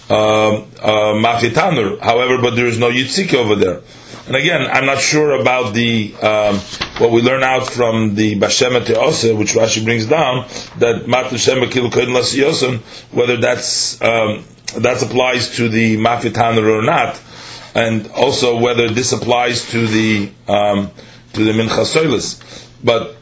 uh, 0.10 0.62
uh, 0.82 2.00
However, 2.02 2.42
but 2.42 2.56
there 2.56 2.68
is 2.68 2.80
no 2.80 2.90
yitzika 2.90 3.34
over 3.36 3.56
there. 3.56 3.82
And 4.28 4.36
again, 4.36 4.68
I'm 4.70 4.86
not 4.86 5.00
sure 5.00 5.40
about 5.40 5.74
the 5.74 6.14
um, 6.22 6.58
what 7.00 7.12
we 7.12 7.22
learn 7.22 7.44
out 7.44 7.68
from 7.68 8.16
the 8.16 8.38
Bashema 8.38 8.82
Teose, 8.82 9.38
which 9.38 9.54
Rashi 9.54 9.84
brings 9.84 10.06
down 10.06 10.48
that 10.80 11.08
Mat 11.08 11.38
Shema 11.40 11.68
Kilu 11.68 12.82
whether 13.12 13.38
that's 13.38 14.02
um, 14.02 14.44
that 14.82 15.02
applies 15.02 15.56
to 15.58 15.70
the 15.70 15.98
Mafitaner 15.98 16.80
or 16.80 16.82
not, 16.82 17.20
and 17.76 18.08
also 18.12 18.58
whether 18.60 18.90
this 18.90 19.12
applies 19.12 19.70
to 19.72 19.88
the 19.88 20.30
um, 20.48 20.92
to 21.34 21.44
the 21.44 21.52
mincha 21.52 21.86
soilis. 21.86 22.42
But 22.84 23.16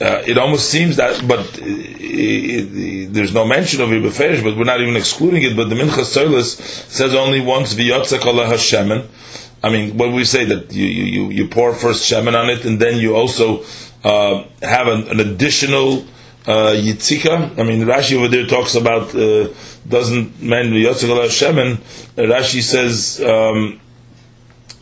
uh, 0.00 0.22
it 0.26 0.38
almost 0.38 0.70
seems 0.70 0.96
that, 0.96 1.26
but 1.28 1.58
it, 1.58 1.98
it, 2.00 3.12
there's 3.12 3.34
no 3.34 3.44
mention 3.44 3.80
of 3.80 3.92
it 3.92 4.02
beferish, 4.02 4.42
but 4.42 4.56
we're 4.56 4.64
not 4.64 4.80
even 4.80 4.96
excluding 4.96 5.42
it. 5.42 5.56
But 5.56 5.68
the 5.68 5.74
mincha 5.74 6.04
soilis 6.04 6.56
says 6.90 7.14
only 7.14 7.40
once 7.40 7.74
v'yotzek 7.74 8.24
ala 8.26 8.46
hashemen. 8.46 9.06
I 9.62 9.68
mean, 9.68 9.98
when 9.98 10.14
we 10.14 10.24
say 10.24 10.46
that 10.46 10.72
you, 10.72 10.86
you, 10.86 11.30
you 11.30 11.48
pour 11.48 11.74
first 11.74 12.10
shemen 12.10 12.34
on 12.34 12.48
it, 12.48 12.64
and 12.64 12.80
then 12.80 12.98
you 12.98 13.14
also 13.14 13.62
uh, 14.04 14.44
have 14.62 14.88
an, 14.88 15.08
an 15.08 15.20
additional 15.20 16.06
uh, 16.50 16.74
yitzika. 16.74 17.58
I 17.58 17.62
mean, 17.62 17.80
Rashi 17.82 18.16
over 18.16 18.28
there 18.28 18.46
talks 18.46 18.74
about 18.74 19.14
uh, 19.14 19.48
doesn't 19.88 20.42
men 20.42 20.72
v'yotzek 20.72 21.08
ala 21.08 21.28
shemen. 21.28 21.76
Rashi 22.16 22.62
says. 22.62 23.20
Um, 23.22 23.80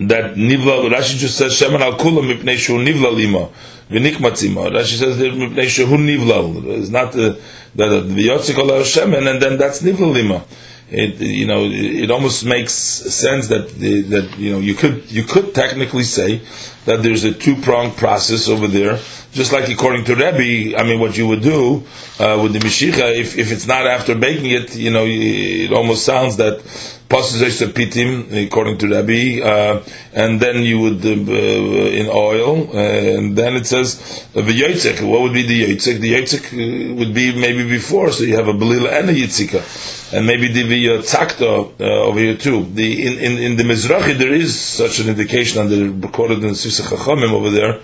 that 0.01 0.36
nivla 0.36 0.89
Rashi 0.90 1.16
just 1.16 1.36
says 1.36 1.53
shemen 1.61 1.81
al 1.81 1.99
kulam 1.99 2.32
mipnei 2.32 2.57
shu 2.57 2.74
nivla 2.74 3.12
lima 3.15 3.49
v'nikmatzima. 3.90 4.70
Rashi 4.70 4.97
says 4.97 5.16
mipnei 5.16 5.66
shu 5.66 5.86
nivla. 5.86 6.78
It's 6.78 6.90
not 6.90 7.12
the 7.12 7.39
the 7.74 7.85
yotzik 7.85 8.59
al 8.59 8.69
shemen 8.82 9.28
and 9.28 9.43
then 9.43 9.59
that's 9.59 9.82
nivla 9.82 10.12
lima. 10.12 10.45
It 10.90 11.20
you 11.20 11.47
know 11.47 11.65
it 11.65 12.11
almost 12.11 12.45
makes 12.47 12.73
sense 12.73 13.49
that 13.49 13.69
that 13.69 14.39
you 14.39 14.53
know 14.53 14.61
you 14.61 14.74
could 14.74 15.11
you 15.11 15.24
could 15.24 15.55
technically 15.55 16.05
say 16.05 16.43
that 16.86 17.03
there's 17.03 17.24
a 17.24 17.32
two 17.35 17.57
pronged 17.57 17.97
process 17.97 18.49
over 18.49 18.69
there. 18.69 19.01
Just 19.32 19.52
like 19.52 19.68
according 19.68 20.05
to 20.06 20.14
Rebbe, 20.14 20.76
I 20.76 20.82
mean, 20.84 21.00
what 21.00 21.16
you 21.16 21.28
would 21.28 21.42
do 21.42 21.84
uh, 22.18 22.40
with 22.42 22.55
the 22.55 22.60
Mishicha, 22.60 23.14
if, 23.14 23.36
if 23.36 23.52
it's 23.52 23.66
not 23.66 23.86
after 23.86 24.14
baking 24.14 24.50
it, 24.50 24.74
you 24.74 24.90
know, 24.90 25.05
it 25.06 25.70
almost 25.70 26.05
sounds 26.05 26.38
that 26.38 26.60
pasuk 27.09 27.72
pitim 27.72 28.46
according 28.46 28.78
to 28.78 28.88
Rabbi, 28.88 29.40
uh, 29.42 29.82
and 30.12 30.40
then 30.40 30.62
you 30.62 30.78
would 30.80 31.05
uh, 31.05 31.10
in 31.10 32.09
oil, 32.09 32.68
uh, 32.74 32.78
and 32.78 33.36
then 33.36 33.55
it 33.56 33.66
says 33.66 34.26
the 34.32 34.42
yitzek. 34.42 35.06
What 35.06 35.22
would 35.22 35.32
be 35.32 35.42
the 35.42 35.74
yitzek? 35.74 36.00
The 36.00 36.12
yitzek 36.14 36.98
would 36.98 37.14
be 37.14 37.38
maybe 37.38 37.68
before, 37.68 38.12
so 38.12 38.24
you 38.24 38.36
have 38.36 38.48
a 38.48 38.52
belila 38.52 39.00
and 39.00 39.10
a 39.10 39.14
yitzika, 39.14 40.14
and 40.14 40.26
maybe 40.26 40.48
the 40.48 40.62
tzakta 40.98 41.80
uh, 41.80 41.84
over 41.84 42.18
here 42.18 42.36
too. 42.36 42.64
The 42.64 43.06
in, 43.06 43.18
in, 43.18 43.38
in 43.38 43.56
the 43.56 43.62
Mizrahi 43.64 44.16
there 44.18 44.32
is 44.32 44.59
such 44.59 45.00
an 45.00 45.09
indication, 45.09 45.62
and 45.62 45.70
they're 45.70 45.90
recorded 45.90 46.38
in 46.38 46.48
the 46.48 46.55
Sifsei 46.55 46.86
Chachamim 46.86 47.32
over 47.32 47.50
there. 47.50 47.80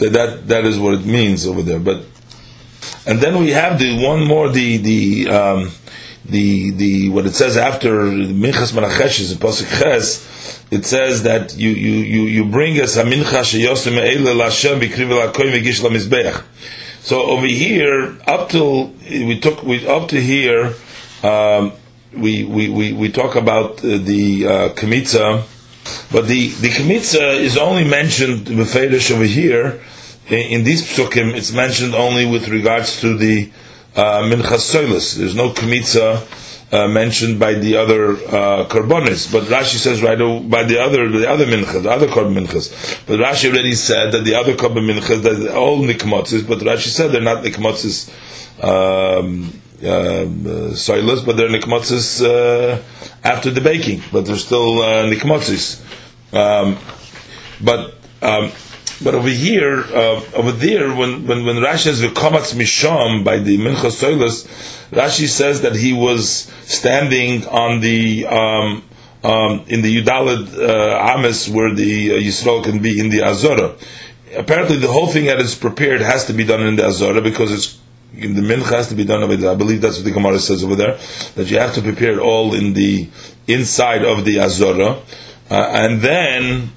That, 0.00 0.12
that 0.12 0.48
that 0.48 0.64
is 0.64 0.78
what 0.78 0.94
it 0.94 1.04
means 1.04 1.46
over 1.46 1.62
there, 1.62 1.78
but 1.78 2.04
and 3.06 3.20
then 3.20 3.38
we 3.38 3.50
have 3.50 3.78
the 3.78 4.02
one 4.04 4.26
more 4.26 4.48
the 4.48 4.76
the 4.78 5.28
um, 5.28 5.70
the 6.24 6.70
the 6.70 7.08
what 7.10 7.26
it 7.26 7.34
says 7.34 7.56
after 7.56 8.04
minchas 8.04 8.72
manachesh 8.72 9.32
in 9.32 9.38
pasuk 9.38 9.68
ches, 9.78 10.64
it 10.70 10.84
says 10.84 11.22
that 11.24 11.56
you 11.56 11.70
you 11.70 11.92
you, 11.92 12.22
you 12.22 12.44
bring 12.44 12.80
us 12.80 12.96
a 12.96 13.04
mincha 13.04 13.42
sheyosim 13.42 13.98
eile 13.98 14.34
lashem 14.34 14.80
b'kriv 14.80 15.32
lakoyim 15.32 15.52
v'gish 15.52 15.80
lamizbeach. 15.82 16.42
So 17.02 17.22
over 17.22 17.46
here, 17.46 18.18
up 18.26 18.50
till 18.50 18.88
we 19.08 19.40
took 19.40 19.62
we 19.62 19.86
up 19.86 20.08
to 20.08 20.20
here, 20.20 20.74
um, 21.22 21.72
we, 22.12 22.44
we, 22.44 22.68
we 22.68 22.92
we 22.92 23.10
talk 23.10 23.36
about 23.36 23.78
uh, 23.78 23.96
the 23.96 24.46
uh, 24.46 24.68
kamitza, 24.74 25.42
but 26.12 26.26
the 26.28 26.48
the 26.48 26.68
kamitza 26.68 27.34
is 27.36 27.56
only 27.56 27.84
mentioned 27.84 28.46
befedish 28.46 29.10
over 29.10 29.24
here. 29.24 29.80
In, 30.30 30.62
these 30.62 30.82
psukim, 30.82 31.34
it's 31.34 31.52
mentioned 31.52 31.94
only 31.94 32.24
with 32.24 32.48
regards 32.48 33.00
to 33.00 33.16
the 33.16 33.50
uh, 33.96 34.22
minchas. 34.22 35.16
There's 35.16 35.34
no 35.34 35.50
kmitza 35.50 36.26
uh, 36.72 36.86
mentioned 36.86 37.40
by 37.40 37.54
the 37.54 37.76
other 37.76 38.12
uh, 38.12 38.64
karbonis, 38.68 39.32
but 39.32 39.44
Rashi 39.44 39.76
says 39.76 40.02
right 40.02 40.16
by 40.48 40.62
the 40.62 40.80
other 40.80 41.08
the 41.08 41.28
other 41.28 41.46
minchas, 41.46 41.82
the 41.82 41.90
other 41.90 42.06
korban 42.06 42.46
minchas. 42.46 43.04
But 43.06 43.18
Rashi 43.18 43.50
already 43.50 43.74
said 43.74 44.12
that 44.12 44.22
the 44.24 44.36
other 44.36 44.54
korban 44.54 44.88
minchas 44.88 45.22
that 45.22 45.52
all 45.52 45.80
nikmotzis, 45.80 46.46
but 46.46 46.58
Rashi 46.60 46.88
said 46.88 47.10
they're 47.10 47.20
not 47.20 47.42
nikmotzis 47.42 48.08
um, 48.62 49.52
uh, 49.82 50.26
soilus, 50.76 51.26
but 51.26 51.36
they're 51.36 51.48
nikmotzis 51.48 52.24
uh, 52.24 52.80
after 53.24 53.50
the 53.50 53.60
baking, 53.60 54.02
but 54.12 54.24
they're 54.26 54.36
still 54.36 54.80
uh, 54.80 55.10
nikmotzis. 55.10 55.82
Um, 56.32 56.78
but 57.60 57.94
um, 58.22 58.52
but 59.02 59.14
over 59.14 59.28
here, 59.28 59.80
uh, 59.80 60.22
over 60.34 60.52
there, 60.52 60.94
when, 60.94 61.26
when, 61.26 61.46
when 61.46 61.56
Rashi 61.56 61.84
says 61.84 62.02
v'komatz 62.02 62.54
misham 62.54 63.24
by 63.24 63.38
the 63.38 63.56
Mincha 63.58 63.90
Soilus, 63.90 64.46
Rashi 64.90 65.26
says 65.26 65.62
that 65.62 65.74
he 65.74 65.92
was 65.92 66.52
standing 66.64 67.46
on 67.46 67.80
the 67.80 68.26
um, 68.26 68.84
um, 69.22 69.64
in 69.68 69.82
the 69.82 70.02
Yudalid 70.02 70.52
uh, 70.54 71.52
where 71.52 71.74
the 71.74 72.12
uh, 72.12 72.14
Yisrael 72.14 72.62
can 72.62 72.80
be 72.80 72.98
in 72.98 73.08
the 73.08 73.22
Azora. 73.22 73.74
Apparently, 74.36 74.76
the 74.76 74.88
whole 74.88 75.08
thing 75.08 75.26
that 75.26 75.40
is 75.40 75.54
prepared 75.54 76.00
has 76.00 76.26
to 76.26 76.32
be 76.32 76.44
done 76.44 76.62
in 76.62 76.76
the 76.76 76.86
Azora 76.86 77.20
because 77.20 77.52
it's 77.52 77.78
the 78.12 78.26
mincha 78.26 78.70
has 78.70 78.88
to 78.88 78.94
be 78.94 79.04
done 79.04 79.22
over 79.22 79.36
there. 79.36 79.52
I 79.52 79.54
believe 79.54 79.80
that's 79.80 79.96
what 79.96 80.04
the 80.04 80.10
Gemara 80.10 80.38
says 80.38 80.64
over 80.64 80.74
there 80.74 80.98
that 81.36 81.50
you 81.50 81.58
have 81.58 81.74
to 81.74 81.82
prepare 81.82 82.12
it 82.12 82.18
all 82.18 82.54
in 82.54 82.74
the 82.74 83.08
inside 83.46 84.04
of 84.04 84.24
the 84.24 84.40
Azora, 84.40 85.00
uh, 85.50 85.70
and 85.72 86.00
then 86.00 86.72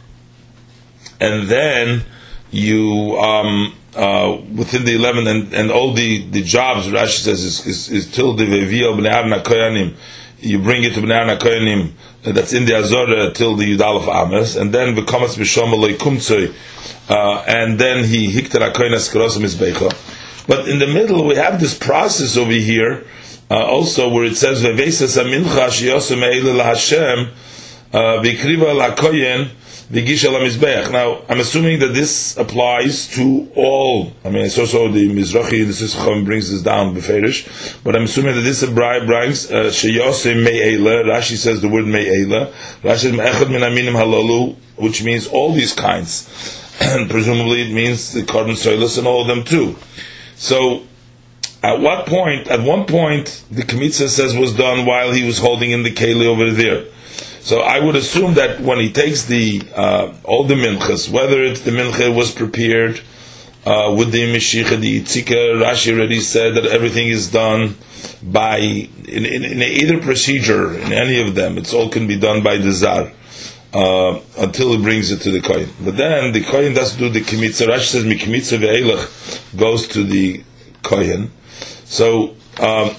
and 1.19 1.47
then 1.47 2.05
you 2.53 3.17
um, 3.19 3.75
uh, 3.95 4.37
within 4.55 4.85
the 4.85 4.95
eleven 4.95 5.27
and, 5.27 5.53
and 5.53 5.71
all 5.71 5.93
the, 5.93 6.23
the 6.29 6.43
jobs 6.43 6.87
Rashi 6.87 7.19
says 7.19 7.43
is, 7.43 7.65
is, 7.65 7.89
is 7.89 8.11
till 8.11 8.33
the 8.35 8.45
vevio 8.45 8.95
koyanim. 9.43 9.95
You 10.39 10.59
bring 10.59 10.83
it 10.83 10.93
to 10.93 11.01
b'nei 11.01 11.37
koyanim 11.39 11.91
uh, 12.25 12.31
that's 12.31 12.53
in 12.53 12.65
the 12.65 12.75
Azora 12.77 13.31
till 13.33 13.55
the 13.55 13.75
Yudal 13.75 14.01
of 14.01 14.07
Amos, 14.07 14.55
and 14.55 14.73
then 14.73 14.93
becomes 14.93 15.35
b'shom 15.35 15.73
kumtzoy, 15.97 16.53
uh, 17.09 17.43
and 17.47 17.79
then 17.79 18.05
he 18.05 18.31
hikter 18.31 18.71
akoynas 18.71 19.11
krosim 19.11 19.43
izbeicha. 19.45 20.47
But 20.47 20.67
in 20.67 20.79
the 20.79 20.87
middle, 20.87 21.25
we 21.25 21.35
have 21.35 21.59
this 21.59 21.77
process 21.77 22.37
over 22.37 22.51
here, 22.51 23.05
uh, 23.49 23.65
also 23.65 24.09
where 24.09 24.25
it 24.25 24.35
says 24.35 24.61
vevesas 24.61 25.21
amincha 25.21 25.69
shiyosem 25.69 26.21
eile 26.21 26.61
laHashem 26.61 27.31
uh, 27.93 28.21
v'kriva 28.21 28.75
lakoyen 28.77 29.49
the 29.93 30.03
Gisha 30.03 30.29
Mizbeach. 30.29 30.91
Now, 30.91 31.21
I'm 31.29 31.39
assuming 31.39 31.77
that 31.81 31.93
this 31.93 32.35
applies 32.35 33.07
to 33.09 33.47
all. 33.55 34.11
I 34.25 34.31
mean, 34.31 34.43
it's 34.43 34.57
also 34.57 34.87
the 34.87 35.07
Mizrahi, 35.07 35.67
the 35.67 35.71
Sisacham 35.71 36.25
brings 36.25 36.49
this 36.49 36.63
down, 36.63 36.95
Beferish, 36.95 37.77
but 37.83 37.95
I'm 37.95 38.05
assuming 38.05 38.33
that 38.33 38.41
this 38.41 38.67
brings, 38.67 39.51
uh, 39.51 39.65
Sheyose 39.65 40.33
Me'ela, 40.43 41.03
Rashi 41.03 41.37
says 41.37 41.61
the 41.61 41.69
word 41.69 41.85
Me'ela, 41.85 42.51
Rashi 42.81 42.97
says 42.97 43.13
Me'echad 43.13 43.51
Min 43.51 43.61
Aminim 43.61 43.93
Halalu, 43.93 44.55
which 44.77 45.03
means 45.03 45.27
all 45.27 45.53
these 45.53 45.73
kinds. 45.73 46.27
And 46.81 47.07
presumably 47.11 47.69
it 47.69 47.71
means 47.71 48.13
the 48.13 48.23
korban 48.23 48.53
soilus 48.53 48.97
and 48.97 49.05
all 49.05 49.21
of 49.21 49.27
them 49.27 49.43
too. 49.43 49.75
So, 50.35 50.87
at 51.61 51.79
what 51.79 52.07
point, 52.07 52.47
at 52.47 52.63
one 52.63 52.87
point, 52.87 53.43
the 53.51 53.61
Kmitza 53.61 54.09
says 54.09 54.35
was 54.35 54.55
done 54.55 54.87
while 54.87 55.11
he 55.11 55.23
was 55.23 55.37
holding 55.37 55.69
in 55.69 55.83
the 55.83 55.91
Keli 55.93 56.25
over 56.25 56.49
there. 56.49 56.85
So 57.43 57.59
I 57.59 57.77
would 57.81 57.97
assume 57.97 58.35
that 58.35 58.61
when 58.61 58.79
he 58.79 58.89
takes 58.89 59.25
the 59.25 59.61
uh, 59.75 60.13
all 60.23 60.45
the 60.45 60.53
minchas, 60.53 61.11
whether 61.11 61.43
it's 61.43 61.59
the 61.59 61.71
mincha 61.71 62.15
was 62.15 62.31
prepared 62.31 63.01
uh, 63.65 63.93
with 63.97 64.13
the 64.13 64.33
Mashiach, 64.33 64.79
the 64.79 65.01
Yitzika, 65.01 65.61
Rashi 65.61 65.93
already 65.93 66.21
said 66.21 66.55
that 66.55 66.65
everything 66.65 67.09
is 67.09 67.29
done 67.29 67.75
by 68.23 68.59
in, 68.59 69.25
in, 69.25 69.43
in 69.43 69.61
either 69.61 69.99
procedure 69.99 70.73
in 70.73 70.93
any 70.93 71.19
of 71.19 71.35
them. 71.35 71.57
It's 71.57 71.73
all 71.73 71.89
can 71.89 72.07
be 72.07 72.17
done 72.17 72.43
by 72.43 72.59
the 72.59 72.71
zar. 72.71 73.11
Uh, 73.73 74.21
until 74.37 74.71
he 74.71 74.81
brings 74.81 75.11
it 75.11 75.19
to 75.21 75.31
the 75.31 75.41
kohen. 75.41 75.67
But 75.83 75.97
then 75.97 76.31
the 76.31 76.43
kohen 76.43 76.75
does 76.75 76.95
do 76.95 77.09
the 77.09 77.21
kimitza. 77.21 77.67
Rashi 77.67 77.91
says 77.91 78.05
mikimitza 78.05 78.57
ve'elach 78.59 79.57
goes 79.57 79.87
to 79.89 80.03
the 80.03 80.43
kohen. 80.83 81.31
So 81.83 82.35
um, 82.61 82.91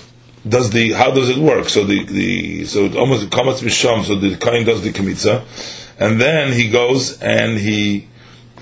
does 0.47 0.71
the 0.71 0.93
how 0.93 1.11
does 1.11 1.31
it 1.31 1.39
work? 1.39 1.69
So 1.69 1.85
the, 1.85 2.05
the 2.05 2.65
so 2.66 2.85
it 2.85 2.97
almost 2.97 3.31
comes 3.31 3.62
misham. 3.62 4.05
So 4.05 4.16
the 4.16 4.37
kohen 4.37 4.65
does 4.65 4.83
the 4.83 4.93
kimitza, 4.93 5.45
and 5.99 6.21
then 6.21 6.53
he 6.53 6.71
goes 6.71 7.21
and 7.23 7.59
he. 7.59 8.09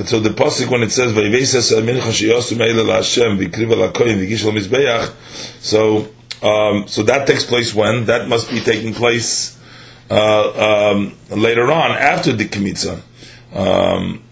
So 0.04 0.20
the 0.20 0.30
pasuk 0.30 0.70
when 0.70 0.82
it 0.82 0.90
says 0.90 1.12
"Vayveses 1.12 1.72
mincha 1.82 2.10
sheyosu 2.10 2.56
meila 2.56 2.84
laHashem 2.84 3.38
v'kriva 3.38 3.92
lakoyin 3.92 4.26
mizbeach," 4.26 5.12
so 5.60 6.08
um, 6.42 6.88
so 6.88 7.02
that 7.02 7.26
takes 7.26 7.44
place 7.44 7.74
when 7.74 8.06
that 8.06 8.28
must 8.28 8.50
be 8.50 8.60
taking 8.60 8.94
place 8.94 9.58
uh, 10.10 10.92
um, 10.92 11.16
later 11.30 11.70
on 11.70 11.92
after 11.92 12.32
the 12.32 12.48
kimitza. 12.48 13.00
Um, 13.52 14.22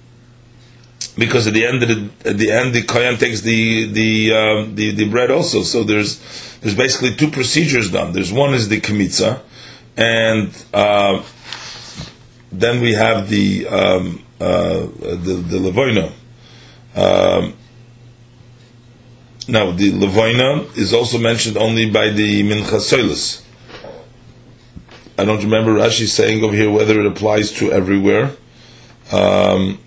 because 1.18 1.46
at 1.46 1.52
the 1.54 1.66
end 1.66 1.82
the 1.82 2.10
at 2.24 2.38
the 2.38 2.50
end 2.50 2.74
the 2.74 2.82
kohen 2.82 3.16
takes 3.16 3.42
the 3.42 3.86
the, 3.92 4.34
um, 4.34 4.74
the 4.76 4.92
the 4.92 5.08
bread 5.08 5.30
also. 5.30 5.62
So 5.62 5.84
there's 5.84 6.18
there's 6.60 6.74
basically 6.74 7.14
two 7.14 7.30
procedures 7.30 7.90
done. 7.90 8.12
There's 8.12 8.32
one 8.32 8.54
is 8.54 8.68
the 8.68 8.80
kimitza, 8.80 9.40
and 9.96 10.50
uh, 10.74 11.22
then 12.52 12.80
we 12.80 12.92
have 12.94 13.28
the 13.28 13.66
um, 13.68 14.24
uh, 14.40 14.80
the 14.80 15.42
the 15.48 15.58
levoina. 15.58 16.12
Um, 16.94 17.54
now 19.48 19.70
the 19.70 19.92
levoina 19.92 20.76
is 20.76 20.92
also 20.92 21.18
mentioned 21.18 21.56
only 21.56 21.90
by 21.90 22.10
the 22.10 22.42
mincha 22.42 22.78
soilus. 22.78 23.42
I 25.18 25.24
don't 25.24 25.42
remember 25.42 25.72
Rashi 25.74 26.06
saying 26.06 26.42
over 26.42 26.54
here 26.54 26.70
whether 26.70 26.98
it 26.98 27.06
applies 27.06 27.52
to 27.58 27.70
everywhere. 27.72 28.32
Um, 29.12 29.78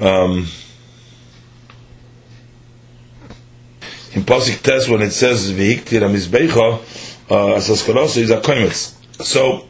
um, 0.00 0.48
in 4.14 4.22
Pasik 4.22 4.62
Tes 4.62 4.88
when 4.88 5.02
it 5.02 5.10
says 5.10 5.52
Vihiktir 5.52 6.00
Amizbecha, 6.00 6.78
uh, 7.30 7.58
Asaskarosa 7.58 8.18
is 8.18 8.30
a 8.30 8.40
koimetz. 8.40 8.94
So, 9.24 9.66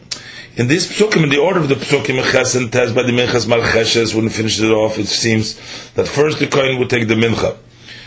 in 0.57 0.69
this 0.69 0.87
psukim, 0.87 1.25
in 1.25 1.31
the 1.31 1.39
order 1.39 1.61
of 1.61 1.69
the 1.69 1.77
psukim, 1.77 2.23
Ches 2.31 2.55
and 2.55 2.71
Tes 2.71 2.93
by 2.93 3.03
the 3.05 3.13
Minchas 3.13 3.47
Marcheshes, 3.47 4.15
when 4.15 4.25
he 4.25 4.31
finishes 4.31 4.61
it 4.61 4.71
off, 4.71 4.99
it 4.99 5.07
seems 5.07 5.55
that 5.95 6.07
first 6.07 6.39
the 6.41 6.47
kohen 6.47 6.79
would 6.79 6.91
take 6.91 7.09
the 7.09 7.15
Mincha. 7.15 7.57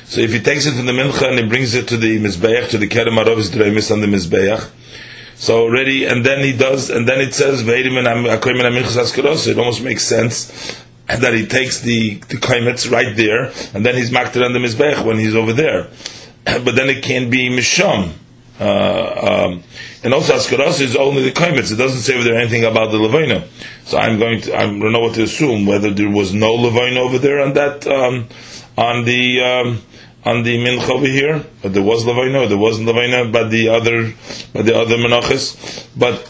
So 0.05 0.21
if 0.21 0.31
he 0.31 0.39
takes 0.39 0.67
it 0.67 0.75
to 0.75 0.83
the 0.83 0.91
Mincha 0.91 1.27
and 1.27 1.39
he 1.39 1.47
brings 1.47 1.73
it 1.73 1.87
to 1.89 1.97
the 1.97 2.19
Mizbeach, 2.19 2.69
to 2.69 2.77
the 2.77 2.87
Kerem 2.87 3.17
Aravis 3.21 3.49
Dreimis 3.49 3.91
on 3.91 4.01
the 4.01 4.07
Mizbeach, 4.07 4.69
so 5.35 5.63
already, 5.63 6.05
and 6.05 6.25
then 6.25 6.43
he 6.43 6.51
does, 6.55 6.89
and 6.89 7.07
then 7.07 7.19
it 7.19 7.33
says, 7.33 7.61
it 7.67 9.59
almost 9.59 9.83
makes 9.83 10.03
sense 10.03 10.81
that 11.05 11.33
he 11.33 11.45
takes 11.45 11.79
the, 11.81 12.15
the 12.15 12.35
kaimetz 12.35 12.91
right 12.91 13.15
there, 13.15 13.51
and 13.75 13.85
then 13.85 13.95
he's 13.95 14.11
maked 14.11 14.35
on 14.37 14.53
the 14.53 14.59
mizbech 14.59 15.05
when 15.05 15.19
he's 15.19 15.35
over 15.35 15.53
there. 15.53 15.89
But 16.63 16.75
then 16.75 16.89
it 16.89 17.03
can't 17.03 17.29
be 17.29 17.49
misham. 17.49 18.13
Uh, 18.59 19.49
um, 19.49 19.63
and 20.03 20.13
also 20.13 20.33
Askaros 20.33 20.81
is 20.81 20.95
only 20.95 21.21
the 21.21 21.31
kaimetz. 21.31 21.71
It 21.71 21.75
doesn't 21.75 22.01
say 22.01 22.15
over 22.15 22.23
there 22.23 22.37
anything 22.37 22.63
about 22.63 22.91
the 22.91 22.97
levina. 22.97 23.47
So 23.85 23.97
I'm 23.97 24.17
going 24.17 24.41
to 24.41 24.55
I 24.55 24.61
don't 24.61 24.91
know 24.91 24.99
what 24.99 25.15
to 25.15 25.23
assume 25.23 25.65
whether 25.65 25.91
there 25.91 26.09
was 26.09 26.33
no 26.33 26.53
levina 26.53 26.99
over 26.99 27.19
there 27.19 27.41
on 27.41 27.53
that 27.53 27.85
um, 27.85 28.27
on 28.77 29.05
the 29.05 29.43
um, 29.43 29.81
on 30.25 30.43
the 30.43 30.57
mincha 30.57 30.89
over 30.89 31.05
here, 31.05 31.45
but 31.61 31.73
there 31.73 31.83
was 31.83 32.05
levina. 32.05 32.47
There 32.47 32.57
wasn't 32.57 32.87
levina, 32.87 33.31
but 33.31 33.49
the 33.49 33.69
other 33.69 34.13
but 34.53 34.65
the 34.65 34.75
other 34.75 34.97
menachas. 34.97 35.87
But 35.95 36.27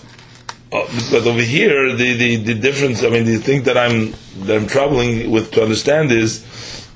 uh, 0.70 0.86
but 1.12 1.26
over 1.26 1.42
here, 1.42 1.96
the, 1.96 2.14
the, 2.18 2.36
the 2.36 2.54
difference, 2.54 3.02
I 3.02 3.10
mean, 3.10 3.24
the 3.24 3.38
thing 3.38 3.64
that 3.64 3.78
I'm, 3.78 4.14
that 4.46 4.58
I'm 4.58 4.68
troubling 4.68 5.32
with 5.32 5.52
to 5.52 5.64
understand 5.64 6.12
is, 6.12 6.44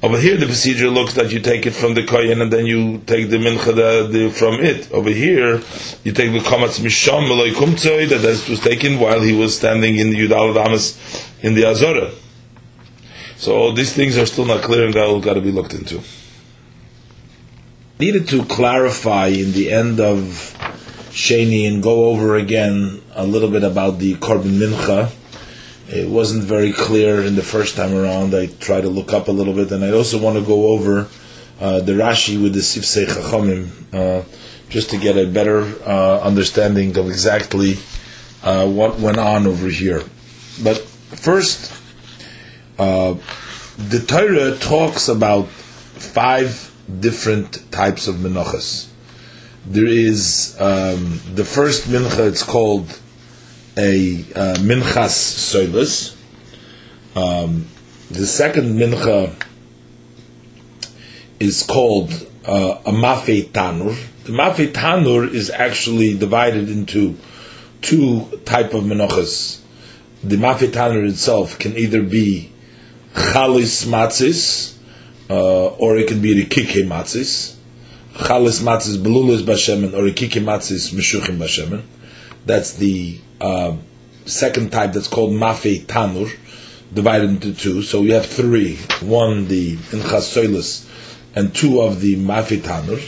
over 0.04 0.18
here 0.18 0.36
the 0.36 0.48
procedure 0.48 0.90
looks 0.90 1.14
that 1.14 1.32
you 1.32 1.40
take 1.40 1.66
it 1.66 1.72
from 1.72 1.94
the 1.94 2.04
kohen 2.04 2.42
and 2.42 2.52
then 2.52 2.66
you 2.66 3.00
take 3.06 3.30
the 3.30 3.38
mincha 3.38 3.76
the, 3.76 4.08
the, 4.12 4.30
from 4.32 4.56
it. 4.56 4.92
Over 4.92 5.10
here, 5.10 5.62
you 6.04 6.12
take 6.12 6.32
the 6.32 6.40
kamatz 6.40 6.80
misham 6.80 7.28
meloi 7.28 7.52
kumtzoi 7.52 8.10
that 8.10 8.50
was 8.50 8.60
taken 8.60 9.00
while 9.00 9.22
he 9.22 9.36
was 9.36 9.56
standing 9.56 9.98
in 9.98 10.10
the 10.10 10.18
Yudal 10.18 10.56
Damas 10.56 10.98
in 11.42 11.54
the 11.54 11.66
Azora. 11.66 12.12
So 13.38 13.72
these 13.72 13.94
things 13.94 14.18
are 14.18 14.26
still 14.26 14.46
not 14.46 14.62
clear 14.62 14.86
and 14.86 14.94
got, 14.94 15.20
got 15.20 15.34
to 15.34 15.42
be 15.42 15.52
looked 15.52 15.74
into. 15.74 16.02
Needed 18.00 18.28
to 18.30 18.46
clarify 18.46 19.28
in 19.28 19.52
the 19.52 19.72
end 19.72 20.00
of 20.00 20.56
Sheni 21.12 21.68
and 21.68 21.84
go 21.84 22.06
over 22.06 22.36
again 22.36 23.02
a 23.14 23.26
little 23.26 23.50
bit 23.50 23.64
about 23.64 24.00
the 24.00 24.16
Korban 24.16 24.58
Mincha. 24.58 25.12
It 25.92 26.08
wasn't 26.08 26.44
very 26.44 26.72
clear 26.72 27.22
in 27.22 27.36
the 27.36 27.42
first 27.42 27.76
time 27.76 27.94
around. 27.94 28.34
I 28.34 28.48
tried 28.48 28.82
to 28.82 28.90
look 28.90 29.12
up 29.12 29.28
a 29.28 29.32
little 29.32 29.54
bit, 29.54 29.72
and 29.72 29.84
I 29.84 29.92
also 29.92 30.18
want 30.18 30.38
to 30.38 30.44
go 30.44 30.68
over 30.68 31.08
uh, 31.60 31.82
the 31.82 31.92
Rashi 31.94 32.42
with 32.42 32.54
the 32.54 32.62
Sifsei 32.62 33.06
Chachamim, 33.06 33.70
uh, 33.94 34.24
just 34.70 34.90
to 34.92 34.98
get 34.98 35.18
a 35.18 35.28
better 35.28 35.62
uh, 35.86 36.22
understanding 36.22 36.98
of 36.98 37.08
exactly 37.08 37.78
uh, 38.44 38.66
what 38.68 39.00
went 39.00 39.18
on 39.18 39.46
over 39.46 39.68
here. 39.68 40.04
But 40.64 40.78
first, 40.80 41.74
uh, 42.80 43.16
the 43.78 44.00
Torah 44.00 44.58
talks 44.58 45.10
about 45.10 45.48
five 45.50 46.74
different 47.00 47.70
types 47.72 48.08
of 48.08 48.16
menachas 48.16 48.92
there 49.66 49.86
is 49.86 50.56
um, 50.60 51.20
the 51.34 51.46
first 51.46 51.88
mincha. 51.88 52.28
It's 52.28 52.44
called 52.44 53.00
a 53.78 54.22
uh, 54.36 54.56
minchas 54.58 55.16
soilus. 55.50 56.16
Um, 57.16 57.68
the 58.10 58.26
second 58.26 58.76
mincha 58.78 59.34
is 61.40 61.64
called 61.64 62.12
uh, 62.46 62.82
a 62.86 62.92
mafe 62.92 63.50
tanur. 63.50 63.98
The 64.24 64.32
mafe 64.32 64.72
tanur 64.72 65.32
is 65.34 65.50
actually 65.50 66.18
divided 66.18 66.70
into 66.70 67.18
two 67.82 68.42
type 68.46 68.74
of 68.74 68.84
menachas. 68.84 69.62
The 70.24 70.36
mafe 70.36 70.72
tanur 70.72 71.08
itself 71.08 71.58
can 71.58 71.78
either 71.78 72.02
be 72.02 72.52
chalis 73.14 73.86
matzis, 73.86 74.78
uh, 75.30 75.68
or 75.68 75.98
it 75.98 76.08
can 76.08 76.22
be 76.22 76.34
the 76.34 76.46
kike 76.46 76.88
matzis 76.88 77.58
chalis 78.16 78.62
matzis 78.62 78.98
belulas 78.98 79.42
bashemen 79.42 79.94
or 79.94 80.04
ikiki 80.04 80.42
matzis 80.42 80.94
meshuchim 80.94 81.38
bashemen. 81.38 81.84
That's 82.46 82.74
the 82.74 83.20
uh, 83.42 83.76
second 84.26 84.72
type 84.72 84.94
that's 84.94 85.08
called 85.08 85.32
mafe 85.32 85.86
tanur, 85.86 86.32
divided 86.94 87.30
into 87.30 87.54
two. 87.54 87.82
So 87.82 88.02
we 88.02 88.12
have 88.12 88.26
three: 88.26 88.78
one 89.02 89.48
the 89.48 89.76
inchas 89.78 90.88
and 91.36 91.54
two 91.56 91.82
of 91.82 92.02
the 92.02 92.16
mafe 92.18 92.62
tanur. 92.62 93.02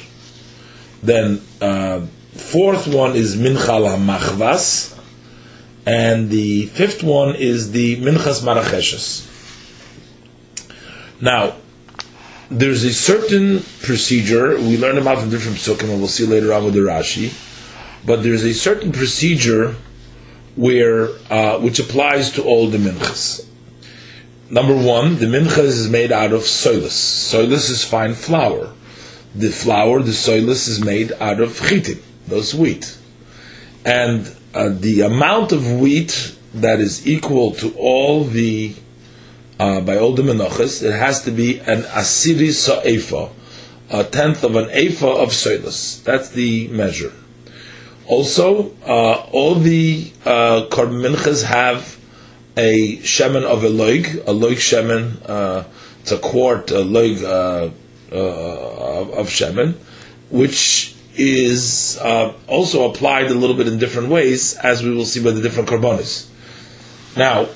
Then 1.01 1.41
uh, 1.61 2.05
fourth 2.31 2.87
one 2.87 3.15
is 3.15 3.35
minchal 3.35 3.85
hamachvas, 3.87 4.97
and 5.85 6.29
the 6.29 6.65
fifth 6.67 7.03
one 7.03 7.35
is 7.35 7.71
the 7.71 7.97
minchas 7.97 8.41
maracheshes. 8.41 9.29
Now, 11.21 11.55
there's 12.49 12.83
a 12.83 12.93
certain 12.93 13.63
procedure 13.81 14.57
we 14.57 14.77
learn 14.77 14.97
about 14.97 15.19
from 15.19 15.29
different 15.29 15.57
psukim, 15.57 15.89
and 15.89 15.99
we'll 15.99 16.07
see 16.07 16.25
later 16.25 16.53
on 16.53 16.65
with 16.65 16.73
the 16.73 16.81
Rashi. 16.81 17.33
But 18.05 18.23
there's 18.23 18.43
a 18.43 18.53
certain 18.53 18.91
procedure 18.91 19.75
where 20.55 21.09
uh, 21.29 21.59
which 21.59 21.79
applies 21.79 22.31
to 22.31 22.43
all 22.43 22.67
the 22.67 22.77
minchas. 22.77 23.45
Number 24.49 24.75
one, 24.75 25.17
the 25.17 25.25
minchas 25.25 25.79
is 25.81 25.89
made 25.89 26.11
out 26.11 26.31
of 26.31 26.41
soilus. 26.41 26.91
Soilus 26.91 27.69
is 27.69 27.83
fine 27.83 28.13
flour. 28.13 28.71
The 29.33 29.49
flour, 29.49 30.01
the 30.01 30.11
soilus, 30.11 30.67
is 30.67 30.83
made 30.83 31.11
out 31.13 31.39
of 31.39 31.59
chitin, 31.59 31.99
those 32.27 32.53
wheat, 32.53 32.97
and 33.83 34.31
uh, 34.53 34.69
the 34.69 35.01
amount 35.01 35.51
of 35.51 35.71
wheat 35.71 36.35
that 36.53 36.79
is 36.79 37.07
equal 37.07 37.51
to 37.53 37.73
all 37.75 38.23
the 38.23 38.75
uh, 39.59 39.81
by 39.81 39.97
all 39.97 40.13
the 40.13 40.23
menachas, 40.23 40.83
it 40.83 40.91
has 40.91 41.23
to 41.23 41.31
be 41.31 41.59
an 41.59 41.83
asiri 41.83 42.51
sa'efa, 42.51 43.29
a 43.89 44.03
tenth 44.03 44.43
of 44.43 44.55
an 44.55 44.65
efa 44.65 45.15
of 45.17 45.29
soilus. 45.29 46.03
That's 46.03 46.29
the 46.29 46.67
measure. 46.67 47.13
Also, 48.07 48.71
uh, 48.85 49.25
all 49.31 49.55
the 49.55 50.11
uh, 50.25 50.67
minchas 50.69 51.43
have 51.45 51.97
a 52.57 52.97
shemen 52.97 53.43
of 53.43 53.63
a 53.63 53.69
loig, 53.69 54.15
a 54.27 54.33
loig 54.33 54.57
shemen, 54.57 55.17
uh, 55.27 55.63
it's 56.01 56.11
a 56.11 56.17
quart, 56.17 56.69
a 56.71 56.83
loig 56.83 57.23
uh, 57.23 57.69
uh, 58.13 59.19
of 59.19 59.27
shemen, 59.27 59.75
which 60.29 60.95
is 61.15 61.97
uh, 62.01 62.33
also 62.47 62.89
applied 62.91 63.27
a 63.27 63.33
little 63.33 63.55
bit 63.55 63.67
in 63.67 63.79
different 63.79 64.09
ways, 64.09 64.55
as 64.55 64.83
we 64.83 64.93
will 64.93 65.05
see 65.05 65.23
by 65.23 65.31
the 65.31 65.41
different 65.41 65.69
korbanis. 65.69 66.27
Now, 67.15 67.47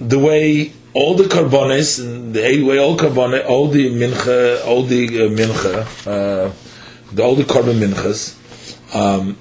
the 0.00 0.18
way 0.18 0.72
all 0.94 1.14
the 1.14 1.24
korbanis, 1.24 2.02
and 2.02 2.32
the 2.32 2.62
way 2.62 2.78
all 2.78 2.96
korban, 2.96 3.46
all 3.46 3.68
the 3.68 3.90
mincha, 3.90 4.64
all 4.66 4.82
the 4.82 5.06
uh, 5.06 5.28
mincha, 5.28 5.82
uh, 6.06 6.52
the, 7.12 7.22
all 7.22 7.34
the 7.34 7.44
korban 7.44 7.78
minchas, 7.78 8.34
um, 8.94 9.36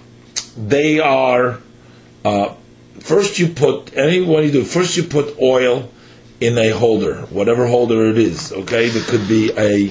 they 0.58 1.00
are 1.00 1.60
uh, 2.24 2.54
first 3.00 3.40
you 3.40 3.48
put 3.48 3.96
any 3.96 4.22
what 4.22 4.44
you 4.44 4.52
do? 4.52 4.64
First 4.64 4.98
you 4.98 5.04
put 5.04 5.40
oil 5.40 5.92
in 6.40 6.58
a 6.58 6.70
holder, 6.70 7.22
whatever 7.28 7.68
holder 7.68 8.08
it 8.08 8.18
is. 8.18 8.52
Okay, 8.52 8.90
there 8.90 9.04
could 9.04 9.28
be 9.28 9.52
a 9.52 9.90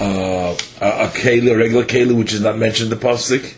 uh, 0.00 0.56
a, 0.80 1.08
keli, 1.08 1.52
a 1.52 1.56
regular 1.56 1.84
keli, 1.84 2.16
which 2.16 2.32
is 2.32 2.40
not 2.40 2.56
mentioned 2.56 2.92
in 2.92 2.98
the 2.98 3.04
pasuk. 3.04 3.54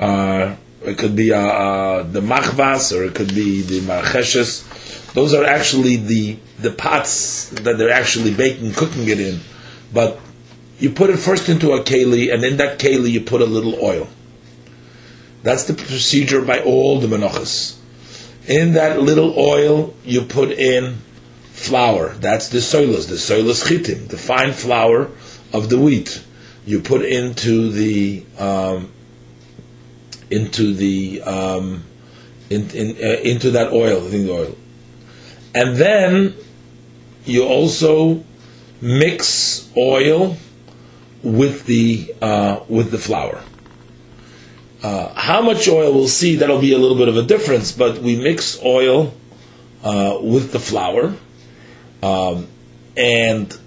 Uh, 0.00 0.56
it 0.82 0.98
could 0.98 1.14
be 1.16 1.32
uh, 1.32 1.38
uh, 1.38 2.02
the 2.02 2.20
machvas, 2.20 2.96
or 2.96 3.04
it 3.04 3.14
could 3.14 3.34
be 3.34 3.62
the 3.62 3.80
marcheshes. 3.80 5.12
Those 5.12 5.34
are 5.34 5.44
actually 5.44 5.96
the 5.96 6.38
the 6.58 6.70
pots 6.70 7.50
that 7.50 7.76
they're 7.78 7.90
actually 7.90 8.34
baking, 8.34 8.72
cooking 8.72 9.08
it 9.08 9.20
in. 9.20 9.40
But 9.92 10.18
you 10.78 10.90
put 10.90 11.10
it 11.10 11.18
first 11.18 11.48
into 11.48 11.72
a 11.72 11.82
keli, 11.82 12.32
and 12.32 12.44
in 12.44 12.56
that 12.58 12.78
keli 12.78 13.10
you 13.10 13.20
put 13.20 13.40
a 13.40 13.46
little 13.46 13.82
oil. 13.82 14.08
That's 15.46 15.62
the 15.62 15.74
procedure 15.74 16.42
by 16.42 16.58
all 16.58 16.98
the 16.98 17.06
menachas. 17.06 17.78
In 18.48 18.72
that 18.72 19.00
little 19.00 19.38
oil, 19.38 19.94
you 20.04 20.22
put 20.22 20.50
in 20.50 20.96
flour. 21.52 22.14
That's 22.14 22.48
the 22.48 22.58
soilas, 22.58 23.08
the 23.08 23.14
soilas 23.14 23.64
chitim, 23.64 24.08
the 24.08 24.18
fine 24.18 24.52
flour 24.52 25.08
of 25.52 25.70
the 25.70 25.78
wheat. 25.78 26.24
You 26.64 26.80
put 26.80 27.02
into 27.02 27.70
the 27.70 28.24
um, 28.40 28.90
into 30.32 30.74
the 30.74 31.22
um, 31.22 31.84
in, 32.50 32.68
in, 32.70 32.96
uh, 32.96 33.20
into 33.20 33.52
that 33.52 33.72
oil, 33.72 34.00
the 34.00 34.28
oil, 34.28 34.56
and 35.54 35.76
then 35.76 36.34
you 37.24 37.44
also 37.44 38.24
mix 38.80 39.70
oil 39.76 40.38
with 41.22 41.66
the 41.66 42.16
uh, 42.20 42.64
with 42.68 42.90
the 42.90 42.98
flour. 42.98 43.44
Uh, 44.82 45.12
how 45.14 45.40
much 45.40 45.68
oil 45.68 45.92
we'll 45.92 46.08
see 46.08 46.36
that'll 46.36 46.60
be 46.60 46.72
a 46.72 46.78
little 46.78 46.96
bit 46.96 47.08
of 47.08 47.16
a 47.16 47.22
difference, 47.22 47.72
but 47.72 47.98
we 47.98 48.16
mix 48.16 48.62
oil 48.62 49.14
uh, 49.82 50.18
with 50.20 50.52
the 50.52 50.58
flour, 50.58 51.14
um, 52.02 52.46
and 52.96 53.58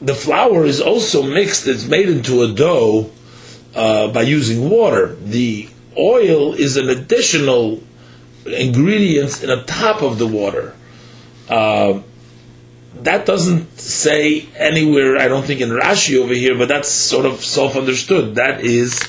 the 0.00 0.14
flour 0.14 0.64
is 0.64 0.80
also 0.80 1.22
mixed. 1.22 1.66
It's 1.66 1.86
made 1.86 2.08
into 2.08 2.42
a 2.42 2.52
dough 2.52 3.10
uh, 3.74 4.08
by 4.08 4.22
using 4.22 4.70
water. 4.70 5.14
The 5.16 5.68
oil 5.98 6.54
is 6.54 6.76
an 6.76 6.88
additional 6.88 7.82
ingredient 8.46 9.42
in 9.42 9.48
the 9.48 9.62
top 9.64 10.02
of 10.02 10.18
the 10.18 10.26
water. 10.26 10.74
Uh, 11.48 12.00
that 13.02 13.26
doesn't 13.26 13.78
say 13.78 14.46
anywhere, 14.56 15.18
I 15.18 15.28
don't 15.28 15.44
think 15.44 15.60
in 15.60 15.70
Rashi 15.70 16.18
over 16.18 16.32
here, 16.32 16.56
but 16.56 16.68
that's 16.68 16.88
sort 16.88 17.26
of 17.26 17.44
self 17.44 17.76
understood. 17.76 18.36
That 18.36 18.60
is 18.60 19.00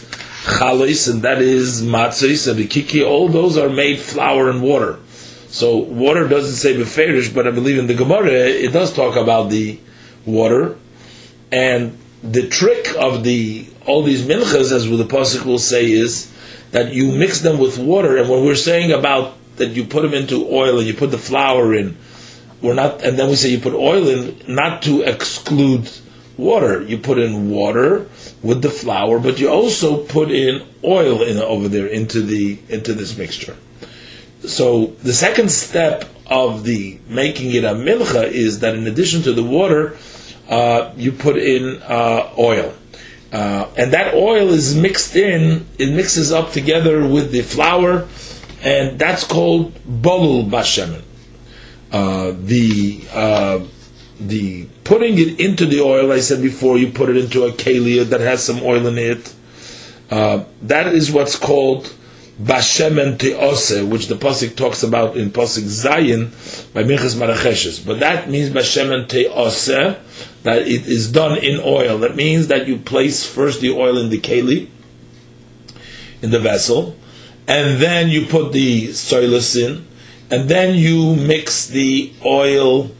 chalos 0.45 1.11
and 1.11 1.23
that 1.23 1.41
is 1.41 1.81
matzos 1.81 2.47
and 2.47 2.59
the 2.59 2.67
kiki. 2.67 3.03
All 3.03 3.27
those 3.27 3.57
are 3.57 3.69
made 3.69 3.99
flour 3.99 4.49
and 4.49 4.61
water. 4.61 4.99
So 5.47 5.77
water 5.77 6.27
doesn't 6.27 6.55
say 6.55 6.75
beferish, 6.75 7.33
but 7.33 7.47
I 7.47 7.51
believe 7.51 7.77
in 7.77 7.87
the 7.87 7.93
Gemara 7.93 8.31
it 8.31 8.71
does 8.71 8.93
talk 8.93 9.15
about 9.15 9.49
the 9.49 9.79
water. 10.25 10.77
And 11.51 11.97
the 12.21 12.47
trick 12.47 12.93
of 12.97 13.23
the 13.23 13.67
all 13.85 14.03
these 14.03 14.23
minchas, 14.23 14.71
as 14.71 14.89
the 14.89 15.03
pasuk 15.03 15.45
will 15.45 15.59
say, 15.59 15.91
is 15.91 16.31
that 16.71 16.93
you 16.93 17.11
mix 17.11 17.39
them 17.39 17.59
with 17.59 17.77
water. 17.77 18.17
And 18.17 18.29
when 18.29 18.43
we're 18.43 18.55
saying 18.55 18.91
about 18.91 19.33
that 19.57 19.69
you 19.69 19.85
put 19.85 20.01
them 20.01 20.13
into 20.13 20.47
oil 20.49 20.77
and 20.77 20.87
you 20.87 20.93
put 20.93 21.11
the 21.11 21.17
flour 21.17 21.73
in, 21.73 21.97
we're 22.61 22.73
not. 22.73 23.03
And 23.03 23.17
then 23.17 23.29
we 23.29 23.35
say 23.35 23.49
you 23.49 23.59
put 23.59 23.73
oil 23.73 24.07
in, 24.07 24.35
not 24.47 24.83
to 24.83 25.01
exclude 25.01 25.89
water. 26.37 26.81
You 26.81 26.97
put 26.97 27.17
in 27.17 27.49
water 27.49 28.07
with 28.41 28.61
the 28.61 28.69
flour, 28.69 29.19
but 29.19 29.39
you 29.39 29.49
also 29.49 30.03
put 30.03 30.31
in 30.31 30.65
oil 30.83 31.21
in 31.21 31.37
over 31.37 31.67
there 31.67 31.87
into 31.87 32.21
the 32.21 32.59
into 32.69 32.93
this 32.93 33.17
mixture. 33.17 33.57
So 34.41 34.87
the 35.03 35.13
second 35.13 35.49
step 35.51 36.05
of 36.27 36.63
the 36.63 36.99
making 37.07 37.53
it 37.53 37.63
a 37.63 37.73
milcha 37.73 38.27
is 38.27 38.59
that 38.59 38.75
in 38.75 38.87
addition 38.87 39.21
to 39.23 39.33
the 39.33 39.43
water, 39.43 39.97
uh, 40.49 40.93
you 40.95 41.11
put 41.11 41.37
in 41.37 41.81
uh, 41.83 42.31
oil. 42.37 42.73
Uh, 43.31 43.67
and 43.75 43.91
that 43.91 44.13
oil 44.13 44.49
is 44.49 44.75
mixed 44.75 45.15
in, 45.15 45.65
it 45.77 45.91
mixes 45.91 46.31
up 46.31 46.51
together 46.51 47.07
with 47.07 47.31
the 47.31 47.41
flour, 47.41 48.07
and 48.63 48.97
that's 48.97 49.23
called 49.25 49.73
bolul 49.83 50.49
bashemen. 50.49 51.01
Uh, 51.91 52.33
the 52.37 53.03
uh, 53.13 53.59
the 54.19 54.65
putting 54.83 55.17
it 55.17 55.39
into 55.39 55.65
the 55.65 55.81
oil, 55.81 56.11
I 56.11 56.19
said 56.19 56.41
before, 56.41 56.77
you 56.77 56.91
put 56.91 57.09
it 57.09 57.17
into 57.17 57.43
a 57.45 57.51
kalia 57.51 58.05
that 58.05 58.21
has 58.21 58.43
some 58.43 58.61
oil 58.61 58.87
in 58.87 58.97
it. 58.97 59.33
Uh, 60.09 60.43
that 60.61 60.93
is 60.93 61.11
what's 61.11 61.35
called 61.35 61.93
bashemen 62.41 63.17
teose, 63.17 63.87
which 63.87 64.07
the 64.07 64.15
pasuk 64.15 64.55
talks 64.55 64.83
about 64.83 65.17
in 65.17 65.31
pasuk 65.31 65.63
Zayin 65.63 66.73
by 66.73 66.83
Minchas 66.83 67.15
Maracheshes. 67.15 67.85
But 67.85 67.99
that 67.99 68.29
means 68.29 68.49
bashemen 68.49 69.07
teose, 69.07 69.99
that 70.43 70.61
it 70.61 70.85
is 70.87 71.11
done 71.11 71.37
in 71.37 71.59
oil. 71.63 71.97
That 71.97 72.15
means 72.15 72.47
that 72.47 72.67
you 72.67 72.77
place 72.77 73.25
first 73.25 73.61
the 73.61 73.71
oil 73.71 73.97
in 73.97 74.09
the 74.09 74.19
keli, 74.19 74.69
in 76.21 76.31
the 76.31 76.39
vessel, 76.39 76.95
and 77.47 77.81
then 77.81 78.09
you 78.09 78.25
put 78.25 78.51
the 78.51 78.89
soilus 78.89 79.55
in, 79.59 79.87
and 80.29 80.49
then 80.49 80.75
you 80.75 81.15
mix 81.15 81.67
the 81.67 82.11
oil, 82.23 82.91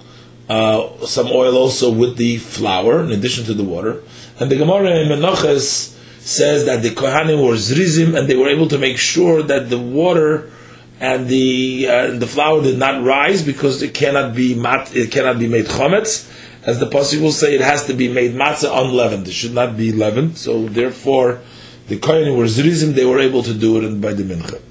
uh, 0.49 1.05
some 1.05 1.27
oil 1.27 1.57
also 1.57 1.91
with 1.91 2.17
the 2.17 2.37
flour, 2.37 3.03
in 3.03 3.11
addition 3.11 3.45
to 3.45 3.53
the 3.53 3.63
water. 3.63 4.03
And 4.39 4.51
the 4.51 4.57
Gemara 4.57 4.95
in 4.97 5.09
Menachas 5.09 5.95
says 6.19 6.65
that 6.65 6.81
the 6.81 6.89
Kohanim 6.89 7.45
were 7.45 7.55
zrizim 7.55 8.17
and 8.17 8.27
they 8.27 8.35
were 8.35 8.49
able 8.49 8.67
to 8.67 8.77
make 8.77 8.97
sure 8.97 9.43
that 9.43 9.69
the 9.69 9.79
water 9.79 10.51
and 10.99 11.27
the 11.27 11.87
uh, 11.87 12.11
the 12.11 12.27
flour 12.27 12.61
did 12.61 12.77
not 12.77 13.03
rise 13.03 13.43
because 13.43 13.81
it 13.81 13.93
cannot 13.93 14.33
be 14.33 14.55
mat, 14.55 14.95
it 14.95 15.11
cannot 15.11 15.39
be 15.39 15.47
made 15.47 15.65
chometz. 15.65 16.31
As 16.63 16.79
the 16.79 16.87
pasuk 16.87 17.21
will 17.21 17.31
say, 17.31 17.53
it 17.53 17.61
has 17.61 17.85
to 17.87 17.93
be 17.93 18.07
made 18.07 18.33
matzah 18.33 18.85
unleavened. 18.85 19.27
It 19.27 19.33
should 19.33 19.53
not 19.53 19.77
be 19.77 19.91
leavened. 19.91 20.37
So 20.37 20.67
therefore, 20.67 21.41
the 21.87 21.97
Kohanim 21.97 22.37
were 22.37 22.45
zrizim. 22.45 22.93
They 22.93 23.05
were 23.05 23.19
able 23.19 23.43
to 23.43 23.53
do 23.53 23.85
it 23.85 24.01
by 24.01 24.13
the 24.13 24.23
mincha. 24.23 24.61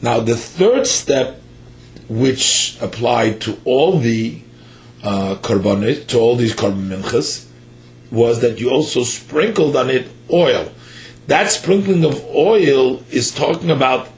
Now 0.00 0.20
the 0.20 0.36
third 0.36 0.86
step, 0.86 1.40
which 2.08 2.78
applied 2.80 3.40
to 3.42 3.58
all 3.64 3.98
the 3.98 4.40
uh, 5.06 5.36
to 5.36 6.18
all 6.18 6.36
these 6.36 6.54
korban 6.54 6.88
minchas, 6.88 7.46
was 8.10 8.40
that 8.40 8.58
you 8.58 8.70
also 8.70 9.04
sprinkled 9.04 9.76
on 9.76 9.88
it 9.88 10.08
oil. 10.32 10.72
That 11.28 11.50
sprinkling 11.50 12.04
of 12.04 12.24
oil 12.26 13.02
is 13.10 13.30
talking 13.32 13.70
about 13.70 14.08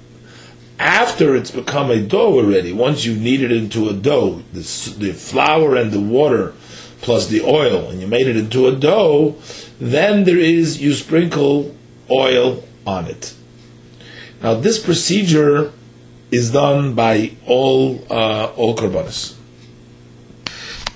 after 0.78 1.34
it's 1.34 1.50
become 1.50 1.90
a 1.90 2.00
dough 2.00 2.34
already. 2.34 2.72
Once 2.72 3.04
you 3.04 3.14
knead 3.14 3.42
it 3.42 3.52
into 3.52 3.88
a 3.88 3.92
dough, 3.92 4.42
the, 4.52 4.60
the 4.98 5.12
flour 5.12 5.76
and 5.76 5.92
the 5.92 6.00
water 6.00 6.54
plus 7.00 7.26
the 7.28 7.42
oil, 7.42 7.90
and 7.90 8.00
you 8.00 8.06
made 8.06 8.26
it 8.26 8.36
into 8.36 8.66
a 8.66 8.74
dough, 8.74 9.36
then 9.78 10.24
there 10.24 10.38
is 10.38 10.80
you 10.80 10.94
sprinkle 10.94 11.74
oil 12.10 12.64
on 12.86 13.06
it. 13.06 13.34
Now 14.42 14.54
this 14.54 14.78
procedure 14.78 15.72
is 16.30 16.52
done 16.52 16.94
by 16.94 17.36
all 17.46 18.04
uh, 18.10 18.52
all 18.56 18.74
korbanos. 18.74 19.37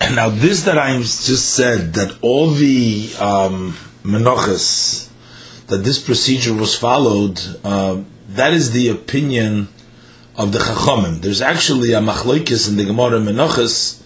Now 0.14 0.28
this 0.28 0.64
that 0.64 0.78
I 0.78 0.96
just 0.98 1.54
said 1.54 1.94
that 1.94 2.18
all 2.22 2.50
the 2.50 3.10
um, 3.18 3.72
menachas 4.02 5.08
that 5.68 5.78
this 5.78 5.98
procedure 5.98 6.54
was 6.54 6.76
followed, 6.76 7.40
uh, 7.64 8.02
that 8.28 8.52
is 8.52 8.72
the 8.72 8.88
opinion 8.88 9.68
of 10.36 10.52
the 10.52 10.58
Chachamim. 10.58 11.20
There's 11.20 11.40
actually 11.40 11.92
a 11.92 12.00
machlokes 12.00 12.68
in 12.68 12.76
the 12.76 12.84
Gemara 12.84 13.20
Menachas, 13.20 14.02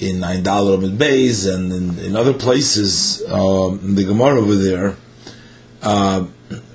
in 0.00 0.22
Ein 0.22 0.44
Dalar 0.44 0.78
Beis, 0.96 1.52
and 1.52 1.72
in, 1.72 1.98
in, 1.98 2.16
other 2.16 2.32
places 2.32 3.22
uh, 3.28 3.70
in 3.82 3.96
the 3.96 4.04
Gemara 4.04 4.40
over 4.40 4.54
there, 4.54 4.96
uh, 5.82 6.20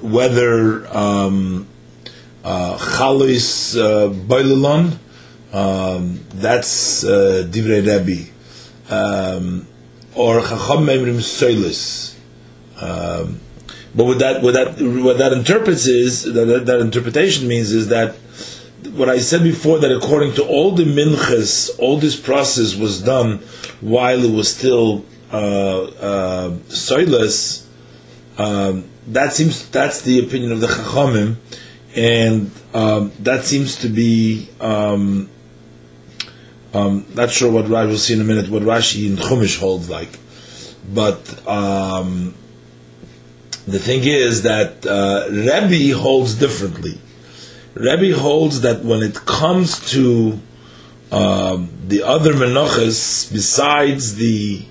whether 0.02 0.86
um, 0.96 1.68
uh, 2.44 2.78
Chalis 2.78 3.78
uh, 3.80 4.10
um, 5.54 6.20
that's 6.34 7.04
uh, 7.04 7.48
Divrei 7.50 7.86
Rebbe, 7.86 8.33
um, 8.90 9.68
or 10.16 10.42
Chacham 10.42 10.86
Memrim 10.86 11.20
Soilis. 11.20 12.16
Um, 12.82 13.40
but 13.96 14.06
what 14.06 14.20
that 14.20 14.42
what 14.42 14.54
that 14.54 14.82
what 14.82 15.18
that 15.20 15.34
interprets 15.34 15.86
is 15.86 16.24
that, 16.24 16.46
that, 16.46 16.66
that 16.66 16.80
interpretation 16.80 17.48
means 17.48 17.72
is 17.72 17.90
that 17.90 18.16
what 18.92 19.10
I 19.10 19.20
said 19.20 19.44
before 19.44 19.80
that 19.80 19.92
according 19.92 20.34
to 20.34 20.46
all 20.46 20.72
the 20.72 20.84
minchas, 20.84 21.70
all 21.80 21.98
this 21.98 22.20
process 22.20 22.76
was 22.76 23.02
done 23.02 23.40
while 23.82 24.24
it 24.24 24.32
was 24.32 24.54
still 24.54 25.06
uh, 25.32 25.84
uh, 25.84 26.50
soilless, 26.68 27.66
um, 28.38 28.90
that 29.08 29.34
seems 29.34 29.70
that's 29.70 30.02
the 30.02 30.20
opinion 30.26 30.52
of 30.52 30.60
the 30.60 30.68
Chachamim, 30.68 31.36
and 31.96 32.52
um, 32.74 33.12
that 33.20 33.46
seems 33.46 33.78
to 33.78 33.90
be. 33.90 34.50
Um, 34.60 35.30
um, 36.74 37.06
not 37.14 37.30
sure 37.32 37.52
what 37.52 37.66
Rashi 37.66 37.90
will 37.90 37.98
see 37.98 38.14
in 38.14 38.22
a 38.22 38.24
minute. 38.24 38.50
What 38.50 38.64
Rashi 38.64 39.06
in 39.06 39.16
Chumash 39.16 39.60
holds 39.60 39.90
like, 39.90 40.20
but 40.92 41.48
um, 41.48 42.34
the 43.68 43.80
thing 43.80 44.04
is 44.04 44.44
that 44.44 44.86
uh, 44.86 45.28
Rebbe 45.30 45.98
holds 45.98 46.36
differently. 46.36 47.00
Rebbe 47.76 48.18
holds 48.18 48.62
that 48.62 48.84
when 48.84 49.02
it 49.02 49.16
comes 49.26 49.92
to 49.92 50.40
um, 51.12 51.70
the 51.88 52.04
other 52.04 52.34
menachas, 52.34 53.32
besides 53.32 54.16
the 54.16 54.66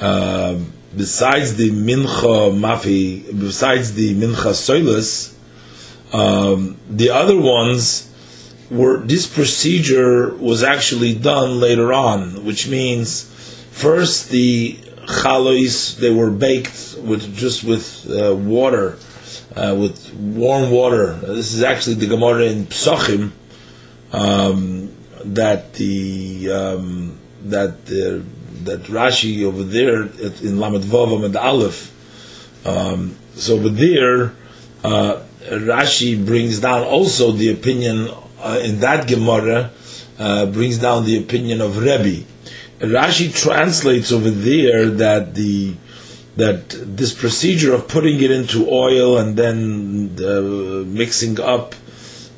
uh, 0.00 0.58
besides 0.96 1.56
the 1.56 1.70
mincha 1.70 2.52
mafi, 2.56 3.38
besides 3.38 3.94
the 3.94 4.14
mincha 4.14 4.52
soilus, 4.52 5.34
um, 6.14 6.76
the 6.88 7.10
other 7.10 7.38
ones 7.38 8.12
were 8.70 8.98
this 8.98 9.26
procedure 9.26 10.34
was 10.36 10.62
actually 10.62 11.14
done 11.14 11.60
later 11.60 11.92
on, 11.92 12.44
which 12.44 12.68
means 12.68 13.24
first 13.70 14.30
the 14.30 14.74
chalois 15.06 15.96
they 15.98 16.12
were 16.12 16.30
baked 16.30 16.96
with 17.02 17.36
just 17.36 17.64
with 17.64 18.08
uh, 18.10 18.34
water, 18.34 18.98
uh, 19.54 19.74
with 19.78 20.12
warm 20.14 20.70
water. 20.70 21.14
This 21.14 21.52
is 21.54 21.62
actually 21.62 21.94
the 21.94 22.06
Gemara 22.06 22.44
in 22.44 22.66
Psachim 22.66 23.30
um, 24.12 24.92
that 25.24 25.74
the 25.74 26.50
um, 26.50 27.18
that 27.44 27.86
the 27.86 28.24
that 28.64 28.82
Rashi 28.84 29.44
over 29.44 29.62
there 29.62 30.02
in 30.02 30.58
Lamed 30.58 30.84
Vavam 30.84 31.24
and 31.24 31.36
Aleph. 31.36 31.92
Um, 32.66 33.16
so 33.36 33.56
over 33.56 33.68
there, 33.68 34.34
uh, 34.82 35.22
Rashi 35.44 36.24
brings 36.24 36.60
down 36.60 36.82
also 36.82 37.30
the 37.30 37.52
opinion 37.52 38.08
uh, 38.46 38.58
in 38.58 38.80
that 38.80 39.08
Gemara 39.08 39.70
uh, 40.18 40.46
brings 40.46 40.78
down 40.78 41.04
the 41.04 41.18
opinion 41.18 41.60
of 41.60 41.78
Rebbe. 41.78 42.24
Rashi 42.78 43.34
translates 43.34 44.12
over 44.12 44.30
there 44.30 44.90
that 44.90 45.34
the 45.34 45.74
that 46.36 46.68
this 46.68 47.14
procedure 47.14 47.74
of 47.74 47.88
putting 47.88 48.20
it 48.22 48.30
into 48.30 48.68
oil 48.70 49.16
and 49.16 49.36
then 49.38 50.14
uh, 50.20 50.84
mixing 50.86 51.40
up 51.40 51.74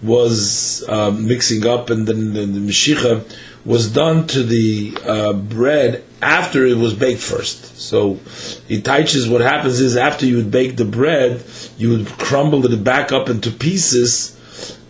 was 0.03 0.85
uh, 0.89 1.11
mixing 1.11 1.67
up 1.67 1.91
and 1.91 2.07
then 2.07 2.33
the, 2.33 2.47
the 2.47 3.25
was 3.65 3.93
done 3.93 4.25
to 4.29 4.45
the 4.45 4.97
uh, 5.05 5.33
bread 5.33 6.05
after 6.23 6.65
it 6.65 6.77
was 6.77 6.95
baked 6.95 7.21
first. 7.21 7.77
So 7.77 8.21
it 8.69 8.85
teaches 8.85 9.29
what 9.29 9.41
happens 9.41 9.81
is 9.81 9.97
after 9.97 10.27
you 10.27 10.37
would 10.37 10.53
bake 10.53 10.77
the 10.77 10.85
bread, 10.85 11.45
you 11.77 11.91
would 11.91 12.07
crumble 12.07 12.65
it 12.65 12.85
back 12.85 13.11
up 13.11 13.29
into 13.29 13.51
pieces 13.51 14.39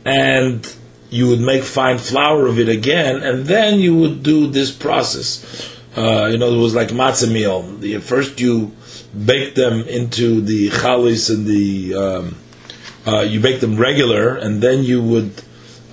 and 0.05 0.71
you 1.11 1.29
would 1.29 1.41
make 1.41 1.63
fine 1.63 1.99
flour 1.99 2.47
of 2.47 2.59
it 2.59 2.69
again, 2.69 3.23
and 3.23 3.47
then 3.47 3.81
you 3.81 3.97
would 3.97 4.23
do 4.23 4.47
this 4.47 4.71
process. 4.71 5.75
Uh, 5.97 6.27
you 6.27 6.39
know, 6.39 6.53
it 6.53 6.59
was 6.59 6.75
like 6.75 6.89
matzah 6.89 7.33
meal. 7.33 7.63
The, 7.63 7.99
first 7.99 8.41
you 8.41 8.73
bake 9.25 9.55
them 9.55 9.81
into 9.89 10.41
the 10.41 10.69
chalis 10.71 11.31
and 11.31 11.47
the 11.47 11.95
um, 11.95 12.37
uh, 13.07 13.23
you 13.23 13.41
bake 13.41 13.61
them 13.61 13.77
regular, 13.77 14.37
and 14.37 14.63
then 14.63 14.85
you 14.85 15.03
would 15.03 15.43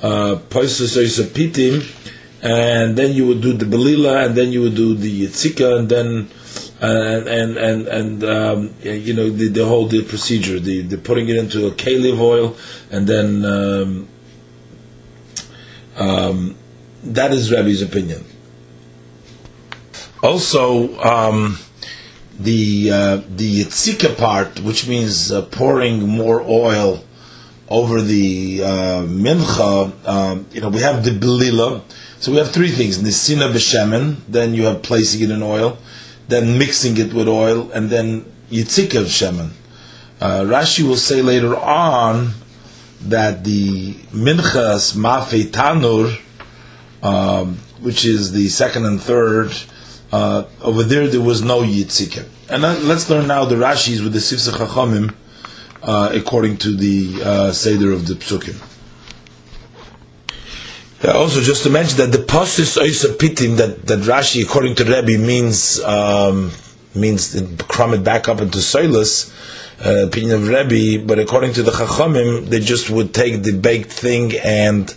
uh, 0.04 0.36
pitim, 0.50 1.84
and 2.42 2.98
then 2.98 3.14
you 3.14 3.26
would 3.28 3.42
do 3.42 3.54
the 3.54 3.66
belila, 3.66 4.26
and 4.26 4.36
then 4.36 4.52
you 4.52 4.62
would 4.62 4.76
do 4.76 4.94
the 4.94 5.26
yitzika, 5.26 5.80
and 5.80 5.90
then 5.90 6.30
and 6.82 7.28
and 7.28 7.58
and, 7.58 7.88
and 7.88 8.24
um, 8.24 8.76
you 8.82 9.14
know 9.14 9.30
the, 9.30 9.48
the 9.48 9.66
whole 9.66 9.88
the 9.88 10.04
procedure, 10.04 10.60
the, 10.60 10.82
the 10.82 10.98
putting 10.98 11.30
it 11.30 11.38
into 11.38 11.68
a 11.68 11.72
kalev 11.72 12.20
oil, 12.20 12.56
and 12.92 13.08
then 13.08 13.46
um, 13.46 14.08
um, 15.96 16.56
that 17.04 17.34
is 17.34 17.52
Rabbi's 17.52 17.82
opinion. 17.82 18.24
Also, 20.22 21.00
um, 21.02 21.60
the 22.40 22.92
uh, 22.92 23.22
the 23.36 23.64
yitzika 23.64 24.18
part, 24.18 24.60
which 24.60 24.88
means 24.88 25.32
uh, 25.32 25.44
pouring 25.44 26.08
more 26.08 26.42
oil 26.42 27.04
over 27.70 28.02
the 28.02 28.62
uh, 28.64 28.68
mincha, 29.04 30.08
um, 30.08 30.46
you 30.52 30.62
know, 30.62 30.70
we 30.70 30.80
have 30.82 31.04
the 31.04 31.12
belila. 31.12 31.82
So 32.20 32.32
we 32.32 32.38
have 32.40 32.52
three 32.52 32.72
things: 32.72 32.98
nisina 32.98 33.52
b'shemen, 33.52 34.18
then 34.28 34.54
you 34.54 34.64
have 34.64 34.82
placing 34.82 35.22
it 35.22 35.32
in 35.32 35.44
oil, 35.44 35.78
then 36.28 36.58
mixing 36.58 36.98
it 36.98 37.14
with 37.14 37.28
oil, 37.28 37.72
and 37.72 37.90
then 37.90 38.26
yitzika 38.50 39.02
of 39.02 39.08
shemen. 39.08 39.52
Uh, 40.20 40.42
Rashi 40.42 40.88
will 40.88 40.96
say 40.96 41.22
later 41.22 41.56
on 41.56 42.32
that 43.02 43.44
the 43.44 43.94
minchas 44.14 44.96
mafe 44.96 45.46
tanur, 45.46 46.20
um, 47.04 47.58
which 47.82 48.06
is 48.06 48.32
the 48.32 48.48
second 48.50 48.86
and 48.86 49.02
third, 49.02 49.54
uh, 50.12 50.46
over 50.62 50.84
there 50.84 51.08
there 51.08 51.22
was 51.22 51.42
no 51.42 51.62
yitzika. 51.62 52.28
And 52.50 52.62
let's 52.88 53.10
learn 53.10 53.28
now 53.28 53.46
the 53.46 53.56
Rashis 53.56 54.04
with 54.04 54.14
the 54.14 54.20
Sifsa 54.20 54.52
Chachamim, 54.54 55.14
uh, 55.82 56.12
according 56.14 56.58
to 56.58 56.76
the 56.76 57.22
uh, 57.24 57.52
Seder 57.52 57.92
of 57.92 58.08
the 58.08 58.14
Psukim. 58.14 58.62
also, 61.04 61.42
just 61.42 61.64
to 61.64 61.70
mention 61.70 61.98
that 61.98 62.12
the 62.12 62.24
Pasus 62.24 62.78
Oisa 62.78 63.18
Pitim 63.18 63.58
that, 63.58 63.86
that 63.88 64.00
Rashi, 64.00 64.44
according 64.44 64.76
to 64.76 64.84
Rebbe, 64.84 65.18
means 65.18 65.80
um, 65.82 66.52
means 66.96 67.36
it 67.36 67.68
back 68.04 68.30
up 68.30 68.42
into 68.42 68.60
Soilus, 68.60 69.32
uh, 69.84 70.06
opinion 70.08 70.32
of 70.36 70.48
Rebbe, 70.48 71.06
but 71.06 71.20
according 71.20 71.54
to 71.54 71.64
the 71.64 71.72
Chachamim, 71.72 72.48
they 72.48 72.60
just 72.60 72.90
would 72.90 73.14
take 73.14 73.44
the 73.44 73.54
baked 73.54 73.92
thing 73.92 74.34
and 74.44 74.94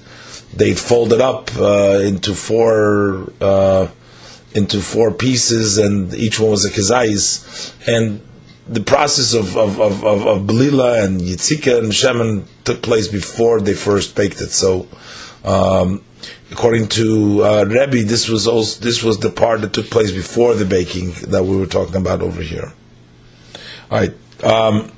they'd 0.55 0.79
fold 0.79 1.13
it 1.13 1.21
up 1.21 1.51
uh, 1.57 2.01
into 2.03 2.35
four 2.35 3.33
uh, 3.41 3.89
into 4.55 4.81
four 4.81 5.13
pieces, 5.13 5.79
and 5.79 6.15
each 6.15 6.41
one 6.41 6.51
was 6.51 6.65
a 6.65 6.71
kazais. 6.71 7.75
And 7.87 8.21
the 8.67 8.81
process 8.81 9.35
of 9.35 9.57
of, 9.57 9.81
of, 9.81 10.05
of, 10.05 10.27
of 10.27 10.43
Belila 10.43 11.05
and 11.05 11.21
Yitzika 11.21 11.79
and 11.79 11.93
Shemen 11.93 12.45
took 12.65 12.83
place 12.83 13.09
before 13.09 13.61
they 13.61 13.75
first 13.75 14.15
baked 14.15 14.41
it. 14.41 14.51
So, 14.51 14.87
um, 15.45 16.03
according 16.51 16.89
to 16.89 17.45
uh, 17.45 17.65
Rebbe, 17.65 18.05
this 18.05 18.29
was 18.29 18.47
also 18.47 18.81
this 18.81 19.03
was 19.03 19.19
the 19.19 19.31
part 19.31 19.61
that 19.63 19.73
took 19.73 19.91
place 19.91 20.13
before 20.13 20.55
the 20.55 20.65
baking 20.65 21.13
that 21.29 21.45
we 21.45 21.57
were 21.57 21.67
talking 21.67 21.97
about 21.97 22.23
over 22.23 22.43
here. 22.43 22.73
All 23.91 23.99
right. 23.99 24.15
Um, 24.43 24.93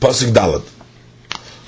Pasuk 0.00 0.32
Dalet. 0.32 0.68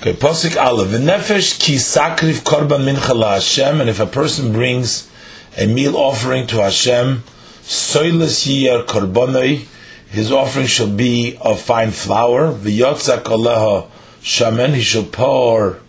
Okay, 0.01 0.11
Pasuk 0.11 0.61
Aleph. 0.61 0.89
V'nefesh 0.89 1.57
ki 1.57 1.75
sakriv 1.75 2.43
korban 2.43 2.83
mincha 2.83 3.15
la 3.15 3.35
Hashem, 3.35 3.79
and 3.79 3.89
if 3.89 4.01
a 4.01 4.05
person 4.05 4.51
brings 4.51 5.09
a 5.57 5.65
meal 5.67 5.95
offering 5.95 6.47
to 6.47 6.57
Hashem, 6.57 7.23
soiles 7.61 8.45
yiyar 8.45 8.85
korbanoi, 8.85 9.65
his 10.09 10.33
offering 10.33 10.67
shall 10.67 10.89
be 10.89 11.37
of 11.39 11.61
fine 11.61 11.91
flour. 11.91 12.51
V'yotzak 12.51 13.23
aleha 13.23 13.87
shaman, 14.21 14.73
he 14.73 14.81
shall 14.81 15.05
pour 15.05 15.79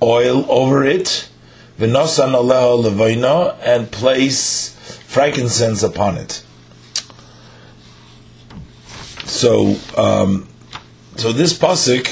oil 0.00 0.48
over 0.48 0.84
it. 0.84 1.28
V'nosan 1.80 2.32
aleha 2.32 2.84
levaina, 2.84 3.56
and 3.62 3.90
place 3.90 4.76
frankincense 5.08 5.82
upon 5.82 6.18
it. 6.18 6.43
So, 9.26 9.76
um, 9.96 10.46
so 11.16 11.32
this 11.32 11.56
pasuk, 11.58 12.08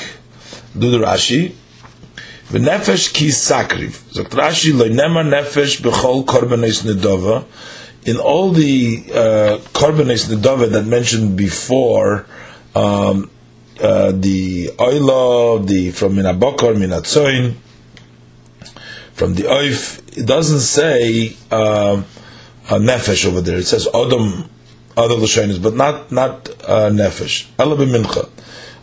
do 0.79 0.91
the 0.91 0.99
Rashi, 0.99 1.55
v'nefesh 2.49 3.13
ki 3.13 3.29
sakriv. 3.29 4.13
So 4.13 4.25
Rashi 4.25 4.73
lo'nemar 4.73 5.29
nefesh 5.29 5.81
b'chol 5.81 6.25
korbanos 6.25 6.83
nedova. 6.83 7.45
In 8.05 8.17
all 8.17 8.51
the 8.51 9.05
uh, 9.11 9.59
korbanos 9.75 10.35
nedova 10.35 10.71
that 10.71 10.87
mentioned 10.87 11.37
before, 11.37 12.27
um, 12.75 13.31
uh, 13.81 14.13
the 14.13 14.69
oila, 14.79 15.67
the 15.67 15.91
from 15.91 16.15
minabokor, 16.15 16.75
minatzoin, 16.75 17.57
from 19.13 19.35
the 19.35 19.43
oif, 19.43 19.99
it 20.17 20.27
doesn't 20.27 20.61
say 20.61 21.37
uh, 21.51 22.03
nefesh 22.69 23.27
over 23.27 23.41
there. 23.41 23.59
It 23.59 23.67
says 23.67 23.87
odom 23.87 24.49
other 24.97 25.15
lashonis, 25.15 25.63
but 25.63 25.75
not 25.75 26.13
not 26.13 26.49
uh, 26.69 26.91
nefesh. 26.91 27.47
Mincha, 27.57 28.29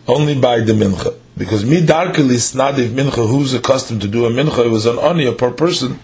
only 0.08 0.38
by 0.40 0.60
the 0.60 0.72
mincha, 0.72 1.14
because 1.36 1.64
me 1.64 1.80
midarkelis 1.80 2.54
nadiv 2.54 2.88
mincha, 2.88 3.28
who's 3.28 3.54
accustomed 3.54 4.00
to 4.02 4.08
do 4.08 4.26
a 4.26 4.30
mincha, 4.30 4.66
it 4.66 4.70
was 4.70 4.86
an 4.86 4.96
oniya 4.96 5.36
per 5.36 5.50
person. 5.50 5.98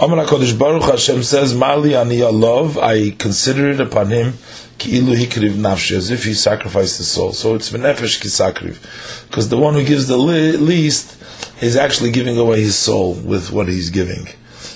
Amar 0.00 0.24
Hakadosh 0.24 0.58
Baruch 0.58 0.84
Hashem 0.84 1.22
says, 1.22 1.54
"Mali 1.54 1.94
ani 1.94 2.22
love, 2.22 2.76
I 2.78 3.10
consider 3.10 3.70
it 3.70 3.80
upon 3.80 4.08
him 4.08 4.34
ki'ilu 4.78 5.14
hikriv 5.16 5.54
nafshi, 5.54 5.96
as 5.96 6.10
if 6.10 6.24
he 6.24 6.34
sacrificed 6.34 6.98
his 6.98 7.08
soul. 7.08 7.32
So 7.32 7.54
it's 7.54 7.70
benefesh 7.70 8.20
kisakriv, 8.20 9.28
because 9.28 9.48
the 9.48 9.56
one 9.56 9.74
who 9.74 9.84
gives 9.84 10.08
the 10.08 10.16
least 10.16 11.16
is 11.62 11.76
actually 11.76 12.10
giving 12.10 12.36
away 12.38 12.60
his 12.60 12.76
soul 12.76 13.14
with 13.14 13.52
what 13.52 13.68
he's 13.68 13.90
giving. 13.90 14.28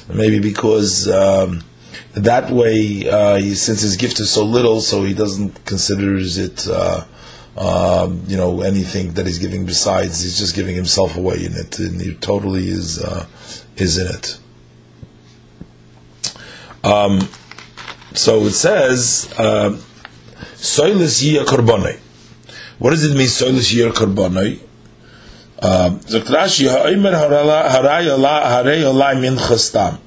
Maybe 0.08 0.38
because. 0.38 1.08
Um, 1.08 1.64
that 2.14 2.50
way, 2.50 3.08
uh, 3.08 3.36
he, 3.36 3.54
since 3.54 3.82
his 3.82 3.96
gift 3.96 4.20
is 4.20 4.30
so 4.30 4.44
little, 4.44 4.80
so 4.80 5.04
he 5.04 5.12
doesn't 5.12 5.64
considers 5.64 6.38
it, 6.38 6.66
uh, 6.68 7.04
um, 7.56 8.22
you 8.26 8.36
know, 8.36 8.62
anything 8.62 9.12
that 9.14 9.26
he's 9.26 9.38
giving 9.38 9.66
besides. 9.66 10.22
He's 10.22 10.38
just 10.38 10.54
giving 10.54 10.74
himself 10.74 11.16
away 11.16 11.44
in 11.44 11.52
it, 11.52 11.78
and 11.78 12.00
he 12.00 12.14
totally 12.14 12.68
is 12.68 13.02
uh, 13.02 13.26
is 13.76 13.98
in 13.98 14.06
it. 14.06 14.38
Um, 16.84 17.20
so 18.14 18.40
it 18.42 18.52
says, 18.52 19.28
"Soilis 20.54 21.22
yia 21.22 21.44
korbonai." 21.44 21.98
What 22.78 22.90
does 22.90 23.04
it 23.04 23.14
mean, 23.16 23.26
"Soilis 23.26 23.74
yia 23.74 23.92
korbonai"? 23.92 24.60
Zaktrashi 25.60 26.68
ha'omer 26.70 27.12
haray 27.12 28.06
olai 28.84 29.16
minchastam 29.16 29.98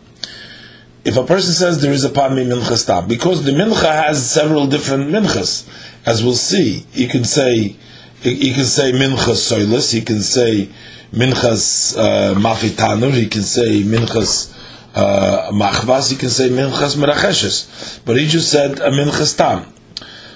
if 1.10 1.18
a 1.18 1.23
person 1.23 1.53
says 1.53 1.81
there 1.81 1.91
is 1.91 2.03
a 2.03 2.10
pan 2.10 2.36
minchas 2.36 3.07
because 3.07 3.44
the 3.44 3.52
mincha 3.52 3.91
has 4.06 4.30
several 4.30 4.68
different 4.68 5.10
minchas, 5.10 5.68
as 6.06 6.23
we'll 6.23 6.36
see, 6.36 6.86
you 6.94 7.07
can 7.07 7.23
say 7.23 7.76
he 8.22 8.53
can 8.53 8.64
say 8.64 8.91
minchas 8.91 9.41
soilus, 9.49 9.91
he 9.91 10.02
can 10.02 10.22
say 10.22 10.69
minchas 11.11 11.98
uh, 11.98 13.11
he 13.11 13.26
can 13.27 13.41
say 13.41 13.81
minchas 13.81 14.53
uh, 14.94 15.49
machvas, 15.52 16.11
he 16.11 16.15
can 16.15 16.30
say 16.30 16.49
minchas 16.49 16.95
meracheshes, 16.95 17.99
but 18.06 18.15
he 18.15 18.27
just 18.27 18.52
said 18.52 18.77
a 18.77 18.91
minchas. 18.91 19.65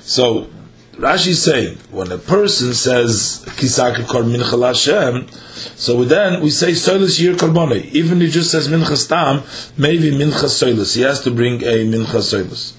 So 0.01 0.47
Rashi 0.93 1.29
is 1.29 1.43
saying 1.43 1.77
when 1.89 2.11
a 2.11 2.19
person 2.19 2.73
says 2.73 3.43
kisak 3.57 4.07
kor 4.07 4.21
mincha 4.21 4.63
Hashem, 4.63 5.27
so 5.75 6.03
then 6.03 6.41
we 6.41 6.51
say 6.51 6.71
soilus 6.71 7.19
yir 7.19 7.33
karbonai. 7.33 7.85
Even 7.91 8.21
if 8.21 8.27
he 8.27 8.31
just 8.31 8.51
says 8.51 8.67
mincha 8.67 9.07
tam, 9.07 9.41
maybe 9.75 10.11
mincha 10.11 10.45
soilus. 10.45 10.95
He 10.95 11.01
has 11.01 11.21
to 11.23 11.31
bring 11.31 11.63
a 11.63 11.85
mincha 11.85 12.21
soilus. 12.21 12.73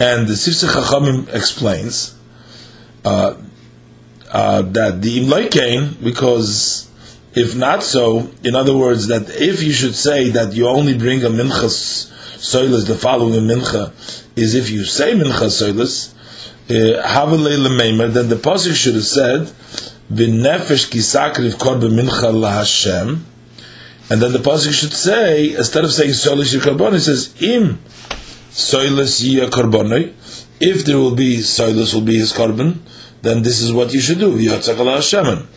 And 0.00 0.26
the 0.26 0.32
Sifsei 0.32 0.68
Chachamim 0.68 1.32
explains 1.32 2.16
uh, 3.04 3.36
uh, 4.32 4.62
that 4.62 5.00
the 5.00 5.20
imloikein, 5.20 6.02
because 6.02 6.90
if 7.34 7.54
not 7.54 7.84
so, 7.84 8.32
in 8.42 8.56
other 8.56 8.76
words, 8.76 9.06
that 9.06 9.30
if 9.40 9.62
you 9.62 9.72
should 9.72 9.94
say 9.94 10.30
that 10.30 10.54
you 10.54 10.66
only 10.66 10.98
bring 10.98 11.22
a 11.22 11.28
mincha 11.28 11.68
soilus, 12.38 12.88
the 12.88 12.96
following 12.96 13.42
mincha 13.42 13.92
is 14.36 14.56
if 14.56 14.70
you 14.70 14.84
say 14.84 15.12
mincha 15.12 15.46
soilus, 15.46 16.13
Uh, 16.66 16.72
then 16.72 18.28
the 18.28 18.36
pasuk 18.36 18.74
should 18.74 18.94
have 18.94 19.04
said, 19.04 19.52
"V'nefesh 20.10 20.90
kisakriv 20.90 21.58
kor 21.58 21.74
b'mincha 21.74 22.32
laHashem," 22.32 23.20
and 24.08 24.22
then 24.22 24.32
the 24.32 24.38
pasuk 24.38 24.72
should 24.72 24.94
say, 24.94 25.54
instead 25.54 25.84
of 25.84 25.92
saying 25.92 26.14
"solis 26.14 26.54
yikarbon," 26.54 26.94
it 26.94 27.00
says, 27.00 27.34
"Im 27.40 27.78
soilis 28.50 29.22
yikarbonoy." 29.22 30.12
If 30.60 30.86
there 30.86 30.96
will 30.96 31.14
be 31.14 31.38
soilis, 31.38 31.92
will 31.92 32.00
be 32.00 32.18
his 32.18 32.32
korban, 32.32 32.78
then 33.20 33.42
this 33.42 33.60
is 33.60 33.72
what 33.72 33.92
you 33.92 34.00
should 34.00 34.18
do. 34.18 34.38
Yotzak 34.38 34.76
Hashem. 34.76 35.48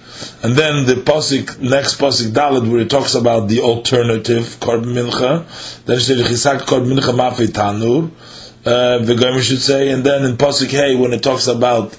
And 0.43 0.55
then 0.55 0.85
the 0.87 0.95
pasuk, 0.95 1.59
next 1.59 1.99
pasuk 1.99 2.31
Dalit, 2.31 2.69
where 2.69 2.81
it 2.81 2.89
talks 2.89 3.15
about 3.15 3.47
the 3.47 3.61
alternative 3.61 4.57
korban 4.59 4.87
mincha, 4.87 5.85
then 5.85 5.97
it 5.97 6.01
says 6.01 6.21
chisak 6.23 6.61
korban 6.61 6.97
mincha 6.97 7.13
mafi 7.13 7.47
tanur 7.47 8.11
uh, 8.65 8.99
the 8.99 9.15
Gomer 9.15 9.41
should 9.41 9.61
say, 9.61 9.89
and 9.89 10.03
then 10.03 10.25
in 10.25 10.37
Pasuk 10.37 10.69
Hey, 10.69 10.95
when 10.95 11.13
it 11.13 11.23
talks 11.23 11.47
about 11.47 11.93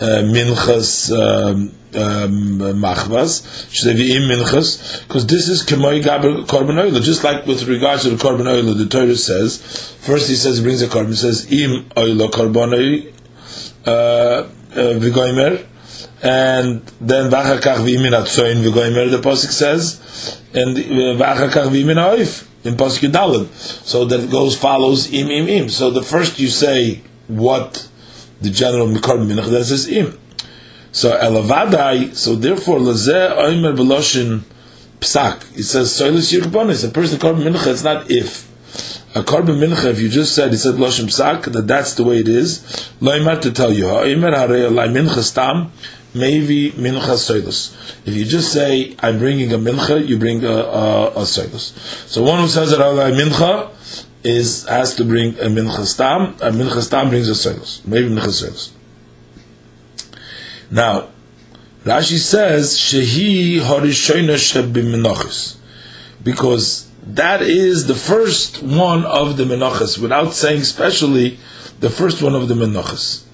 uh, 0.00 0.22
minchas 0.24 1.12
um, 1.12 1.74
um, 1.94 2.58
machvas, 2.80 3.70
should 3.72 3.84
say 3.84 3.94
v'im 3.94 4.28
minchas, 4.28 5.06
because 5.06 5.26
this 5.26 5.48
is 5.48 5.62
kemoi 5.64 6.02
gaber 6.02 6.44
korban 6.46 6.78
oil. 6.82 7.00
Just 7.00 7.24
like 7.24 7.46
with 7.46 7.66
regards 7.68 8.02
to 8.02 8.10
the 8.10 8.16
korban 8.16 8.46
oil, 8.46 8.74
the 8.74 8.86
Torah 8.86 9.16
says, 9.16 9.58
first 10.00 10.28
he 10.28 10.34
says 10.34 10.58
he 10.58 10.64
brings 10.64 10.82
a 10.82 10.88
korban, 10.88 11.14
says 11.14 11.50
im 11.52 11.84
oilo 11.90 12.30
korban 12.30 13.12
uh, 13.86 13.90
uh, 13.90 14.46
v'goimer, 14.72 15.64
and 16.22 16.82
then 17.00 17.30
v'achakach 17.30 17.78
v'imin 17.86 18.12
atzoin 18.12 18.64
v'goimer, 18.64 19.10
the 19.10 19.18
Pasuk 19.18 19.50
says, 19.50 20.40
and 20.52 20.76
v'achakach 20.76 21.68
v'imin 21.70 21.96
oif 21.96 22.47
in 22.64 22.74
Pasuk 22.74 23.10
Dalad. 23.10 23.48
So 23.52 24.04
that 24.06 24.20
it 24.20 24.30
goes 24.30 24.56
follows 24.56 25.12
im 25.12 25.28
im 25.28 25.48
im. 25.48 25.68
So 25.68 25.90
the 25.90 26.02
first 26.02 26.38
you 26.38 26.48
say 26.48 27.02
what 27.28 27.88
the 28.40 28.50
general 28.50 28.86
Mikar 28.86 29.18
Minach 29.18 29.50
then 29.50 29.64
says 29.64 29.88
im. 29.88 30.18
So 30.92 31.16
elavadai. 31.16 32.14
So 32.14 32.34
therefore 32.34 32.78
lazeh 32.78 33.36
oimer 33.36 33.76
beloshin 33.76 34.42
psak. 35.00 35.58
It 35.58 35.64
says 35.64 35.90
soilus 35.90 36.32
yirbonis. 36.36 36.88
A 36.88 36.90
person 36.90 37.18
korban 37.18 37.42
mincha. 37.42 37.68
It's 37.68 37.84
not 37.84 38.10
if. 38.10 38.48
A 39.14 39.22
korban 39.22 39.58
mincha. 39.58 39.86
If 39.86 40.00
you 40.00 40.08
just 40.08 40.34
said 40.34 40.52
it 40.52 40.58
said 40.58 40.74
loshin 40.74 41.06
psak 41.06 41.52
that 41.52 41.66
that's 41.66 41.94
the 41.94 42.04
way 42.04 42.18
it 42.18 42.28
is. 42.28 42.60
Loimar 43.00 43.40
to 43.40 43.52
tell 43.52 43.72
you. 43.72 43.84
Oimer 43.84 44.34
harei 44.34 44.70
mincha 44.90 45.22
stam 45.22 45.72
maybe 46.14 46.72
mincha 46.72 47.16
soilus. 47.16 47.74
If 48.06 48.14
you 48.14 48.24
just 48.24 48.52
say, 48.52 48.96
I'm 49.00 49.18
bringing 49.18 49.52
a 49.52 49.58
mincha, 49.58 50.06
you 50.06 50.18
bring 50.18 50.44
a, 50.44 50.48
a, 50.48 51.06
a 51.08 51.22
soilus. 51.22 51.76
So 52.08 52.22
one 52.22 52.40
who 52.40 52.48
says 52.48 52.70
that 52.70 52.80
Allah 52.80 53.10
mincha 53.10 53.70
is 54.24 54.66
has 54.66 54.94
to 54.96 55.04
bring 55.04 55.34
a 55.38 55.46
mincha 55.46 55.84
stam. 55.84 56.34
A 56.40 56.50
mincha 56.50 56.82
stam 56.82 57.10
brings 57.10 57.28
a 57.28 57.32
soilus. 57.32 57.84
Maybe 57.86 58.08
mincha 58.08 58.28
soilus. 58.28 58.70
Now, 60.70 61.08
Rashi 61.84 62.18
says, 62.18 62.76
Shehi 62.76 63.60
horishoyna 63.60 64.36
shebiminochis. 64.36 65.56
Because 66.22 66.90
that 67.02 67.40
is 67.40 67.86
the 67.86 67.94
first 67.94 68.62
one 68.62 69.04
of 69.06 69.36
the 69.38 69.44
menachas, 69.44 69.98
without 69.98 70.34
saying 70.34 70.64
specially, 70.64 71.38
the 71.80 71.88
first 71.88 72.20
one 72.20 72.34
of 72.34 72.48
the 72.48 72.54
menachas. 72.54 73.24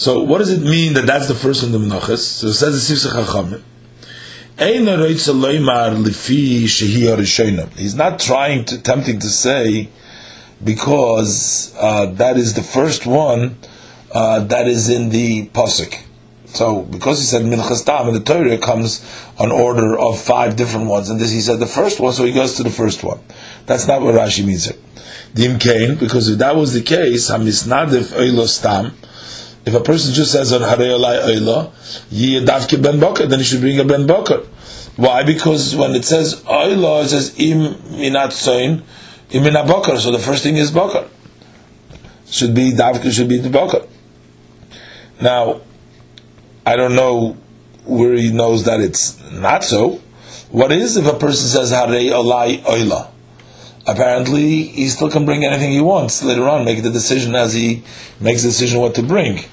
So 0.00 0.22
what 0.22 0.38
does 0.38 0.50
it 0.50 0.62
mean 0.62 0.94
that 0.94 1.04
that's 1.04 1.28
the 1.28 1.34
first 1.34 1.62
one 1.62 1.72
the 1.72 1.78
menachas? 1.78 2.20
So 2.20 2.46
it 2.46 2.54
says 2.54 2.88
the 2.88 2.94
Sifsei 2.94 3.12
Chachamim. 3.22 3.62
He's 7.76 7.94
not 7.94 8.18
trying 8.18 8.64
to 8.64 8.80
tempting 8.80 9.18
to 9.18 9.28
say 9.28 9.90
because 10.64 11.74
uh, 11.78 12.06
that 12.12 12.38
is 12.38 12.54
the 12.54 12.62
first 12.62 13.04
one 13.04 13.58
uh, 14.10 14.40
that 14.44 14.66
is 14.66 14.88
in 14.88 15.10
the 15.10 15.48
pasuk. 15.48 16.02
So 16.46 16.80
because 16.80 17.18
he 17.18 17.26
said 17.26 17.42
minchas 17.42 17.84
tam 17.84 18.08
in 18.08 18.14
the 18.14 18.20
Torah 18.20 18.56
comes 18.56 19.04
an 19.38 19.52
order 19.52 19.98
of 19.98 20.18
five 20.18 20.56
different 20.56 20.86
ones, 20.86 21.10
and 21.10 21.20
this 21.20 21.30
he 21.30 21.42
said 21.42 21.58
the 21.58 21.66
first 21.66 22.00
one, 22.00 22.14
so 22.14 22.24
he 22.24 22.32
goes 22.32 22.54
to 22.54 22.62
the 22.62 22.70
first 22.70 23.04
one. 23.04 23.20
That's 23.66 23.86
not 23.86 24.00
what 24.00 24.14
Rashi 24.14 24.46
means 24.46 24.64
here. 24.64 24.78
Dim 25.34 25.58
kain, 25.58 25.96
because 25.96 26.30
if 26.30 26.38
that 26.38 26.56
was 26.56 26.72
the 26.72 26.80
case, 26.80 27.30
hamisnadif 27.30 28.14
oilos 28.14 28.62
tam 28.62 28.96
if 29.70 29.76
a 29.76 29.80
person 29.80 30.12
just 30.12 30.32
says 30.32 30.52
on 30.52 30.62
Harei 30.62 30.90
Olai 30.98 31.22
Oila, 31.22 32.82
Ben 32.82 32.98
Boker, 32.98 33.26
then 33.26 33.38
he 33.38 33.44
should 33.44 33.60
bring 33.60 33.78
a 33.78 33.84
Ben 33.84 34.04
Boker. 34.04 34.38
Why? 34.96 35.22
Because 35.22 35.76
when 35.76 35.94
it 35.94 36.04
says 36.04 36.42
Oila, 36.42 37.04
it 37.04 37.08
says 37.10 37.38
Im 37.38 37.74
Minat 37.94 38.32
Soin, 38.32 38.82
Im 39.30 39.44
Minat 39.44 39.68
Boker. 39.68 39.96
So 39.98 40.10
the 40.10 40.18
first 40.18 40.42
thing 40.42 40.56
is 40.56 40.72
Boker. 40.72 41.08
Should 42.26 42.52
be 42.52 42.72
Davke, 42.72 43.12
should 43.12 43.28
be 43.28 43.38
the 43.38 43.48
Boker. 43.48 43.86
Now, 45.20 45.60
I 46.66 46.74
don't 46.74 46.96
know 46.96 47.36
where 47.84 48.14
he 48.14 48.32
knows 48.32 48.64
that 48.64 48.80
it's 48.80 49.20
not 49.30 49.62
so. 49.62 50.00
What 50.50 50.72
is 50.72 50.96
if 50.96 51.06
a 51.06 51.16
person 51.16 51.48
says 51.48 51.70
Harei 51.70 52.10
Olai 52.10 52.60
Oila? 52.64 53.09
Apparently 53.86 54.64
he 54.64 54.88
still 54.88 55.10
can 55.10 55.24
bring 55.24 55.44
anything 55.44 55.72
he 55.72 55.80
wants 55.80 56.22
later 56.22 56.48
on, 56.48 56.64
make 56.64 56.82
the 56.82 56.90
decision 56.90 57.34
as 57.34 57.54
he 57.54 57.82
makes 58.20 58.42
the 58.42 58.48
decision 58.48 58.80
what 58.80 58.94
to 58.94 59.02
bring. 59.02 59.44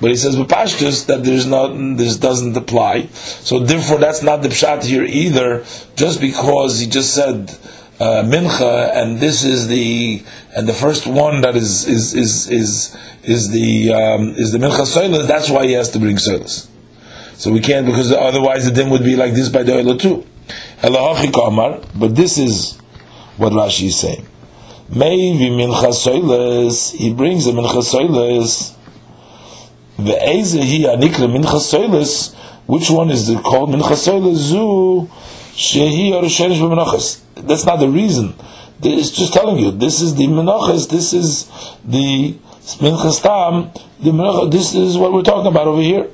But 0.00 0.10
he 0.10 0.16
says 0.16 0.36
with 0.36 0.48
Pashtus 0.48 1.06
that 1.06 1.24
there's 1.24 1.46
not 1.46 1.68
this 1.96 2.16
doesn't 2.16 2.56
apply. 2.56 3.06
So 3.06 3.60
therefore 3.60 3.98
that's 3.98 4.22
not 4.22 4.42
the 4.42 4.48
pshat 4.48 4.84
here 4.84 5.04
either, 5.04 5.64
just 5.94 6.20
because 6.20 6.80
he 6.80 6.86
just 6.86 7.14
said 7.14 7.50
uh, 7.98 8.22
mincha 8.24 8.94
and 8.94 9.20
this 9.20 9.44
is 9.44 9.68
the 9.68 10.22
and 10.54 10.68
the 10.68 10.74
first 10.74 11.06
one 11.06 11.40
that 11.40 11.56
is 11.56 11.88
is 11.88 12.14
is 12.14 12.50
is 12.50 12.96
is 13.22 13.50
the 13.50 13.92
um, 13.92 14.34
is 14.36 14.52
the 14.52 14.58
mincha 14.58 14.84
soilas, 14.84 15.26
that's 15.26 15.48
why 15.48 15.66
he 15.66 15.72
has 15.72 15.90
to 15.90 15.98
bring 15.98 16.16
soilas. 16.16 16.68
So 17.36 17.52
we 17.52 17.60
can't 17.60 17.86
because 17.86 18.12
otherwise 18.12 18.64
the 18.64 18.70
dim 18.70 18.90
would 18.90 19.04
be 19.04 19.14
like 19.16 19.34
this 19.34 19.48
by 19.48 19.62
the 19.62 19.76
oil 19.76 19.96
too. 19.96 20.26
But 20.82 22.16
this 22.16 22.38
is 22.38 22.78
what 23.36 23.52
Rashi 23.52 23.86
is 23.86 23.98
saying. 23.98 24.26
Maybe 24.88 25.50
mincha 25.50 25.92
soiles, 25.92 26.94
he 26.94 27.12
brings 27.12 27.46
a 27.46 27.52
mincha 27.52 27.82
soiles. 27.82 28.74
Ve'eze 29.98 30.60
hi 30.60 30.96
anikra 30.96 31.28
mincha 31.28 32.32
which 32.66 32.90
one 32.90 33.10
is 33.10 33.28
the 33.28 33.38
called 33.40 33.70
mincha 33.70 33.94
soiles? 33.94 34.36
Zu 34.36 35.08
shehi 35.54 36.10
orishenish 36.10 36.58
b'menachas. 36.58 37.20
That's 37.34 37.64
not 37.64 37.76
the 37.76 37.88
reason. 37.88 38.34
It's 38.82 39.10
just 39.10 39.32
telling 39.32 39.58
you, 39.58 39.70
this 39.70 40.00
is 40.00 40.14
the 40.16 40.26
menachas, 40.26 40.88
this 40.88 41.12
is 41.12 41.46
the 41.84 42.34
minchas 42.78 43.22
tam, 43.22 43.70
the 44.00 44.10
menachas, 44.10 44.50
this 44.50 44.74
is 44.74 44.98
what 44.98 45.12
we're 45.12 45.22
talking 45.22 45.46
about 45.46 45.66
over 45.66 45.80
here. 45.80 46.10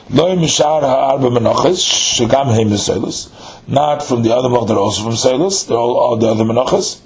not 3.67 4.03
from 4.03 4.23
the 4.23 4.33
other 4.35 4.49
Malach, 4.49 4.67
they're 4.67 4.77
also 4.77 5.03
from 5.03 5.13
Seilus, 5.13 5.67
they're 5.67 5.77
all, 5.77 5.97
all 5.97 6.17
the 6.17 6.27
other 6.27 6.43
Menachas. 6.43 6.99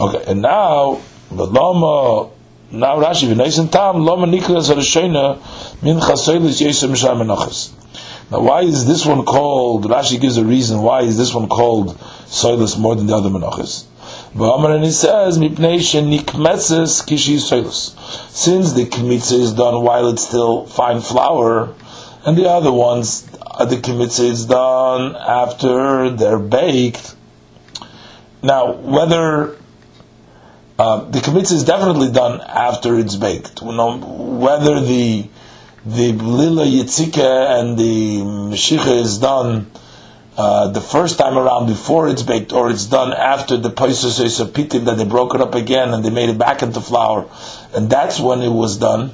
Okay, 0.00 0.24
and 0.26 0.42
now, 0.42 1.00
but 1.30 1.52
Lama, 1.52 2.30
now 2.70 2.96
Rashi, 2.96 3.32
v'neisen 3.32 3.70
tam, 3.70 4.00
Lama 4.00 4.26
nikras 4.26 4.68
harishayna, 4.72 5.38
min 5.82 6.00
chasoilis 6.00 6.60
yesem 6.60 6.90
mishar 6.90 7.14
menachas. 7.14 7.72
Now, 8.30 8.40
why 8.40 8.62
is 8.62 8.86
this 8.86 9.04
one 9.04 9.24
called? 9.24 9.84
Rashi 9.84 10.18
gives 10.20 10.38
a 10.38 10.44
reason. 10.44 10.80
Why 10.82 11.02
is 11.02 11.16
this 11.18 11.34
one 11.34 11.46
called 11.46 11.96
soilus 12.26 12.78
more 12.78 12.96
than 12.96 13.06
the 13.06 13.14
other 13.14 13.28
menachas? 13.28 13.84
V'amar 14.34 14.74
and 14.74 14.84
he 14.84 14.90
says, 14.90 15.38
mipnei 15.38 15.78
shenikmetzes 15.78 17.04
kishi 17.06 17.36
soilus. 17.36 17.94
Since 18.30 18.72
the 18.72 18.86
kmitza 18.86 19.38
is 19.38 19.52
done 19.52 19.82
while 19.82 20.08
it's 20.08 20.26
still 20.26 20.66
fine 20.66 21.00
flour, 21.00 21.74
and 22.26 22.36
the 22.36 22.48
other 22.48 22.72
ones, 22.72 23.28
uh, 23.40 23.64
the 23.64 23.76
kmitza 23.76 24.24
is 24.24 24.46
done 24.46 25.16
after 25.16 26.10
they're 26.10 26.38
baked. 26.38 27.14
Now, 28.42 28.72
whether 28.72 29.56
uh, 30.78 31.04
the 31.10 31.20
kmitza 31.20 31.52
is 31.52 31.64
definitely 31.64 32.10
done 32.10 32.40
after 32.40 32.98
it's 32.98 33.16
baked. 33.16 33.62
Whether 33.62 34.80
the 34.80 35.28
the 35.86 36.12
lila 36.12 36.64
yitzika 36.64 37.60
and 37.60 37.78
the 37.78 38.18
meshicha 38.18 39.02
is 39.02 39.18
done 39.18 39.70
uh, 40.36 40.68
the 40.68 40.80
first 40.80 41.18
time 41.18 41.38
around 41.38 41.66
before 41.66 42.08
it's 42.08 42.22
baked, 42.22 42.52
or 42.52 42.70
it's 42.70 42.86
done 42.86 43.12
after 43.12 43.56
the 43.56 43.70
paisos 43.70 44.18
pitim 44.50 44.86
that 44.86 44.96
they 44.96 45.04
broke 45.04 45.34
it 45.34 45.40
up 45.40 45.54
again 45.54 45.94
and 45.94 46.04
they 46.04 46.10
made 46.10 46.28
it 46.28 46.38
back 46.38 46.62
into 46.62 46.80
flour, 46.80 47.28
and 47.72 47.88
that's 47.88 48.18
when 48.18 48.42
it 48.42 48.48
was 48.48 48.78
done. 48.78 49.12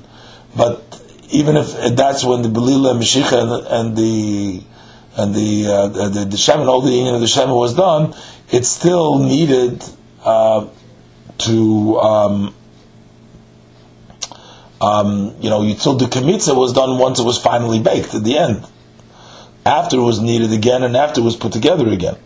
But 0.57 0.90
even 1.31 1.57
if 1.57 1.97
that's 1.97 2.25
when 2.25 2.43
the 2.43 2.49
belila 2.49 2.99
meshicha 2.99 3.41
and, 3.43 3.67
and 3.67 3.97
the 3.97 4.63
and 5.17 5.35
the 5.35 5.67
uh, 5.67 5.89
the, 5.89 6.25
the 6.25 6.37
shem 6.37 6.61
and 6.61 6.69
all 6.69 6.81
the 6.81 6.91
union 6.91 7.15
of 7.15 7.21
the 7.21 7.29
shem 7.29 7.51
was 7.51 7.75
done, 7.75 8.15
it 8.51 8.65
still 8.65 9.19
needed 9.19 9.83
uh, 10.25 10.67
to 11.39 12.01
um, 12.01 12.55
um, 14.81 15.35
you 15.41 15.51
know, 15.51 15.63
until 15.63 15.95
the 15.95 16.07
kamitza 16.07 16.57
was 16.57 16.73
done 16.73 16.99
once 16.99 17.19
it 17.19 17.25
was 17.25 17.39
finally 17.39 17.81
baked 17.81 18.15
at 18.15 18.25
the 18.25 18.39
end. 18.39 18.67
After 19.67 19.99
it 19.99 20.03
was 20.03 20.21
kneaded 20.21 20.53
again, 20.53 20.83
and 20.83 20.97
after 20.97 21.21
it 21.21 21.25
was 21.25 21.37
put 21.37 21.53
together 21.53 21.89
again. 21.89 22.17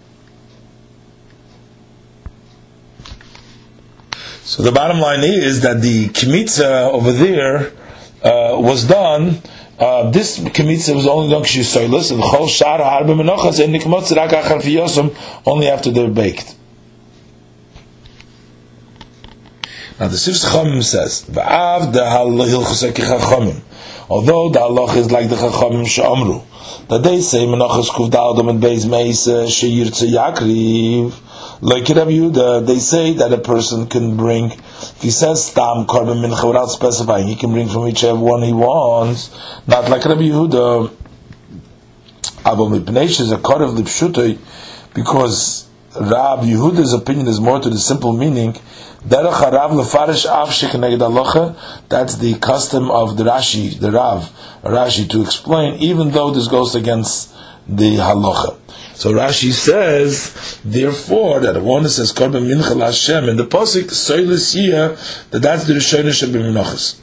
So 4.44 4.62
the 4.62 4.70
bottom 4.70 5.00
line 5.00 5.24
is 5.24 5.62
that 5.62 5.82
the 5.82 6.08
kamitza 6.10 6.92
over 6.92 7.10
there 7.10 7.72
uh, 8.24 8.56
was 8.58 8.84
done. 8.84 9.42
Uh, 9.78 10.10
this 10.10 10.38
kamitza 10.38 10.94
was 10.94 11.06
only 11.06 11.30
done 11.30 11.42
kshisoilus, 11.42 12.10
and 12.10 12.22
chol 12.22 12.48
shar 12.48 12.78
harbe 12.78 13.14
menochas 13.14 13.62
and 13.62 13.74
nikmotz 13.74 14.14
rak 14.16 14.30
achar 14.30 15.42
only 15.46 15.68
after 15.68 15.90
they're 15.90 16.08
baked. 16.08 16.56
Now 20.00 20.08
the 20.08 20.18
Sifs 20.18 20.44
Chachamim 20.44 20.82
says, 20.82 21.24
"Va'av 21.30 21.92
Chachamim." 21.92 23.60
Although 24.08 24.50
the 24.50 24.58
halach 24.58 24.96
is 24.96 25.12
like 25.12 25.28
the 25.28 25.36
Chachamim 25.36 25.86
she'amru, 25.86 26.42
that 26.88 27.02
they 27.02 27.20
say 27.20 27.46
menachas 27.46 27.90
kuv 27.90 28.10
daldom 28.10 28.50
and 28.50 28.62
beis 28.62 28.88
meis 28.88 29.28
sheyirtze 29.28 30.10
yakriv. 30.10 31.14
Like 31.60 31.88
Rabbi 31.88 32.10
Yehuda, 32.10 32.66
they 32.66 32.78
say 32.78 33.12
that 33.14 33.32
a 33.32 33.38
person 33.38 33.86
can 33.86 34.16
bring, 34.16 34.52
if 34.52 35.02
he 35.02 35.10
says 35.10 35.46
stam 35.46 35.86
korban 35.86 36.20
mincha 36.24 36.46
without 36.46 36.66
specifying, 36.66 37.28
he 37.28 37.36
can 37.36 37.52
bring 37.52 37.68
from 37.68 37.84
whichever 37.84 38.18
one 38.18 38.42
he 38.42 38.52
wants. 38.52 39.30
Not 39.66 39.88
like 39.88 40.04
Rabbi 40.04 40.22
Yehuda. 40.22 40.90
Abba 42.44 42.62
mipneish 42.62 43.20
is 43.20 43.32
a 43.32 43.38
korv 43.38 43.76
lipshutoi, 43.76 44.38
because 44.94 45.68
Rab 45.98 46.40
Yehuda's 46.40 46.92
opinion 46.92 47.28
is 47.28 47.40
more 47.40 47.60
to 47.60 47.70
the 47.70 47.78
simple 47.78 48.12
meaning 48.12 48.56
that's 49.06 49.46
the 52.16 52.38
custom 52.40 52.90
of 52.90 53.16
the 53.18 53.24
Rashi, 53.24 53.78
the 53.78 53.92
Rav, 53.92 54.30
Rashi, 54.62 55.08
to 55.10 55.20
explain, 55.20 55.74
even 55.74 56.10
though 56.10 56.30
this 56.30 56.48
goes 56.48 56.74
against 56.74 57.34
the 57.68 57.96
halacha. 57.96 58.56
So 58.94 59.12
Rashi 59.12 59.52
says, 59.52 60.60
therefore, 60.64 61.40
that 61.40 61.60
one 61.60 61.88
says 61.88 62.12
Korban 62.12 62.46
Mincha 62.46 62.80
Hashem 62.80 63.28
in 63.28 63.36
the 63.36 63.44
pasuk 63.44 63.90
Soilis 63.90 64.54
Yia, 64.54 64.96
that 65.30 65.40
that's 65.40 65.64
the 65.64 65.74
Rishon 65.74 66.04
Shabim 66.04 66.52
Menachas. 66.52 67.00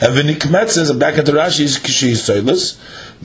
And 0.00 0.14
when 0.14 0.26
Nikmet 0.26 0.70
says, 0.70 0.90
back 0.92 1.18
at 1.18 1.26
the 1.26 1.32
Rashi 1.32 1.60
is 1.60 1.78
Kishi 1.78 2.78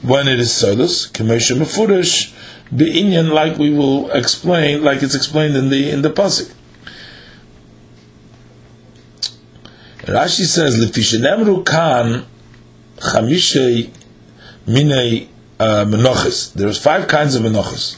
when 0.03 0.27
it 0.27 0.39
is 0.39 0.49
Soilis, 0.49 1.11
Kamesha 1.11 1.57
Mefurish, 1.57 2.33
Be'inyan, 2.75 3.31
like 3.31 3.57
we 3.57 3.71
will 3.71 4.11
explain, 4.11 4.83
like 4.83 5.01
it's 5.01 5.15
explained 5.15 5.55
in 5.55 5.69
the 5.69 5.89
in 5.89 6.01
the 6.01 6.09
pasuk. 6.09 6.53
Rashi 9.99 10.45
says, 10.45 10.77
"Lefishenemru 10.77 11.65
kan 11.65 12.25
chamishay 12.97 13.89
minei 14.67 15.27
uh, 15.59 15.85
menoches." 15.85 16.53
There's 16.53 16.81
five 16.81 17.07
kinds 17.07 17.35
of 17.35 17.43
menoches. 17.43 17.97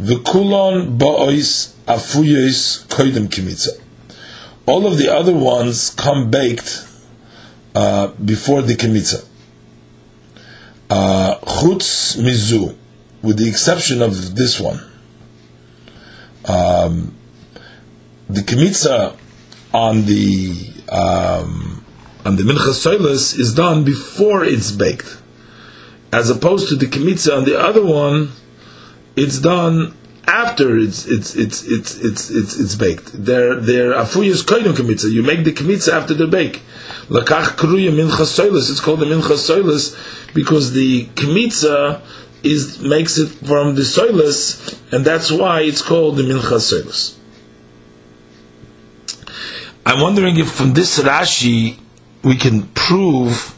V'kulon 0.00 0.98
ba'ois 0.98 1.72
afuyos 1.86 2.86
koidem 2.86 3.28
kimitza. 3.28 3.80
All 4.66 4.86
of 4.86 4.98
the 4.98 5.12
other 5.12 5.34
ones 5.34 5.90
come 5.90 6.30
baked 6.30 6.86
uh, 7.74 8.08
before 8.08 8.62
the 8.62 8.74
kimitza. 8.74 9.26
Uh, 10.88 11.38
chutz 11.40 12.18
uh, 12.18 12.22
mizu, 12.22 12.76
with 13.22 13.38
the 13.38 13.48
exception 13.48 14.02
of 14.02 14.36
this 14.36 14.58
one. 14.60 14.80
Um, 16.46 17.14
the 18.28 18.40
kimitza 18.40 19.16
on 19.72 20.06
the 20.06 20.72
um, 20.88 21.84
on 22.24 22.36
the 22.36 22.42
mincha 22.42 22.72
soilus 22.72 23.38
is 23.38 23.54
done 23.54 23.84
before 23.84 24.44
it's 24.44 24.72
baked, 24.72 25.19
as 26.12 26.30
opposed 26.30 26.68
to 26.68 26.76
the 26.76 26.86
kimitza 26.86 27.36
on 27.36 27.44
the 27.44 27.58
other 27.58 27.84
one, 27.84 28.32
it's 29.16 29.38
done 29.38 29.94
after 30.26 30.76
it's 30.76 31.06
it's 31.06 31.34
it's 31.34 31.64
it's 31.64 31.98
it's 31.98 32.30
it's, 32.30 32.58
it's 32.58 32.74
baked. 32.74 33.10
They're 33.12 33.56
they're 33.56 33.92
afuyas 33.92 34.44
koidum 34.44 34.74
kimitza. 34.74 35.10
You 35.10 35.22
make 35.22 35.44
the 35.44 35.52
kimitza 35.52 35.92
after 35.92 36.14
the 36.14 36.26
bake. 36.26 36.62
Lakach 37.08 37.56
kruya 37.56 37.90
mincha 37.90 38.24
soilus. 38.24 38.70
It's 38.70 38.80
called 38.80 39.00
the 39.00 39.06
mincha 39.06 39.36
soilus 39.36 39.96
because 40.34 40.72
the 40.72 41.06
kimitza 41.06 42.00
is 42.42 42.80
makes 42.80 43.18
it 43.18 43.28
from 43.28 43.74
the 43.74 43.82
soilus, 43.82 44.78
and 44.92 45.04
that's 45.04 45.30
why 45.30 45.62
it's 45.62 45.82
called 45.82 46.16
the 46.16 46.22
mincha 46.22 46.58
soilus. 46.58 47.16
I'm 49.84 50.00
wondering 50.00 50.36
if 50.36 50.52
from 50.52 50.74
this 50.74 50.98
Rashi 51.00 51.78
we 52.22 52.36
can 52.36 52.68
prove 52.68 53.56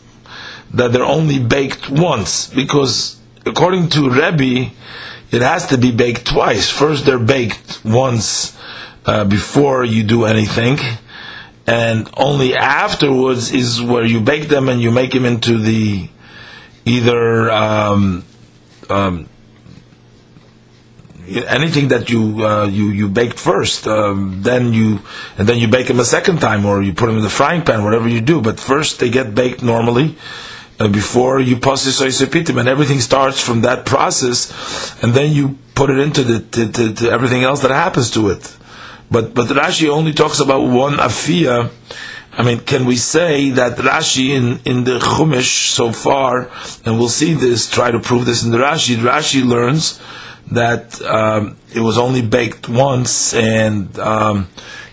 that 0.74 0.92
they're 0.92 1.04
only 1.04 1.38
baked 1.38 1.90
once, 1.90 2.48
because 2.48 3.20
according 3.44 3.88
to 3.90 4.08
Rebbe, 4.08 4.70
it 5.30 5.42
has 5.42 5.66
to 5.68 5.78
be 5.78 5.92
baked 5.92 6.26
twice. 6.26 6.70
First, 6.70 7.04
they're 7.04 7.18
baked 7.18 7.84
once 7.84 8.56
uh, 9.06 9.24
before 9.24 9.84
you 9.84 10.02
do 10.02 10.24
anything, 10.24 10.78
and 11.66 12.08
only 12.16 12.56
afterwards 12.56 13.52
is 13.52 13.80
where 13.82 14.04
you 14.04 14.20
bake 14.20 14.48
them 14.48 14.68
and 14.68 14.80
you 14.80 14.90
make 14.90 15.12
them 15.12 15.24
into 15.24 15.58
the 15.58 16.08
either 16.84 17.50
um, 17.50 18.24
um, 18.90 19.28
anything 21.26 21.88
that 21.88 22.10
you 22.10 22.44
uh, 22.44 22.66
you 22.66 22.86
you 22.86 23.08
baked 23.08 23.38
first, 23.38 23.86
um, 23.86 24.42
then 24.42 24.72
you 24.72 25.00
and 25.38 25.48
then 25.48 25.58
you 25.58 25.68
bake 25.68 25.86
them 25.86 26.00
a 26.00 26.04
second 26.04 26.40
time, 26.40 26.64
or 26.64 26.82
you 26.82 26.92
put 26.92 27.06
them 27.06 27.16
in 27.16 27.22
the 27.22 27.30
frying 27.30 27.62
pan, 27.62 27.84
whatever 27.84 28.08
you 28.08 28.20
do. 28.20 28.40
But 28.40 28.58
first 28.58 29.00
they 29.00 29.10
get 29.10 29.34
baked 29.34 29.62
normally 29.62 30.16
uh, 30.78 30.88
before 30.88 31.40
you 31.40 31.56
process 31.56 32.00
oisepitim, 32.00 32.58
and 32.58 32.68
everything 32.68 33.00
starts 33.00 33.40
from 33.40 33.62
that 33.62 33.86
process, 33.86 34.50
and 35.02 35.12
then 35.14 35.32
you 35.32 35.58
put 35.74 35.90
it 35.90 35.98
into 35.98 36.22
the 36.22 37.08
everything 37.10 37.42
else 37.42 37.60
that 37.62 37.70
happens 37.70 38.10
to 38.10 38.30
it. 38.30 38.56
But 39.10 39.34
but 39.34 39.48
Rashi 39.48 39.88
only 39.88 40.12
talks 40.12 40.40
about 40.40 40.62
one 40.62 40.94
afia. 40.94 41.70
I 42.34 42.42
mean, 42.42 42.60
can 42.60 42.86
we 42.86 42.96
say 42.96 43.50
that 43.50 43.76
Rashi 43.76 44.30
in, 44.30 44.60
in 44.64 44.84
the 44.84 44.98
Chumash 44.98 45.68
so 45.68 45.92
far, 45.92 46.50
and 46.86 46.98
we'll 46.98 47.10
see 47.10 47.34
this, 47.34 47.70
try 47.70 47.90
to 47.90 48.00
prove 48.00 48.24
this 48.24 48.42
in 48.42 48.50
the 48.50 48.56
Rashi, 48.56 48.96
Rashi 48.96 49.44
learns 49.44 50.00
that 50.50 51.00
um, 51.02 51.58
it 51.74 51.80
was 51.80 51.98
only 51.98 52.22
baked 52.22 52.70
once, 52.70 53.34
and 53.34 53.98
um, 53.98 54.48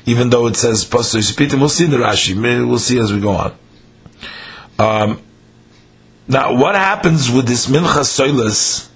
even 0.06 0.30
though 0.30 0.48
it 0.48 0.58
says 0.58 0.84
pastor 0.84 1.20
Yispitim, 1.20 1.60
we'll 1.60 1.70
see 1.70 1.86
in 1.86 1.92
the 1.92 1.98
Rashi. 1.98 2.36
We'll 2.68 2.78
see 2.78 3.00
as 3.00 3.14
we 3.14 3.22
go 3.22 3.32
on. 3.32 3.56
Um, 4.78 5.22
now, 6.30 6.56
what 6.56 6.76
happens 6.76 7.32
with 7.32 7.48
this 7.48 7.66
mincha 7.66 8.04
soilas 8.06 8.88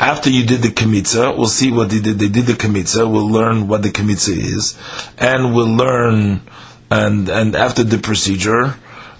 after 0.00 0.28
you 0.28 0.44
did 0.44 0.60
the 0.60 0.68
kamitza? 0.68 1.36
We'll 1.38 1.46
see 1.46 1.70
what 1.70 1.90
they 1.90 2.00
did. 2.00 2.18
They 2.18 2.28
did 2.28 2.46
the 2.46 2.54
kamitza. 2.54 3.08
We'll 3.10 3.30
learn 3.30 3.68
what 3.68 3.82
the 3.82 3.90
kamitza 3.90 4.36
is, 4.36 4.76
and 5.16 5.54
we'll 5.54 5.72
learn. 5.72 6.42
And 6.90 7.28
and 7.28 7.54
after 7.54 7.84
the 7.84 7.98
procedure, 7.98 8.74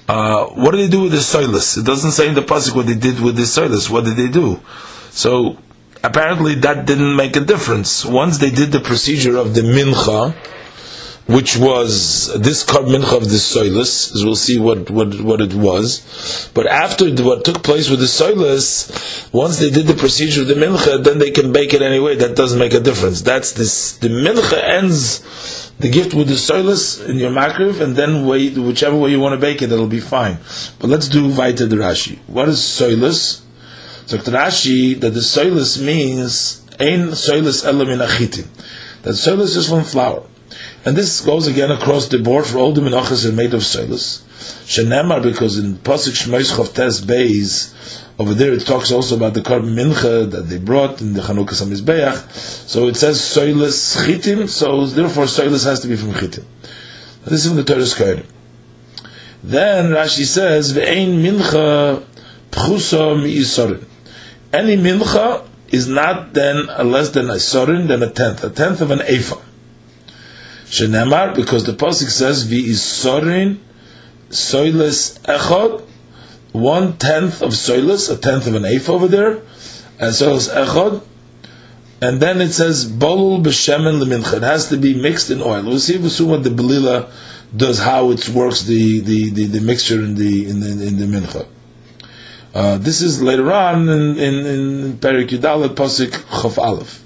uh, 0.08 0.46
what 0.46 0.72
do 0.72 0.78
they 0.78 0.88
do 0.88 1.02
with 1.02 1.12
the 1.12 1.18
soilas? 1.18 1.78
It 1.78 1.86
doesn't 1.86 2.10
say 2.10 2.28
in 2.28 2.34
the 2.34 2.42
pasuk 2.42 2.74
what 2.74 2.86
they 2.86 2.96
did 2.96 3.20
with 3.20 3.36
the 3.36 3.42
soilas. 3.42 3.88
What 3.88 4.04
did 4.04 4.16
they 4.16 4.28
do? 4.28 4.60
So 5.10 5.56
apparently 6.02 6.56
that 6.56 6.86
didn't 6.86 7.14
make 7.14 7.36
a 7.36 7.40
difference. 7.40 8.04
Once 8.04 8.38
they 8.38 8.50
did 8.50 8.72
the 8.72 8.80
procedure 8.80 9.36
of 9.38 9.54
the 9.54 9.62
mincha, 9.62 10.34
which 11.26 11.56
was 11.56 12.38
this 12.40 12.64
Mincha 12.64 13.16
of 13.16 13.24
the 13.24 13.36
Soilus, 13.36 14.14
as 14.14 14.24
we'll 14.24 14.36
see 14.36 14.58
what, 14.58 14.90
what, 14.90 15.20
what 15.22 15.40
it 15.40 15.54
was. 15.54 16.50
But 16.52 16.66
after 16.66 17.10
what 17.22 17.44
took 17.44 17.62
place 17.62 17.88
with 17.88 18.00
the 18.00 18.06
Soilus, 18.06 19.32
once 19.32 19.58
they 19.58 19.70
did 19.70 19.86
the 19.86 19.94
procedure 19.94 20.42
of 20.42 20.48
the 20.48 20.54
Mincha, 20.54 21.02
then 21.02 21.18
they 21.18 21.30
can 21.30 21.52
bake 21.52 21.72
it 21.72 21.80
anyway. 21.80 22.16
That 22.16 22.36
doesn't 22.36 22.58
make 22.58 22.74
a 22.74 22.80
difference. 22.80 23.22
That's 23.22 23.52
this, 23.52 23.96
the 23.96 24.08
Mincha 24.08 24.62
ends 24.62 25.72
the 25.78 25.88
gift 25.88 26.14
with 26.14 26.28
the 26.28 26.34
Soilus 26.34 27.08
in 27.08 27.16
your 27.16 27.30
makriv, 27.30 27.80
and 27.80 27.96
then 27.96 28.26
wait, 28.26 28.56
whichever 28.58 28.96
way 28.96 29.10
you 29.10 29.18
want 29.18 29.34
to 29.34 29.40
bake 29.40 29.62
it, 29.62 29.72
it'll 29.72 29.86
be 29.86 30.00
fine. 30.00 30.36
But 30.78 30.90
let's 30.90 31.08
do 31.08 31.28
Vaita 31.28 31.68
the 31.68 31.76
Rashi. 31.76 32.18
What 32.26 32.48
is 32.48 32.58
Soilus? 32.58 33.40
So 34.06 34.18
Rashi, 34.18 35.00
that 35.00 35.10
the 35.10 35.20
Soilus 35.20 35.82
means, 35.82 36.64
Ein 36.78 37.08
Soilus 37.12 37.64
Elam 37.64 37.88
Achitim. 37.88 38.46
That 39.02 39.12
Soilus 39.12 39.56
is 39.56 39.68
from 39.68 39.84
flour. 39.84 40.24
And 40.86 40.96
this 40.96 41.22
goes 41.22 41.46
again 41.46 41.70
across 41.70 42.08
the 42.08 42.18
board 42.18 42.46
for 42.46 42.58
all 42.58 42.72
the 42.72 42.82
menachas 42.82 43.26
are 43.26 43.32
made 43.32 43.54
of 43.54 43.62
soilus. 43.62 44.22
Shenemar, 44.66 45.22
because 45.22 45.58
in 45.58 45.76
Pasuk 45.76 46.12
Shmois 46.12 46.54
Chavtes 46.54 47.02
Beis, 47.02 47.72
over 48.18 48.34
there 48.34 48.52
it 48.52 48.66
talks 48.66 48.92
also 48.92 49.16
about 49.16 49.32
the 49.32 49.40
carbon 49.40 49.74
mincha 49.74 50.30
that 50.30 50.42
they 50.42 50.58
brought 50.58 51.00
in 51.00 51.14
the 51.14 51.22
Chanukah 51.22 51.54
Samizbeach. 51.54 52.30
So 52.68 52.86
it 52.88 52.96
says 52.96 53.18
soilus 53.18 53.96
chitim, 54.04 54.46
so 54.46 54.86
therefore 54.86 55.24
soilus 55.24 55.64
has 55.64 55.80
to 55.80 55.88
be 55.88 55.96
from 55.96 56.12
chitim. 56.12 56.44
This 57.24 57.46
is 57.46 57.48
from 57.48 57.56
the 57.56 57.64
Torah 57.64 57.86
Kohen. 57.86 58.26
Then 59.42 59.86
Rashi 59.86 60.26
says, 60.26 60.76
Ve'ein 60.76 61.22
mincha 61.22 62.04
pchusa 62.50 63.22
mi 63.22 63.86
Any 64.52 64.76
mincha 64.76 65.46
is 65.68 65.88
not 65.88 66.34
then 66.34 66.66
less 66.66 67.08
than 67.10 67.30
a 67.30 67.38
sorin, 67.38 67.86
than 67.86 68.02
a 68.02 68.10
tenth, 68.10 68.44
a 68.44 68.50
tenth 68.50 68.82
of 68.82 68.90
an 68.90 69.00
ephah. 69.00 69.40
Shenemar, 70.64 71.34
because 71.34 71.64
the 71.64 71.72
Pasuk 71.72 72.08
says, 72.08 72.44
Vi 72.44 72.64
isorin 72.68 73.58
soilis 74.28 75.18
echod, 75.20 75.86
one 76.52 76.96
tenth 76.96 77.42
of 77.42 77.50
soilis, 77.50 78.10
a 78.12 78.16
tenth 78.16 78.46
of 78.46 78.54
an 78.54 78.64
eighth 78.64 78.88
over 78.88 79.06
there, 79.08 79.36
and 79.98 80.12
soilis 80.12 80.48
echod, 80.52 81.02
and 82.00 82.20
then 82.20 82.40
it 82.40 82.52
says, 82.52 82.90
Bolul 82.90 83.42
b'shemen 83.42 84.02
lemincha, 84.02 84.38
it 84.38 84.42
has 84.42 84.68
to 84.68 84.76
be 84.76 84.94
mixed 85.00 85.30
in 85.30 85.40
oil. 85.40 85.62
We'll 85.62 85.78
see 85.78 85.98
what 85.98 86.42
the 86.44 86.50
Belila 86.50 87.10
does, 87.56 87.78
how 87.78 88.10
it 88.10 88.28
works, 88.28 88.62
the, 88.62 89.00
the, 89.00 89.30
the, 89.30 89.46
the 89.46 89.60
mixture 89.60 90.02
in 90.02 90.16
the, 90.16 90.48
in 90.48 90.60
the, 90.60 90.70
in 90.86 90.98
the 90.98 91.06
mincha. 91.06 91.46
Uh, 92.52 92.78
this 92.78 93.00
is 93.00 93.22
later 93.22 93.52
on 93.52 93.88
in, 93.88 94.18
in, 94.18 94.46
in 94.46 94.98
Perik 94.98 95.28
Yudalet 95.28 95.74
Pasuk 95.74 96.10
Chof 96.10 96.58
Aleph. 96.58 97.03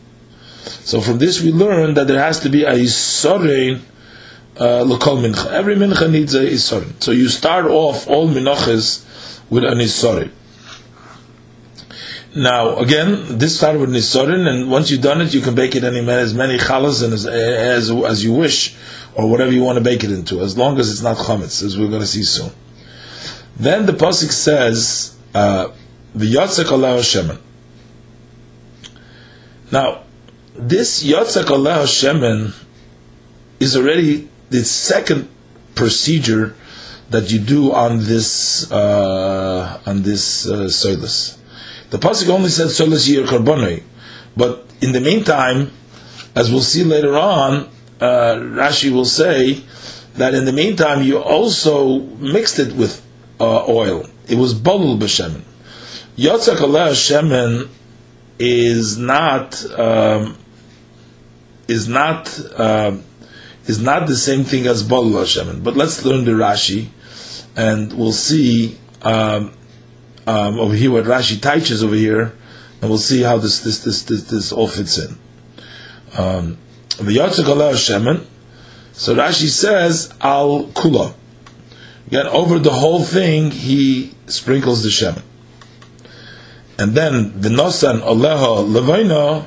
So 0.68 1.00
from 1.00 1.18
this 1.18 1.42
we 1.42 1.52
learn 1.52 1.94
that 1.94 2.08
there 2.08 2.20
has 2.20 2.40
to 2.40 2.48
be 2.48 2.64
a 2.64 2.72
isorein 2.72 3.80
uh, 4.56 4.84
mincha. 4.84 5.50
Every 5.50 5.76
mincha 5.76 6.10
needs 6.10 6.34
a 6.34 6.40
isorein. 6.40 7.02
So 7.02 7.10
you 7.12 7.28
start 7.28 7.66
off 7.66 8.08
all 8.08 8.28
minachas 8.28 9.04
with 9.50 9.64
an 9.64 9.78
isorein. 9.78 10.30
Now 12.34 12.76
again, 12.76 13.38
this 13.38 13.56
started 13.56 13.80
with 13.80 13.90
nisorin, 13.90 14.46
and 14.46 14.70
once 14.70 14.90
you've 14.90 15.00
done 15.00 15.20
it, 15.20 15.32
you 15.32 15.40
can 15.40 15.54
bake 15.54 15.74
it 15.74 15.82
any 15.82 16.06
as 16.08 16.34
many 16.34 16.58
chalas 16.58 17.02
and 17.02 17.12
as, 17.12 17.26
as 17.26 17.90
as 17.90 18.22
you 18.22 18.32
wish, 18.32 18.76
or 19.14 19.28
whatever 19.30 19.50
you 19.50 19.64
want 19.64 19.78
to 19.78 19.84
bake 19.84 20.04
it 20.04 20.12
into, 20.12 20.40
as 20.40 20.56
long 20.56 20.78
as 20.78 20.90
it's 20.90 21.02
not 21.02 21.16
chametz, 21.16 21.62
as 21.62 21.78
we're 21.78 21.88
going 21.88 22.02
to 22.02 22.06
see 22.06 22.22
soon. 22.22 22.52
Then 23.56 23.86
the 23.86 23.92
pasuk 23.92 24.30
says, 24.30 25.16
uh, 25.34 25.68
"V'yatzek 26.16 26.70
Allah 26.70 26.98
Shemen." 26.98 27.40
Now, 29.72 30.04
this 30.58 31.04
Yatzak 31.04 31.50
Allah 31.50 31.84
Shemen 31.84 32.52
is 33.60 33.76
already 33.76 34.28
the 34.50 34.64
second 34.64 35.28
procedure 35.76 36.54
that 37.10 37.30
you 37.30 37.38
do 37.38 37.72
on 37.72 37.98
this 37.98 38.70
uh, 38.72 39.80
on 39.86 40.02
this 40.02 40.46
uh, 40.48 40.64
soilus. 40.64 41.38
The 41.90 41.98
pasuk 41.98 42.28
only 42.28 42.48
said 42.50 42.66
soilus 42.68 43.08
yir 43.08 43.24
karbonoi, 43.24 43.84
but 44.36 44.66
in 44.80 44.92
the 44.92 45.00
meantime, 45.00 45.70
as 46.34 46.50
we'll 46.50 46.60
see 46.60 46.82
later 46.82 47.16
on, 47.16 47.68
uh, 48.00 48.34
Rashi 48.34 48.90
will 48.90 49.04
say 49.04 49.62
that 50.14 50.34
in 50.34 50.44
the 50.44 50.52
meantime 50.52 51.04
you 51.04 51.18
also 51.18 52.00
mixed 52.00 52.58
it 52.58 52.74
with 52.74 53.04
uh, 53.40 53.64
oil. 53.68 54.06
It 54.28 54.36
was 54.36 54.54
bolul 54.54 54.98
b'shemen. 54.98 55.42
Yatzak 56.16 56.60
Allah 56.60 56.90
Shemen 56.90 57.68
is 58.40 58.98
not. 58.98 59.64
Um, 59.78 60.36
is 61.68 61.86
not 61.86 62.40
uh, 62.56 62.96
is 63.66 63.78
not 63.80 64.08
the 64.08 64.16
same 64.16 64.44
thing 64.44 64.66
as 64.66 64.82
Balul 64.82 65.18
Hashem. 65.20 65.62
But 65.62 65.76
let's 65.76 66.04
learn 66.04 66.24
the 66.24 66.32
Rashi, 66.32 66.88
and 67.54 67.92
we'll 67.92 68.12
see 68.12 68.78
um, 69.02 69.52
um, 70.26 70.58
over 70.58 70.74
here 70.74 70.90
what 70.90 71.04
Rashi 71.04 71.40
teaches 71.40 71.84
over 71.84 71.94
here, 71.94 72.34
and 72.80 72.90
we'll 72.90 72.98
see 72.98 73.22
how 73.22 73.36
this 73.36 73.60
this 73.60 73.84
this 73.84 74.02
this, 74.02 74.24
this 74.24 74.52
all 74.52 74.68
fits 74.68 74.98
in. 74.98 75.18
Um, 76.16 76.58
the 76.98 78.26
So 78.92 79.14
Rashi 79.14 79.48
says 79.48 80.12
al 80.20 80.66
kula. 80.68 81.14
Again, 82.08 82.26
over 82.26 82.58
the 82.58 82.72
whole 82.72 83.04
thing, 83.04 83.50
he 83.50 84.14
sprinkles 84.26 84.82
the 84.82 84.88
shemen. 84.88 85.22
And 86.78 86.94
then 86.94 87.32
v'nosan 87.32 88.00
aleha 88.00 88.64
levaina, 88.66 89.44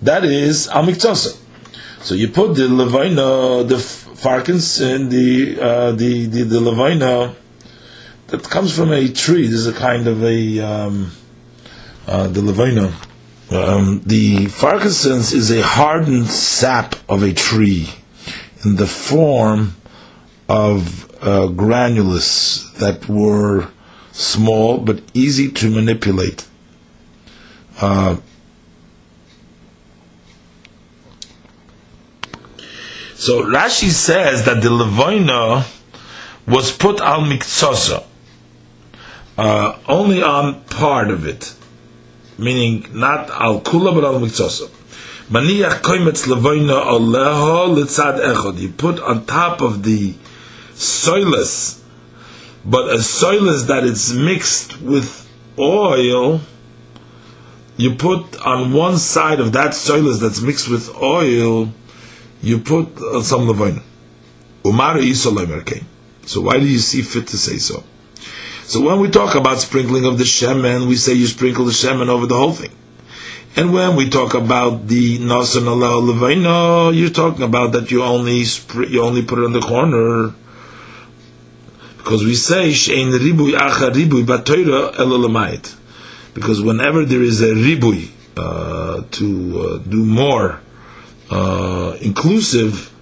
that 0.00 0.24
is 0.24 0.68
al 0.68 0.84
miktosa. 0.84 1.38
So 2.00 2.14
you 2.14 2.28
put 2.28 2.54
the 2.54 2.68
levina, 2.68 3.64
the 3.64 3.76
farkins, 3.76 4.80
and 4.80 5.10
the 5.10 5.60
uh, 5.60 5.92
the 5.92 6.26
the, 6.26 6.42
the 6.44 6.60
levina 6.60 7.34
that 8.28 8.44
comes 8.44 8.74
from 8.74 8.92
a 8.92 9.08
tree. 9.08 9.46
This 9.46 9.60
is 9.60 9.66
a 9.66 9.72
kind 9.72 10.06
of 10.06 10.22
a 10.22 10.60
um, 10.60 11.10
uh, 12.06 12.28
the 12.28 12.40
levina. 12.40 12.94
Um, 13.50 14.02
the 14.04 14.46
frankincense 14.46 15.32
is 15.32 15.50
a 15.50 15.62
hardened 15.62 16.28
sap 16.28 16.94
of 17.08 17.22
a 17.22 17.32
tree 17.32 17.88
in 18.64 18.76
the 18.76 18.86
form 18.86 19.74
of 20.48 21.10
uh, 21.22 21.48
granulus 21.48 22.72
that 22.78 23.08
were 23.08 23.68
small 24.12 24.78
but 24.78 25.02
easy 25.14 25.50
to 25.52 25.70
manipulate. 25.70 26.46
Uh, 27.80 28.16
So 33.18 33.42
Rashi 33.42 33.90
says 33.90 34.44
that 34.44 34.62
the 34.62 34.68
Levoina 34.68 35.66
was 36.46 36.70
put 36.70 37.00
al 37.00 37.22
miktsosa, 37.22 38.04
uh, 39.36 39.76
only 39.88 40.22
on 40.22 40.62
part 40.66 41.10
of 41.10 41.26
it, 41.26 41.52
meaning 42.38 42.86
not 42.92 43.28
al 43.28 43.60
kula 43.60 43.92
but 43.92 44.04
al 44.04 44.20
miktsosa. 44.20 44.70
Maniach 45.32 45.80
koimetz 45.82 46.28
levoina 46.28 46.80
aleho 46.86 47.74
litzad 47.76 48.20
echod. 48.20 48.56
You 48.56 48.68
put 48.68 49.00
on 49.00 49.26
top 49.26 49.62
of 49.62 49.82
the 49.82 50.14
soilus, 50.74 51.80
but 52.64 52.88
a 52.88 52.98
soilus 52.98 53.66
that 53.66 53.82
is 53.82 54.14
mixed 54.14 54.80
with 54.80 55.28
oil. 55.58 56.40
You 57.76 57.96
put 57.96 58.40
on 58.46 58.72
one 58.72 58.96
side 58.96 59.40
of 59.40 59.54
that 59.54 59.72
soilus 59.72 60.20
that's 60.20 60.40
mixed 60.40 60.68
with 60.68 60.88
oil 61.02 61.72
you 62.42 62.58
put 62.58 62.96
uh, 62.98 63.22
some 63.22 63.46
levain. 63.46 63.82
Umar 64.64 65.00
So 66.26 66.40
why 66.40 66.58
do 66.58 66.66
you 66.66 66.78
see 66.78 67.02
fit 67.02 67.26
to 67.28 67.36
say 67.38 67.58
so? 67.58 67.84
So 68.64 68.82
when 68.82 69.00
we 69.00 69.08
talk 69.08 69.34
about 69.34 69.58
sprinkling 69.60 70.04
of 70.04 70.18
the 70.18 70.24
shemen, 70.24 70.88
we 70.88 70.96
say 70.96 71.14
you 71.14 71.26
sprinkle 71.26 71.64
the 71.64 71.72
shemen 71.72 72.08
over 72.08 72.26
the 72.26 72.36
whole 72.36 72.52
thing. 72.52 72.70
And 73.56 73.72
when 73.72 73.96
we 73.96 74.10
talk 74.10 74.34
about 74.34 74.86
the 74.88 75.18
nasan 75.18 75.66
Allah 75.66 76.00
levaino, 76.12 76.94
you're 76.96 77.10
talking 77.10 77.42
about 77.42 77.72
that 77.72 77.90
you 77.90 78.02
only 78.04 78.44
you 78.88 79.02
only 79.02 79.22
put 79.22 79.38
it 79.38 79.44
on 79.46 79.52
the 79.52 79.60
corner. 79.60 80.34
Because 81.96 82.24
we 82.24 82.34
say 82.34 82.70
shein 82.70 83.10
ribui 83.18 83.54
acha 83.58 83.90
ribui 83.90 84.24
batoira 84.24 84.94
elolamayit. 84.96 85.74
Because 86.34 86.60
whenever 86.62 87.04
there 87.04 87.22
is 87.22 87.40
a 87.40 87.48
ribui 87.54 88.10
uh, 88.36 89.02
to 89.12 89.60
uh, 89.60 89.78
do 89.78 90.04
more 90.04 90.60
uh, 91.30 91.96
inclusive, 92.00 92.92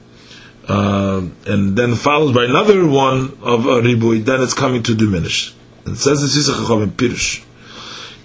uh, 0.69 1.23
and 1.47 1.77
then 1.77 1.95
followed 1.95 2.35
by 2.35 2.45
another 2.45 2.87
one 2.87 3.39
of 3.43 3.67
a 3.67 3.81
ribui, 3.83 4.25
then 4.25 4.43
it's 4.43 4.55
coming 4.55 4.83
to 4.83 4.95
diminish. 4.95 5.55
It 5.87 5.97
says 5.97 6.21
this 6.21 6.37
is 6.37 6.49
a 6.49 6.73
in 6.75 6.91
Pirush. 6.91 7.45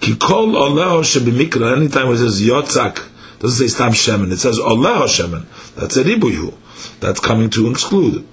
Kikol 0.00 0.56
oleo 0.56 1.02
shebimikra, 1.02 1.76
anytime 1.76 2.10
it 2.12 2.18
says 2.18 2.42
yotzak, 2.42 3.08
doesn't 3.38 3.68
say 3.68 3.72
stam 3.72 3.92
shemen, 3.92 4.32
it 4.32 4.38
says 4.38 4.58
oleo 4.58 5.06
shemen. 5.06 5.46
That's 5.76 5.96
a 5.96 6.02
ribuyu. 6.02 6.54
That's 6.98 7.20
coming 7.20 7.50
to 7.50 7.70
exclude. 7.70 8.26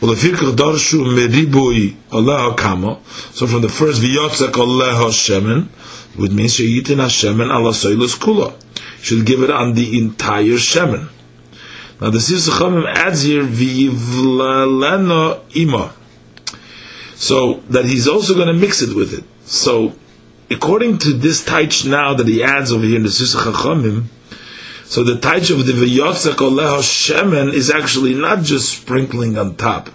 Well, 0.00 0.12
if 0.12 0.20
yikach 0.20 0.56
darshu 0.56 1.04
meribui 1.04 1.96
oleo 2.10 2.54
kamo, 2.54 3.02
so 3.32 3.46
from 3.46 3.60
the 3.60 3.68
first 3.68 4.00
v'yotzak 4.00 4.56
oleo 4.56 5.10
shemen, 5.10 5.68
would 6.16 6.32
mean 6.32 6.46
sheyitin 6.46 7.00
ha-shemen 7.00 7.50
ala 7.50 7.70
soilus 7.70 8.16
kula 8.18 8.54
should 9.02 9.24
give 9.26 9.42
it 9.42 9.50
on 9.50 9.74
the 9.74 9.98
entire 9.98 10.58
shemen. 10.58 11.08
Now 12.00 12.10
the 12.10 12.18
Sifsei 12.18 12.50
Chachamim 12.50 12.86
adds 12.86 13.22
here 13.22 13.42
v'yivlaleno 13.42 15.40
ima, 15.54 15.92
so 17.14 17.60
that 17.68 17.84
he's 17.84 18.08
also 18.08 18.34
going 18.34 18.48
to 18.48 18.54
mix 18.54 18.80
it 18.82 18.94
with 18.96 19.12
it. 19.12 19.24
So 19.44 19.94
according 20.50 20.98
to 20.98 21.12
this 21.12 21.42
taich 21.44 21.84
now 21.88 22.14
that 22.14 22.26
he 22.26 22.42
adds 22.42 22.72
over 22.72 22.84
here 22.84 22.96
in 22.96 23.02
the 23.02 23.08
Sifsei 23.10 23.52
Chachamim, 23.52 24.04
so 24.84 25.04
the 25.04 25.14
taich 25.14 25.50
of 25.50 25.66
the 25.66 25.72
v'yotzak 25.72 26.36
oleho 26.36 26.80
shemen 26.80 27.52
is 27.52 27.70
actually 27.70 28.14
not 28.14 28.42
just 28.44 28.80
sprinkling 28.80 29.36
on 29.36 29.54
top. 29.56 29.90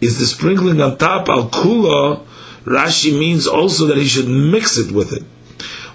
Is 0.00 0.18
the 0.18 0.26
sprinkling 0.26 0.80
on 0.80 0.96
top 0.98 1.28
al 1.28 1.48
kula? 1.48 2.26
Rashi 2.64 3.12
means 3.18 3.46
also 3.48 3.86
that 3.86 3.96
he 3.96 4.06
should 4.06 4.28
mix 4.28 4.78
it 4.78 4.92
with 4.92 5.12
it. 5.12 5.24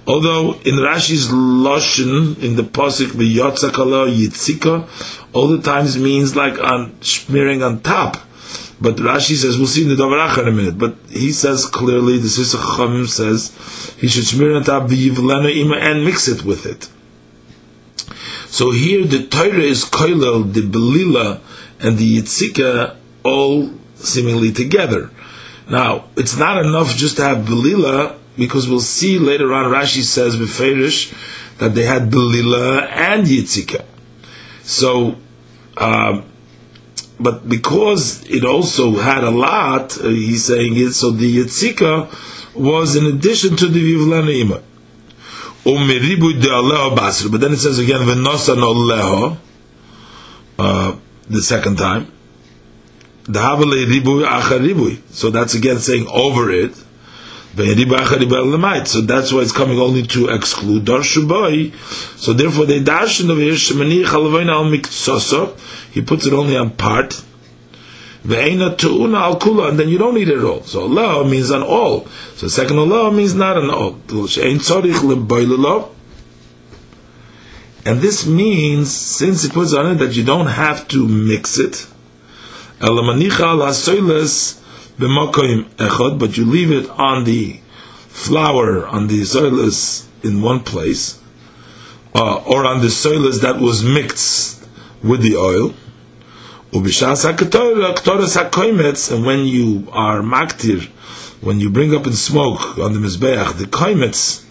Although 0.07 0.53
in 0.61 0.75
Rashi's 0.75 1.27
lashon 1.27 2.41
in 2.41 2.55
the 2.55 2.63
pasuk 2.63 3.07
v'yotzak 3.07 3.71
oleho 3.71 4.07
yitzika, 4.07 4.87
all 5.33 5.49
the 5.49 5.61
times 5.61 5.97
means 5.99 6.33
like 6.33 6.57
on 6.59 6.99
smearing 7.01 7.61
on 7.61 7.81
top. 7.81 8.15
But 8.79 8.95
Rashi 8.97 9.35
says 9.35 9.57
we'll 9.57 9.67
see 9.67 9.83
in 9.83 9.89
the 9.89 9.95
Davar 9.95 10.37
in 10.41 10.47
a 10.47 10.51
minute. 10.51 10.77
But 10.77 10.95
he 11.09 11.33
says 11.33 11.65
clearly 11.65 12.19
the 12.19 12.27
Sifsei 12.27 12.57
Chachamim 12.57 13.07
says 13.07 13.51
he 13.99 14.07
should 14.07 14.25
smear 14.25 14.55
on 14.55 14.63
top 14.63 14.83
v'yivlenu 14.89 15.53
ima 15.53 15.75
and 15.75 16.05
mix 16.05 16.29
it 16.29 16.43
with 16.45 16.65
it. 16.65 16.89
So 18.47 18.71
here 18.71 19.05
the 19.05 19.27
Torah 19.27 19.59
is 19.59 19.83
koilel, 19.83 20.53
the 20.53 20.61
belila, 20.61 21.41
and 21.81 21.97
the 21.97 22.21
yitzika 22.21 22.95
all 23.23 23.73
seemingly 23.95 24.53
together. 24.53 25.11
Now, 25.69 26.05
it's 26.15 26.37
not 26.37 26.63
enough 26.63 26.95
just 26.95 27.17
to 27.17 27.23
have 27.23 27.45
belila, 27.45 28.17
because 28.37 28.69
we'll 28.69 28.79
see 28.79 29.17
later 29.19 29.53
on 29.53 29.71
Rashi 29.71 30.03
says 30.03 30.35
beferish 30.35 31.13
that 31.57 31.73
they 31.75 31.83
had 31.83 32.09
belila 32.09 32.87
and 32.89 33.25
yitzika. 33.25 33.83
So, 34.61 35.15
um, 35.77 36.25
but 37.19 37.49
because 37.49 38.23
it 38.29 38.45
also 38.45 38.97
had 38.97 39.23
a 39.23 39.31
lot, 39.31 39.97
uh, 39.99 40.09
he's 40.09 40.45
saying 40.45 40.77
it. 40.77 40.93
So 40.93 41.11
the 41.11 41.37
yitzika 41.37 42.55
was 42.55 42.95
in 42.95 43.05
addition 43.05 43.55
to 43.57 43.67
the 43.67 43.79
vivlana 43.79 44.41
ima. 44.41 44.61
But 45.63 47.41
then 47.41 47.51
it 47.51 47.57
says 47.57 47.79
again, 47.79 48.01
v'nosa 48.01 48.55
no 48.55 48.73
leho, 48.73 49.37
uh, 50.59 50.95
the 51.29 51.41
second 51.41 51.77
time. 51.77 52.11
So 55.11 55.29
that's 55.29 55.53
again 55.55 55.79
saying 55.79 56.07
over 56.07 56.51
it. 56.51 56.71
So 57.57 59.01
that's 59.01 59.33
why 59.33 59.41
it's 59.41 59.51
coming 59.51 59.79
only 59.79 60.03
to 60.03 60.29
exclude 60.29 60.85
Darshubai. 60.85 61.73
So 62.17 62.33
therefore 62.33 62.65
they 62.67 62.79
dash 62.81 63.19
over 63.23 63.41
here, 63.41 63.55
he 65.91 66.01
puts 66.01 66.25
it 66.27 66.33
only 66.33 66.55
on 66.55 66.69
part. 66.71 67.23
Al 68.23 69.39
kula, 69.39 69.69
and 69.69 69.79
then 69.79 69.89
you 69.89 69.97
don't 69.97 70.13
need 70.13 70.29
it 70.29 70.43
all. 70.43 70.61
So 70.63 70.81
Allah 70.81 71.25
means 71.27 71.49
on 71.49 71.63
all. 71.63 72.07
So 72.35 72.47
second 72.47 72.77
Allah 72.77 73.11
means 73.11 73.33
not 73.33 73.57
on 73.57 73.71
all. 73.71 73.97
And 77.85 78.01
this 78.01 78.25
means, 78.27 78.91
since 78.91 79.43
he 79.43 79.49
puts 79.49 79.73
on 79.73 79.93
it 79.93 79.95
that 79.95 80.13
you 80.13 80.23
don't 80.23 80.47
have 80.47 80.87
to 80.89 81.07
mix 81.07 81.57
it, 81.57 81.87
but 84.99 86.37
you 86.37 86.45
leave 86.45 86.71
it 86.71 86.89
on 86.89 87.23
the 87.23 87.59
flour, 88.07 88.87
on 88.87 89.07
the 89.07 89.21
soilus 89.21 90.07
in 90.23 90.41
one 90.41 90.61
place, 90.61 91.19
uh, 92.15 92.37
or 92.45 92.65
on 92.65 92.81
the 92.81 92.87
soilus 92.87 93.41
that 93.41 93.59
was 93.59 93.83
mixed 93.83 94.67
with 95.03 95.21
the 95.21 95.35
oil, 95.35 95.73
and 96.73 96.85
when 99.25 99.45
you 99.45 99.87
are 99.91 100.21
maktir, 100.21 100.87
when 101.41 101.59
you 101.59 101.69
bring 101.69 101.95
up 101.95 102.05
in 102.07 102.13
smoke 102.13 102.77
on 102.77 102.93
the 102.93 102.99
mizbeach, 102.99 103.57
the 103.57 103.65
koimetz, 103.65 104.43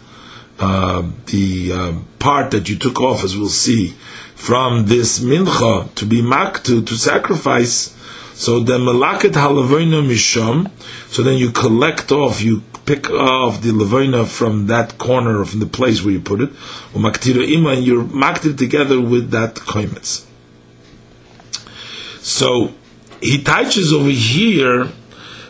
uh, 0.58 1.02
the 1.26 1.72
uh, 1.72 1.92
part 2.18 2.50
that 2.52 2.68
you 2.68 2.76
took 2.76 3.00
off, 3.00 3.22
as 3.24 3.36
we'll 3.36 3.48
see, 3.48 3.94
from 4.34 4.86
this 4.86 5.18
mincha 5.18 5.92
to 5.94 6.06
be 6.06 6.22
maktu 6.22 6.86
to 6.86 6.94
sacrifice. 6.94 7.95
So 8.36 8.60
the 8.60 8.76
malaket 8.76 9.32
halavina 9.32 10.06
misham. 10.06 10.70
So 11.08 11.22
then 11.22 11.38
you 11.38 11.50
collect 11.50 12.12
off, 12.12 12.42
you 12.42 12.62
pick 12.84 13.10
off 13.10 13.62
the 13.62 13.72
lavina 13.72 14.26
from 14.26 14.66
that 14.66 14.98
corner, 14.98 15.42
from 15.46 15.60
the 15.60 15.66
place 15.66 16.04
where 16.04 16.12
you 16.12 16.20
put 16.20 16.42
it, 16.42 16.50
ima, 16.94 17.70
and 17.70 17.84
you're 17.84 18.04
maktir 18.04 18.56
together 18.56 19.00
with 19.00 19.30
that 19.30 19.54
koimetz. 19.54 20.26
So 22.20 22.74
he 23.22 23.42
touches 23.42 23.92
over 23.94 24.10
here, 24.10 24.88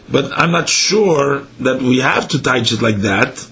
but 0.09 0.31
I'm 0.33 0.53
not 0.53 0.69
sure 0.69 1.41
that 1.59 1.83
we 1.83 1.99
have 1.99 2.29
to 2.29 2.41
touch 2.41 2.71
it 2.71 2.83
like 2.83 2.99
that 2.99 3.47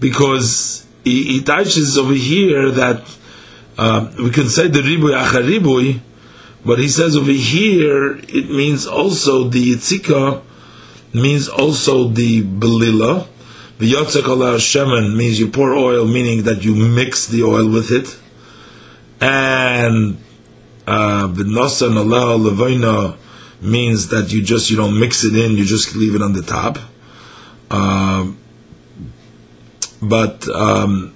because 0.00 0.84
he, 1.04 1.24
he 1.24 1.42
touches 1.42 1.96
over 1.96 2.12
here 2.12 2.72
that 2.72 3.02
uh, 3.78 4.12
we 4.18 4.30
can 4.30 4.48
say 4.48 4.66
the 4.66 4.80
ribui 4.80 5.16
acharibui, 5.16 6.00
but 6.64 6.78
he 6.78 6.88
says 6.88 7.16
over 7.16 7.30
here 7.30 8.16
it 8.16 8.48
means 8.50 8.86
also 8.86 9.44
the 9.44 9.74
yitzika 9.74 10.42
means 11.12 11.48
also 11.48 12.08
the 12.08 12.42
belila. 12.42 13.28
The 13.78 13.92
yotzek 13.92 14.22
shemen 14.22 15.16
means 15.16 15.38
you 15.38 15.48
pour 15.48 15.74
oil, 15.74 16.06
meaning 16.06 16.44
that 16.44 16.64
you 16.64 16.74
mix 16.74 17.26
the 17.26 17.42
oil 17.42 17.68
with 17.68 17.90
it, 17.90 18.16
and 19.20 20.18
V'nosa 20.86 21.90
naleh 21.90 22.50
levoina 22.50 23.16
means 23.60 24.08
that 24.08 24.32
you 24.32 24.42
just 24.42 24.70
you 24.70 24.76
don't 24.76 24.98
mix 24.98 25.24
it 25.24 25.36
in, 25.36 25.52
you 25.52 25.64
just 25.64 25.96
leave 25.96 26.14
it 26.14 26.22
on 26.22 26.32
the 26.34 26.42
top. 26.42 26.78
Uh, 27.70 28.30
but 30.00 30.48
um, 30.48 31.14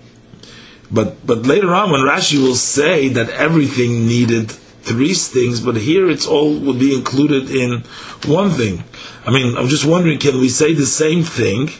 but 0.91 1.25
but 1.27 1.43
later 1.43 1.75
on, 1.75 1.91
when 1.91 2.01
Rashi 2.01 2.43
will 2.43 2.57
say 2.57 3.09
that 3.09 3.31
everything 3.31 4.07
needed 4.07 4.53
three 4.89 5.15
things, 5.15 5.61
but 5.61 5.77
here 5.77 6.09
it's 6.09 6.27
all 6.27 6.59
would 6.59 6.79
be 6.79 6.95
included 6.95 7.51
in 7.51 7.83
one 8.27 8.51
thing. 8.51 8.85
I 9.27 9.31
mean, 9.31 9.57
I'm 9.57 9.69
just 9.69 9.85
wondering, 9.85 10.19
can 10.19 10.41
we 10.41 10.49
say 10.49 10.73
the 10.73 10.87
same 10.87 11.23
thing? 11.23 11.71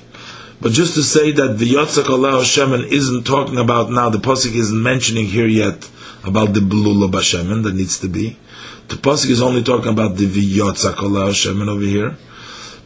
But 0.61 0.73
just 0.73 0.95
to 0.95 1.03
say 1.03 1.31
that 1.33 1.59
the 1.59 1.71
Yotzak 1.75 2.09
Allah 2.09 2.43
Shemen 2.43 2.87
isn't 2.87 3.25
talking 3.25 3.59
about 3.59 3.91
now, 3.91 4.11
the 4.11 4.19
Pasuk 4.19 4.55
isn't 4.55 4.83
mentioning 4.83 5.27
here 5.27 5.47
yet 5.47 5.89
about 6.25 6.53
the 6.53 6.61
Blula 6.61 7.11
Bashemen 7.11 7.63
that 7.63 7.75
needs 7.75 7.99
to 8.01 8.09
be. 8.09 8.37
The 8.89 8.97
Pasuk 8.97 9.31
is 9.31 9.43
only 9.43 9.63
talking 9.63 9.93
about 9.93 10.17
the 10.17 10.27
Viyotza 10.27 10.95
Kola 10.95 11.31
Shemen 11.31 11.69
over 11.69 11.85
here. 11.85 12.17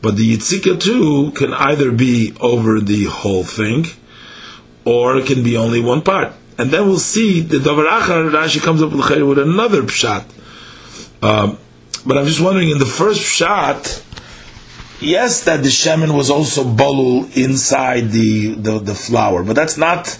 But 0.02 0.16
the 0.16 0.36
Yitzika 0.36 0.80
too 0.80 1.30
can 1.30 1.54
either 1.54 1.92
be 1.92 2.34
over 2.40 2.80
the 2.80 3.04
whole 3.04 3.44
thing, 3.44 3.86
or 4.84 5.16
it 5.16 5.26
can 5.26 5.44
be 5.44 5.56
only 5.56 5.80
one 5.80 6.02
part. 6.02 6.32
And 6.58 6.70
then 6.70 6.86
we'll 6.86 6.98
see 6.98 7.40
the 7.40 7.58
Davar 7.58 7.88
Achar, 7.88 8.30
Rashi 8.30 8.60
comes 8.60 8.82
up 8.82 8.92
with 8.92 9.38
another 9.38 9.82
pshat. 9.82 10.24
Um, 11.22 11.58
but 12.04 12.18
I'm 12.18 12.26
just 12.26 12.40
wondering, 12.40 12.70
in 12.70 12.78
the 12.78 12.86
first 12.86 13.20
pshat, 13.22 14.02
yes, 15.00 15.44
that 15.44 15.62
the 15.62 15.68
shemen 15.68 16.16
was 16.16 16.30
also 16.30 16.64
bolul 16.64 17.36
inside 17.36 18.10
the, 18.10 18.54
the, 18.54 18.78
the 18.78 18.94
flour, 18.94 19.42
but 19.44 19.54
that's 19.54 19.76
not 19.76 20.18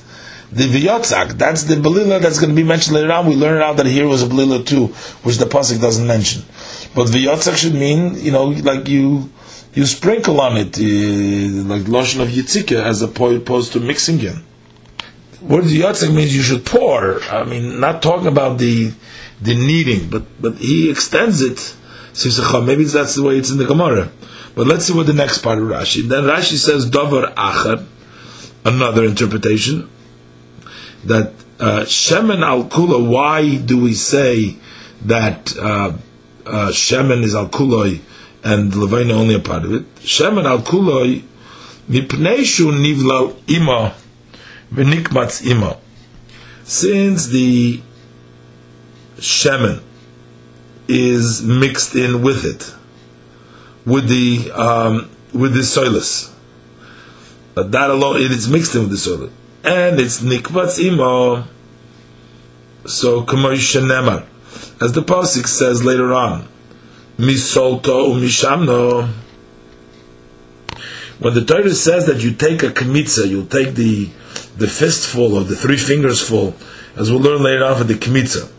the 0.53 0.65
viyotzak, 0.65 1.39
that's 1.39 1.65
the 1.65 1.77
belila 1.77 2.21
that's 2.21 2.39
going 2.39 2.51
to 2.51 2.57
be 2.57 2.63
mentioned 2.63 2.95
later 2.95 3.11
on. 3.11 3.27
We 3.27 3.37
learn 3.37 3.63
out 3.63 3.79
that 3.79 3.87
here 3.87 4.07
was 4.07 4.23
a 4.23 4.27
belila 4.27 4.67
too, 4.67 4.89
which 5.25 5.39
the 5.39 5.47
pasuk 5.47 5.81
doesn't 5.81 6.07
mention. 6.07 6.43
But 6.95 7.07
viyotzak 7.09 7.57
should 7.57 7.75
mean, 7.75 8.17
you 8.17 8.33
know, 8.33 8.47
like 8.47 8.87
you 8.89 9.31
you 9.75 9.87
sprinkle 9.87 10.41
on 10.41 10.59
it, 10.59 10.79
uh, 10.79 11.65
like 11.75 11.89
lotion 11.89 12.21
of 12.21 12.29
yitzika, 12.29 12.83
as 12.83 13.01
opposed 13.01 13.73
to 13.73 13.81
mixing 13.81 14.21
in. 14.21 14.43
What 15.43 15.64
viyotzak 15.64 16.14
means 16.14 16.35
you 16.36 16.43
should 16.43 16.64
pour. 16.64 17.20
I 17.24 17.44
mean, 17.44 17.81
not 17.81 18.01
talking 18.01 18.28
about 18.28 18.59
the 18.59 18.93
the 19.40 19.55
kneading, 19.56 20.09
but 20.09 20.23
but 20.40 20.55
he 20.59 20.89
extends 20.90 21.43
it. 21.43 21.74
Maybe 22.62 22.85
that's 22.85 23.14
the 23.16 23.23
way 23.24 23.39
it's 23.39 23.51
in 23.51 23.59
the 23.59 23.64
Gemara. 23.64 24.10
But 24.55 24.66
let's 24.66 24.85
see 24.86 24.93
what 24.93 25.06
the 25.06 25.14
next 25.14 25.39
part 25.39 25.59
of 25.59 25.64
Rashi. 25.64 26.06
Then 26.06 26.24
Rashi 26.24 26.56
says 26.56 26.89
davar 26.89 27.35
achar, 27.35 27.85
another 28.64 29.05
interpretation 29.05 29.89
that 31.05 31.32
uh, 31.59 31.81
shemen 31.81 32.43
al 32.43 32.64
kula. 32.64 33.09
Why 33.09 33.56
do 33.56 33.82
we 33.82 33.94
say 33.94 34.56
that 35.06 35.56
uh, 35.56 35.97
uh, 36.47 36.69
shemen 36.69 37.23
is 37.24 37.35
al 37.35 37.48
kuloi 37.48 38.01
and 38.44 38.73
levina 38.73 39.12
only 39.12 39.35
a 39.35 39.40
part 39.40 39.64
of 39.64 39.73
it? 39.74 39.94
Shemen 39.97 40.44
al 40.44 40.59
kuloi 40.60 41.24
mipneishu 41.89 42.70
nivlal 42.73 43.35
ima 43.48 43.94
v'nikmatz 44.73 45.47
ima. 45.47 45.77
Since 46.65 47.28
the 47.28 47.81
shemen 49.19 49.82
is 50.89 51.43
mixed 51.43 51.94
in 51.94 52.23
with 52.23 52.44
it, 52.44 52.74
with 53.85 54.09
the 54.09 54.51
um, 54.53 55.11
with 55.32 55.55
the 55.55 55.61
soilus. 55.61 56.31
That 57.55 57.90
alone, 57.90 58.16
it 58.16 58.31
is 58.31 58.49
mixed 58.49 58.74
in 58.74 58.89
with 58.89 58.90
the 58.90 58.97
soilus 58.97 59.32
and 59.65 60.01
it's 60.01 60.20
nikvatz 60.20 60.78
imo. 60.78 61.44
So 62.85 63.23
Nemar, 63.23 64.27
as 64.81 64.93
the 64.93 65.03
pasuk 65.03 65.47
says 65.47 65.85
later 65.85 66.12
on, 66.12 66.49
misolto 67.16 68.12
umishamno. 68.12 69.09
When 71.20 71.35
the 71.35 71.44
Torah 71.44 71.70
says 71.70 72.07
that 72.07 72.24
you 72.24 72.32
take 72.35 72.65
a 72.65 72.70
kmitza, 72.70 73.28
you'll 73.28 73.47
take 73.47 73.74
the 73.74 74.11
the 74.57 74.69
fistful 74.69 75.35
or 75.35 75.45
the 75.45 75.57
three 75.57 75.77
fingers 75.77 76.27
full, 76.27 76.55
as 76.97 77.11
we'll 77.11 77.21
learn 77.21 77.43
later 77.43 77.65
on 77.65 77.77
for 77.77 77.85
the 77.85 77.95
kmitza. 77.95 78.51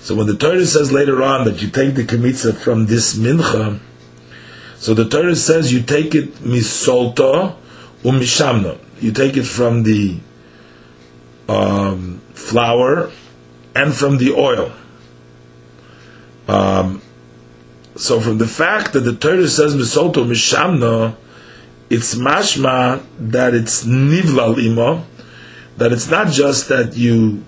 So 0.00 0.14
when 0.14 0.26
the 0.26 0.36
Torah 0.36 0.66
says 0.66 0.92
later 0.92 1.22
on 1.22 1.44
that 1.46 1.62
you 1.62 1.70
take 1.70 1.94
the 1.94 2.04
kmitza 2.04 2.54
from 2.54 2.86
this 2.86 3.16
mincha, 3.16 3.80
so 4.76 4.92
the 4.92 5.08
Torah 5.08 5.34
says 5.34 5.72
you 5.72 5.82
take 5.82 6.14
it 6.14 6.34
misolto 6.36 7.56
umishamno. 8.02 8.78
You 9.00 9.12
take 9.12 9.36
it 9.36 9.44
from 9.44 9.82
the 9.82 10.18
um, 11.48 12.20
flour 12.34 13.10
and 13.74 13.94
from 13.94 14.18
the 14.18 14.32
oil. 14.32 14.72
Um, 16.46 17.00
so 17.96 18.20
from 18.20 18.38
the 18.38 18.46
fact 18.46 18.92
that 18.92 19.00
the 19.00 19.16
Torah 19.16 19.48
says 19.48 19.74
misolto 19.74 20.26
mishamno, 20.26 21.16
it's 21.88 22.14
mashma 22.14 23.02
that 23.18 23.54
it's 23.54 23.84
nivlal 23.84 24.62
imo, 24.62 25.06
that 25.76 25.92
it's 25.92 26.10
not 26.10 26.28
just 26.28 26.68
that 26.68 26.96
you 26.96 27.44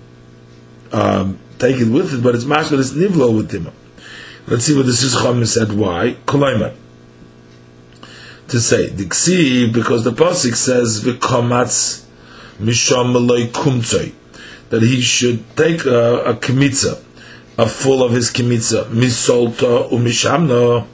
um, 0.91 1.39
take 1.59 1.77
it 1.77 1.89
with 1.91 2.13
it, 2.13 2.23
but 2.23 2.35
it's 2.35 2.43
mashma 2.43 2.71
that 2.71 2.79
it's 2.79 2.91
nivlal 2.91 3.35
with 3.35 3.53
imo. 3.53 3.73
Let's 4.47 4.65
see 4.65 4.75
what 4.75 4.85
the 4.85 4.93
Sischam 4.93 5.45
said. 5.45 5.73
Why? 5.73 6.17
Koloiman. 6.25 6.75
To 8.49 8.59
say 8.59 8.89
diksi 8.89 9.71
because 9.73 10.03
the 10.03 10.11
pasuk 10.11 10.55
says 10.55 11.03
v'komatz 11.03 12.05
misham 12.59 13.13
kumtzoi 13.51 14.13
that 14.69 14.81
he 14.81 15.01
should 15.01 15.43
take 15.55 15.85
a, 15.85 16.23
a 16.25 16.33
a 17.59 17.67
full 17.67 18.03
of 18.03 18.11
his 18.11 18.31
kimitza, 18.31 18.85
misolta 18.85 19.89
umishamna, 19.89 20.85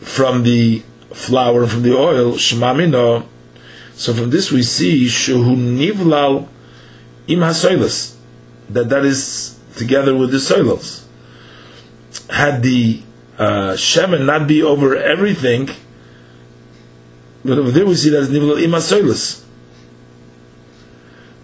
from 0.00 0.44
the 0.44 0.80
flour 1.12 1.62
and 1.62 1.70
from 1.72 1.82
the 1.82 1.96
oil, 1.96 2.32
shmamino. 2.34 3.26
So 3.96 4.12
from 4.12 4.30
this 4.30 4.52
we 4.52 4.62
see 4.62 5.06
shehu 5.06 5.56
nivlal 5.56 6.46
im 7.26 7.40
hasoilas, 7.40 8.14
that 8.68 8.88
that 8.90 9.04
is 9.04 9.58
together 9.76 10.14
with 10.14 10.30
the 10.30 10.36
soilos. 10.36 11.04
Had 12.30 12.62
the 12.62 13.02
uh, 13.38 13.72
shemen 13.72 14.26
not 14.26 14.46
be 14.46 14.62
over 14.62 14.94
everything, 14.96 15.70
but 17.44 17.58
over 17.58 17.70
there 17.70 17.86
we 17.86 17.94
see 17.94 18.10
that 18.10 18.22
it's 18.22 18.30
nivlal 18.30 18.60
im. 18.62 18.74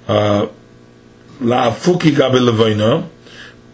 Uh, 0.08 0.48
la 1.40 1.70
fuki 1.70 2.14
gabe 2.14 2.38
levoino, 2.38 3.08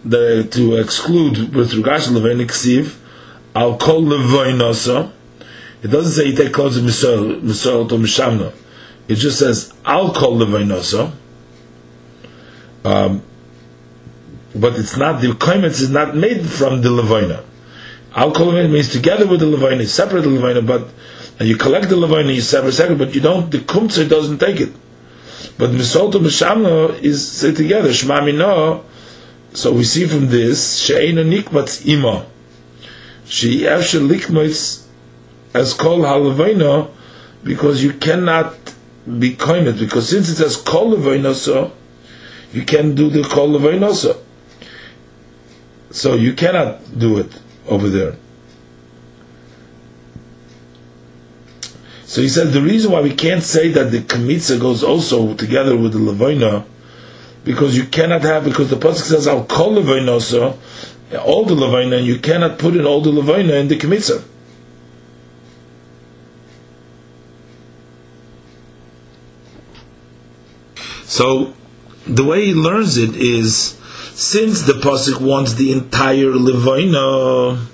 to 0.09 0.77
exclude 0.77 1.55
with 1.55 1.75
regards 1.75 2.07
to 2.07 2.13
Levain 2.13 2.47
Ksiv, 2.47 2.97
I'll 3.55 3.77
call 3.77 4.03
Levainosa. 4.03 5.11
It 5.83 5.89
doesn't 5.89 6.13
say 6.13 6.31
you 6.31 6.37
take 6.37 6.53
clothes 6.53 6.77
of 6.77 6.85
Misol, 6.85 7.89
to 7.89 7.95
Mishamna. 7.97 8.53
It 9.09 9.17
just 9.17 9.39
says, 9.39 9.73
I'll 9.85 10.13
call 10.13 10.37
Levainosa. 10.39 11.13
Um, 12.85 13.23
but 14.55 14.79
it's 14.79 14.97
not, 14.97 15.21
the 15.21 15.29
Koimetz 15.29 15.81
is 15.81 15.91
not 15.91 16.15
made 16.17 16.47
from 16.49 16.83
the 16.83 16.91
call 18.33 18.53
Levaina 18.53 18.71
means 18.71 18.91
together 18.91 19.27
with 19.27 19.41
the 19.41 19.47
Levaina, 19.47 19.87
separate 19.87 20.23
the 20.23 20.29
Levaina, 20.29 20.67
but 20.67 20.89
and 21.39 21.49
you 21.49 21.57
collect 21.57 21.89
the 21.89 21.97
Levaina, 21.97 22.35
you 22.35 22.41
separate, 22.41 22.73
separate, 22.73 22.99
but 22.99 23.15
you 23.15 23.21
don't, 23.21 23.51
the 23.51 23.59
Kumtze 23.59 24.09
doesn't 24.09 24.39
take 24.39 24.61
it. 24.61 24.73
But 25.57 25.71
Misol 25.71 26.11
to 26.13 26.19
Mishamna 26.19 27.01
is 27.01 27.31
say 27.31 27.55
together, 27.55 27.93
Shema 27.93 28.25
Mino, 28.25 28.85
so 29.55 29.73
we 29.73 29.85
see 29.85 30.07
from 30.07 30.29
this, 30.29 30.79
she'ena 30.79 31.25
nikmatz 31.25 31.87
ima. 31.87 32.27
She 33.25 33.67
after 33.67 33.99
likmatz 33.99 34.87
as 35.55 35.75
kol 35.75 36.01
halavayna, 36.01 36.91
because 37.45 37.83
you 37.83 37.93
cannot 37.95 38.55
be 39.19 39.37
koimet, 39.37 39.79
because 39.79 40.09
since 40.09 40.29
it 40.29 40.37
says 40.37 40.57
kol 40.57 40.97
so, 41.35 41.73
you 42.53 42.65
can 42.65 42.95
do 42.95 43.09
the 43.09 43.23
kol 43.23 43.49
lavayna 43.49 43.93
so. 43.93 44.25
You 46.15 46.35
cannot 46.35 46.99
do 46.99 47.19
it 47.19 47.41
over 47.67 47.89
there. 47.89 48.17
So 52.09 52.23
he 52.23 52.29
says 52.31 52.55
the 52.55 52.63
reason 52.63 52.93
why 52.93 53.03
we 53.03 53.15
can't 53.15 53.43
say 53.43 53.69
that 53.73 53.91
the 53.91 54.01
kamitza 54.01 54.59
goes 54.59 54.83
also 54.83 55.35
together 55.35 55.77
with 55.77 55.93
the 55.93 55.99
lavoina 55.99 56.65
because 57.45 57.77
you 57.77 57.85
cannot 57.85 58.23
have 58.23 58.45
because 58.45 58.71
the 58.71 58.77
pasuk 58.77 59.03
says 59.03 59.29
al 59.29 59.45
kol 59.45 59.75
levainosa, 59.75 60.57
all 61.23 61.45
the 61.45 61.55
levaina, 61.55 62.03
you 62.03 62.19
cannot 62.19 62.59
put 62.59 62.75
in 62.75 62.87
all 62.87 63.03
the 63.03 63.11
levaina 63.11 63.61
in 63.61 63.69
the 63.69 63.77
kmitza. 63.77 64.25
So 71.19 71.53
the 72.07 72.23
way 72.23 72.45
he 72.45 72.55
learns 72.55 72.97
it 72.97 73.17
is 73.17 73.77
since 74.15 74.63
the 74.63 74.75
pasuk 74.75 75.21
wants 75.21 75.55
the 75.55 75.73
entire 75.73 76.31
levaina, 76.31 77.67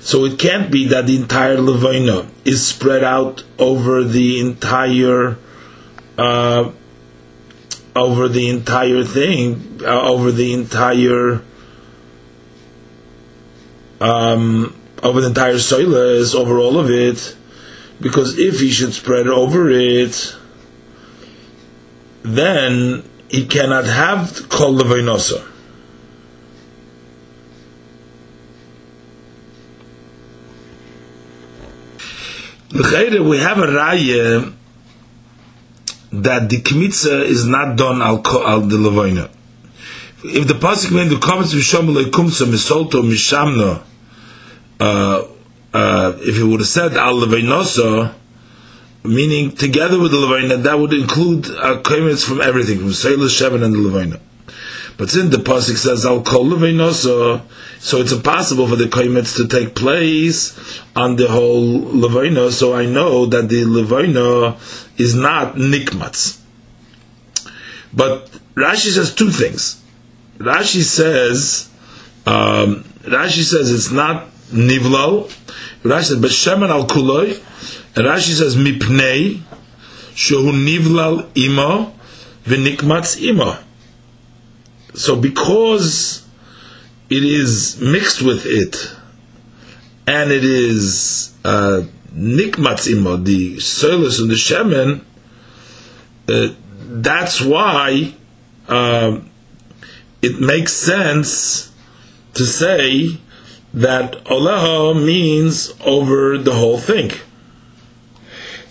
so 0.00 0.24
it 0.24 0.38
can't 0.38 0.70
be 0.72 0.86
that 0.88 1.06
the 1.06 1.16
entire 1.16 1.58
levaina 1.58 2.30
is 2.46 2.66
spread 2.66 3.04
out 3.04 3.44
over 3.58 4.02
the 4.02 4.40
entire. 4.40 5.36
Uh, 6.16 6.72
over 7.94 8.26
the 8.26 8.48
entire 8.48 9.04
thing, 9.04 9.80
uh, 9.82 10.08
over 10.08 10.32
the 10.32 10.54
entire, 10.54 11.42
um, 14.00 14.74
over 15.02 15.20
the 15.20 15.28
entire 15.28 15.54
soilas, 15.54 16.34
over 16.34 16.58
all 16.58 16.78
of 16.78 16.90
it, 16.90 17.36
because 18.00 18.38
if 18.38 18.60
he 18.60 18.70
should 18.70 18.94
spread 18.94 19.26
over 19.26 19.70
it, 19.70 20.36
then 22.26 23.08
he 23.28 23.46
cannot 23.46 23.84
have 23.86 24.48
called 24.48 24.80
kol 24.80 24.84
levainosa. 24.84 25.52
We 32.72 33.38
have 33.38 33.58
a 33.58 33.66
raya 33.66 34.52
that 36.12 36.48
the 36.50 36.56
kmitza 36.58 37.22
is 37.24 37.46
not 37.46 37.76
done 37.76 38.02
al 38.02 38.22
al 38.26 38.60
the 38.62 38.76
levoina. 38.76 39.30
If 40.24 40.48
the 40.48 40.54
pasuk 40.54 40.90
means 40.92 41.10
the 41.10 41.18
comments 41.18 41.54
misham 41.54 41.94
leikumsa 41.94 42.46
misolto 42.46 43.02
mishamno, 43.02 43.82
uh, 44.80 45.26
uh, 45.72 46.18
if 46.20 46.38
it 46.38 46.42
would 46.42 46.60
have 46.60 46.68
said 46.68 46.96
al 46.96 47.14
levoinosa, 47.14 48.14
meaning 49.06 49.52
together 49.52 49.98
with 49.98 50.12
the 50.12 50.18
levoina, 50.18 50.62
that 50.62 50.78
would 50.78 50.92
include 50.92 51.48
uh, 51.50 51.82
from 52.16 52.40
everything 52.40 52.78
from 52.78 52.88
Seilah 52.88 53.28
Shevan 53.28 53.62
and 53.64 53.74
the 53.74 53.78
levoina. 53.78 54.20
But 54.96 55.10
since 55.10 55.30
the 55.30 55.42
pasuk 55.42 55.76
says 55.76 56.04
kol 56.04 56.46
levoinosa, 56.46 57.42
so 57.78 58.00
it's 58.00 58.12
impossible 58.12 58.66
for 58.66 58.76
the 58.76 58.84
koimets 58.84 59.36
to 59.36 59.46
take 59.46 59.74
place 59.74 60.80
on 60.94 61.16
the 61.16 61.28
whole 61.28 61.80
levoina. 61.80 62.50
So 62.50 62.74
I 62.74 62.86
know 62.86 63.26
that 63.26 63.48
the 63.48 63.62
levoina 63.62 64.56
is 64.98 65.14
not 65.14 65.56
nikmatz. 65.56 66.40
But 67.92 68.30
Rashi 68.54 68.90
says 68.90 69.14
two 69.14 69.30
things. 69.30 69.82
Rashi 70.38 70.82
says, 70.82 71.70
um, 72.24 72.84
Rashi 73.02 73.42
says 73.42 73.70
it's 73.72 73.90
not 73.90 74.28
nivlal. 74.50 75.30
Rashi 75.82 76.04
says 76.04 76.18
b'shemen 76.18 76.70
al 76.70 76.86
kuloi. 76.86 77.42
Rashi 77.96 78.34
says 78.34 78.56
mipnei 78.56 79.40
shehu 80.14 80.52
nivlal 80.52 81.30
imo 81.34 81.94
v'nikmatz 82.44 83.20
imo. 83.22 83.58
So 84.94 85.16
because 85.16 86.26
it 87.08 87.24
is 87.24 87.80
mixed 87.80 88.22
with 88.22 88.44
it, 88.46 88.94
and 90.06 90.30
it 90.30 90.44
is 90.44 91.34
uh, 91.44 91.82
nikmatzimo, 92.14 93.24
the 93.24 93.60
solus 93.60 94.20
and 94.20 94.30
the 94.30 94.34
shemen, 94.34 95.02
uh, 96.28 96.54
that's 97.02 97.40
why 97.40 98.14
uh, 98.68 99.20
it 100.22 100.40
makes 100.40 100.72
sense 100.72 101.72
to 102.34 102.44
say 102.44 103.18
that 103.74 104.12
oleho 104.24 104.94
means 105.04 105.74
over 105.84 106.38
the 106.38 106.54
whole 106.54 106.78
thing. 106.78 107.10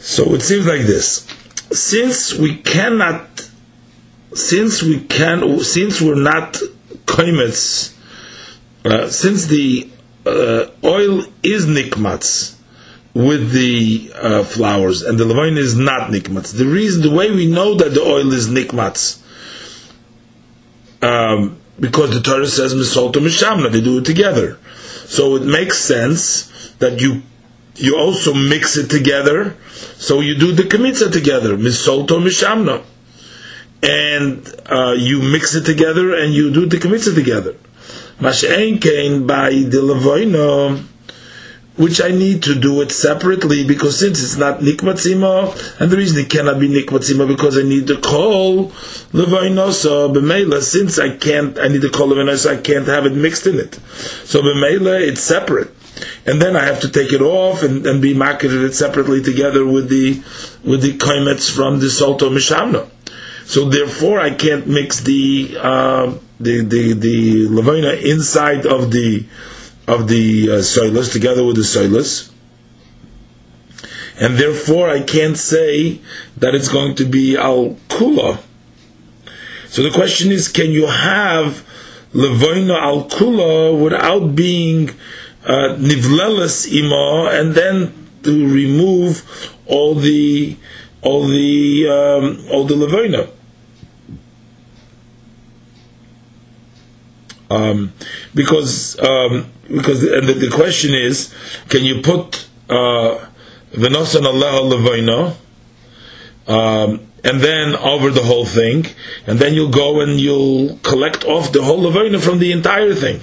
So 0.06 0.36
it 0.36 0.42
seems 0.42 0.68
like 0.68 0.82
this: 0.82 1.26
since 1.72 2.32
we 2.36 2.58
cannot, 2.58 3.50
since 4.36 4.84
we 4.84 5.00
can, 5.00 5.60
since 5.62 6.00
we're 6.00 6.14
not 6.14 6.62
koimetz, 7.06 7.92
uh, 8.86 9.10
since 9.10 9.48
the 9.48 9.90
uh, 10.28 10.68
oil 10.84 11.24
is 11.42 11.66
nikmatz, 11.66 12.56
with 13.16 13.52
the 13.52 14.12
uh, 14.14 14.44
flowers, 14.44 15.02
and 15.02 15.18
the 15.18 15.24
levain 15.24 15.58
is 15.58 15.76
not 15.76 16.12
nikmatz. 16.12 16.56
The 16.56 16.68
reason, 16.68 17.02
the 17.02 17.10
way 17.10 17.32
we 17.32 17.48
know 17.48 17.74
that 17.74 17.96
the 17.96 18.02
oil 18.02 18.32
is 18.32 18.48
nikmatz, 18.48 19.24
um, 21.02 21.58
because 21.80 22.12
the 22.12 22.22
Torah 22.22 22.46
says 22.46 22.76
misolto 22.76 23.14
mishamna, 23.14 23.72
they 23.72 23.82
do 23.82 23.98
it 23.98 24.06
together. 24.06 24.60
So 25.08 25.36
it 25.36 25.44
makes 25.44 25.80
sense 25.80 26.52
that 26.78 27.02
you 27.02 27.24
you 27.74 27.98
also 27.98 28.36
mix 28.36 28.78
it 28.78 28.88
together. 28.92 29.58
So 29.98 30.20
you 30.20 30.36
do 30.36 30.52
the 30.52 30.64
kmitza 30.64 31.12
together, 31.12 31.58
misolto 31.58 32.22
mishamna, 32.22 32.84
and 33.82 34.48
uh, 34.70 34.94
you 34.98 35.22
mix 35.22 35.56
it 35.56 35.66
together 35.66 36.16
and 36.16 36.34
you 36.34 36.52
do 36.52 36.66
the 36.66 36.78
kmitza 36.78 37.14
together. 37.16 37.56
Mashen 38.20 38.82
came 38.82 39.28
by 39.28 39.50
the 39.52 40.86
which 41.78 42.02
I 42.02 42.10
need 42.10 42.44
to 42.44 42.56
do 42.56 42.82
it 42.82 42.92
separately 42.92 43.66
because 43.66 44.00
since 44.00 44.24
it's 44.24 44.38
not 44.38 44.60
nikmatzima, 44.60 45.80
and 45.80 45.92
the 45.92 45.98
reason 45.98 46.18
it 46.20 46.30
cannot 46.30 46.60
be 46.60 46.70
nikmatzima 46.70 47.28
because 47.28 47.58
I 47.58 47.64
need 47.64 47.88
to 47.88 47.98
call 47.98 48.70
levainosa 49.12 50.14
b'meila. 50.14 50.62
Since 50.62 51.00
I 51.00 51.18
can't, 51.18 51.60
I 51.60 51.68
need 51.68 51.82
to 51.82 51.90
call 51.90 52.08
levainosa. 52.08 52.58
I 52.58 52.62
can't 52.62 52.88
have 52.88 53.06
it 53.06 53.14
mixed 53.14 53.46
in 53.46 53.60
it. 53.60 53.76
So 54.24 54.42
b'meila, 54.42 55.02
it's 55.06 55.22
separate, 55.22 55.72
and 56.26 56.42
then 56.42 56.56
I 56.56 56.66
have 56.66 56.82
to 56.82 56.90
take 56.90 57.14
it 57.14 57.22
off 57.22 57.64
and, 57.64 57.86
and 57.86 58.02
be 58.02 58.14
marketed 58.14 58.64
it 58.64 58.74
separately 58.74 59.22
together 59.22 59.66
with 59.66 59.90
the 59.90 60.22
with 60.64 60.82
the 60.82 60.98
kaimets 60.98 61.50
from 61.54 61.80
the 61.80 61.88
solto 61.88 62.30
mishamna. 62.30 62.90
So 63.46 63.70
therefore, 63.70 64.20
I 64.20 64.32
can't 64.32 64.68
mix 64.68 65.02
the 65.02 65.56
uh, 65.60 66.14
the 66.40 66.64
the 66.64 66.94
the 66.94 67.48
levina 67.48 67.94
inside 68.04 68.66
of 68.66 68.92
the 68.92 69.26
of 69.88 70.08
the 70.08 70.52
uh, 70.52 71.04
together 71.12 71.44
with 71.44 71.56
the 71.56 71.62
soilus. 71.62 72.32
And 74.18 74.38
therefore, 74.38 74.90
I 74.90 75.02
can't 75.02 75.38
say 75.38 76.00
that 76.38 76.56
it's 76.56 76.70
going 76.70 76.96
to 76.96 77.06
be 77.06 77.36
al 77.36 77.78
kula. 77.90 78.40
So 79.68 79.84
the 79.84 79.92
question 79.92 80.32
is, 80.32 80.48
can 80.48 80.72
you 80.72 80.88
have 80.88 81.66
levoina 82.14 82.80
al 82.82 83.10
kula 83.10 83.80
without 83.84 84.36
being 84.36 84.90
nivlelas 85.46 86.68
ima, 86.72 87.30
and 87.32 87.54
then 87.54 87.94
to 88.24 88.48
remove 88.48 89.24
all 89.68 89.96
the 89.96 90.58
all 91.02 91.28
the 91.28 91.88
um, 91.88 92.46
all 92.52 92.66
the 92.66 92.76
levoina? 92.76 93.30
Um, 97.50 97.94
because 98.34 99.00
um, 99.00 99.52
because 99.68 100.04
and 100.04 100.28
the, 100.28 100.34
the, 100.34 100.50
question 100.50 100.96
is, 100.96 101.34
can 101.70 101.84
you 101.84 102.02
put 102.02 102.48
uh, 102.70 103.24
Allah 103.78 104.62
levaina, 104.66 105.36
um, 106.48 107.08
and 107.24 107.42
then 107.42 107.76
over 107.76 108.10
the 108.10 108.24
whole 108.24 108.46
thing, 108.46 108.88
and 109.28 109.38
then 109.38 109.54
you'll 109.54 109.70
go 109.70 110.02
and 110.02 110.20
you'll 110.20 110.78
collect 110.78 111.24
off 111.24 111.52
the 111.52 111.64
whole 111.64 111.80
levaina 111.80 112.20
from 112.20 112.40
the 112.40 112.52
entire 112.52 112.96
thing. 112.96 113.22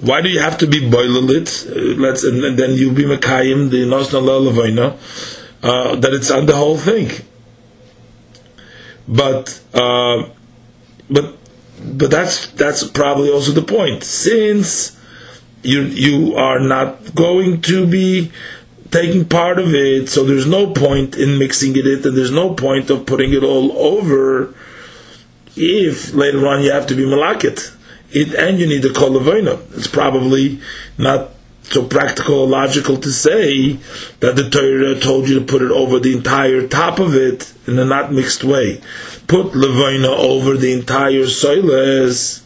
Why 0.00 0.20
do 0.20 0.28
you 0.28 0.40
have 0.40 0.58
to 0.58 0.66
be 0.66 0.80
boilelit? 0.80 1.70
Uh, 1.70 2.00
let's 2.00 2.22
and, 2.22 2.58
then 2.58 2.74
you'll 2.74 2.94
be 2.94 3.04
mekayim 3.04 3.70
the 3.70 3.84
nosan 3.86 4.22
Allah 4.22 4.50
levaina 4.50 4.96
uh, 5.62 5.96
that 5.96 6.12
it's 6.12 6.30
on 6.30 6.46
the 6.46 6.56
whole 6.56 6.76
thing. 6.76 7.10
But 9.08 9.60
uh, 9.72 10.28
but 11.08 11.36
but 11.82 12.10
that's 12.10 12.48
that's 12.48 12.84
probably 12.84 13.30
also 13.30 13.52
the 13.52 13.62
point. 13.62 14.04
Since 14.04 14.98
you 15.62 15.82
you 15.82 16.36
are 16.36 16.60
not 16.60 17.14
going 17.14 17.62
to 17.62 17.86
be 17.86 18.32
taking 18.90 19.24
part 19.24 19.58
of 19.58 19.74
it, 19.74 20.08
so 20.08 20.24
there's 20.24 20.46
no 20.46 20.72
point 20.72 21.16
in 21.16 21.38
mixing 21.38 21.76
it, 21.76 22.04
and 22.04 22.16
there's 22.16 22.30
no 22.30 22.54
point 22.54 22.90
of 22.90 23.06
putting 23.06 23.32
it 23.32 23.42
all 23.42 23.72
over. 23.72 24.54
If 25.58 26.12
later 26.12 26.46
on 26.46 26.62
you 26.62 26.70
have 26.70 26.86
to 26.88 26.94
be 26.94 27.04
malakit, 27.04 27.74
it 28.10 28.34
and 28.34 28.58
you 28.58 28.66
need 28.66 28.84
a 28.84 28.92
kol 28.92 29.16
It's 29.76 29.86
probably 29.86 30.60
not 30.98 31.30
so 31.70 31.84
practical 31.84 32.40
or 32.40 32.46
logical 32.46 32.96
to 32.96 33.10
say 33.10 33.72
that 34.20 34.36
the 34.36 34.48
Torah 34.48 34.98
told 35.00 35.28
you 35.28 35.38
to 35.40 35.44
put 35.44 35.62
it 35.62 35.70
over 35.70 35.98
the 35.98 36.16
entire 36.16 36.66
top 36.68 36.98
of 36.98 37.14
it 37.14 37.52
in 37.66 37.78
a 37.78 37.84
not 37.84 38.12
mixed 38.12 38.44
way. 38.44 38.80
Put 39.26 39.54
levina 39.54 40.08
over 40.08 40.56
the 40.56 40.72
entire 40.72 41.26
soiles 41.26 42.42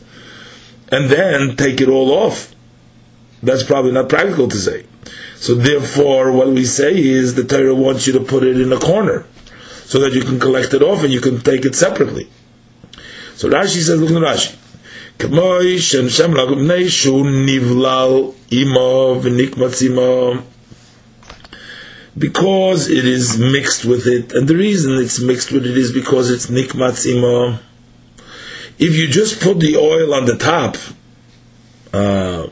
and 0.91 1.11
then 1.11 1.57
take 1.57 1.81
it 1.81 1.89
all 1.89 2.11
off. 2.13 2.55
That's 3.43 3.63
probably 3.63 3.93
not 3.93 4.09
practical 4.09 4.49
to 4.49 4.57
say. 4.57 4.87
So 5.37 5.55
therefore, 5.55 6.33
what 6.33 6.49
we 6.49 6.65
say 6.65 6.99
is 6.99 7.35
the 7.35 7.45
Torah 7.45 7.75
wants 7.75 8.07
you 8.07 8.13
to 8.15 8.21
put 8.21 8.43
it 8.43 8.61
in 8.61 8.73
a 8.73 8.79
corner 8.79 9.27
so 9.85 9.99
that 10.01 10.13
you 10.13 10.23
can 10.23 10.39
collect 10.39 10.75
it 10.75 10.83
off 10.83 11.03
and 11.03 11.13
you 11.13 11.21
can 11.21 11.41
take 11.41 11.65
it 11.65 11.75
separately. 11.75 12.29
So 13.35 13.49
Rashi 13.49 13.81
says, 13.81 14.01
look 14.01 14.11
at 14.11 14.17
Rashi. 14.17 14.57
כמוי 15.20 15.80
שנשם 15.80 16.34
לגמני 16.34 16.90
שהוא 16.90 17.28
נבלל 17.46 18.22
עמו 18.52 19.20
ונקמץ 19.24 19.82
עמו 19.82 20.34
because 22.18 22.88
it 22.88 23.04
is 23.04 23.38
mixed 23.38 23.84
with 23.84 24.08
it, 24.08 24.32
and 24.32 24.48
the 24.48 24.56
reason 24.56 24.94
it's 24.94 25.20
mixed 25.20 25.52
with 25.52 25.66
it 25.66 25.78
is 25.78 25.92
because 25.92 26.32
it's 26.32 26.48
nikmatz 26.48 27.06
imo. 27.06 27.60
If 28.80 28.96
you 28.96 29.08
just 29.08 29.42
put 29.42 29.60
the 29.60 29.76
oil 29.76 30.14
on 30.14 30.26
the 30.26 30.38
top, 30.38 30.78
uh, 31.94 32.48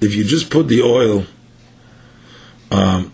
if 0.00 0.14
you 0.14 0.22
just 0.22 0.48
put 0.50 0.68
the 0.68 0.82
oil 0.82 1.26
um, 2.70 3.12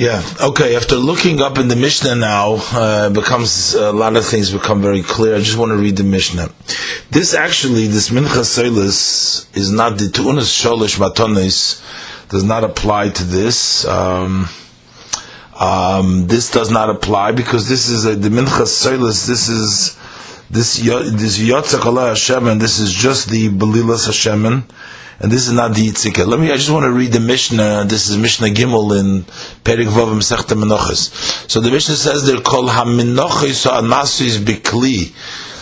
Yeah. 0.00 0.22
Okay. 0.40 0.76
After 0.76 0.96
looking 0.96 1.42
up 1.42 1.58
in 1.58 1.68
the 1.68 1.76
Mishnah 1.76 2.14
now, 2.14 2.56
uh, 2.72 3.10
becomes 3.10 3.74
a 3.74 3.92
lot 3.92 4.16
of 4.16 4.24
things 4.24 4.50
become 4.50 4.80
very 4.80 5.02
clear. 5.02 5.36
I 5.36 5.40
just 5.40 5.58
want 5.58 5.72
to 5.72 5.76
read 5.76 5.98
the 5.98 6.04
Mishnah. 6.04 6.48
This 7.10 7.34
actually, 7.34 7.86
this 7.86 8.08
Mincha 8.08 8.40
Seilis 8.40 9.54
is 9.54 9.70
not 9.70 9.98
the 9.98 10.08
Tunas 10.08 10.48
Sholish 10.48 10.96
Matonis 10.96 11.84
does 12.30 12.44
not 12.44 12.64
apply 12.64 13.10
to 13.10 13.24
this. 13.24 13.84
Um, 13.84 14.48
um, 15.58 16.26
this 16.28 16.50
does 16.50 16.70
not 16.70 16.88
apply 16.88 17.32
because 17.32 17.68
this 17.68 17.90
is 17.90 18.06
a, 18.06 18.16
the 18.16 18.30
Mincha 18.30 18.64
Seilis. 18.64 19.26
This 19.26 19.50
is 19.50 19.98
this 20.48 20.78
this 20.78 21.38
Yotzak 21.38 22.08
Hashem, 22.08 22.46
and 22.46 22.58
this 22.58 22.78
is 22.78 22.90
just 22.90 23.28
the 23.28 23.50
Belilas 23.50 24.06
Hashem 24.06 24.64
and 25.20 25.30
this 25.30 25.46
is 25.46 25.52
not 25.52 25.74
the 25.74 25.86
Yitzika. 25.86 26.26
Let 26.26 26.40
me, 26.40 26.50
I 26.50 26.56
just 26.56 26.70
want 26.70 26.84
to 26.84 26.90
read 26.90 27.12
the 27.12 27.20
Mishnah, 27.20 27.84
this 27.86 28.08
is 28.08 28.16
Mishnah 28.16 28.48
Gimel 28.48 28.98
in 28.98 29.22
Perik 29.64 29.88
Vav 29.88 30.14
Mesechta 30.14 30.56
Menochis. 30.56 31.48
So 31.48 31.60
the 31.60 31.70
Mishnah 31.70 31.96
says 31.96 32.26
they're 32.26 32.40
called 32.40 32.70
HaMenochis 32.70 33.70
Anasis 33.70 34.38
Bikli. 34.38 35.12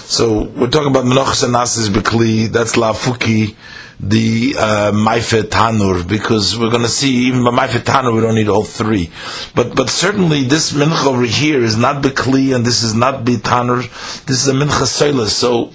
So 0.09 0.44
we're 0.44 0.70
talking 0.70 0.90
about 0.90 1.06
Menochis 1.06 1.44
Anasis 1.44 1.89
Bikli, 1.89 2.47
that's 2.47 2.76
Lafuki, 2.76 3.56
the 3.98 4.55
uh, 4.56 4.93
Maifet 4.93 5.51
Tanur, 5.51 6.09
because 6.09 6.56
we're 6.56 6.70
going 6.70 6.82
to 6.82 6.89
see 6.89 7.26
even 7.26 7.43
by 7.43 7.51
Maifet 7.51 7.80
Tanur 7.80 8.14
we 8.14 8.20
don't 8.20 8.36
need 8.36 8.48
all 8.48 8.62
three. 8.62 9.10
But 9.56 9.74
but 9.74 9.90
certainly 9.90 10.44
this 10.44 10.72
Mincha 10.72 11.06
over 11.06 11.24
here 11.24 11.64
is 11.64 11.76
not 11.76 12.01
Bikli 12.01 12.55
and 12.55 12.64
this 12.64 12.85
is 12.85 12.94
not 12.94 13.24
Bitanur, 13.24 13.82
this 14.26 14.40
is 14.40 14.47
a 14.47 14.52
Mincha 14.52 14.86
Soilis. 14.86 15.30
So 15.30 15.72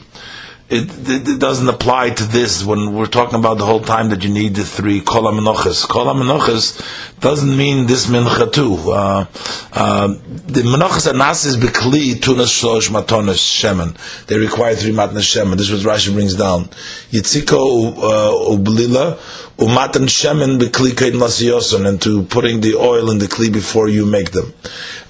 it, 0.73 1.09
it, 1.09 1.27
it, 1.27 1.39
doesn't 1.39 1.69
apply 1.69 2.09
to 2.09 2.23
this 2.23 2.63
when 2.63 2.93
we're 2.93 3.05
talking 3.05 3.37
about 3.37 3.57
the 3.57 3.65
whole 3.65 3.79
time 3.79 4.09
that 4.09 4.23
you 4.23 4.29
need 4.29 4.55
the 4.55 4.65
three 4.65 5.01
kol 5.01 5.23
amenochas. 5.23 5.87
Kol 5.87 6.07
amenochas 6.07 6.81
doesn't 7.19 7.55
mean 7.55 7.85
this 7.85 8.07
mincha 8.07 8.51
too. 8.51 8.75
Uh, 8.91 9.25
uh, 9.71 10.07
the 10.07 10.61
menachas 10.61 11.09
anas 11.09 11.45
is 11.45 11.57
bekli 11.57 12.15
tunas 12.15 12.51
shlosh 12.51 12.89
matonas 12.89 13.39
shemen. 13.39 13.95
They 14.27 14.37
require 14.37 14.75
three 14.75 14.91
matnas 14.91 15.27
shemen. 15.31 15.57
This 15.57 15.69
is 15.69 15.85
what 15.85 15.95
Rashi 15.95 16.13
brings 16.13 16.35
down. 16.35 16.65
Yitziko 17.11 17.93
uh, 17.97 18.57
ublila 18.57 19.17
umatan 19.57 20.07
shemen 20.07 20.59
bekli 20.59 20.97
kain 20.97 21.13
lasiyoson, 21.13 21.87
and 21.87 22.01
to 22.01 22.23
putting 22.23 22.61
the 22.61 22.75
oil 22.75 23.11
in 23.11 23.19
the 23.19 23.27
kli 23.27 23.53
before 23.53 23.87
you 23.87 24.05
make 24.05 24.31
them. 24.31 24.53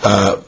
Uh, 0.03 0.41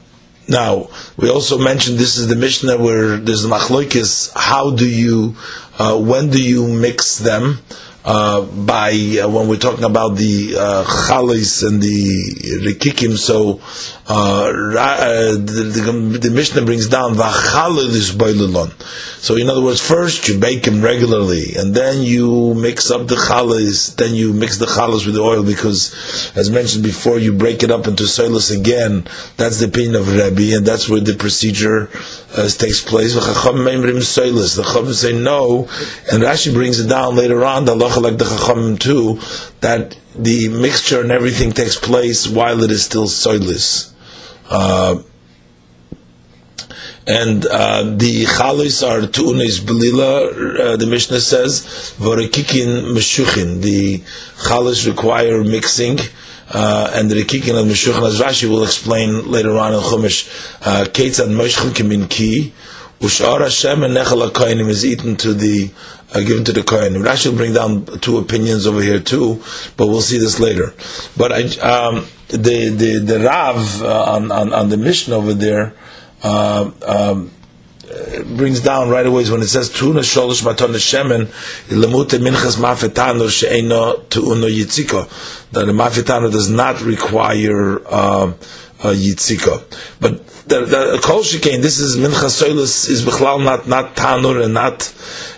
now, 0.47 0.89
we 1.17 1.29
also 1.29 1.57
mentioned 1.57 1.97
this 1.97 2.17
is 2.17 2.27
the 2.27 2.35
Mishnah 2.35 2.77
where 2.77 3.17
there's 3.17 3.43
the 3.43 3.49
machloikis. 3.49 4.31
How 4.35 4.71
do 4.71 4.87
you, 4.87 5.35
uh, 5.79 5.99
when 5.99 6.29
do 6.29 6.41
you 6.41 6.67
mix 6.67 7.17
them? 7.17 7.59
Uh, 8.07 8.41
by 8.41 8.91
uh, 9.19 9.27
when 9.27 9.47
we're 9.47 9.57
talking 9.57 9.83
about 9.83 10.15
the 10.15 10.53
uh, 10.55 10.83
chalis 10.83 11.67
and 11.67 11.81
the 11.81 12.61
rikikim, 12.63 13.17
so 13.17 13.59
uh, 14.07 14.51
uh, 14.77 15.31
the, 15.31 15.71
the, 15.73 16.19
the, 16.19 16.29
Mishnah 16.29 16.61
brings 16.61 16.87
down 16.87 17.15
is. 17.15 18.71
So 19.17 19.35
in 19.35 19.49
other 19.49 19.63
words, 19.63 19.81
first 19.81 20.27
you 20.27 20.37
bake 20.37 20.61
them 20.61 20.83
regularly, 20.83 21.55
and 21.57 21.73
then 21.73 22.03
you 22.03 22.53
mix 22.53 22.91
up 22.91 23.07
the 23.07 23.15
chalis. 23.15 23.95
Then 23.95 24.13
you 24.13 24.31
mix 24.31 24.59
the 24.59 24.67
chalis 24.67 25.07
with 25.07 25.15
the 25.15 25.21
oil 25.21 25.43
because, 25.43 26.31
as 26.35 26.51
mentioned 26.51 26.83
before, 26.83 27.17
you 27.17 27.33
break 27.33 27.63
it 27.63 27.71
up 27.71 27.87
into 27.87 28.03
soilus 28.03 28.55
again. 28.55 29.07
That's 29.37 29.59
the 29.59 29.69
opinion 29.69 29.95
of 29.95 30.13
Rebbe, 30.13 30.55
and 30.55 30.67
that's 30.67 30.87
where 30.87 31.01
the 31.01 31.15
procedure 31.15 31.89
uh, 32.37 32.47
takes 32.47 32.81
place. 32.81 33.15
The 33.15 33.21
Chacham 33.21 33.63
say 34.93 35.13
no, 35.19 35.61
and 36.11 36.21
Rashi 36.21 36.53
brings 36.53 36.79
it 36.79 36.89
down 36.89 37.15
later 37.15 37.43
on. 37.43 37.65
The 37.65 37.73
halacha 37.73 38.03
like 38.03 38.19
the 38.19 38.25
Chacham 38.25 38.77
too, 38.77 39.19
that 39.61 39.97
the 40.13 40.49
mixture 40.49 41.01
and 41.01 41.11
everything 41.11 41.51
takes 41.53 41.75
place 41.75 42.27
while 42.27 42.61
it 42.61 42.69
is 42.69 42.85
still 42.85 43.07
soilus. 43.07 43.94
Uh, 44.49 45.01
And 47.07 47.45
uh, 47.45 47.83
the 47.83 48.25
chalis 48.25 48.81
are 48.81 49.05
tu'unes 49.05 49.59
belila, 49.59 50.73
uh, 50.73 50.75
the 50.75 50.87
Mishnah 50.87 51.19
says, 51.19 51.61
v'rekikin 51.99 52.95
meshuchin. 52.95 53.61
The 53.61 53.99
chalis 54.47 54.87
require 54.87 55.43
mixing. 55.43 55.99
Uh, 56.49 56.91
and 56.93 57.09
the 57.09 57.15
Rikikin 57.15 57.59
and 57.59 57.69
Meshuchan, 57.71 58.05
as 58.05 58.21
Rashi 58.21 58.47
will 58.47 58.63
explain 58.63 59.31
later 59.31 59.57
on 59.57 59.73
in 59.73 59.79
Chumash, 59.79 60.27
uh, 60.61 60.85
Ketzad 60.85 61.29
Moshchan 61.29 61.71
Kimin 61.71 62.07
Ki, 62.07 62.53
Ushar 62.99 63.39
Hashem 63.41 63.83
and 63.83 63.95
HaKoinim 63.95 64.69
is 64.69 64.85
eaten 64.85 65.15
to 65.17 65.33
the, 65.33 65.71
uh, 66.15 66.21
given 66.21 66.43
to 66.45 66.53
the 66.53 66.61
Kohanim. 66.61 67.03
Rashi 67.03 67.29
will 67.29 67.37
bring 67.37 67.53
down 67.53 67.85
two 67.99 68.17
opinions 68.17 68.65
over 68.65 68.81
here 68.81 68.99
too, 68.99 69.43
but 69.77 69.87
we'll 69.87 70.01
see 70.01 70.17
this 70.17 70.39
later. 70.39 70.73
But 71.17 71.31
I, 71.31 71.41
um, 71.59 72.05
the, 72.29 72.69
the, 72.69 72.99
the 72.99 73.19
Rav 73.19 73.81
uh, 73.83 74.03
on, 74.13 74.31
on, 74.31 74.53
on 74.53 74.69
the 74.69 74.77
mission 74.77 75.13
over 75.13 75.33
there, 75.33 75.73
uh, 76.23 76.71
um, 76.87 77.31
brings 78.35 78.61
down 78.61 78.89
right 78.89 79.05
away 79.05 79.29
when 79.29 79.41
it 79.41 79.47
says 79.47 79.69
tuna 79.69 79.99
sholosh 79.99 80.43
maton 80.43 80.69
shemen 80.73 81.25
lemute 81.69 82.17
minchas 82.19 82.57
mafetano 82.57 83.29
she'eno 83.29 83.97
tuuno 84.09 84.49
yitziko 84.49 85.07
that 85.51 85.65
the 85.65 85.71
mafetano 85.71 86.31
does 86.31 86.49
not 86.49 86.81
require 86.81 87.79
uh, 87.87 88.33
a 88.79 88.87
yitziko 88.87 89.63
but 89.99 90.25
the, 90.47 90.99
kol 91.03 91.21
shekain 91.21 91.61
this 91.61 91.79
is 91.79 91.97
minchas 91.97 92.41
soilus 92.41 92.89
is 92.89 93.03
bichlal 93.03 93.43
not 93.43 93.67
not 93.67 93.95
tanur 93.95 94.43
and 94.43 94.53
not 94.53 94.93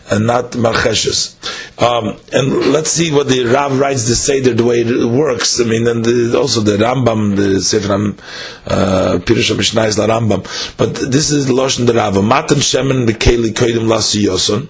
and 0.10 0.26
not 0.26 0.52
marcheshes. 0.52 1.36
Um, 1.82 2.20
and 2.32 2.72
let's 2.72 2.90
see 2.90 3.12
what 3.12 3.28
the 3.28 3.46
Rav 3.46 3.78
writes 3.80 4.08
the 4.08 4.16
Seder, 4.16 4.54
the 4.54 4.64
way 4.64 4.82
it 4.82 5.06
works. 5.06 5.60
I 5.60 5.66
mean, 5.66 5.88
and 5.88 6.04
the, 6.04 6.38
also 6.38 6.62
the 6.62 6.78
Rambam, 6.78 7.36
the 7.36 7.62
Sefer 7.62 7.94
uh, 7.94 9.20
Pirush 9.20 9.56
Mishnah 9.56 9.84
is 9.84 9.96
the 9.98 10.08
Rambam. 10.08 10.78
But 10.78 10.96
this 11.12 11.32
is 11.32 11.48
Lashon 11.48 11.86
the 11.86 11.94
Rav. 11.94 12.24
Matan 12.24 12.58
Shemen 12.58 13.08
Bekeli 13.08 13.50
Koidim 13.50 13.88
Lasi 13.88 14.24
Yoson 14.24 14.68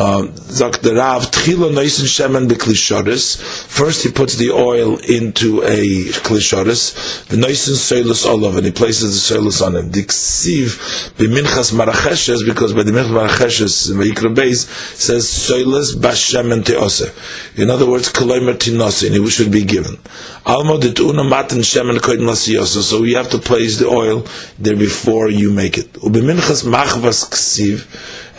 Um, 0.00 0.30
sagt 0.48 0.84
der 0.84 0.94
Rav, 0.94 1.28
Tchilo 1.32 1.70
Neisen 1.70 2.06
Shemen 2.06 2.46
Beklishoris. 2.46 3.36
First 3.36 4.04
he 4.04 4.10
puts 4.10 4.36
the 4.36 4.52
oil 4.52 4.96
into 4.98 5.60
a 5.64 6.04
Klishoris, 6.22 7.26
the 7.26 7.36
Neisen 7.36 7.74
Soilus 7.74 8.24
Olav, 8.24 8.56
and 8.56 8.64
he 8.64 8.70
places 8.70 9.28
the 9.28 9.34
Soilus 9.34 9.60
on 9.60 9.74
it. 9.74 9.90
Diksiv 9.90 11.14
B'minchas 11.16 11.72
Maracheshes, 11.74 12.46
because 12.46 12.74
by 12.74 12.84
the 12.84 12.92
Minchas 12.92 13.08
Maracheshes, 13.08 13.90
Vayikra 13.90 14.32
Beis, 14.32 14.68
says 14.94 15.24
Soilus 15.24 15.96
Bashemen 15.96 16.62
Teose. 16.62 17.12
In 17.58 17.68
other 17.68 17.90
words, 17.90 18.08
Koloimer 18.12 18.54
Tinosin, 18.54 19.10
it 19.10 19.30
should 19.30 19.50
be 19.50 19.64
given. 19.64 19.98
Almo 20.46 20.78
de 20.78 20.92
Tuna 20.92 21.24
Matan 21.24 21.58
Shemen 21.58 21.98
Koid 21.98 22.20
Nasiyosa, 22.20 22.82
so 22.82 23.02
you 23.02 23.16
have 23.16 23.30
to 23.30 23.38
place 23.38 23.80
the 23.80 23.88
oil 23.88 24.24
there 24.60 24.76
before 24.76 25.28
you 25.28 25.50
make 25.50 25.76
it. 25.76 25.92
Ubiminchas 25.94 26.64
Machvas 26.64 27.28
Ksiv, 27.28 27.84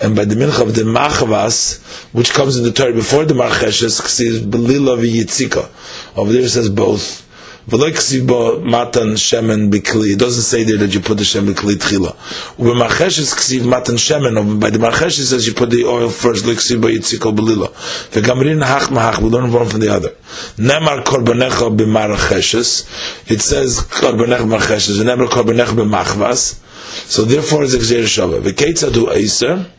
and 0.02 0.16
by 0.16 0.26
the 0.26 0.36
mincha 0.36 0.62
of 0.62 0.76
the 0.76 0.84
machvas, 0.84 1.82
which 2.14 2.32
comes 2.32 2.58
in 2.58 2.64
the 2.64 2.72
Torah 2.72 2.94
before 2.94 3.26
the 3.26 3.34
marcheshes, 3.34 4.02
says 4.08 4.42
belila 4.42 4.98
v'yitzika. 4.98 5.70
Over 6.18 6.32
there 6.32 6.42
it 6.44 6.50
says 6.50 6.70
both. 6.70 7.26
matan 7.68 9.16
shemen 9.16 9.70
bikli. 9.70 10.14
It 10.14 10.20
doesn't 10.20 10.44
say 10.44 10.64
there 10.64 10.78
that 10.78 10.94
you 10.94 11.02
put 11.02 11.18
the 11.18 11.24
shemen 11.24 11.54
bikli 11.54 11.76
tchila. 11.76 12.16
Ubemarcheshes 12.56 13.36
ksiv 13.36 13.66
matan 13.66 13.96
shemen. 13.96 14.60
By 14.60 14.70
the 14.70 14.80
marcheshes 14.80 15.32
says 15.32 15.46
you 15.46 15.54
put 15.54 15.70
the 15.70 15.84
oil 15.84 16.10
first. 16.10 16.46
Leksiv 16.46 16.82
b'yitzika 16.82 17.36
belila. 17.36 17.68
V'gamrin 18.12 18.64
hach 18.64 18.90
mahach. 18.90 19.20
We 19.22 19.30
learn 19.30 19.52
one 19.52 19.68
from 19.68 19.82
the 19.82 19.90
other. 19.90 20.12
Nemar 20.58 21.04
korbanecha 21.04 21.76
b'marcheshes. 21.76 23.30
It 23.30 23.42
says 23.42 23.82
korbanecha 23.82 24.48
b'marcheshes. 24.48 25.04
Nemar 25.04 25.28
korbanecha 25.28 25.76
b'machvas. 25.76 26.66
So 27.08 27.26
therefore 27.26 27.64
it's 27.64 27.76
exer 27.76 28.04
shava. 28.04 28.42
V'keitzadu 28.42 29.08
eiser. 29.14 29.70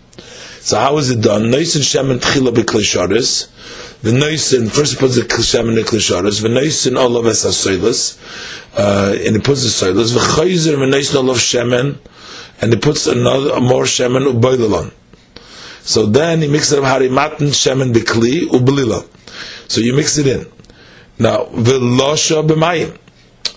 So 0.62 0.78
how 0.78 0.98
is 0.98 1.10
it 1.10 1.22
done? 1.22 1.44
Noisin 1.44 1.80
shemen 1.80 2.18
tchila 2.18 2.52
b'klisharis. 2.54 3.48
The 4.02 4.10
noisin 4.10 4.70
first 4.70 4.98
puts 4.98 5.16
the 5.16 5.22
shemen 5.22 5.78
in 5.78 5.84
klisharis. 5.84 6.42
The 6.42 6.48
noisin 6.48 6.98
olav 6.98 7.26
es 7.26 7.46
hasoilas, 7.46 8.18
uh, 8.76 9.16
and 9.24 9.36
he 9.36 9.40
puts 9.40 9.62
the 9.62 9.86
soilas. 9.86 10.14
V'chayzer 10.14 10.76
v'noisin 10.76 11.16
olav 11.16 11.36
shemen, 11.36 11.98
and 12.60 12.72
he 12.74 12.78
puts 12.78 13.06
another 13.06 13.58
more 13.58 13.84
shemen 13.84 14.30
uboilalon. 14.30 14.92
So 15.80 16.04
then 16.04 16.42
he 16.42 16.48
mixes 16.48 16.72
it 16.72 16.84
up 16.84 17.00
harimatin 17.00 17.48
shemen 17.48 17.94
b'kli 17.94 18.42
ubelila. 18.48 19.06
So 19.66 19.80
you 19.80 19.96
mix 19.96 20.18
it 20.18 20.26
in. 20.26 20.46
Now 21.18 21.46
v'losha 21.46 22.46
b'mayim. 22.46 22.98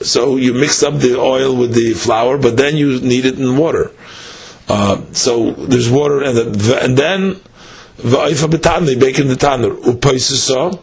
So 0.01 0.38
you 0.38 0.53
mix 0.53 0.81
up 0.84 0.95
the 0.95 1.19
oil 1.19 1.53
with 1.55 1.73
the 1.73 1.93
flour, 1.93 2.38
but 2.38 2.55
then 2.55 2.77
you 2.77 3.01
need 3.01 3.25
it 3.25 3.38
in 3.38 3.57
water. 3.57 3.91
Uh, 4.68 5.02
so 5.11 5.52
there's 5.52 5.90
water 5.90 6.23
and, 6.23 6.38
the, 6.38 6.80
and 6.81 6.98
then 6.98 7.35
betan 7.98 8.85
they 8.85 8.95
bake 8.95 9.19
in 9.19 9.27
the 9.27 9.35
tanner 9.35 9.69
upaisisa 9.72 10.80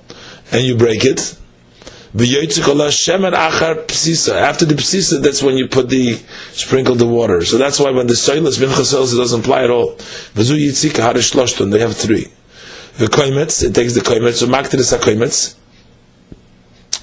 and 0.53 0.65
you 0.65 0.77
break 0.77 1.05
it. 1.05 1.37
After 2.13 2.27
the 4.65 4.75
psisa 4.75 5.23
that's 5.23 5.43
when 5.43 5.57
you 5.57 5.69
put 5.69 5.89
the 5.89 6.15
sprinkle 6.51 6.97
the 6.97 7.07
water. 7.07 7.45
So 7.45 7.57
that's 7.57 7.79
why 7.79 7.91
when 7.93 8.09
the 8.09 8.15
soilus 8.15 8.59
mincha 8.59 8.81
it 8.81 9.17
doesn't 9.17 9.41
apply 9.41 9.65
at 9.65 9.71
all. 9.71 9.97
They 10.35 11.79
have 11.79 11.97
three. 11.97 12.27
The 12.99 13.07
koimetz 13.07 13.63
it 13.63 13.75
takes 13.75 13.95
the 13.95 14.01
koimetz. 14.01 14.35
So 14.35 14.47
maktir 14.47 14.99
koimetz. 14.99 15.55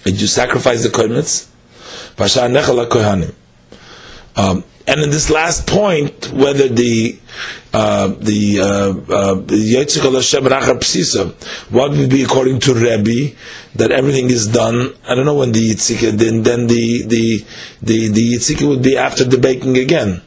And 0.06 0.20
you 0.20 0.28
sacrifice 0.28 0.84
the 0.84 0.90
koimetz. 0.90 1.48
V'ashar 2.18 2.50
nechal 2.52 2.86
kohanim. 2.88 3.34
Um, 4.36 4.64
and 4.88 5.02
in 5.02 5.10
this 5.10 5.30
last 5.30 5.68
point, 5.68 6.32
whether 6.32 6.70
the 6.70 7.20
uh, 7.74 8.08
the 8.08 8.60
uh, 8.62 9.14
uh, 9.14 9.36
Psisa, 10.80 11.34
what 11.70 11.92
would 11.92 12.10
be 12.10 12.24
according 12.24 12.60
to 12.62 12.74
Rebbe 12.74 13.36
that 13.76 13.92
everything 13.92 14.30
is 14.30 14.48
done? 14.48 14.94
I 15.08 15.14
don't 15.14 15.26
know 15.26 15.36
when 15.36 15.52
the 15.52 15.60
Yitzika, 15.60 16.12
then 16.12 16.44
then 16.44 16.68
the 16.68 17.04
the 17.04 17.46
the, 17.82 18.08
the 18.08 18.66
would 18.66 18.82
be 18.82 18.98
after 18.98 19.26
the 19.26 19.38
baking 19.38 19.78
again. 19.78 20.22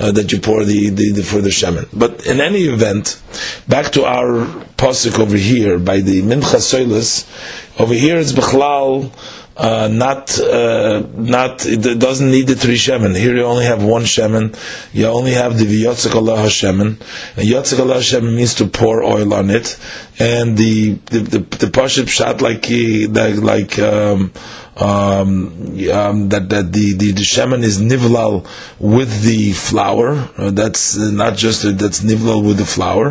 Uh, 0.00 0.10
that 0.10 0.32
you 0.32 0.40
pour 0.40 0.64
the, 0.64 0.88
the, 0.88 1.12
the 1.12 1.22
further 1.22 1.50
shemen. 1.50 1.86
But 1.92 2.24
in 2.24 2.40
any 2.40 2.60
event, 2.60 3.20
back 3.68 3.92
to 3.92 4.06
our 4.06 4.46
posik 4.78 5.18
over 5.18 5.36
here 5.36 5.78
by 5.78 6.00
the 6.00 6.22
Mincha 6.22 6.56
Soilis, 6.56 7.26
over 7.78 7.92
here 7.92 8.16
it's 8.16 8.32
Bechlal 8.32 9.12
uh, 9.60 9.88
not 9.88 10.38
uh, 10.40 11.02
not 11.16 11.66
it 11.66 11.98
doesn't 11.98 12.30
need 12.30 12.46
the 12.46 12.54
three 12.56 12.76
shemen. 12.76 13.14
Here 13.14 13.36
you 13.36 13.44
only 13.44 13.66
have 13.66 13.84
one 13.84 14.04
shemen. 14.04 14.56
You 14.94 15.06
only 15.06 15.32
have 15.32 15.58
the 15.58 15.66
v'yotzik 15.66 16.14
Allah 16.14 16.46
shemen. 16.46 16.98
And 17.36 17.46
yotzik 17.46 17.78
Allah 17.78 17.96
shemen 17.96 18.34
means 18.34 18.54
to 18.54 18.66
pour 18.66 19.02
oil 19.02 19.34
on 19.34 19.50
it. 19.50 19.78
And 20.18 20.56
the 20.56 20.92
the 21.12 21.18
the, 21.18 21.66
the 21.66 22.06
shot 22.06 22.40
like 22.40 22.66
like 22.70 23.78
um, 23.78 24.32
um, 24.80 25.76
um, 25.92 26.28
that 26.30 26.48
that 26.48 26.72
the, 26.72 26.94
the 26.94 27.12
the 27.12 27.20
shemen 27.20 27.62
is 27.62 27.80
nivlal 27.80 28.46
with 28.78 29.22
the 29.22 29.52
flour. 29.52 30.30
Uh, 30.38 30.50
that's 30.50 30.96
not 30.96 31.36
just 31.36 31.64
uh, 31.66 31.72
that's 31.72 32.00
nivlal 32.00 32.44
with 32.46 32.56
the 32.56 32.64
flour 32.64 33.08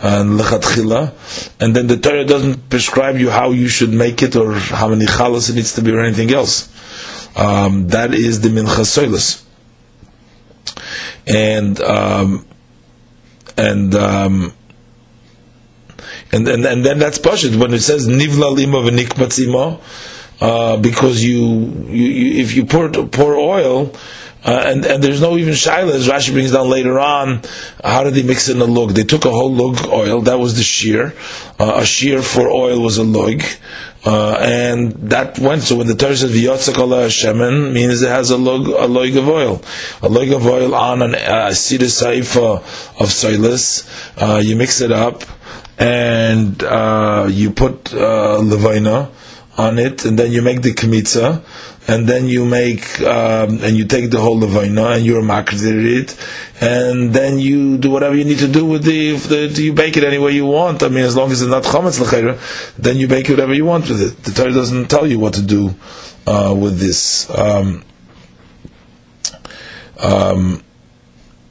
and 0.00 0.40
lechatchila. 0.40 1.12
And 1.60 1.76
then 1.76 1.88
the 1.88 1.98
Torah 1.98 2.24
doesn't 2.24 2.70
prescribe 2.70 3.18
you 3.18 3.28
how 3.28 3.50
you 3.50 3.68
should 3.68 3.90
make 3.92 4.22
it 4.22 4.34
or 4.34 4.54
how 4.54 4.88
many 4.88 5.04
chalas 5.04 5.50
it 5.50 5.56
needs 5.56 5.74
to 5.74 5.82
be 5.82 5.92
or 5.92 6.00
anything 6.00 6.32
else. 6.32 6.68
Um, 7.36 7.88
that 7.88 8.14
is 8.14 8.40
the 8.40 8.48
mincha 8.48 8.84
soilus. 8.86 9.44
And 11.26 11.80
um, 11.82 12.46
and 13.58 13.94
um, 13.94 14.54
and, 16.32 16.48
and 16.48 16.64
and 16.64 16.84
then 16.84 16.98
that's 16.98 17.18
pashut 17.18 17.56
when 17.60 17.74
it 17.74 17.80
says 17.80 18.08
nivla 18.08 18.54
lima 18.56 18.78
v'nikmatzimo 18.78 19.80
uh, 20.40 20.76
because 20.78 21.22
you, 21.22 21.40
you, 21.88 22.06
you, 22.06 22.42
if 22.42 22.54
you 22.54 22.64
pour 22.64 22.88
pour 22.90 23.34
oil. 23.34 23.92
Uh, 24.42 24.62
and 24.68 24.86
and 24.86 25.04
there's 25.04 25.20
no 25.20 25.36
even 25.36 25.52
shaila 25.52 25.92
as 25.92 26.08
Rashi 26.08 26.32
brings 26.32 26.52
down 26.52 26.70
later 26.70 26.98
on. 26.98 27.42
How 27.84 28.04
did 28.04 28.14
they 28.14 28.22
mix 28.22 28.48
it 28.48 28.52
in 28.52 28.58
the 28.58 28.66
lug? 28.66 28.92
They 28.92 29.04
took 29.04 29.26
a 29.26 29.30
whole 29.30 29.52
lug 29.52 29.86
oil. 29.88 30.22
That 30.22 30.38
was 30.38 30.56
the 30.56 30.62
shear. 30.62 31.14
Uh, 31.58 31.80
a 31.82 31.84
shear 31.84 32.22
for 32.22 32.48
oil 32.48 32.80
was 32.80 32.96
a 32.96 33.04
lug, 33.04 33.42
uh, 34.06 34.38
and 34.40 34.92
that 35.10 35.38
went. 35.38 35.60
So 35.60 35.76
when 35.76 35.88
the 35.88 35.94
Torah 35.94 36.16
says 36.16 36.34
v'yotzakala 36.34 37.08
shemen 37.08 37.74
means 37.74 38.00
it 38.00 38.08
has 38.08 38.30
a 38.30 38.38
lug 38.38 38.68
a 38.68 38.86
lug 38.86 39.14
of 39.14 39.28
oil, 39.28 39.60
a 40.00 40.08
lug 40.08 40.30
of 40.30 40.46
oil 40.46 40.74
on 40.74 41.02
an 41.02 41.16
uh, 41.16 41.52
cedar 41.52 41.84
saifa 41.84 42.62
of 42.98 43.12
silas. 43.12 43.86
Uh, 44.16 44.40
you 44.42 44.56
mix 44.56 44.80
it 44.80 44.90
up, 44.90 45.22
and 45.78 46.62
uh, 46.62 47.26
you 47.30 47.50
put 47.50 47.92
uh, 47.92 48.38
levina 48.38 49.10
on 49.64 49.78
it, 49.78 50.04
and 50.04 50.18
then 50.18 50.32
you 50.32 50.42
make 50.42 50.62
the 50.62 50.72
kmitza, 50.72 51.42
and 51.88 52.06
then 52.06 52.26
you 52.26 52.44
make 52.44 53.00
um, 53.02 53.50
and 53.64 53.76
you 53.76 53.84
take 53.84 54.10
the 54.10 54.20
whole 54.20 54.38
levina 54.38 54.86
and 54.94 55.04
you're 55.04 55.22
makdir 55.22 55.78
it, 56.00 56.08
and 56.60 57.12
then 57.12 57.38
you 57.38 57.78
do 57.78 57.90
whatever 57.90 58.14
you 58.14 58.24
need 58.24 58.38
to 58.38 58.48
do 58.48 58.64
with 58.64 58.84
the, 58.84 59.16
the 59.32 59.62
you 59.62 59.72
bake 59.72 59.96
it 59.96 60.04
any 60.04 60.18
way 60.18 60.32
you 60.32 60.46
want. 60.46 60.82
I 60.82 60.88
mean, 60.88 61.04
as 61.04 61.16
long 61.16 61.30
as 61.32 61.42
it's 61.42 61.50
not 61.50 61.64
chametz 61.64 61.98
lechera, 62.02 62.34
then 62.76 62.96
you 62.96 63.08
bake 63.08 63.28
whatever 63.28 63.54
you 63.54 63.64
want 63.64 63.88
with 63.88 64.00
it. 64.02 64.22
The 64.24 64.32
Torah 64.32 64.52
doesn't 64.52 64.88
tell 64.88 65.06
you 65.06 65.18
what 65.18 65.34
to 65.34 65.42
do 65.42 65.74
uh, 66.26 66.54
with 66.56 66.78
this. 66.78 67.28
Um, 67.30 67.84
um, 69.98 70.62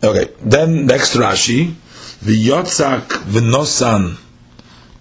Okay, 0.02 0.31
then 0.40 0.86
next 0.86 1.15
Rashi, 1.18 1.73
v'yotzak 2.23 3.07
v'nosan 3.27 4.15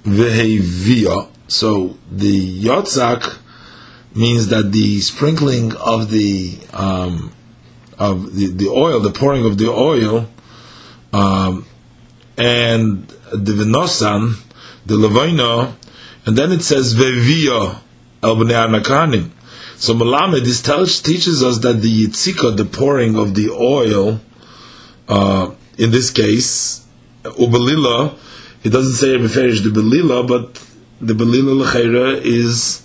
v'hevia. 0.04 1.28
So 1.48 1.96
the 2.10 2.62
yotzak 2.62 3.38
means 4.14 4.48
that 4.48 4.70
the 4.70 5.00
sprinkling 5.00 5.74
of 5.76 6.10
the 6.10 6.58
um, 6.72 7.32
of 7.98 8.36
the, 8.36 8.46
the 8.46 8.68
oil, 8.68 9.00
the 9.00 9.10
pouring 9.10 9.44
of 9.44 9.58
the 9.58 9.70
oil, 9.70 10.28
um, 11.12 11.66
and 12.36 13.08
the 13.32 13.52
venosan, 13.52 14.36
the 14.86 14.94
levina, 14.94 15.74
and 16.26 16.36
then 16.36 16.52
it 16.52 16.62
says 16.62 16.94
v'via 16.94 17.80
el 18.22 18.36
b'nei 18.36 19.30
So 19.76 19.94
Malamed, 19.94 20.44
this 20.44 20.62
tells, 20.62 21.00
teaches 21.00 21.42
us 21.42 21.58
that 21.60 21.80
the 21.80 22.06
yitzika, 22.06 22.56
the 22.56 22.64
pouring 22.64 23.16
of 23.16 23.34
the 23.34 23.50
oil, 23.50 24.20
uh, 25.08 25.50
in 25.78 25.90
this 25.90 26.10
case, 26.10 26.86
ubelila, 27.24 28.16
it 28.62 28.70
doesn't 28.70 28.94
say 28.94 29.16
referish 29.16 29.62
the 29.62 29.70
belila, 29.70 30.26
but 30.26 30.62
the 31.00 31.14
belila 31.14 31.64
l'chayra 31.64 32.20
is 32.22 32.82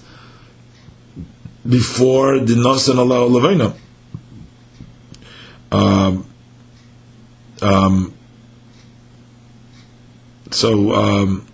before 1.67 2.39
the 2.39 2.53
nosan 2.53 2.97
Allah 2.97 3.27
levina. 3.27 3.75
Um, 5.71 6.27
um, 7.61 8.13
so 10.51 10.93
um, 10.93 11.47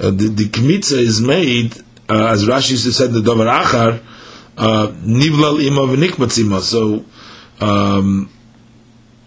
uh, 0.00 0.10
the, 0.10 0.28
the 0.28 0.44
kmitza 0.48 0.96
is 0.96 1.20
made, 1.20 1.76
uh, 2.08 2.28
as 2.28 2.46
Rashi 2.46 2.76
said, 2.76 3.12
the 3.12 3.20
davar 3.20 3.62
achar, 3.62 4.00
uh, 4.56 4.88
nivlal 5.04 5.60
ima. 6.38 6.60
So 6.62 7.04
um, 7.60 8.30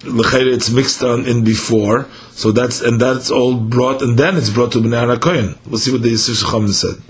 it's 0.03 0.69
mixed 0.69 1.03
on 1.03 1.25
in 1.25 1.43
before, 1.43 2.07
so 2.31 2.51
that's 2.51 2.81
and 2.81 2.99
that's 2.99 3.29
all 3.29 3.55
brought, 3.55 4.01
and 4.01 4.17
then 4.17 4.35
it's 4.37 4.49
brought 4.49 4.71
to 4.73 4.79
Bnei 4.79 5.19
Kohen. 5.21 5.57
We'll 5.67 5.79
see 5.79 5.91
what 5.91 6.01
the 6.01 6.09
Yisuf 6.09 6.43
Shacham 6.43 6.69
said. 6.69 7.01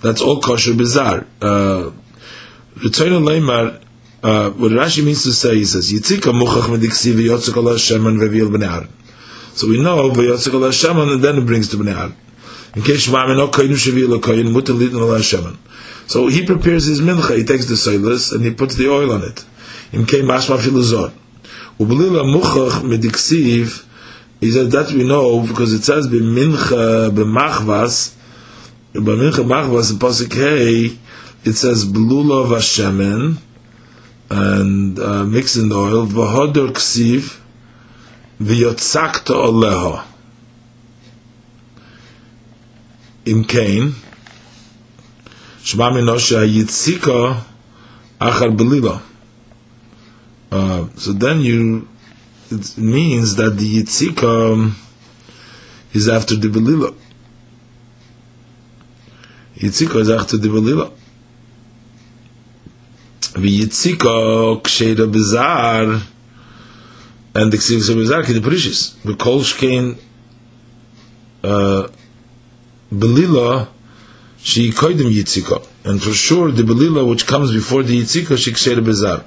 That's 0.00 0.20
all 0.20 0.40
kosher 0.40 0.74
bizarre. 0.74 1.26
Uh, 1.40 1.92
Leimar, 2.76 3.82
uh, 4.22 4.50
what 4.50 4.72
Rashi 4.72 5.02
means 5.02 5.24
to 5.24 5.32
say, 5.32 5.54
he 5.56 5.64
says, 5.64 5.90
Yitzika 5.90 6.30
muchach 6.38 6.68
mediksi 6.68 7.14
v'yotzik 7.14 7.56
ala 7.56 7.76
sheman 7.76 8.18
v'vil 8.18 8.50
b'nei 8.54 8.86
So 9.54 9.66
we 9.66 9.82
know 9.82 10.10
v'yotzik 10.10 10.52
ala 10.52 10.68
sheman, 10.68 11.14
and 11.14 11.24
then 11.24 11.38
it 11.38 11.46
brings 11.46 11.68
to 11.68 11.78
b'nei 11.78 12.14
In 12.76 12.82
case 12.82 13.04
Shema 13.04 13.26
no 13.34 13.48
koinu 13.48 13.74
shevil 13.74 14.20
koyin 14.20 14.52
mutar 14.52 14.76
litin 14.78 15.00
ala 15.00 15.20
sheman. 15.20 15.56
So 16.08 16.28
he 16.28 16.46
prepares 16.46 16.86
his 16.86 17.02
mincha, 17.02 17.36
he 17.36 17.44
takes 17.44 17.66
the 17.66 17.74
soilus 17.74 18.32
and 18.32 18.42
he 18.42 18.50
puts 18.50 18.76
the 18.76 18.88
oil 18.90 19.12
on 19.12 19.22
it. 19.24 19.44
In 19.92 20.06
came 20.06 20.24
mashma 20.24 20.56
filuzor. 20.56 21.12
Ubelila 21.78 22.24
muchach 22.24 22.80
mediksiv, 22.80 23.84
he 24.40 24.50
says 24.50 24.72
that 24.72 24.90
we 24.90 25.06
know 25.06 25.46
because 25.46 25.74
it 25.74 25.84
says 25.84 26.08
b'mincha 26.08 27.10
b'machvas, 27.10 28.16
b'mincha 28.94 29.44
machvas 29.44 29.92
in 29.92 29.98
pasuk 29.98 30.32
hey, 30.32 30.98
it 31.44 31.52
says 31.52 31.84
blula 31.84 32.46
vashemen, 32.48 33.36
and 34.30 34.98
uh, 34.98 35.24
mix 35.24 35.56
in 35.56 35.68
the 35.68 35.76
oil 35.76 36.06
v'hodor 36.06 36.70
ksiv 36.70 37.38
v'yotzakta 38.40 39.34
oleha. 39.34 40.04
In 43.26 43.44
Cain, 43.44 43.94
Shema 45.68 45.90
Minosha 45.90 46.48
Yitzika 46.48 47.44
Achar 48.18 48.56
Belila. 48.56 49.02
Uh, 50.50 50.88
so 50.96 51.12
then 51.12 51.40
you, 51.40 51.86
it 52.50 52.78
means 52.78 53.36
that 53.36 53.50
the 53.50 53.82
Yitzika 53.82 54.54
um, 54.54 54.76
is 55.92 56.08
after 56.08 56.36
the 56.36 56.48
Belila. 56.48 56.94
Yitzika 59.56 59.96
is 59.96 60.08
after 60.08 60.38
the 60.38 60.48
Belila. 60.48 60.90
Yitzika 63.34 64.62
Ksheda 64.62 65.12
Bizar 65.12 66.02
and 67.34 67.52
the 67.52 67.58
Ksivik 67.58 67.94
Bizar 67.94 68.24
Ki 68.24 68.32
the 68.32 68.40
Parishis. 68.40 68.94
The 69.04 69.14
Kol 69.14 69.40
Shkein 69.40 69.98
uh, 71.44 71.88
Belila 72.90 73.68
she 74.40 74.70
koidim 74.70 75.12
yitzika, 75.12 75.66
and 75.84 76.02
for 76.02 76.12
sure 76.12 76.50
the 76.50 76.62
belila 76.62 77.08
which 77.08 77.26
comes 77.26 77.52
before 77.52 77.82
the 77.82 78.00
yitzika 78.00 78.36
she 78.38 78.52
ksher 78.52 78.76
bezar. 78.76 79.24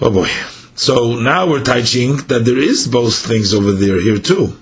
Oh 0.00 0.10
boy! 0.10 0.28
So 0.74 1.14
now 1.14 1.46
we're 1.48 1.62
teaching 1.62 2.16
that 2.28 2.44
there 2.44 2.58
is 2.58 2.88
both 2.88 3.14
things 3.14 3.54
over 3.54 3.72
there 3.72 4.00
here 4.00 4.18
too. 4.18 4.56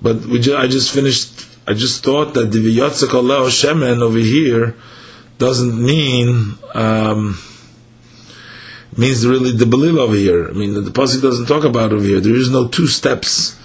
But 0.00 0.22
ju- 0.40 0.56
I 0.56 0.66
just 0.68 0.92
finished. 0.92 1.46
I 1.66 1.74
just 1.74 2.02
thought 2.02 2.32
that 2.34 2.50
the 2.50 2.58
v'yatzak 2.58 3.12
Allah 3.12 3.50
shemen 3.50 4.00
over 4.00 4.18
here 4.18 4.74
doesn't 5.36 5.84
mean 5.84 6.54
um, 6.74 7.38
means 8.96 9.26
really 9.26 9.52
the 9.52 9.66
belila 9.66 9.98
over 9.98 10.14
here. 10.14 10.48
I 10.48 10.52
mean 10.52 10.72
the 10.72 10.90
pasuk 10.90 11.20
doesn't 11.20 11.46
talk 11.46 11.64
about 11.64 11.92
over 11.92 12.04
here. 12.04 12.20
There 12.20 12.34
is 12.36 12.50
no 12.50 12.68
two 12.68 12.86
steps 12.86 13.57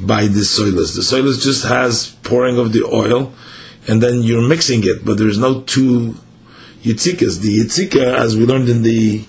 by 0.00 0.22
the 0.22 0.40
soilus. 0.40 0.94
The 0.94 1.02
soilus 1.02 1.42
just 1.42 1.66
has 1.66 2.10
pouring 2.22 2.58
of 2.58 2.72
the 2.72 2.84
oil, 2.84 3.32
and 3.88 4.02
then 4.02 4.22
you're 4.22 4.46
mixing 4.46 4.84
it, 4.84 5.04
but 5.04 5.18
there's 5.18 5.38
no 5.38 5.62
two 5.62 6.16
yitzikas. 6.82 7.40
The 7.40 7.58
yitzika, 7.58 8.14
as 8.14 8.36
we 8.36 8.46
learned 8.46 8.68
in 8.68 8.82
the 8.82 9.24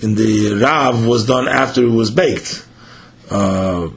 in 0.00 0.14
the 0.14 0.58
rav, 0.60 1.06
was 1.06 1.26
done 1.26 1.48
after 1.48 1.82
it 1.82 1.90
was 1.90 2.10
baked. 2.10 2.66
Uh, 3.30 3.90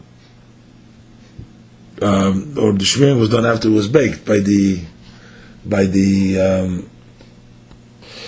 um, 2.02 2.56
or 2.58 2.74
the 2.74 2.86
shmir 2.86 3.20
was 3.20 3.30
done 3.30 3.46
after 3.46 3.70
it 3.70 3.72
was 3.72 3.88
baked 3.88 4.26
by 4.26 4.40
the 4.40 4.84
by 5.66 5.86
the 5.86 6.40
um, 6.40 6.90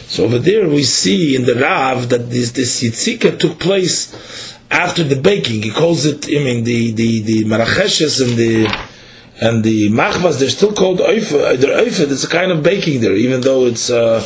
so 0.07 0.25
over 0.25 0.39
there 0.39 0.67
we 0.67 0.83
see 0.83 1.35
in 1.35 1.45
the 1.45 1.53
Rav 1.53 2.09
that 2.09 2.31
this 2.31 2.51
this 2.51 2.81
yitzika 2.81 3.39
took 3.39 3.59
place 3.59 4.48
after 4.71 5.03
the 5.03 5.15
baking. 5.15 5.63
He 5.63 5.71
calls 5.71 6.05
it, 6.05 6.27
I 6.27 6.43
mean, 6.43 6.63
the 6.63 6.91
the 6.91 7.21
the 7.21 7.45
maracheshes 7.45 8.21
and 8.21 8.37
the 8.37 8.65
and 9.41 9.63
the 9.63 9.89
machvas. 9.89 10.39
They're 10.39 10.49
still 10.49 10.73
called 10.73 10.99
oifa. 10.99 11.57
They're 11.57 11.77
oifa. 11.83 12.11
It's 12.11 12.23
a 12.23 12.29
kind 12.29 12.51
of 12.51 12.63
baking 12.63 13.01
there, 13.01 13.15
even 13.15 13.41
though 13.41 13.65
it's 13.65 13.89
uh, 13.89 14.23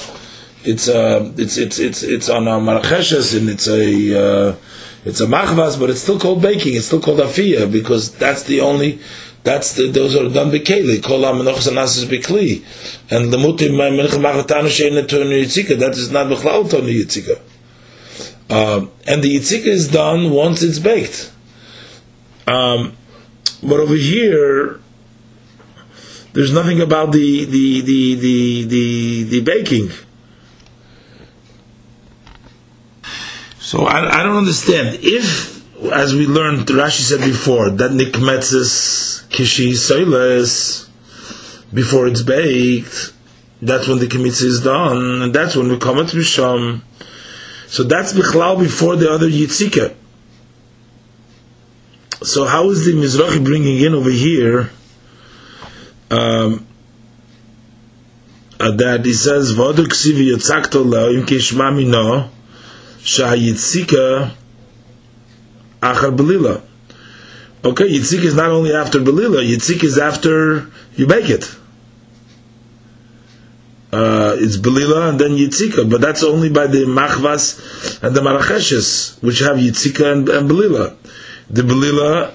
it's 0.64 0.88
uh, 0.88 1.32
it's 1.38 1.58
it's 1.58 1.80
it's 1.80 2.04
it's 2.04 2.30
on 2.30 2.48
a 2.48 2.52
maracheshes 2.52 3.38
and 3.38 3.50
it's 3.50 3.68
a 3.68 4.50
uh, 4.52 4.56
it's 5.06 5.22
a 5.22 5.28
machvas, 5.28 5.80
but 5.80 5.90
it's 5.90 6.02
still 6.02 6.20
called 6.20 6.42
baking. 6.42 6.76
It's 6.76 6.88
still 6.88 7.02
called 7.02 7.20
afia 7.20 7.72
because 7.72 8.14
that's 8.16 8.44
the 8.44 8.62
only. 8.62 9.00
That's 9.44 9.74
the, 9.74 9.92
those 9.92 10.16
are 10.16 10.30
done 10.30 10.52
bekeli. 10.52 11.04
Kol 11.04 11.20
amenochs 11.20 11.70
anasis 11.70 12.06
bekli, 12.06 12.64
and 13.12 13.32
the 13.32 13.36
mutim 13.36 13.72
menach 13.72 14.12
machatanu 14.12 14.70
shein 14.70 14.94
yitzika. 15.06 15.78
That 15.78 15.92
is 15.98 16.12
not 16.12 16.28
bechlal 16.28 16.64
tonu 16.70 17.04
yitzika. 17.04 17.42
Um, 18.54 18.92
and 19.08 19.24
the 19.24 19.36
yitzika 19.36 19.66
is 19.66 19.88
done 19.88 20.30
once 20.30 20.62
it's 20.62 20.78
baked. 20.78 21.32
Um, 22.46 22.96
but 23.64 23.80
over 23.80 23.96
here, 23.96 24.80
there's 26.34 26.54
nothing 26.54 26.80
about 26.80 27.12
the 27.14 27.46
the 27.46 27.82
the 27.82 28.16
the 28.16 28.64
the, 28.66 29.24
the 29.24 29.42
baking. 29.42 29.90
So 33.60 33.88
I, 33.88 34.20
I 34.20 34.24
don't 34.24 34.38
understand 34.38 35.00
if, 35.02 35.64
as 35.92 36.14
we 36.14 36.28
learned, 36.28 36.68
Rashi 36.68 37.02
said 37.02 37.22
before 37.22 37.72
that 37.72 37.90
nikmetzes 37.90 39.28
kishi 39.30 39.72
soiles 39.72 40.90
before 41.74 42.06
it's 42.06 42.22
baked. 42.22 43.14
That's 43.64 43.88
when 43.88 43.98
the 43.98 44.06
kmitz 44.06 44.44
is 44.44 44.62
done, 44.62 45.24
and 45.24 45.34
that's 45.34 45.56
when 45.56 45.70
we 45.70 45.80
come 45.80 45.98
to 46.06 46.18
Risham. 46.18 46.82
So 47.74 47.82
that's 47.82 48.14
Bichlal 48.14 48.60
before 48.60 48.98
the 48.98 49.10
other 49.10 49.28
Yitzika. 49.28 49.96
So 52.22 52.46
how 52.46 52.70
is 52.70 52.86
the 52.86 52.92
Mizrahi 52.92 53.44
bringing 53.44 53.80
in 53.80 53.96
over 53.96 54.12
here 54.12 54.70
um, 56.12 56.68
uh, 58.60 58.70
that 58.76 59.04
he 59.04 59.14
says 59.14 59.54
Vadu 59.54 59.88
ksivi 59.88 60.32
yitzakto 60.32 60.84
im 61.16 61.26
kishma 61.26 61.76
mino 61.76 62.30
shayitzika 63.00 64.30
achar 65.82 66.16
belila. 66.16 66.62
Okay, 67.66 67.90
Yitzik 67.90 68.24
is 68.24 68.36
not 68.36 68.52
only 68.52 68.72
after 68.72 69.00
Belila, 69.00 69.44
Yitzik 69.44 69.84
is 69.84 69.98
after 69.98 70.70
you 70.96 71.08
bake 71.08 71.32
it 71.32 71.56
uh, 73.94 74.36
it's 74.40 74.58
Belila 74.58 75.10
and 75.10 75.20
then 75.20 75.32
Yitzika, 75.32 75.90
but 75.90 76.02
that's 76.02 76.24
only 76.24 76.50
by 76.50 76.66
the 76.66 76.86
Machvas 76.86 78.02
and 78.02 78.16
the 78.16 78.22
Maracheshes, 78.22 79.22
which 79.22 79.40
have 79.40 79.58
Yitzika 79.58 80.12
and, 80.12 80.30
and 80.30 80.50
Belila. 80.50 80.96
The 81.50 81.62
Belila, 81.62 82.34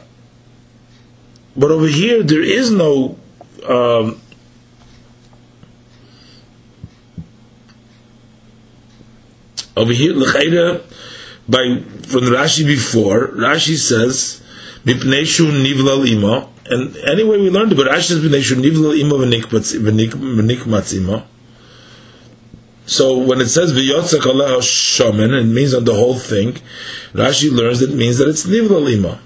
but 1.56 1.72
over 1.72 1.89
here 1.89 2.22
there 2.22 2.43
is 2.43 2.70
no 2.70 3.18
um, 3.68 4.20
Over 9.78 9.93
here, 9.93 10.12
l'chayda, 10.12 10.82
by 11.48 11.62
from 12.02 12.24
Rashi 12.35 12.66
before, 12.66 13.28
Rashi 13.28 13.76
says, 13.76 14.43
"Mipneishu 14.85 15.47
nivlal 15.55 16.05
ima," 16.05 16.48
and 16.66 16.97
anyway 17.06 17.39
we 17.39 17.48
learned 17.48 17.70
about 17.70 17.86
Rashi 17.86 18.09
says, 18.09 18.18
"Mipneishu 18.18 18.59
nivlal 18.59 18.98
ima 18.98 19.14
v'nikmatz 19.14 20.97
ima." 20.97 21.24
So 22.89 23.19
when 23.19 23.43
it 23.43 23.48
says 23.48 23.74
v'yotzak 23.74 24.24
Allah 24.24 24.62
shaman, 24.62 25.35
it 25.35 25.44
means 25.44 25.74
on 25.74 25.85
the 25.85 25.93
whole 25.93 26.19
thing. 26.19 26.55
Rashi 27.12 27.52
learns 27.52 27.81
that 27.81 27.90
it 27.90 27.97
means 27.97 28.16
that 28.16 28.28
it's 28.28 28.47
nivlal 28.47 28.90
ima, 28.90 29.20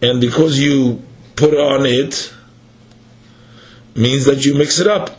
and 0.00 0.20
because 0.20 0.60
you 0.60 1.02
put 1.34 1.52
on 1.52 1.84
it, 1.84 2.32
means 3.96 4.24
that 4.26 4.46
you 4.46 4.54
mix 4.54 4.78
it 4.78 4.86
up. 4.86 5.18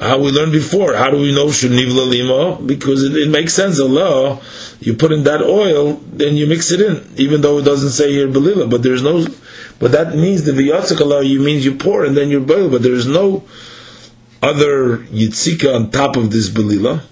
how 0.00 0.18
we 0.18 0.30
learned 0.30 0.52
before. 0.52 0.94
How 0.94 1.10
do 1.10 1.16
we 1.16 1.34
know 1.34 1.46
shunivla 1.46 2.08
lima? 2.08 2.62
Because 2.62 3.02
it, 3.02 3.16
it, 3.16 3.30
makes 3.30 3.54
sense. 3.54 3.80
Allah, 3.80 4.40
you 4.80 4.94
put 4.94 5.12
in 5.12 5.24
that 5.24 5.40
oil, 5.40 5.94
then 6.12 6.36
you 6.36 6.46
mix 6.46 6.70
it 6.70 6.80
in, 6.80 7.06
even 7.16 7.40
though 7.40 7.58
it 7.58 7.62
doesn't 7.62 7.90
say 7.90 8.12
here 8.12 8.28
belila. 8.28 8.70
But 8.70 8.82
there's 8.82 9.02
no, 9.02 9.26
but 9.78 9.92
that 9.92 10.14
means 10.14 10.44
the 10.44 10.52
viyatzik 10.52 11.00
Allah. 11.00 11.22
You 11.22 11.40
means 11.40 11.64
you 11.64 11.74
pour 11.74 12.04
and 12.04 12.16
then 12.16 12.30
you 12.30 12.40
boil. 12.40 12.70
But 12.70 12.82
there 12.82 12.94
is 12.94 13.06
no 13.06 13.44
other 14.42 14.98
yitzika 14.98 15.74
on 15.74 15.90
top 15.90 16.16
of 16.16 16.30
this 16.30 16.48
belila. 16.48 17.02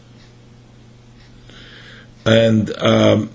And 2.24 2.76
um, 2.78 3.30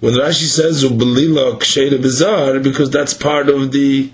when 0.00 0.14
Rashi 0.14 0.44
says 0.44 0.84
belila 0.84 1.58
ksheda 1.58 1.98
bizar, 1.98 2.62
because 2.62 2.90
that's 2.90 3.14
part 3.14 3.48
of 3.48 3.72
the 3.72 4.10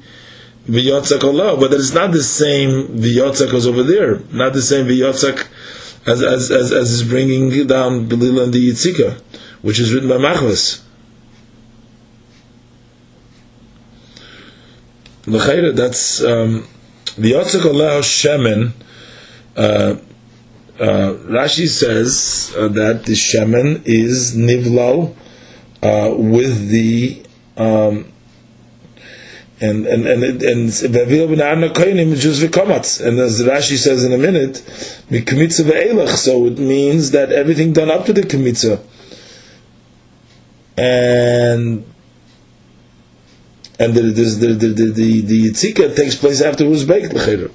Allah, 0.69 1.57
but 1.57 1.73
it's 1.73 1.95
not 1.95 2.13
the 2.13 2.23
same 2.23 2.89
v'yotzak 2.89 3.55
as 3.55 3.67
over 3.67 3.83
there, 3.83 4.21
not 4.31 4.53
the 4.53 4.61
same 4.61 4.87
v'yotzak 4.87 5.49
as, 6.09 6.23
as, 6.23 6.51
as, 6.51 6.73
as 6.73 6.91
is 6.91 7.03
bringing 7.03 7.67
down 7.67 8.09
Belila 8.09 8.45
and 8.45 8.55
the 8.55 8.71
Yitzika, 8.71 9.21
which 9.63 9.79
is 9.79 9.93
written 9.93 10.09
by 10.09 10.17
Machmas. 10.17 10.83
L'chayra, 15.31 15.75
that's 15.75 16.23
um, 16.25 16.67
v'yotzak 17.17 17.65
Allah 17.65 18.01
shemen, 18.01 18.73
uh, 19.57 19.97
uh, 20.81 21.15
Rashi 21.27 21.67
says 21.69 22.55
uh, 22.57 22.69
that 22.69 23.05
the 23.05 23.13
shemen 23.13 23.83
is 23.85 24.37
nivlal 24.37 25.15
uh, 25.83 26.15
with 26.17 26.69
the 26.69 27.23
um, 27.57 28.13
and 29.61 29.87
and 29.87 30.07
and 30.07 30.25
and 30.25 30.71
Koinim 30.71 32.17
just 32.17 32.43
v'komatz. 32.43 33.05
And 33.05 33.19
as 33.19 33.43
Rashi 33.43 33.77
says 33.77 34.05
in 34.05 34.13
a 34.13 34.19
minute, 34.19 34.63
mikmitza 35.11 35.65
ve'elach. 35.65 36.11
So 36.11 36.47
it 36.47 36.59
means 36.59 37.11
that 37.11 37.33
everything 37.33 37.73
done 37.73 37.91
up 37.91 38.07
to 38.07 38.13
the 38.13 38.23
kmitza, 38.23 38.81
and 40.77 41.85
and 43.79 43.95
the 43.95 44.03
the 44.03 44.13
the 44.13 44.55
the 44.55 44.93
the, 44.93 45.21
the 45.23 45.51
yitzika 45.51 45.95
takes 45.95 46.17
place 46.17 46.41
after 46.41 46.65
it 46.65 46.69
was 46.69 46.85
baked 46.85 47.13
l'cheder. 47.13 47.51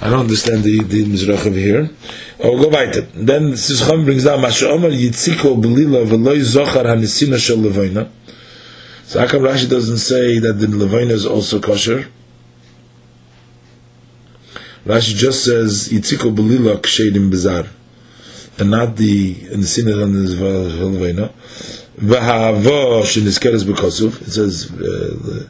I 0.00 0.10
don't 0.10 0.20
understand 0.20 0.62
the 0.62 0.82
the 0.82 1.04
mizrach 1.04 1.46
over 1.46 1.56
here. 1.56 1.90
Oh, 2.38 2.60
go 2.60 2.68
weiter. 2.68 3.00
Then 3.14 3.52
Sischam 3.52 4.04
brings 4.04 4.24
down 4.24 4.42
Masha 4.42 4.68
Omer 4.68 4.90
Yitziko 4.90 5.58
Belila 5.58 6.06
V'loi 6.06 6.40
Zochar 6.40 6.84
HaNesina 6.84 7.38
Shel 7.38 7.56
Levoina. 7.56 8.10
So 9.04 9.26
come 9.26 9.42
Rashi 9.42 9.70
doesn't 9.70 9.98
say 9.98 10.38
that 10.40 10.54
the 10.54 10.66
Levina 10.66 11.12
is 11.12 11.24
also 11.24 11.60
kosher? 11.60 12.08
Rashi 14.84 15.14
just 15.14 15.44
says 15.44 15.88
Yitziko 15.88 16.34
Belila 16.34 16.76
Kshedim 16.76 17.30
Bizar, 17.30 17.68
and 18.58 18.70
not 18.70 18.96
the 18.96 19.50
in 19.50 19.60
the 19.62 19.66
sin 19.66 19.88
on 19.90 20.12
the 20.12 20.20
Levina. 20.28 21.32
V'ha'avo 21.98 23.02
shenizkeres 23.02 23.64
b'kosuf. 23.64 24.22
It 24.22 24.30
says 24.30 24.70
uh, 24.70 24.76
the 24.78 25.48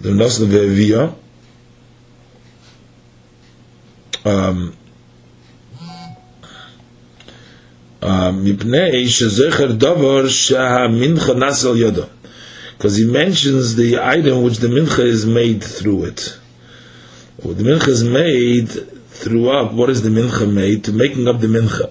the 0.00 0.14
nos 0.14 0.38
levevia. 0.38 1.14
Um, 4.24 4.74
מפני 8.32 9.08
שזכר 9.08 9.72
דובר 9.72 10.28
שהמנחה 10.28 11.34
נס 11.34 11.64
על 11.64 11.76
ידו 11.76 12.02
because 12.78 12.96
he 12.96 13.04
mentions 13.04 13.74
the 13.74 13.98
item 13.98 14.42
which 14.42 14.58
the 14.58 14.68
mincha 14.68 15.04
is 15.04 15.26
made 15.26 15.64
through 15.64 16.04
it. 16.04 16.38
Well, 17.42 17.54
the 17.54 17.64
mincha 17.64 17.88
is 17.88 18.04
made 18.04 18.68
through 19.08 19.50
up. 19.50 19.72
What 19.72 19.90
is 19.90 20.02
the 20.02 20.10
mincha 20.10 20.48
made? 20.48 20.84
To 20.84 20.92
making 20.92 21.26
up 21.26 21.40
the 21.40 21.48
mincha. 21.48 21.90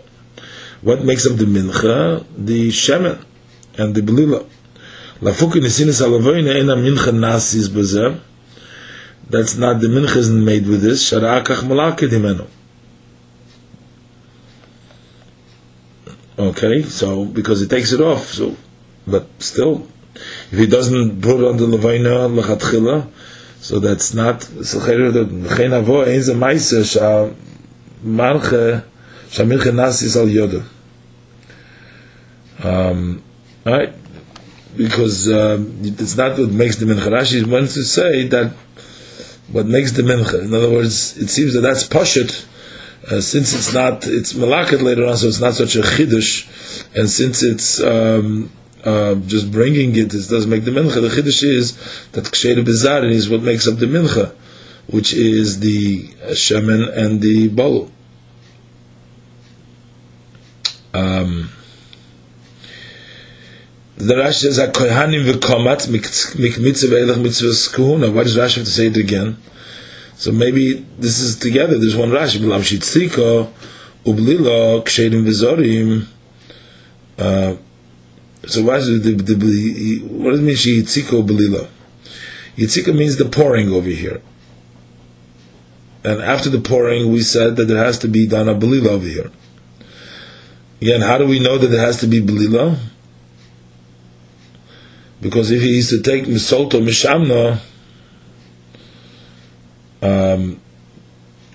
What 0.81 1.03
makes 1.03 1.25
up 1.29 1.35
the 1.35 1.43
mincha? 1.43 2.25
The 2.37 2.69
shemen 2.69 3.21
and 3.77 3.95
the 3.95 4.01
belila. 4.01 4.45
Lafuki 5.21 5.59
nesinis 5.61 6.01
alavoyne 6.01 6.55
ena 6.55 6.75
mincha 6.75 7.11
nasis 7.11 7.69
bezeh. 7.69 8.19
That's 9.29 9.57
not 9.57 9.81
the 9.81 9.87
mincha 9.87 10.17
isn't 10.17 10.45
made 10.45 10.67
with 10.67 10.81
this. 10.81 11.11
Sharakach 11.11 11.63
malakid 11.63 12.09
himenu. 12.09 12.47
Okay, 16.39 16.83
so 16.83 17.25
because 17.25 17.63
it 17.63 17.69
takes 17.69 17.91
it 17.93 17.99
off, 17.99 18.27
so 18.27 18.55
but 19.07 19.25
still 19.39 19.87
if 20.51 20.59
he 20.59 20.67
doesn't 20.67 21.21
put 21.21 21.43
on 21.43 21.57
the 21.57 21.65
levaina 21.65 22.29
lechatchila, 22.29 23.09
so 23.59 23.79
that's 23.79 24.13
not 24.13 24.41
secher 24.41 25.11
the 25.11 25.25
chen 25.55 25.71
avo 25.71 26.05
ein 26.05 26.21
ze 26.21 26.33
meise 26.33 26.85
sha 26.85 27.33
marche 28.03 28.83
sha 29.31 29.43
nasis 29.43 30.15
al. 30.15 30.63
Um, 32.63 33.23
right? 33.67 33.93
Because 34.75 35.27
um, 35.31 35.79
it's 35.81 36.15
not 36.15 36.37
what 36.37 36.51
makes 36.51 36.77
the 36.77 36.85
mincha. 36.85 37.07
Rashi 37.07 37.45
wants 37.45 37.73
to 37.75 37.83
say 37.83 38.27
that 38.27 38.53
what 39.51 39.65
makes 39.65 39.91
the 39.93 40.03
mincha. 40.03 40.43
In 40.43 40.53
other 40.53 40.69
words, 40.69 41.17
it 41.17 41.29
seems 41.29 41.53
that 41.53 41.61
that's 41.61 41.87
pashut, 41.87 42.45
uh, 43.11 43.21
since 43.21 43.53
it's 43.53 43.73
not, 43.73 44.05
it's 44.05 44.33
malakat 44.33 44.81
later 44.81 45.05
on, 45.05 45.17
so 45.17 45.27
it's 45.27 45.39
not 45.39 45.53
such 45.53 45.75
a 45.75 45.81
chiddush, 45.81 46.85
and 46.95 47.09
since 47.09 47.43
it's 47.43 47.81
um, 47.81 48.51
uh, 48.83 49.15
just 49.15 49.51
bringing 49.51 49.91
it, 49.95 50.13
it 50.13 50.29
doesn't 50.29 50.49
make 50.49 50.65
the 50.65 50.71
mincha. 50.71 51.01
The 51.01 51.09
chiddush 51.09 51.43
is 51.43 51.75
that 52.11 52.25
ksheir 52.25 52.63
bezarin 52.63 53.11
is 53.11 53.29
what 53.29 53.41
makes 53.41 53.67
up 53.67 53.77
the 53.77 53.85
mincha, 53.85 54.33
which 54.87 55.13
is 55.13 55.59
the 55.59 56.07
shemen 56.31 56.95
and 56.95 57.21
the 57.21 57.47
bowl. 57.47 57.91
Um, 60.93 61.49
the 63.97 64.13
Rashi 64.13 64.33
says 64.33 64.59
kohanim 64.59 65.25
v'komat 65.25 65.87
mikmitzah 65.87 66.89
ve'elach 66.89 67.15
mitzvahs 67.15 67.73
kuhuna. 67.73 68.13
Why 68.13 68.23
does 68.23 68.37
Rashi 68.37 68.57
have 68.57 68.65
to 68.65 68.71
say 68.71 68.87
it 68.87 68.97
again? 68.97 69.37
So 70.15 70.31
maybe 70.31 70.85
this 70.99 71.19
is 71.19 71.37
together. 71.37 71.79
There's 71.79 71.95
one 71.95 72.11
Rashi. 72.11 72.39
B'lam 72.39 72.61
shitziko 72.61 73.51
ublilo 74.05 74.83
ksherim 74.83 75.25
v'zorim. 75.25 76.05
Uh, 77.17 77.55
so 78.45 78.63
why 78.63 78.75
is 78.75 78.85
the, 79.03 79.13
the, 79.13 79.33
the 79.33 79.99
what 80.09 80.31
does 80.31 80.41
it 80.41 80.43
mean 80.43 80.55
yitziko 80.55 81.27
belila? 81.27 81.67
Yitzika 82.55 82.95
means 82.95 83.17
the 83.17 83.25
pouring 83.25 83.73
over 83.73 83.89
here. 83.89 84.21
And 86.03 86.21
after 86.21 86.49
the 86.49 86.61
pouring, 86.61 87.11
we 87.11 87.21
said 87.21 87.55
that 87.55 87.65
there 87.65 87.83
has 87.83 87.97
to 87.99 88.07
be 88.07 88.27
dana 88.27 88.53
belila 88.53 88.89
over 88.89 89.07
here. 89.07 89.31
Again, 90.81 91.01
how 91.01 91.17
do 91.17 91.25
we 91.25 91.39
know 91.39 91.57
that 91.57 91.67
there 91.67 91.81
has 91.81 91.99
to 92.01 92.07
be 92.07 92.21
belila? 92.21 92.77
Because 95.19 95.51
if 95.51 95.61
he 95.61 95.75
used 95.75 95.89
to 95.89 96.01
take 96.01 96.25
misolto 96.25 96.81
mishamna, 96.81 97.59
um, 100.01 100.59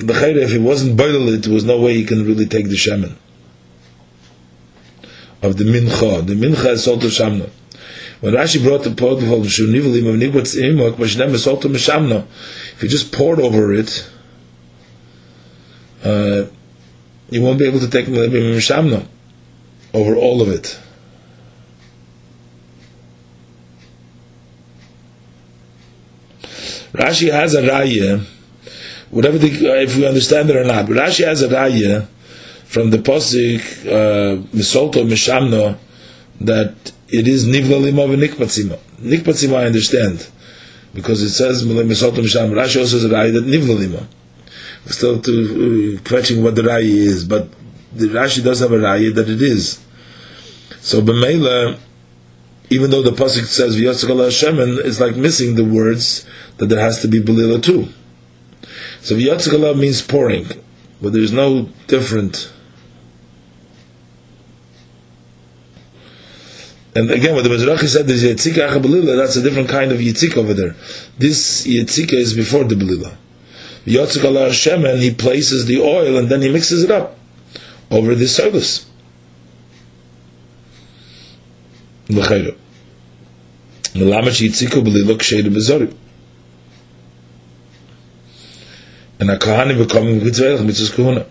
if 0.01 0.51
he 0.51 0.59
wasn't 0.59 0.97
boiled, 0.97 1.43
there 1.43 1.53
was 1.53 1.65
no 1.65 1.81
way 1.81 1.95
he 1.95 2.05
can 2.05 2.27
really 2.27 2.47
take 2.47 2.69
the 2.69 2.77
shaman 2.77 3.17
of 5.43 5.57
the 5.57 5.65
mincha. 5.65 6.27
The 6.27 6.35
mincha 6.35 6.71
is 6.71 6.85
salt 6.85 7.01
shamna. 7.01 7.51
When 8.21 8.35
Rashi 8.35 8.63
brought 8.63 8.85
the 8.85 8.93
pot 8.93 9.19
of 9.19 9.25
shunivelim 9.25 10.09
of 10.09 10.15
nigbatz 10.21 10.57
imok, 10.57 10.95
mashnem 10.95 11.31
is 11.31 11.45
salt 11.45 11.63
shamna. 11.63 12.27
If 12.75 12.83
you 12.83 12.89
just 12.89 13.13
poured 13.13 13.41
over 13.41 13.73
it, 13.73 14.09
uh, 16.05 16.45
you 17.31 17.43
won't 17.43 17.59
be 17.59 17.67
able 17.67 17.81
to 17.81 17.91
take 17.91 18.07
shamna 18.07 19.07
over 19.93 20.15
all 20.15 20.41
of 20.41 20.49
it. 20.49 20.79
Rashi 26.93 27.33
has 27.33 27.55
a 27.55 27.63
raya, 27.63 28.25
whatever 29.11 29.39
the, 29.39 29.49
if 29.83 29.97
we 29.97 30.07
understand 30.07 30.51
it 30.51 30.57
or 30.57 30.65
not, 30.65 30.87
but 30.87 30.97
Rashi 30.97 31.25
has 31.25 31.43
a 31.43 31.49
raya 31.49 32.07
from 32.65 32.91
the 32.91 32.99
posik 32.99 33.61
uh, 33.87 34.43
misolto 34.55 35.07
mishamno 35.07 35.79
that 36.41 36.93
it 37.09 37.29
is 37.29 37.47
nivla 37.47 37.81
lima 37.83 38.03
v'nikpatzima. 38.03 38.79
Nikpatzima 39.01 39.57
I 39.57 39.67
understand, 39.67 40.29
because 40.95 41.23
it 41.23 41.31
says 41.31 41.65
Misotim 41.65 42.27
Sham. 42.29 42.51
Rashi 42.51 42.81
also 42.81 42.97
has 42.99 43.05
a 43.05 43.09
raya 43.09 43.33
that 43.33 43.45
Nivlalima. 43.45 44.07
We're 44.85 44.93
still 44.93 45.21
to, 45.21 45.99
uh, 46.05 46.09
questioning 46.09 46.45
what 46.45 46.55
the 46.55 46.63
raya 46.63 46.83
is, 46.83 47.25
but 47.25 47.49
the 47.93 48.07
Rashi 48.07 48.43
does 48.43 48.61
have 48.61 48.73
a 48.73 48.77
raya 48.77 49.15
that 49.15 49.29
it 49.29 49.43
is. 49.43 49.81
So 50.81 51.01
B'meila, 51.03 51.79
even 52.73 52.91
though 52.91 53.03
the 53.03 53.11
pasuk 53.11 53.45
says 53.45 53.77
V'yotzakal 53.77 54.25
Hashem, 54.25 54.59
and 54.59 54.79
it's 54.79 54.99
like 54.99 55.15
missing 55.15 55.57
the 55.57 55.65
words 55.65 56.27
that 56.57 56.67
there 56.67 56.81
has 56.81 57.03
to 57.03 57.09
be 57.09 57.21
Belila 57.21 57.63
too. 57.63 57.89
So 59.03 59.15
V'yotzakal 59.15 59.79
means 59.79 60.01
pouring, 60.01 60.47
but 61.01 61.13
there's 61.13 61.33
no 61.33 61.69
different. 61.87 62.51
And 66.95 67.11
again, 67.11 67.35
what 67.35 67.45
the 67.45 67.51
Mizrachi 67.51 67.89
said 67.89 68.09
is 68.09 68.25
Yitzika 68.25 68.83
Belila, 68.83 69.17
that's 69.17 69.37
a 69.37 69.43
different 69.43 69.69
kind 69.69 69.93
of 69.93 69.99
Yitzika 69.99 70.39
over 70.39 70.55
there. 70.55 70.75
This 71.19 71.67
Yitzika 71.67 72.15
is 72.15 72.33
before 72.33 72.65
the 72.65 72.75
Belila. 72.75 73.15
V'yotzakal 73.85 74.47
Hashem, 74.47 74.87
and 74.87 75.03
he 75.03 75.13
places 75.13 75.67
the 75.67 75.81
oil 75.83 76.17
and 76.17 76.31
then 76.31 76.41
he 76.41 76.51
mixes 76.51 76.83
it 76.85 76.91
up 76.91 77.19
over 77.91 78.15
the 78.15 78.27
service. 78.27 78.87
l'chayra. 82.09 82.62
And 83.95 84.11
a 84.11 84.23
kohanim 89.39 89.87
becoming 89.87 90.25
mitzvah 90.25 90.65
mitzvah. 90.65 91.27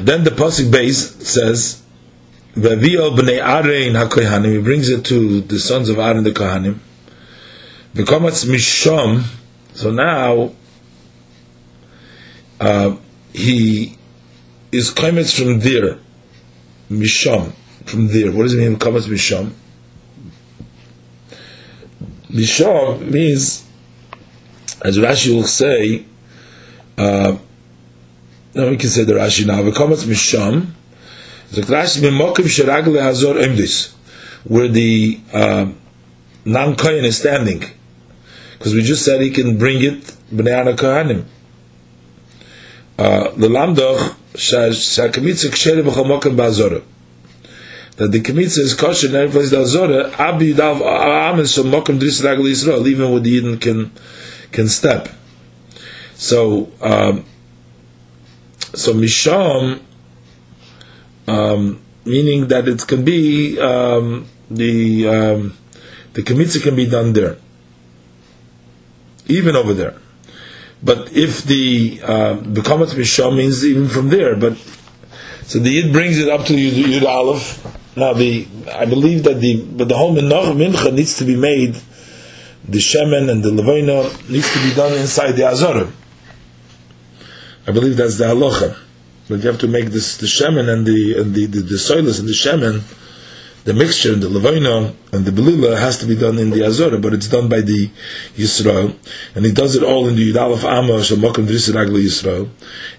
Then 0.00 0.24
the 0.24 0.30
pasuk 0.30 0.72
base 0.72 1.14
says, 1.24 1.82
"V'avio 2.56 3.16
b'nei 3.16 3.40
Arein 3.40 3.92
hakohanim." 3.92 4.56
He 4.56 4.60
brings 4.60 4.88
it 4.88 5.04
to 5.04 5.40
the 5.42 5.60
sons 5.60 5.88
of 5.88 6.00
Aaron 6.00 6.24
the 6.24 6.32
kohanim. 6.32 6.80
V'komatz 7.94 8.46
mishom. 8.46 9.22
So 9.74 9.92
now 9.92 10.50
uh, 12.58 12.96
he 13.32 13.96
is 14.72 14.90
kometz 14.90 15.38
from 15.38 15.60
there, 15.60 15.98
mishom 16.90 17.52
from 17.84 18.08
there. 18.08 18.32
What 18.32 18.44
does 18.44 18.54
it 18.54 18.58
mean? 18.58 18.78
Kamas 18.78 19.06
Misham. 19.08 19.52
Misham 22.30 23.10
means, 23.10 23.64
as 24.82 24.98
Rashi 24.98 25.34
will 25.34 25.44
say, 25.44 26.04
uh, 26.98 27.36
no, 28.54 28.70
we 28.70 28.76
can 28.76 28.88
say 28.88 29.04
the 29.04 29.14
Rashi 29.14 29.46
now. 29.46 29.62
Kamas 29.70 30.04
Misham. 30.04 30.72
The 31.50 31.60
Rashi 31.62 32.00
Mimokim 32.02 32.46
Sheragle 32.46 33.00
Hazor 33.00 33.34
Emdis, 33.34 33.92
where 34.44 34.66
the 34.66 35.20
uh, 35.32 35.70
non 36.44 36.74
Kohen 36.74 37.04
is 37.04 37.18
standing, 37.18 37.62
because 38.58 38.74
we 38.74 38.82
just 38.82 39.04
said 39.04 39.20
he 39.20 39.30
can 39.30 39.56
bring 39.56 39.82
it 39.82 40.02
Bnei 40.32 40.58
Ana 40.58 40.72
Kohanim. 40.72 41.24
Uh, 42.98 43.30
the 43.32 43.48
Lamdoch 43.48 44.16
Shakamitzik 44.34 45.50
Kshere 45.50 45.82
B'chol 45.82 46.20
Mokim 46.20 46.34
Ba'azorah 46.36 46.82
that 47.96 48.10
the 48.10 48.20
Kemitza 48.20 48.58
is 48.58 48.74
kosher 48.74 49.08
in 49.08 49.14
every 49.14 49.30
place 49.30 49.50
that 49.50 49.66
Zora, 49.66 50.10
Abi 50.18 50.52
Yudav 50.52 50.80
Amen 50.80 51.46
so 51.46 51.62
Mokum 51.62 51.98
Dris 52.00 52.20
Ragli 52.22 52.50
Yisrael, 52.50 52.86
even 52.88 53.12
with 53.12 53.22
the 53.22 53.40
Yidden 53.40 53.60
can, 53.60 53.92
can 54.50 54.68
step. 54.68 55.08
So, 56.14 56.72
um, 56.80 57.24
so 58.74 58.94
Misham, 58.94 59.80
um, 61.28 61.80
meaning 62.04 62.48
that 62.48 62.66
it 62.66 62.84
can 62.86 63.04
be, 63.04 63.60
um, 63.60 64.26
the, 64.50 65.08
um, 65.08 65.56
the 66.14 66.22
Kemitza 66.22 66.62
can 66.62 66.74
be 66.74 66.86
done 66.86 67.12
there. 67.12 67.36
Even 69.26 69.54
over 69.54 69.72
there. 69.72 69.96
But 70.82 71.12
if 71.12 71.44
the, 71.44 72.00
uh, 72.02 72.34
the 72.34 72.60
Misham 72.60 73.36
means 73.36 73.64
even 73.64 73.88
from 73.88 74.08
there, 74.08 74.34
but, 74.34 74.56
so 75.44 75.60
the 75.60 75.70
Yid 75.70 75.92
brings 75.92 76.18
it 76.18 76.28
up 76.28 76.44
to 76.46 76.54
Yud, 76.54 76.84
Yud 76.84 77.06
Aleph, 77.06 77.64
now 77.96 78.12
the 78.12 78.46
I 78.72 78.86
believe 78.86 79.22
that 79.24 79.40
the 79.40 79.62
but 79.62 79.88
the 79.88 79.96
whole 79.96 80.14
mincha 80.14 80.92
needs 80.92 81.16
to 81.18 81.24
be 81.24 81.36
made. 81.36 81.76
The 82.66 82.78
shemen 82.78 83.30
and 83.30 83.42
the 83.42 83.50
levina 83.50 84.28
needs 84.30 84.50
to 84.54 84.58
be 84.68 84.74
done 84.74 84.94
inside 84.94 85.32
the 85.32 85.46
azara. 85.46 85.92
I 87.66 87.72
believe 87.72 87.96
that's 87.98 88.16
the 88.16 88.24
halacha. 88.24 88.78
But 89.28 89.42
you 89.42 89.48
have 89.48 89.60
to 89.60 89.68
make 89.68 89.86
this 89.86 90.16
the 90.16 90.26
shemen 90.26 90.68
and 90.72 90.86
the 90.86 91.18
and 91.18 91.34
the 91.34 91.46
the, 91.46 91.60
the 91.60 91.74
soilus 91.74 92.20
and 92.20 92.28
the 92.28 92.32
shemen, 92.32 92.82
the 93.64 93.74
mixture 93.74 94.14
and 94.14 94.22
the 94.22 94.28
levina 94.28 94.94
and 95.12 95.26
the 95.26 95.30
belila 95.30 95.78
has 95.78 95.98
to 95.98 96.06
be 96.06 96.16
done 96.16 96.38
in 96.38 96.50
the 96.50 96.64
azara, 96.64 96.98
but 96.98 97.12
it's 97.12 97.28
done 97.28 97.48
by 97.50 97.60
the 97.60 97.90
Yisrael, 98.34 98.96
and 99.34 99.44
he 99.44 99.52
does 99.52 99.76
it 99.76 99.82
all 99.82 100.08
in 100.08 100.16
the 100.16 100.32
Yudal 100.32 100.54
of 100.54 100.64
Amma 100.64 100.94
Shemakom 100.94 101.46
Drisiragli 101.46 102.04
Yisrael, 102.04 102.48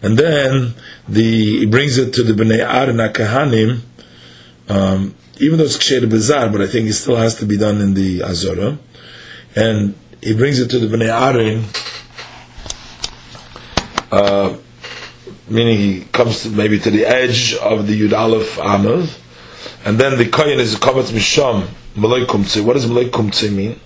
and 0.04 0.18
then 0.18 0.76
the 1.10 1.60
he 1.60 1.66
brings 1.66 1.98
it 1.98 2.14
to 2.14 2.24
the 2.24 2.34
Bnei 2.34 2.60
Aaron 2.60 2.98
Kahanim 2.98 3.82
um, 4.70 5.16
even 5.40 5.58
though 5.58 5.66
it's 5.66 5.78
ksher 5.78 6.10
bizarre, 6.10 6.50
but 6.50 6.62
I 6.62 6.68
think 6.68 6.88
it 6.88 6.94
still 6.94 7.16
has 7.16 7.36
to 7.36 7.46
be 7.46 7.58
done 7.58 7.82
in 7.82 7.94
the 7.94 8.24
azora. 8.24 8.78
And 9.56 9.96
he 10.22 10.34
brings 10.34 10.60
it 10.60 10.70
to 10.70 10.80
the 10.80 10.88
bnei 10.88 11.10
Arin, 11.10 11.64
uh, 14.12 14.58
meaning 15.50 15.78
he 15.78 16.02
comes 16.06 16.44
to, 16.44 16.50
maybe 16.50 16.80
to 16.80 16.90
the 16.90 17.06
edge 17.06 17.54
of 17.56 17.88
the 17.88 18.00
Yud 18.00 18.18
Aleph 18.18 18.58
Amud, 18.58 19.18
and 19.86 20.00
then 20.00 20.18
the 20.18 20.28
kohen 20.28 20.60
is 20.60 20.74
a 20.74 20.78
kavatz 20.78 21.12
misham 21.12 21.68
malay 21.96 22.26
kumtze. 22.26 22.64
What 22.64 22.74
does 22.74 22.88
malay 22.88 23.10
kumtze 23.10 23.54
mean? 23.54 23.80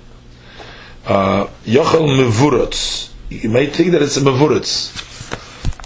Uh, 1.06 1.48
yochel. 1.66 3.06
You 3.30 3.49
may 3.49 3.67
think 3.67 3.91
that 3.91 4.01
it's 4.01 4.17
a 4.17 4.22
mevurutz. 4.22 5.06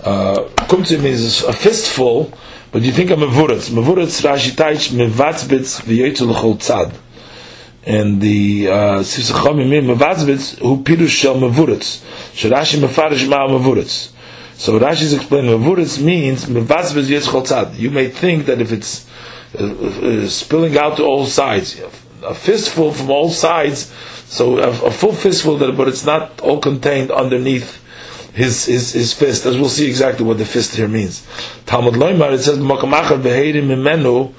Uh, 0.03 0.49
kumtze 0.67 1.01
means 1.01 1.43
a 1.43 1.53
fistful 1.53 2.31
but 2.73 2.81
you 2.81 2.91
think 2.91 3.11
of 3.11 3.19
Mevuretz. 3.19 3.69
Mevuretz, 3.69 4.23
Rashi 4.23 4.49
Taich, 4.49 4.91
Mevatzbitz, 4.91 5.83
V'yoytzu 5.83 6.27
l'chol 6.27 6.57
tzad. 6.57 6.91
And 7.85 8.19
the 8.19 8.67
uh, 8.67 8.73
Sifsachom 9.01 9.63
Yimim, 9.63 9.95
Mevatzbitz, 9.95 10.57
who 10.57 10.83
Pirush 10.83 11.09
Shel 11.09 11.35
Mevuretz. 11.35 12.03
Shirashi 12.33 12.79
Mefarish 12.79 13.27
Ma'al 13.27 13.59
Mevuretz. 13.59 14.11
So 14.55 14.79
Rashi 14.79 15.03
is 15.03 15.13
explaining, 15.13 15.51
Mevuretz 15.51 16.03
means, 16.03 16.45
Mevatzbitz 16.45 17.09
Yitzchol 17.09 17.45
tzad. 17.45 17.77
You 17.77 17.91
may 17.91 18.07
think 18.07 18.47
that 18.47 18.59
if 18.59 18.71
it's 18.71 19.07
uh, 19.53 19.65
uh, 19.65 20.27
spilling 20.27 20.75
out 20.75 20.97
to 20.97 21.03
all 21.03 21.27
sides, 21.27 21.79
a 22.23 22.33
fistful 22.33 22.91
from 22.91 23.11
all 23.11 23.29
sides, 23.29 23.93
so 24.25 24.57
a, 24.57 24.69
a 24.87 24.89
full 24.89 25.13
fistful, 25.13 25.57
that, 25.59 25.77
but 25.77 25.87
it's 25.87 26.05
not 26.05 26.39
all 26.39 26.59
contained 26.59 27.11
underneath 27.11 27.82
his, 28.33 28.65
his, 28.65 28.93
his 28.93 29.13
fist, 29.13 29.45
as 29.45 29.57
we'll 29.57 29.69
see 29.69 29.87
exactly 29.87 30.25
what 30.25 30.37
the 30.39 30.45
fist 30.45 30.75
here 30.75 30.87
means. 30.87 31.25
Talmud 31.65 31.93
Loimar, 31.93 32.33
it 32.33 32.39
says, 32.39 32.57
mimenu 32.57 34.33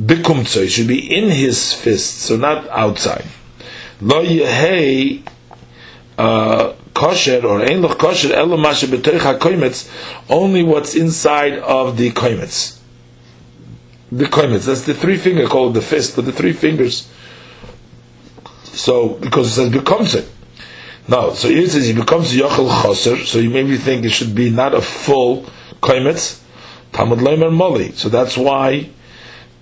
bikumtso, 0.00 0.62
it 0.62 0.68
should 0.68 0.86
be 0.86 1.14
in 1.14 1.28
his 1.30 1.72
fist, 1.72 2.20
so 2.20 2.36
not 2.36 2.68
outside. 2.68 3.24
Lo 4.00 4.24
yehei 4.24 5.28
uh, 6.16 6.74
kosher, 6.94 7.44
or 7.44 7.60
ein 7.62 7.82
loch 7.82 7.98
kosher, 7.98 8.32
elo 8.32 8.56
mashe 8.56 8.86
betoich 8.86 9.90
only 10.30 10.62
what's 10.62 10.94
inside 10.94 11.54
of 11.54 11.96
the 11.96 12.12
koimetz. 12.12 12.78
The 14.12 14.26
koimetz, 14.26 14.66
that's 14.66 14.82
the 14.82 14.94
three 14.94 15.16
finger 15.16 15.48
called 15.48 15.74
the 15.74 15.82
fist, 15.82 16.14
but 16.14 16.24
the 16.24 16.32
three 16.32 16.52
fingers, 16.52 17.10
so, 18.62 19.14
because 19.14 19.48
it 19.48 19.50
says 19.54 19.70
bikumtso, 19.70 20.24
no, 21.08 21.32
so 21.34 21.48
here 21.48 21.62
it 21.62 21.70
says 21.70 21.86
he 21.86 21.94
becomes 21.94 22.34
yochel 22.34 22.68
choser, 22.68 23.24
so 23.24 23.38
you 23.38 23.50
maybe 23.50 23.76
think 23.76 24.04
it 24.04 24.10
should 24.10 24.34
be 24.34 24.50
not 24.50 24.74
a 24.74 24.80
full 24.80 25.44
kaimetz, 25.80 26.42
Talmud 26.92 27.20
Leimer 27.20 27.52
Mali. 27.54 27.92
So 27.92 28.08
that's 28.08 28.36
why 28.36 28.90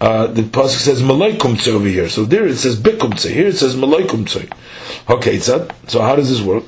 uh, 0.00 0.26
the 0.26 0.42
pasuk 0.42 0.78
says 0.78 1.02
Malaikumtze 1.02 1.68
over 1.68 1.88
here. 1.88 2.08
So 2.08 2.24
there 2.24 2.46
it 2.46 2.56
says 2.56 2.78
Bikumtze. 2.80 3.30
Here 3.30 3.46
it 3.48 3.56
says 3.56 3.76
Malaikumtze. 3.76 4.52
Okay, 5.08 5.38
so 5.38 5.68
how 5.90 6.16
does 6.16 6.28
this 6.28 6.40
work? 6.40 6.64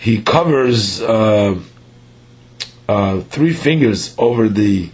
He 0.00 0.22
covers 0.22 1.02
uh, 1.02 1.58
uh, 2.88 3.20
three 3.20 3.52
fingers 3.52 4.14
over 4.18 4.48
the 4.48 4.90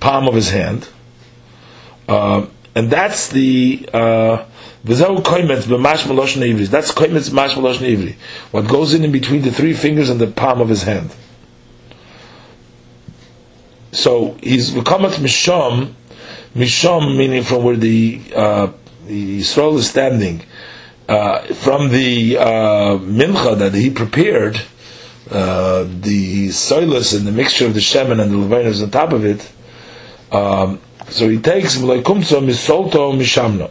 palm 0.00 0.28
of 0.28 0.34
his 0.34 0.50
hand, 0.50 0.88
uh, 2.08 2.46
and 2.74 2.90
that's 2.90 3.28
the 3.28 3.88
That's 4.84 5.00
koimetz 5.00 5.68
mash 5.68 6.04
meloshn 6.04 7.82
ivri. 7.82 8.16
What 8.50 8.68
goes 8.68 8.94
in 8.94 9.04
in 9.04 9.12
between 9.12 9.42
the 9.42 9.50
three 9.50 9.74
fingers 9.74 10.08
and 10.08 10.20
the 10.20 10.28
palm 10.28 10.60
of 10.60 10.68
his 10.68 10.84
hand. 10.84 11.14
So 13.92 14.36
he's 14.42 14.70
v'kamat 14.70 15.14
misham, 15.18 15.94
misham 16.54 17.16
meaning 17.16 17.42
from 17.42 17.64
where 17.64 17.76
the 17.76 18.20
uh, 18.34 18.68
the 19.06 19.40
Yisrael 19.40 19.76
is 19.78 19.88
standing, 19.88 20.42
uh, 21.08 21.40
from 21.54 21.88
the 21.88 22.36
uh, 22.36 22.98
mincha 22.98 23.58
that 23.58 23.74
he 23.74 23.90
prepared, 23.90 24.60
uh, 25.30 25.84
the 25.84 26.48
soilus 26.48 27.16
and 27.16 27.26
the 27.26 27.32
mixture 27.32 27.66
of 27.66 27.74
the 27.74 27.80
shemen 27.80 28.20
and 28.22 28.30
the 28.30 28.36
levinas 28.36 28.82
on 28.82 28.90
top 28.90 29.12
of 29.12 29.24
it. 29.24 29.50
Um, 30.30 30.80
So 31.10 31.26
he 31.26 31.38
takes 31.38 31.78
Mlaikumsa 31.78 32.42
Misolto 32.44 33.16
Mishamno 33.16 33.70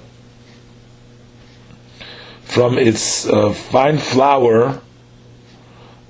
from 2.48 2.77
its 2.77 3.27
uh, 3.27 3.51
fine 3.51 3.98
flour 3.98 4.82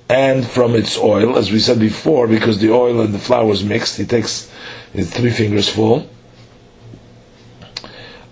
and 0.08 0.46
from 0.46 0.74
its 0.76 0.96
oil, 0.96 1.36
as 1.36 1.50
we 1.50 1.58
said 1.58 1.80
before, 1.80 2.28
because 2.28 2.60
the 2.60 2.72
oil 2.72 3.00
and 3.00 3.12
the 3.12 3.18
flour 3.18 3.50
is 3.52 3.64
mixed. 3.64 3.96
He 3.96 4.06
takes 4.06 4.50
his 4.92 5.10
three 5.12 5.30
fingers 5.30 5.68
full. 5.68 6.08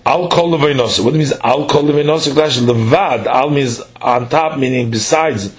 Al 0.07 0.28
kol 0.28 0.57
leveinosa. 0.57 1.05
What 1.05 1.15
means 1.15 1.33
al 1.33 1.68
kol 1.68 1.83
leveinosa? 1.83 2.33
Levad. 2.33 3.26
Al 3.26 3.51
means 3.51 3.83
on 4.01 4.28
top, 4.28 4.57
meaning 4.57 4.89
besides. 4.91 5.55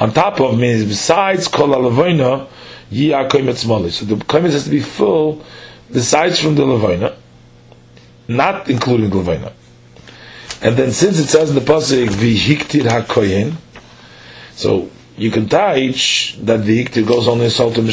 On 0.00 0.12
top 0.12 0.40
of 0.40 0.58
means 0.58 0.84
besides 0.84 1.46
kol 1.46 1.68
leveina 1.68 2.48
yi 2.90 3.12
are 3.12 3.28
koimet 3.28 3.90
So 3.92 4.04
the 4.04 4.16
koimet 4.16 4.50
has 4.50 4.64
to 4.64 4.70
be 4.70 4.80
full 4.80 5.42
besides 5.90 6.40
from 6.40 6.56
the 6.56 6.64
leveina, 6.64 7.14
not 8.26 8.68
including 8.68 9.08
the 9.10 9.16
leveina. 9.16 9.52
And 10.62 10.76
then 10.76 10.92
since 10.92 11.18
it 11.18 11.26
says 11.26 11.48
in 11.50 11.56
the 11.56 11.60
pasuk 11.60 12.06
vihiktir 12.06 12.82
hakoyin, 12.82 13.56
so 14.52 14.88
you 15.16 15.32
can 15.32 15.48
teach 15.48 16.38
that 16.40 16.64
the 16.64 16.84
vihiktir 16.84 17.06
goes 17.06 17.26
only 17.26 17.50
salt 17.50 17.76
and. 17.78 17.88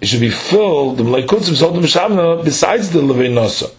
It 0.00 0.08
should 0.08 0.20
be 0.20 0.30
filled 0.30 0.96
the 0.96 1.04
mleikutzim 1.04 1.54
salt 1.56 1.74
and 1.74 2.44
besides 2.44 2.90
the 2.90 3.00
leveinosa. 3.00 3.70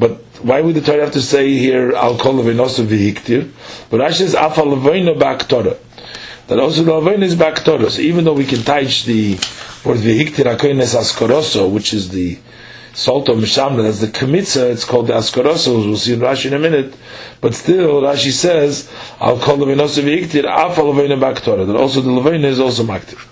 But 0.00 0.18
why 0.42 0.60
would 0.60 0.74
the 0.74 0.80
Torah 0.80 1.04
have 1.04 1.12
to 1.12 1.22
say 1.22 1.56
here 1.56 1.92
al 1.92 2.18
kol 2.18 2.34
leveinosa 2.34 2.84
vihiktir? 2.84 3.50
But 3.88 4.00
Rashi 4.00 4.14
says 4.14 4.34
afa 4.34 4.62
leveino 4.62 5.16
ba'aktorah. 5.16 5.78
That 6.48 6.58
also 6.58 6.82
the 6.82 6.90
leveino 6.90 7.22
is 7.22 7.36
ba'aktorah. 7.36 7.90
So 7.90 8.00
even 8.00 8.24
though 8.24 8.32
we 8.32 8.44
can 8.44 8.64
teach 8.64 9.04
the 9.04 9.34
word 9.84 9.98
vihiktir 9.98 10.80
es 10.80 10.96
askoroso, 10.96 11.70
which 11.70 11.94
is 11.94 12.08
the 12.08 12.38
salt 12.98 13.28
of 13.28 13.38
Mishamna, 13.38 13.84
that's 13.84 14.00
the 14.00 14.08
Kamitza, 14.08 14.72
it's 14.72 14.84
called 14.84 15.06
the 15.06 15.12
Askarosa, 15.12 15.68
we'll 15.68 15.96
see 15.96 16.14
in 16.14 16.18
Rashi 16.18 16.46
in 16.46 16.54
a 16.54 16.58
minute, 16.58 16.96
but 17.40 17.54
still, 17.54 18.02
Rashi 18.02 18.32
says, 18.32 18.90
I'll 19.20 19.38
call 19.38 19.56
the 19.56 19.66
Venosa 19.66 20.02
V'iktir, 20.02 20.44
Afa 20.44 20.80
Levena 20.80 21.16
Baktora, 21.16 21.64
that 21.64 21.76
also 21.76 22.00
the 22.00 22.10
Levena 22.10 22.46
is 22.46 22.58
also 22.58 22.82
Maktir. 22.82 23.24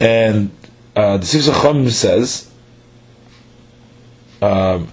And 0.00 0.50
uh, 0.96 1.18
the 1.18 1.24
Sifsa 1.26 1.52
Chom 1.52 1.90
says, 1.90 2.50
um, 4.40 4.90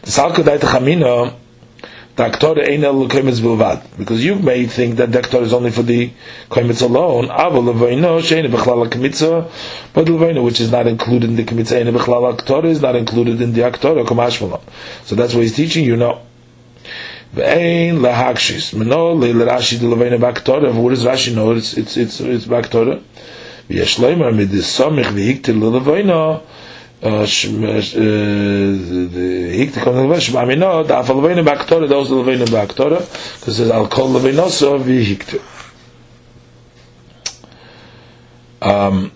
the 0.00 0.10
Salka 0.10 0.36
Daita 0.36 1.40
because 2.14 2.62
you 4.24 4.34
may 4.36 4.66
think 4.66 4.96
that 4.96 5.12
the 5.12 5.20
aktor 5.20 5.42
is 5.42 5.52
only 5.52 5.70
for 5.70 5.82
the 5.82 6.10
koimetz 6.50 6.82
alone. 6.82 7.28
But 7.28 7.52
levaino 10.06 10.44
which 10.44 10.60
is 10.60 10.70
not 10.70 10.86
included 10.86 11.30
in 11.30 11.36
the 11.36 11.44
kemitza 11.44 11.80
ein 11.80 11.86
bechlal 11.94 12.36
aktor 12.36 12.64
is 12.64 12.82
not 12.82 12.96
included 12.96 13.40
in 13.40 13.54
the 13.54 13.62
aktor 13.62 14.60
so 15.04 15.14
that's 15.14 15.34
what 15.34 15.42
he's 15.42 15.56
teaching 15.56 15.84
you 15.84 15.96
know 15.96 16.20
ve'ein 17.34 18.00
lahakshis 18.00 18.74
meno 18.74 19.14
le'rashi 19.14 19.80
de 19.80 20.18
baktor. 20.18 20.70
What 20.74 20.90
does 20.90 21.04
Rashi 21.04 21.34
know? 21.34 21.52
It's 21.52 21.74
it's 21.74 21.96
it's 21.96 22.20
it's 22.20 22.44
baktor. 22.44 23.02
V'yesh 23.70 23.98
leimer 23.98 24.34
mid 24.34 24.50
samich 24.50 25.06
v'hiktir 25.06 25.58
levaino 25.58 26.42
hikte 29.58 29.80
kon 29.82 29.94
der 29.94 30.06
wesh 30.06 30.30
ba 30.32 30.44
mino 30.46 30.84
da 30.84 31.00
afal 31.02 31.20
vein 31.20 31.42
ba 31.44 31.52
aktor 31.58 31.88
da 31.88 31.96
osel 31.98 32.22
vein 32.24 32.44
ba 32.50 32.62
aktor 32.62 32.90
das 33.44 33.58
is 33.58 33.70
al 33.70 33.88
kol 33.88 34.18
vein 34.20 34.38
so 34.50 34.78
wie 34.78 35.02
hikte 35.04 35.40
um 38.60 39.10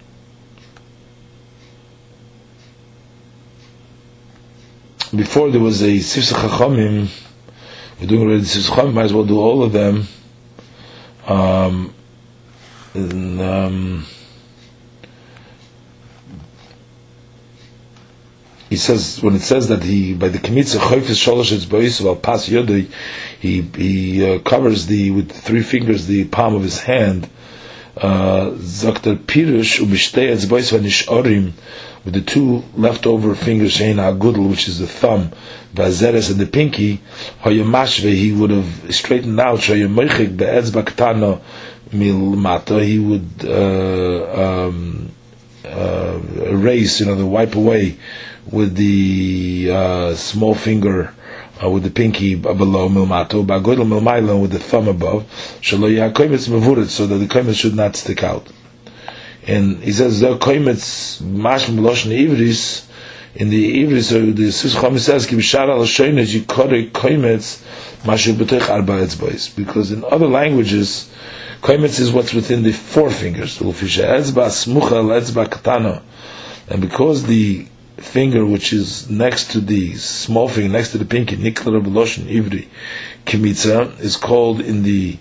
before 5.14 5.50
there 5.52 5.60
was 5.62 5.80
a 5.82 5.98
sifsa 5.98 6.34
chachamim 6.34 7.06
we're 8.00 8.06
doing 8.08 8.22
already 8.22 8.42
sifsa 8.42 8.70
chachamim 8.74 8.94
might 8.94 9.04
as 9.04 9.12
well 9.14 9.24
do 9.24 9.38
all 9.38 9.62
of 9.62 9.72
them. 9.72 10.08
Um 11.26 11.94
and, 12.94 13.40
um 13.40 14.06
he 18.76 18.80
says 18.80 19.22
when 19.22 19.34
it 19.34 19.40
says 19.40 19.68
that 19.68 19.82
he 19.82 20.12
by 20.12 20.28
the 20.28 20.36
kmitza 20.36 20.76
choifes 20.78 21.16
sholosh 21.24 21.66
bois 21.66 22.06
al 22.06 22.14
pas 22.14 22.46
yodei 22.46 22.86
he 23.40 23.62
he 23.74 24.22
uh, 24.22 24.38
covers 24.40 24.84
the 24.84 25.10
with 25.12 25.32
three 25.32 25.62
fingers 25.62 26.06
the 26.06 26.24
palm 26.26 26.54
of 26.54 26.62
his 26.62 26.80
hand 26.80 27.26
uh 27.96 28.50
zakter 28.80 29.16
pirush 29.16 29.80
umishtei 29.80 30.28
it's 30.28 30.44
bois 30.44 30.70
with 32.04 32.12
the 32.12 32.20
two 32.20 32.62
leftover 32.76 33.34
fingers 33.34 33.78
shein 33.78 33.96
agudel 33.96 34.50
which 34.50 34.68
is 34.68 34.78
the 34.78 34.86
thumb 34.86 35.32
vazeres 35.74 36.30
and 36.30 36.38
the 36.38 36.44
pinky 36.46 37.00
hayamashve 37.44 38.12
he 38.12 38.30
would 38.30 38.50
have 38.50 38.94
straightened 38.94 39.40
out 39.40 39.58
shayamechik 39.60 40.36
be'etz 40.36 40.68
baktano 40.68 41.40
mil 41.92 42.18
mata 42.46 42.84
he 42.84 42.98
would 42.98 43.30
uh, 43.42 44.66
um, 44.66 45.10
uh, 45.64 46.20
erase 46.54 47.00
you 47.00 47.06
know 47.06 47.14
the 47.14 47.24
wipe 47.24 47.54
away 47.54 47.96
with 48.50 48.76
the 48.76 49.70
uh, 49.72 50.14
small 50.14 50.54
finger, 50.54 51.12
uh, 51.62 51.68
with 51.68 51.82
the 51.82 51.90
pinky 51.90 52.34
below 52.34 52.88
milmato, 52.88 53.44
bagoidel 53.44 53.86
milmailo 53.86 54.40
with 54.40 54.52
the 54.52 54.58
thumb 54.58 54.88
above, 54.88 55.24
shalo 55.60 55.90
yakoimitz 55.90 56.48
mevurit, 56.48 56.88
so 56.88 57.06
that 57.06 57.16
the 57.16 57.26
koimitz 57.26 57.58
should 57.58 57.74
not 57.74 57.96
stick 57.96 58.22
out. 58.22 58.46
And 59.46 59.82
he 59.82 59.92
says 59.92 60.20
the 60.20 60.36
koimitz 60.38 61.20
mash 61.20 61.66
meloshin 61.66 62.12
ivris 62.12 62.86
in 63.34 63.50
the 63.50 63.84
ivris, 63.84 64.04
so 64.04 64.20
the 64.20 64.48
Sischom 64.48 64.98
says 64.98 65.26
ki 65.26 65.36
b'shar 65.36 65.68
al 65.68 65.82
shoynet 65.82 66.40
yikore 66.40 66.90
koimitz 66.90 67.62
mashu 68.02 68.34
b'tech 68.34 68.68
arba 68.70 69.00
etzbois, 69.04 69.54
because 69.56 69.90
in 69.92 70.04
other 70.04 70.28
languages. 70.28 71.10
Koimitz 71.62 71.98
is 71.98 72.12
what's 72.12 72.34
within 72.34 72.62
the 72.62 72.72
four 72.72 73.10
fingers. 73.10 73.58
And 76.68 76.80
because 76.80 77.24
the 77.24 77.66
finger 77.96 78.44
which 78.44 78.72
is 78.72 79.08
next 79.10 79.52
to 79.52 79.60
the 79.60 79.94
small 79.94 80.48
finger, 80.48 80.68
next 80.68 80.92
to 80.92 80.98
the 80.98 81.04
pinky, 81.04 81.36
Nikla 81.36 81.82
Loshin 81.84 82.24
Ivri 82.24 82.68
Kimitza, 83.24 83.98
is 84.00 84.16
called 84.16 84.60
in 84.60 84.82
the 84.82 85.18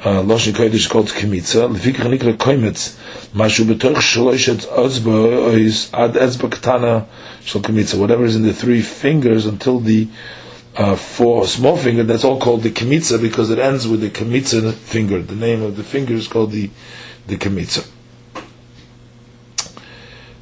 uh, 0.00 0.22
Loshin 0.22 0.52
Kodesh 0.52 0.88
called 0.88 1.08
Kimitza. 1.08 1.68
Lefikach 1.74 2.18
Nikla 2.18 2.34
Koimetz, 2.36 2.96
Mashu 3.32 3.64
Betoch 3.64 3.96
Shaloshet 3.96 4.66
Ad 5.92 6.50
Katana 6.50 7.06
Shal. 7.42 8.00
Whatever 8.00 8.24
is 8.24 8.36
in 8.36 8.42
the 8.42 8.54
three 8.54 8.80
fingers 8.82 9.46
until 9.46 9.80
the 9.80 10.08
uh, 10.76 10.96
four 10.96 11.46
small 11.46 11.76
finger, 11.76 12.02
that's 12.02 12.24
all 12.24 12.40
called 12.40 12.62
the 12.62 12.70
Kimitza 12.70 13.20
because 13.20 13.50
it 13.50 13.58
ends 13.58 13.86
with 13.86 14.00
the 14.00 14.10
Kimitza 14.10 14.72
finger. 14.72 15.22
The 15.22 15.36
name 15.36 15.62
of 15.62 15.76
the 15.76 15.84
finger 15.84 16.14
is 16.14 16.26
called 16.26 16.52
the, 16.52 16.70
the 17.26 17.36
Kimitza. 17.36 17.88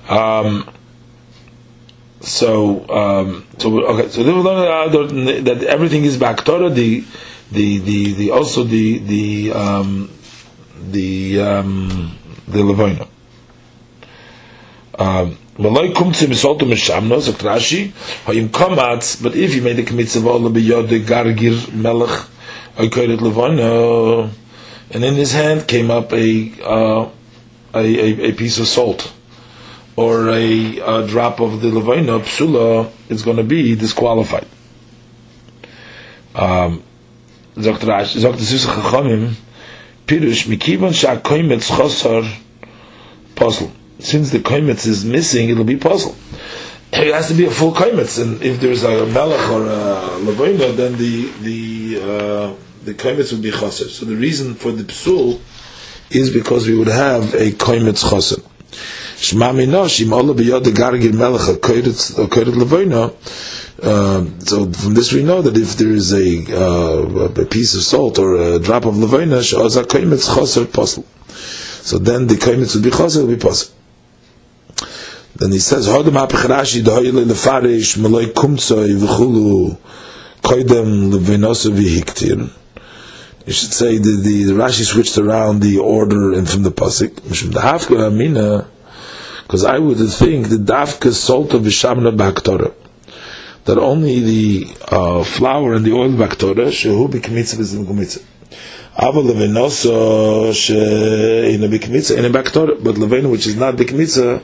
Um, 0.09 0.69
so, 2.23 2.89
um, 2.89 3.47
so 3.59 3.85
okay. 3.85 4.09
So 4.09 4.23
they 4.23 4.33
will 4.33 4.43
learn 4.43 5.45
that 5.45 5.63
everything 5.65 6.05
is 6.05 6.17
back 6.17 6.45
Torah. 6.45 6.71
The, 6.71 7.05
the, 7.51 7.79
the, 7.79 8.13
the 8.15 8.31
also 8.31 8.63
the 8.63 8.99
the 8.99 9.53
um, 9.53 10.11
the 10.91 11.41
um, 11.41 12.19
the 12.47 12.63
levina. 12.63 13.09
Um, 14.99 15.37
Malay 15.59 15.93
kumtze 15.93 16.27
misolto 16.29 16.61
mishamno, 16.65 17.21
sagt 17.21 17.41
Rashi, 17.41 17.91
hayim 18.25 18.49
kamatz, 18.49 19.21
but 19.23 19.35
if 19.35 19.55
you 19.55 19.63
made 19.63 19.77
the 19.77 19.83
kmitzav 19.83 20.25
all 20.25 20.41
beyod 20.49 20.89
the 20.89 21.05
gargir 21.05 21.73
melech, 21.73 22.27
oikoret 22.77 23.21
levina, 23.21 24.31
and 24.91 25.05
in 25.05 25.15
his 25.15 25.33
hand 25.33 25.67
came 25.67 25.91
up 25.91 26.13
a, 26.13 26.53
uh, 26.63 27.09
a, 27.75 27.79
a, 27.79 28.29
a 28.29 28.33
piece 28.33 28.59
of 28.61 28.69
salt 28.69 29.13
or 29.97 30.31
a, 30.31 30.79
a 30.79 31.07
drop 31.07 31.41
of 31.41 31.61
the 31.61 31.69
levina 31.69 32.19
psula 32.21 32.91
is 33.09 33.23
going 33.23 33.37
to 33.37 33.45
be 33.45 33.75
disqualified. 33.75 34.47
Um, 36.35 36.83
Dr. 37.55 37.87
Dr. 37.87 38.09
Chachamim, 38.19 39.35
Pirush, 40.07 40.47
Chosar, 41.61 42.39
puzzle. 43.35 43.73
Since 43.99 44.31
the 44.31 44.39
koimetz 44.39 44.87
is 44.87 45.05
missing, 45.05 45.51
it'll 45.51 45.65
be 45.65 45.77
puzzle. 45.77 46.17
It 46.93 47.13
has 47.15 47.29
to 47.29 47.35
be 47.35 47.47
a 47.47 47.51
full 47.51 47.73
koimetz, 47.73 48.21
and 48.21 48.43
if 48.43 48.61
there's 48.61 48.83
a 48.85 49.07
melech 49.07 49.49
or 49.51 49.67
a 49.67 50.19
levina, 50.19 50.73
then 50.73 50.97
the 50.99 51.31
the 51.41 52.01
uh, 52.03 52.55
the 52.85 52.95
koimetz 52.95 53.33
would 53.33 53.43
be 53.43 53.51
chaser. 53.51 53.89
So 53.89 54.05
the 54.05 54.17
reason 54.17 54.55
for 54.55 54.73
the 54.73 54.85
psul 54.85 55.41
is 56.11 56.31
because 56.31 56.67
we 56.67 56.77
would 56.77 56.89
have 56.89 57.33
a 57.35 57.53
koimetz 57.53 58.09
chaser. 58.11 58.43
Um, 63.83 64.39
so 64.41 64.73
from 64.73 64.95
this 64.95 65.13
we 65.13 65.25
know 65.25 65.43
that 65.43 65.57
if 65.57 65.77
there 65.77 65.91
is 65.91 66.13
a, 66.13 66.45
uh, 66.57 67.43
a 67.43 67.45
piece 67.45 67.75
of 67.75 67.83
salt 67.83 68.17
or 68.19 68.37
a 68.37 68.59
drop 68.61 68.85
of 68.85 68.95
posel. 68.95 71.05
So 71.83 71.99
then 71.99 72.29
the 72.29 72.35
koimetz 72.35 72.77
will 72.77 72.83
be 72.83 72.91
choser, 72.91 73.27
will 73.27 73.35
be 73.35 73.43
posel. 73.43 73.73
Then 75.35 75.51
he 75.51 75.59
says, 75.59 75.89
"Hodem 75.89 76.13
hapechrashi 76.13 76.83
dahoyle 76.83 77.25
lefarish 77.25 77.97
malay 77.99 78.27
kumtzoi 78.27 78.97
v'chulu 78.99 79.77
v'hiktir." 81.73 82.51
You 83.47 83.53
should 83.53 83.73
say 83.73 83.99
the, 83.99 84.21
the, 84.23 84.45
the 84.45 84.53
Rashi 84.53 84.85
switched 84.85 85.19
around 85.19 85.61
the 85.61 85.79
order 85.79 86.33
and 86.33 86.49
from 86.49 86.63
the 86.63 86.71
pasuk. 86.71 87.21
Mishum 87.23 87.51
dafka 87.51 88.07
amina, 88.07 88.69
because 89.43 89.65
I 89.65 89.79
would 89.79 89.99
think 89.99 90.49
the 90.49 90.57
dafka 90.57 91.11
solta 91.11 91.61
v'shamna 91.61 92.17
b'haktorah 92.17 92.75
that 93.65 93.79
only 93.79 94.21
the 94.21 94.77
uh, 94.89 95.23
flour 95.23 95.75
and 95.75 95.85
the 95.85 95.93
oil 95.93 96.11
baktora 96.11 96.69
shehu 96.69 97.09
b'kmitza 97.09 97.57
v'zim 97.57 97.87
Aval 98.97 99.25
levenosa 99.25 100.53
she'ina 100.53 101.67
b'kmitza 101.69 102.19
in 102.19 102.27
a 102.27 102.31
baktora, 102.31 102.83
but 102.83 102.97
levena 102.97 103.31
which 103.31 103.47
is 103.47 103.57
not 103.57 103.75
b'kmitza 103.77 104.43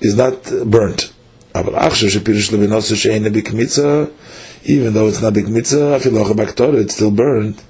is 0.00 0.14
not 0.16 0.42
burnt. 0.66 1.12
Aval 1.54 1.74
achshav 1.74 2.10
she'pirush 2.10 2.50
levenosa 2.50 2.94
she'ina 2.94 3.30
b'kmitza, 3.30 4.12
even 4.64 4.92
though 4.92 5.08
it's 5.08 5.22
not 5.22 5.32
b'kmitza, 5.32 5.98
afilocha 5.98 6.32
baktora, 6.32 6.74
it's 6.82 6.94
still 6.94 7.10
burnt. 7.10 7.62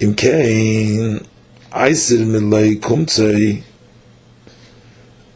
Im 0.00 0.14
kein 0.14 1.26
Eisir 1.72 2.24
Milay 2.26 2.78
Kumtzei. 2.78 3.64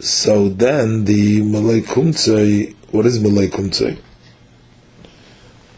So 0.01 0.49
then 0.49 1.05
the 1.05 1.43
Malay 1.43 1.81
Kumtzei, 1.81 2.75
what 2.91 3.07
is 3.07 3.21
Malay 3.21 3.49
Kumtzei? 3.49 3.99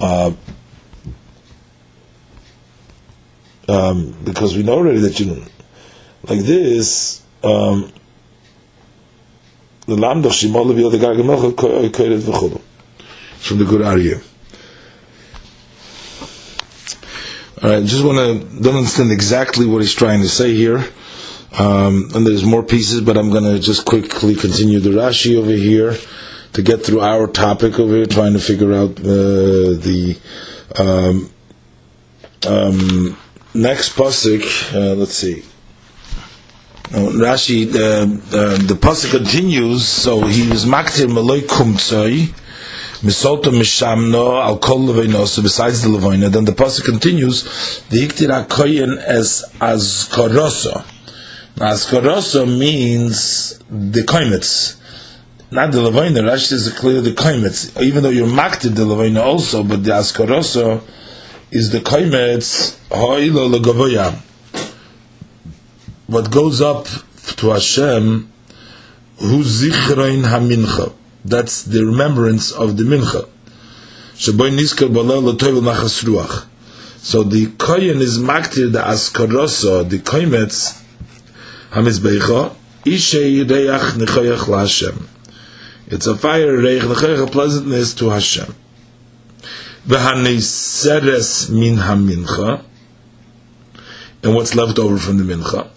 Uh, 0.00 0.32
um, 3.68 4.16
because 4.24 4.56
we 4.56 4.62
know 4.62 4.74
already 4.74 4.98
that 5.00 5.20
you 5.20 5.26
know, 5.26 5.44
like 6.24 6.40
this, 6.40 7.22
um, 7.42 7.92
from 13.38 13.58
the 13.58 13.64
Gur 13.64 13.78
Aryeh. 13.78 14.22
All 17.62 17.70
right, 17.70 17.84
just 17.84 18.04
want 18.04 18.18
to 18.18 18.62
don't 18.62 18.76
understand 18.76 19.12
exactly 19.12 19.66
what 19.66 19.82
he's 19.82 19.94
trying 19.94 20.22
to 20.22 20.28
say 20.28 20.54
here, 20.54 20.84
um, 21.58 22.10
and 22.14 22.26
there's 22.26 22.44
more 22.44 22.62
pieces, 22.62 23.00
but 23.00 23.16
I'm 23.16 23.30
going 23.30 23.44
to 23.44 23.58
just 23.58 23.84
quickly 23.84 24.34
continue 24.34 24.80
the 24.80 24.90
Rashi 24.90 25.36
over 25.36 25.50
here 25.50 25.96
to 26.52 26.62
get 26.62 26.84
through 26.84 27.00
our 27.00 27.26
topic 27.26 27.78
over 27.78 27.96
here, 27.96 28.06
trying 28.06 28.32
to 28.34 28.38
figure 28.38 28.72
out 28.72 28.98
uh, 29.00 29.02
the 29.02 30.18
um, 30.78 31.30
um, 32.46 33.16
next 33.54 33.96
pasuk. 33.96 34.42
Uh, 34.74 34.94
let's 34.94 35.14
see. 35.14 35.42
Uh, 36.92 37.10
Rashi, 37.12 37.68
uh, 37.68 38.06
the 38.66 38.78
pasuk 38.80 39.10
continues. 39.10 39.88
So 39.88 40.22
he 40.22 40.48
was 40.48 40.64
maktir 40.64 41.08
maloi 41.08 41.40
kumtzoi 41.42 42.34
Misolta 43.02 43.50
mishamno 43.50 44.44
al 44.44 44.58
kol 44.58 44.80
leveinosa, 44.80 45.42
besides 45.42 45.80
the 45.80 45.88
levoina, 45.88 46.30
then 46.30 46.44
the 46.44 46.52
pasuk 46.52 46.84
continues, 46.84 47.44
the 47.88 48.06
iktira 48.06 48.46
koyin 48.46 48.98
as 48.98 49.42
azkorosa. 49.58 50.84
Now, 51.60 51.74
means 52.46 53.58
the 53.68 54.00
koimitz. 54.00 54.76
Not 55.50 55.72
the 55.72 55.80
levoina, 55.80 56.22
Rashi 56.22 56.46
says 56.46 56.72
clear 56.72 57.02
the 57.02 57.10
koimitz. 57.10 57.78
Even 57.82 58.02
though 58.02 58.08
you're 58.08 58.34
makted 58.34 58.76
the 58.76 58.86
levoina 58.86 59.22
also, 59.22 59.62
but 59.62 59.84
the 59.84 59.90
azkorosa 59.90 60.80
is 61.50 61.68
the 61.70 61.80
koimitz, 61.80 62.78
ho'ilo 62.88 63.50
legavoya. 63.50 64.14
What 66.06 66.30
goes 66.30 66.62
up 66.62 66.86
to 67.36 67.50
Hashem, 67.50 68.32
that's 69.18 69.60
the 71.64 71.84
remembrance 71.84 72.52
of 72.52 72.78
the 72.78 72.84
mincha. 72.84 73.28
So 74.16 74.32
the 77.22 77.46
koyin 77.46 78.00
is 78.00 78.18
maktir 78.18 78.72
the 78.72 78.78
askarosa, 78.78 79.86
the 79.86 79.98
koimetz 79.98 80.79
It's 81.72 81.98
a 86.06 86.16
fire 86.16 86.56
reich 86.56 86.82
nechoyach, 86.82 87.30
pleasantness 87.30 87.94
to 87.98 88.08
Hashem. 88.10 88.54
V'haneiseres 89.86 91.48
min 91.50 91.76
hamincha, 91.76 92.64
and 94.24 94.34
what's 94.34 94.56
left 94.56 94.80
over 94.80 94.98
from 94.98 95.18
the 95.18 95.34
mincha. 95.34 95.68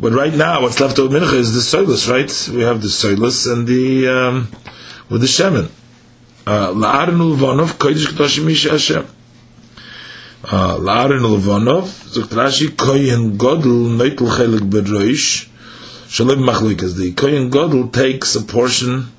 But 0.00 0.14
right 0.14 0.34
now, 0.34 0.62
what's 0.62 0.80
left 0.80 0.98
over 0.98 1.16
mincha 1.16 1.34
is 1.34 1.54
the 1.54 1.60
soilus, 1.60 2.10
right? 2.10 2.48
We 2.52 2.62
have 2.62 2.82
the 2.82 2.88
soilus 2.88 3.46
and 3.52 3.68
the 3.68 4.08
um, 4.08 4.48
with 5.08 5.20
the 5.20 5.28
shemen. 5.28 5.70
Uh, 6.44 6.72
La'arin 6.72 7.20
ulvanov 7.20 7.74
kodesh 7.74 8.06
kedoshim 8.06 8.46
misha 8.46 8.70
Hashem. 8.70 9.06
La'arin 10.50 11.22
ulvanov 11.22 11.86
zogt 12.10 12.34
Rashi 12.34 12.68
koyin 12.68 13.36
godel 13.36 13.94
neitel 13.98 14.28
chelik 14.36 14.68
bedroish 14.68 15.48
shalem 16.08 16.40
machlikas. 16.40 16.96
The 16.96 17.12
koyin 17.12 17.50
godel 17.50 17.92
takes 17.92 18.34
a 18.34 18.42
portion 18.42 19.12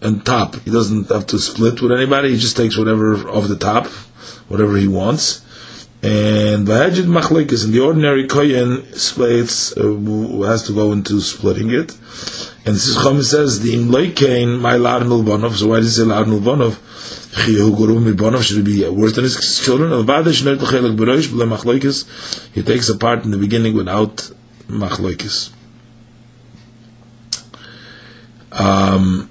and 0.00 0.26
top. 0.26 0.56
He 0.64 0.72
doesn't 0.72 1.10
have 1.10 1.28
to 1.28 1.38
split 1.38 1.80
with 1.80 1.92
anybody. 1.92 2.30
He 2.30 2.38
just 2.38 2.56
takes 2.56 2.76
whatever 2.76 3.14
of 3.28 3.48
the 3.48 3.56
top, 3.56 3.86
whatever 4.48 4.76
he 4.76 4.88
wants. 4.88 5.42
And 6.02 6.66
Vahajid 6.66 7.06
Machlekes, 7.06 7.64
in 7.64 7.72
the 7.72 7.80
ordinary 7.80 8.26
Koyen, 8.26 8.94
splits, 8.94 9.74
uh, 9.76 10.46
has 10.46 10.64
to 10.64 10.74
go 10.74 10.92
into 10.92 11.20
splitting 11.20 11.70
it. 11.70 11.96
And 12.66 12.74
this 12.74 12.86
is 12.86 13.30
says, 13.30 13.60
the 13.60 13.74
Imleikein, 13.74 14.58
my 14.58 14.76
Lar 14.76 15.00
Milbanov, 15.00 15.52
so 15.52 15.68
why 15.68 15.80
does 15.80 15.96
he 15.96 16.02
say 16.02 16.08
Lar 16.08 16.24
Milbanov? 16.24 16.78
Chiyahu 17.34 17.76
Guru 17.76 18.00
Milbanov, 18.00 18.42
should 18.42 18.64
be 18.64 18.88
worse 18.88 19.14
than 19.14 19.24
his 19.24 19.60
children? 19.62 19.90
He 22.54 22.62
takes 22.62 22.88
a 22.88 22.96
part 22.96 23.24
in 23.24 23.32
the 23.32 23.36
beginning 23.36 23.74
without 23.74 24.30
Machlekes. 24.68 25.50
Um, 28.50 29.28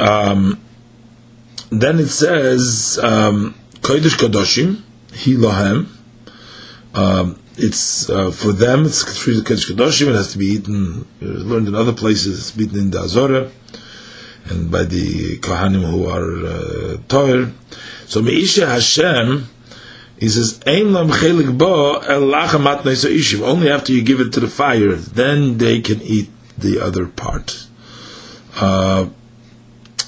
um, 0.00 0.60
then 1.70 2.00
it 2.00 2.08
says, 2.08 2.98
um, 3.02 3.54
Kodesh 3.74 4.16
Kadoshim, 4.16 4.82
he 5.12 5.36
lohem. 5.36 5.86
Um, 6.92 7.38
it's 7.58 8.08
uh, 8.08 8.30
for 8.30 8.52
them. 8.52 8.86
It's 8.86 9.02
treated 9.20 9.44
kedusha 9.44 9.74
kedoshim. 9.74 10.08
It 10.08 10.14
has 10.14 10.32
to 10.32 10.38
be 10.38 10.46
eaten. 10.46 11.06
learned 11.20 11.68
in 11.68 11.74
other 11.74 11.92
places. 11.92 12.38
It's 12.38 12.58
eaten 12.58 12.78
in 12.78 12.90
the 12.90 13.00
Azora 13.00 13.50
and 14.50 14.70
by 14.70 14.84
the 14.84 15.38
kohanim 15.38 15.84
who 15.90 16.06
are 16.06 16.46
uh, 16.46 16.96
toir. 17.08 17.52
So 18.06 18.22
meisha 18.22 18.66
Hashem. 18.66 19.48
He 20.18 20.28
says, 20.28 20.60
"Ein 20.66 20.92
lam 20.92 21.10
chelik 21.10 21.56
bo 21.56 21.98
el 21.98 22.22
lachamat 22.22 22.82
ishim." 22.82 23.42
Only 23.42 23.70
after 23.70 23.92
you 23.92 24.02
give 24.02 24.20
it 24.20 24.32
to 24.32 24.40
the 24.40 24.48
fire, 24.48 24.94
then 24.94 25.58
they 25.58 25.80
can 25.80 26.02
eat 26.02 26.30
the 26.56 26.80
other 26.80 27.06
part. 27.06 27.66
Uh, 28.56 29.08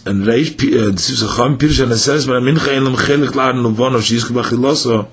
and 0.04 0.24
Reish 0.24 0.56
Sifsacham 0.56 1.58
Pirush 1.58 1.82
and 1.82 1.92
it 1.92 1.98
says, 1.98 2.26
"But 2.26 2.42
mincha 2.42 2.74
elam 2.74 2.96
chelik 2.96 3.28
la'ar 3.28 3.54
nuvon 3.54 3.94
of 3.94 4.04
she's 4.04 4.24
kabachiloso." 4.24 5.08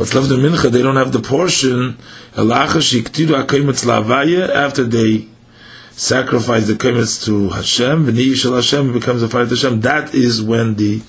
What's 0.00 0.14
left 0.14 0.30
of 0.30 0.38
mincha, 0.38 0.72
they 0.72 0.80
don't 0.80 0.96
have 0.96 1.12
the 1.12 1.20
portion. 1.20 1.98
After 2.34 2.80
they 4.84 5.28
sacrifice 5.90 6.66
the 6.66 6.72
kaimitz 6.72 7.22
to 7.26 7.50
Hashem. 7.50 8.06
V'ni 8.06 8.34
shel 8.34 8.54
Hashem 8.54 8.94
becomes 8.94 9.22
a 9.22 9.28
fire 9.28 9.44
to 9.44 9.50
Hashem. 9.50 9.82
That 9.82 10.14
is 10.14 10.42
when 10.42 10.76
the 10.76 11.02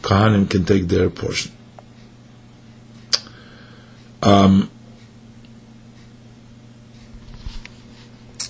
kahanim 0.00 0.50
can 0.50 0.64
take 0.64 0.88
their 0.88 1.08
portion. 1.08 1.52
Um, 4.24 4.72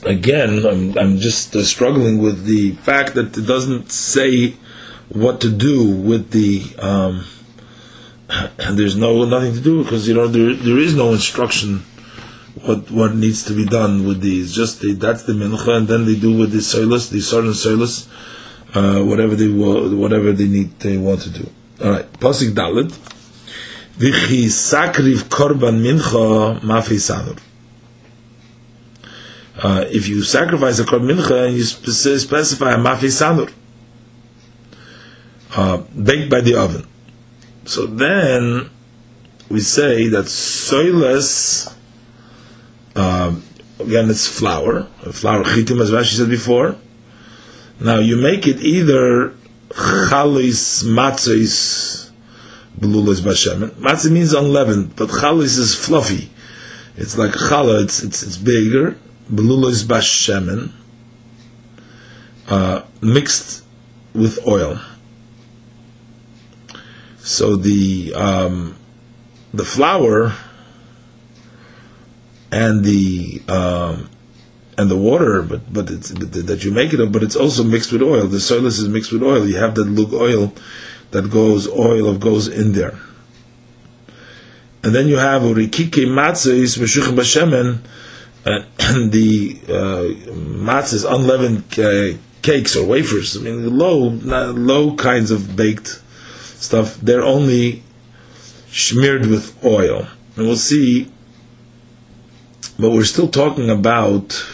again, 0.05 0.65
I'm, 0.65 0.97
I'm 0.97 1.19
just 1.19 1.55
uh, 1.55 1.65
struggling 1.65 2.17
with 2.17 2.47
the 2.47 2.73
fact 2.77 3.13
that 3.13 3.37
it 3.37 3.47
doesn't 3.47 3.93
say 3.93 4.55
what 5.11 5.43
to 5.43 5.51
do 5.51 5.91
with 5.91 6.31
the. 6.31 6.63
Um, 6.79 7.27
there's 8.73 8.97
no 8.97 9.25
nothing 9.25 9.55
to 9.55 9.61
do 9.61 9.83
because 9.83 10.09
you 10.09 10.15
know 10.15 10.27
there 10.27 10.55
there 10.55 10.79
is 10.79 10.95
no 10.95 11.13
instruction 11.13 11.85
what 12.61 12.91
what 12.91 13.15
needs 13.15 13.45
to 13.45 13.55
be 13.55 13.65
done 13.65 14.07
with 14.07 14.21
these. 14.21 14.55
Just 14.55 14.81
the, 14.81 14.93
that's 14.95 15.25
the 15.25 15.33
mincha, 15.33 15.77
and 15.77 15.89
then 15.89 16.05
they 16.05 16.15
do 16.15 16.37
with 16.37 16.53
the 16.53 16.59
soilus, 16.59 17.11
the 17.11 17.21
certain 17.21 17.51
soilus, 17.51 18.09
uh, 18.75 19.05
whatever 19.05 19.35
they 19.35 19.49
whatever 19.49 20.33
they 20.33 20.49
need 20.49 20.79
they 20.81 20.97
want 20.97 21.23
to 21.23 21.31
do. 21.31 21.51
All 21.83 21.91
right, 21.91 22.13
pasuk 22.15 22.51
dalit. 22.55 22.91
V'chi 23.99 24.45
sakriv 24.47 25.25
korban 25.25 25.81
mincha 25.81 26.61
mafi 26.61 26.99
sanur. 26.99 27.39
Uh, 29.63 29.85
if 29.89 30.09
you 30.09 30.23
sacrifice 30.23 30.79
a 30.79 30.85
korban 30.85 31.15
mincha 31.15 31.47
and 31.47 31.57
you 31.57 31.65
specify 31.65 32.73
a 32.73 32.79
mafi 32.79 33.11
sanur, 33.11 33.53
uh, 35.57 35.79
baked 35.79 36.31
by 36.31 36.41
the 36.41 36.55
oven. 36.55 36.87
So 37.65 37.87
then 37.87 38.71
we 39.49 39.61
say 39.61 40.09
that 40.09 40.25
soilless, 40.25 41.73
um, 42.97 43.45
again, 43.79 44.11
it's 44.11 44.27
flour, 44.27 44.85
flour 45.13 45.45
chitim, 45.45 45.81
as 45.81 45.91
Rashi 45.91 46.17
said 46.17 46.29
before. 46.29 46.77
Now 47.81 47.99
you 47.99 48.17
make 48.17 48.47
it 48.47 48.61
either 48.61 49.35
chalis 49.71 50.85
matzos 50.85 52.11
belulas 52.79 53.21
bashemen. 53.21 53.71
Matzah 53.71 54.11
means 54.11 54.33
unleavened, 54.33 54.97
but 54.97 55.09
chalis 55.09 55.59
is 55.59 55.75
fluffy. 55.75 56.31
It's 56.97 57.17
like 57.17 57.33
challah, 57.33 57.85
it's, 57.85 58.03
it's, 58.03 58.23
it's 58.23 58.37
bigger. 58.37 58.99
Belulas 59.31 59.85
bashemen, 59.85 60.73
uh, 62.49 62.83
mixed 63.01 63.65
with 64.15 64.39
oil. 64.47 64.81
So 67.23 67.55
the 67.55 68.13
um, 68.15 68.77
the 69.55 69.65
flour 69.65 70.35
and 72.51 72.85
the 72.85 73.41
um, 73.47 74.11
and 74.77 74.91
the 74.91 74.97
water, 74.97 75.41
but 75.43 75.73
but 75.73 75.87
but 75.87 76.33
that 76.47 76.65
you 76.65 76.73
make 76.73 76.93
it 76.93 76.99
of, 76.99 77.13
but 77.13 77.23
it's 77.23 77.37
also 77.37 77.63
mixed 77.63 77.93
with 77.93 78.03
oil. 78.03 78.27
The 78.27 78.39
soilus 78.39 78.81
is 78.81 78.89
mixed 78.89 79.13
with 79.13 79.23
oil. 79.23 79.47
You 79.47 79.57
have 79.59 79.77
that 79.77 79.87
lug 79.87 80.13
oil 80.13 80.53
that 81.13 81.31
goes 81.31 81.69
oil 81.69 82.09
of 82.09 82.19
goes 82.19 82.49
in 82.49 82.73
there, 82.73 82.99
and 84.83 84.93
then 84.93 85.07
you 85.07 85.19
have 85.19 85.43
urikike 85.43 86.07
matzah 86.07 86.53
is 86.53 86.77
meshuchim 86.77 87.15
b'shemen, 87.15 87.79
and 88.45 89.13
the 89.13 89.61
uh, 89.69 90.33
matzah 90.35 90.95
is 90.95 91.05
unleavened 91.05 91.79
uh, 91.79 92.19
cakes 92.43 92.75
or 92.75 92.85
wafers. 92.85 93.37
I 93.37 93.41
mean, 93.43 93.79
low 93.79 94.09
low 94.09 94.97
kinds 94.97 95.31
of 95.31 95.55
baked 95.55 96.02
stuff. 96.63 96.97
They're 96.97 97.25
only 97.25 97.83
smeared 98.71 99.27
with 99.27 99.63
oil, 99.65 100.07
and 100.37 100.47
we'll 100.47 100.57
see. 100.57 101.11
But 102.79 102.91
we're 102.91 103.05
still 103.05 103.29
talking 103.29 103.69
about 103.69 104.45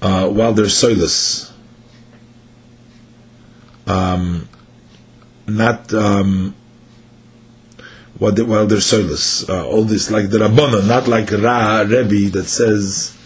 uh, 0.00 0.28
while 0.28 0.52
they're 0.52 0.66
soilus. 0.66 1.50
Um, 3.86 4.48
not 5.48 5.92
um, 5.92 6.54
while, 8.18 8.32
they, 8.32 8.42
while 8.42 8.66
they're 8.66 8.78
soilus. 8.78 9.48
Uh, 9.48 9.66
all 9.66 9.82
this 9.82 10.10
like 10.10 10.30
the 10.30 10.38
Rabbana, 10.38 10.86
not 10.86 11.08
like 11.08 11.32
Ra 11.32 11.80
Rebbe 11.80 12.30
that 12.30 12.44
says 12.44 13.16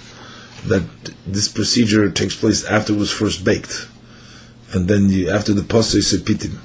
that 0.66 0.82
this 1.26 1.48
procedure 1.48 2.10
takes 2.10 2.34
place 2.34 2.64
after 2.64 2.94
it 2.94 2.98
was 2.98 3.10
first 3.10 3.44
baked, 3.44 3.89
and 4.73 4.89
then 4.89 5.10
you, 5.10 5.28
after 5.28 5.52
the 5.52 5.62
posay 5.62 6.00
sepitim. 6.00 6.58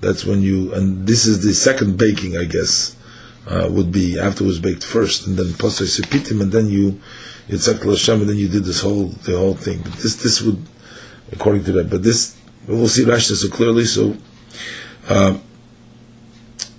That's 0.00 0.24
when 0.24 0.42
you, 0.42 0.72
and 0.74 1.06
this 1.06 1.26
is 1.26 1.42
the 1.42 1.52
second 1.52 1.98
baking, 1.98 2.36
I 2.36 2.44
guess, 2.44 2.96
uh, 3.46 3.68
would 3.70 3.90
be 3.90 4.18
after 4.18 4.44
it 4.44 4.46
was 4.46 4.58
baked 4.58 4.84
first, 4.84 5.26
and 5.26 5.36
then 5.36 5.46
posay 5.46 5.86
sepitim, 5.86 6.40
and 6.40 6.52
then 6.52 6.68
you 6.68 7.00
Yitzhak 7.48 7.82
Hashem, 7.82 8.20
and 8.20 8.28
then 8.28 8.36
you 8.36 8.48
did 8.48 8.64
this 8.64 8.82
whole 8.82 9.06
the 9.06 9.38
whole 9.38 9.54
thing. 9.54 9.80
But 9.82 9.94
this 9.94 10.16
this 10.16 10.42
would, 10.42 10.62
according 11.32 11.64
to 11.64 11.72
that, 11.72 11.88
but 11.88 12.02
this 12.02 12.36
we'll 12.66 12.88
see 12.88 13.04
Rashi 13.04 13.34
so 13.34 13.48
clearly. 13.48 13.86
So 13.86 14.16
uh, 15.08 15.38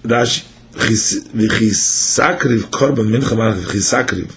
Rashi 0.03 0.45
v'chisakriv 0.73 2.69
korban 2.69 3.09
mincha 3.09 3.35
marach 3.35 3.63
v'chisakriv. 3.63 4.35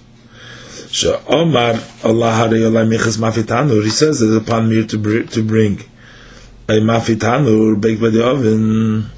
Omar 1.28 1.75
Allah 2.02 2.33
harei 2.33 2.62
olay 2.62 2.86
michas. 2.86 3.83
He 3.85 3.91
says 3.91 4.20
that 4.20 4.35
upon 4.35 4.69
me 4.69 4.86
to 4.86 4.99
bring, 4.99 5.27
to 5.28 5.43
bring 5.43 5.83
a 6.68 6.81
mafitanur 6.81 7.81
baked 7.81 8.00
by 8.00 8.10
the 8.10 8.24
oven 8.24 9.10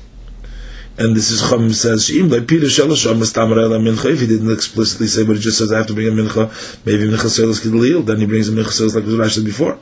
and 0.96 1.16
this 1.16 1.30
is 1.30 1.40
Chum 1.40 1.72
says 1.72 2.08
Sheim 2.08 2.30
like 2.30 2.46
Peter 2.46 2.66
Shalosh 2.66 3.12
Amastamar 3.12 3.56
Mincha. 3.80 4.12
If 4.12 4.20
he 4.20 4.28
didn't 4.28 4.52
explicitly 4.52 5.08
say, 5.08 5.24
but 5.24 5.36
it 5.36 5.40
just 5.40 5.58
says 5.58 5.72
I 5.72 5.78
have 5.78 5.88
to 5.88 5.94
bring 5.94 6.06
a 6.06 6.12
mincha, 6.12 6.86
maybe 6.86 7.08
mincha 7.08 7.26
selos 7.26 7.60
kidlil. 7.60 8.06
Then 8.06 8.20
he 8.20 8.26
brings 8.26 8.48
a 8.48 8.52
mincha 8.52 8.68
selos 8.68 8.94
like 8.94 9.04
Rashi 9.04 9.30
said 9.32 9.44
before. 9.44 9.76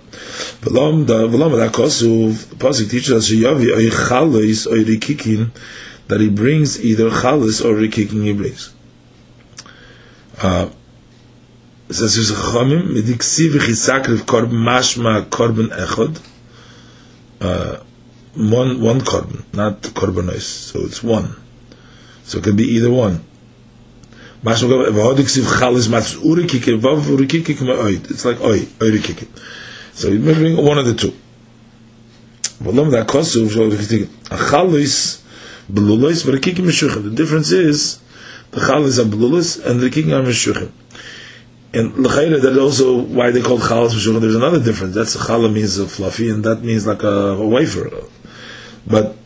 V'lom 0.62 1.06
da 1.06 1.26
v'lom 1.28 1.58
that 1.58 1.72
kosuv 1.72 2.32
pasuk 2.56 2.90
teaches 2.90 3.12
us 3.12 3.30
sheyavi 3.30 3.76
oy 3.76 3.90
chalos 3.90 4.66
oy 4.66 4.84
rikikin 4.84 5.50
that 6.08 6.20
he 6.20 6.30
brings 6.30 6.82
either 6.82 7.10
chalos 7.10 7.62
or 7.62 7.74
rikikin 7.74 8.24
he 8.24 8.32
brings. 8.32 8.72
Uh, 10.42 10.70
it 11.90 11.94
says 11.94 12.14
here's 12.14 12.30
a 12.30 12.34
chomim 12.34 12.88
midiksi 12.88 13.50
v'chisakriv 13.50 14.20
korb 14.20 14.48
mashma 14.48 15.26
korban 15.26 15.68
echod. 15.76 16.31
Uh, 17.42 17.78
one 18.34 18.80
one 18.80 19.00
korban, 19.00 19.44
not 19.52 19.82
korbanos. 19.82 20.42
So 20.42 20.80
it's 20.80 21.02
one. 21.02 21.34
So 22.22 22.38
it 22.38 22.44
can 22.44 22.56
be 22.56 22.64
either 22.64 22.90
one. 22.90 23.24
It's 24.44 24.62
like 24.62 24.72
oi, 28.40 28.60
oirikike. 28.78 29.28
So 29.92 30.10
may 30.10 30.34
bring 30.34 30.56
one 30.64 30.78
of 30.78 30.86
the 30.86 30.94
two. 30.94 31.12
The 32.60 32.72
difference 37.14 37.50
is 37.50 37.98
the 38.52 38.60
chalis 38.60 38.98
are 38.98 39.04
belulis 39.04 39.66
and 39.66 39.80
the 39.80 39.90
rikikim 39.90 40.12
are 40.12 40.22
meshuchim. 40.22 40.70
And 41.74 41.96
l'chayre, 41.96 42.38
that 42.40 42.58
also 42.58 43.00
why 43.00 43.30
they 43.30 43.40
called 43.40 43.62
chalas 43.62 43.90
meshuchim. 43.90 44.20
There's 44.20 44.34
another 44.34 44.62
difference. 44.62 44.94
That's 44.94 45.16
challah 45.16 45.52
means 45.52 45.78
a 45.78 45.86
fluffy, 45.86 46.28
and 46.28 46.44
that 46.44 46.62
means 46.62 46.86
like 46.86 47.02
a, 47.02 47.08
a 47.08 47.46
wafer. 47.46 47.90
But 48.86 49.16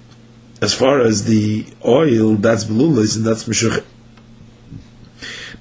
as 0.63 0.73
far 0.73 1.01
as 1.01 1.25
the 1.25 1.67
oil, 1.85 2.37
that's 2.37 2.65
belulis 2.65 3.17
and 3.17 3.25
that's 3.27 3.45
meshuchim. 3.45 3.85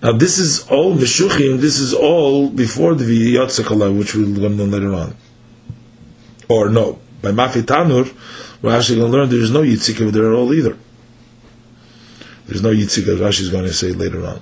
Now 0.04 0.12
this 0.12 0.38
is 0.38 0.68
all 0.70 0.96
meshuchim. 0.96 1.60
This 1.60 1.80
is 1.80 1.94
all 1.94 2.50
before 2.50 2.94
the 2.94 3.06
v'yotzakallah, 3.06 3.98
which 3.98 4.12
to 4.12 4.26
learn 4.26 4.70
later 4.70 4.94
on. 4.94 5.16
Or 6.48 6.70
no, 6.70 7.00
by 7.22 7.32
mafi 7.32 7.64
tanur, 7.64 8.14
we're 8.62 8.78
actually 8.78 9.00
going 9.00 9.12
to 9.12 9.18
learn 9.18 9.30
there 9.30 9.40
is 9.40 9.52
no 9.52 9.62
yitzik 9.62 10.00
over 10.02 10.12
there 10.12 10.32
at 10.32 10.38
all 10.38 10.54
either. 10.54 10.78
There's 12.46 12.62
no 12.62 12.70
yitzik, 12.70 13.08
as 13.08 13.20
Rashi 13.20 13.42
is 13.42 13.50
going 13.50 13.66
to 13.66 13.74
say 13.74 13.92
later 13.92 14.24
on. 14.26 14.42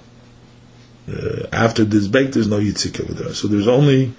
Uh, 1.08 1.48
after 1.52 1.84
this 1.84 2.08
baked, 2.08 2.34
there's 2.34 2.48
no 2.48 2.60
yitzik 2.60 3.02
over 3.02 3.14
there. 3.14 3.34
So 3.34 3.48
there's 3.48 3.68
only 3.68 4.14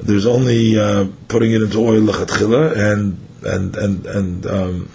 there's 0.00 0.26
only 0.26 0.78
uh, 0.78 1.06
putting 1.28 1.52
it 1.52 1.62
into 1.62 1.78
oil 1.78 2.00
lechatchila 2.00 2.92
and 2.92 3.18
and 3.42 3.76
and 3.76 4.06
and 4.06 4.46
um, 4.46 4.88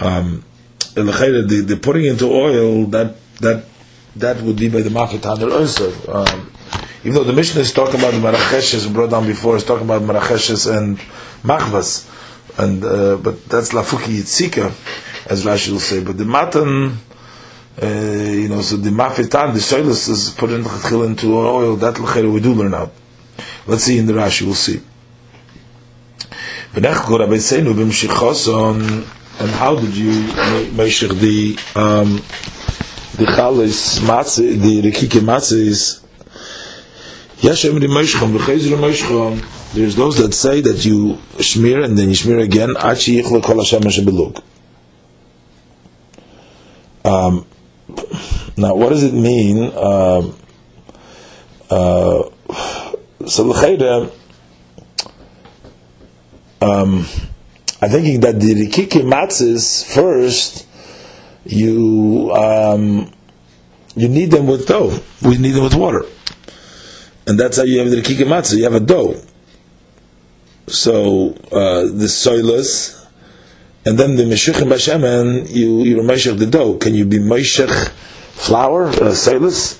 um, 0.00 0.44
the, 0.94 1.64
the 1.66 1.76
putting 1.76 2.04
into 2.06 2.26
oil 2.26 2.86
that 2.86 3.16
that 3.40 3.64
that 4.16 4.40
would 4.42 4.56
be 4.56 4.68
by 4.68 4.80
the 4.80 4.90
mafitaner 4.90 5.52
also. 5.52 5.92
Um, 6.10 6.50
even 7.02 7.14
though 7.14 7.24
the 7.24 7.32
Mishnah 7.32 7.60
is 7.60 7.72
talking 7.72 8.00
about 8.00 8.14
maracheshes 8.14 8.90
brought 8.92 9.10
down 9.10 9.26
before, 9.26 9.56
is 9.56 9.64
talking 9.64 9.84
about 9.84 10.02
maracheshes 10.02 10.74
and 10.74 10.98
machvas, 11.42 12.08
and 12.58 12.82
uh, 12.82 13.16
but 13.16 13.44
that's 13.46 13.72
lafuki 13.72 14.18
yitzika, 14.18 14.72
as 15.30 15.44
Rashi 15.44 15.72
will 15.72 15.80
say. 15.80 16.02
But 16.02 16.16
the 16.16 16.24
matan, 16.24 16.98
uh, 17.82 17.86
you 17.86 18.48
know, 18.48 18.60
so 18.62 18.76
the 18.76 18.90
mafitan, 18.90 19.52
the 19.52 19.58
soilus 19.58 20.08
is 20.08 20.30
put 20.30 20.50
in 20.50 20.64
into 21.10 21.36
oil. 21.36 21.76
That 21.76 21.98
we 21.98 22.40
do 22.40 22.54
learn 22.54 22.72
out. 22.74 22.92
Let's 23.66 23.84
see 23.84 23.98
in 23.98 24.06
the 24.06 24.12
Rashi. 24.12 24.42
We'll 24.42 24.54
see. 24.54 24.80
And 26.76 26.86
how 29.50 29.74
did 29.74 29.96
you 29.96 30.10
make 30.72 30.98
the 31.00 31.58
um, 31.74 32.16
the 33.16 33.26
chalis 33.26 33.98
matzah, 34.00 34.60
the 34.60 34.82
rikike 34.82 35.20
matzahs? 35.20 36.04
Yashem 37.38 37.78
Rimeshcham, 37.78 38.36
B'chayz 38.36 38.68
Rimeshcham. 38.68 39.72
There's 39.74 39.96
those 39.96 40.18
that 40.18 40.32
say 40.32 40.60
that 40.60 40.84
you 40.84 41.18
smear 41.40 41.82
and 41.82 41.98
then 41.98 42.08
you 42.08 42.14
smear 42.14 42.38
again. 42.38 42.70
Achi 42.76 43.20
yichle 43.20 43.42
kol 43.42 43.56
Hashem 43.56 43.82
belug. 43.82 44.40
Um, 47.04 47.44
now, 48.56 48.74
what 48.74 48.90
does 48.90 49.02
it 49.02 49.14
mean? 49.14 49.72
Um, 49.76 50.36
uh, 51.70 52.30
so 53.26 53.44
l'chayda, 53.44 54.12
um, 56.60 57.06
I'm 57.80 57.90
thinking 57.90 58.20
that 58.20 58.40
the 58.40 58.54
rikiki 58.54 59.02
matzahs 59.02 59.84
first, 59.94 60.66
you 61.44 62.32
um, 62.32 63.12
you 63.94 64.08
need 64.08 64.30
them 64.30 64.46
with 64.46 64.66
dough. 64.66 64.98
We 65.22 65.38
need 65.38 65.52
them 65.52 65.64
with 65.64 65.74
water, 65.74 66.04
and 67.26 67.38
that's 67.38 67.56
how 67.56 67.64
you 67.64 67.80
have 67.80 67.90
the 67.90 68.00
rikiki 68.00 68.24
matzah. 68.24 68.56
You 68.56 68.64
have 68.64 68.74
a 68.74 68.80
dough. 68.80 69.20
So 70.66 71.34
uh, 71.52 71.82
the 71.82 72.08
soilus, 72.08 73.03
and 73.86 73.98
then 73.98 74.16
the 74.16 74.24
meshuchim 74.24 74.68
bashemen, 74.68 75.50
you 75.50 75.82
you 75.82 76.02
meshach 76.02 76.36
the 76.36 76.46
dough. 76.46 76.76
Can 76.78 76.94
you 76.94 77.04
be 77.04 77.18
meshach 77.18 77.70
flour, 78.32 78.86
uh, 78.88 79.12
soilus? 79.12 79.78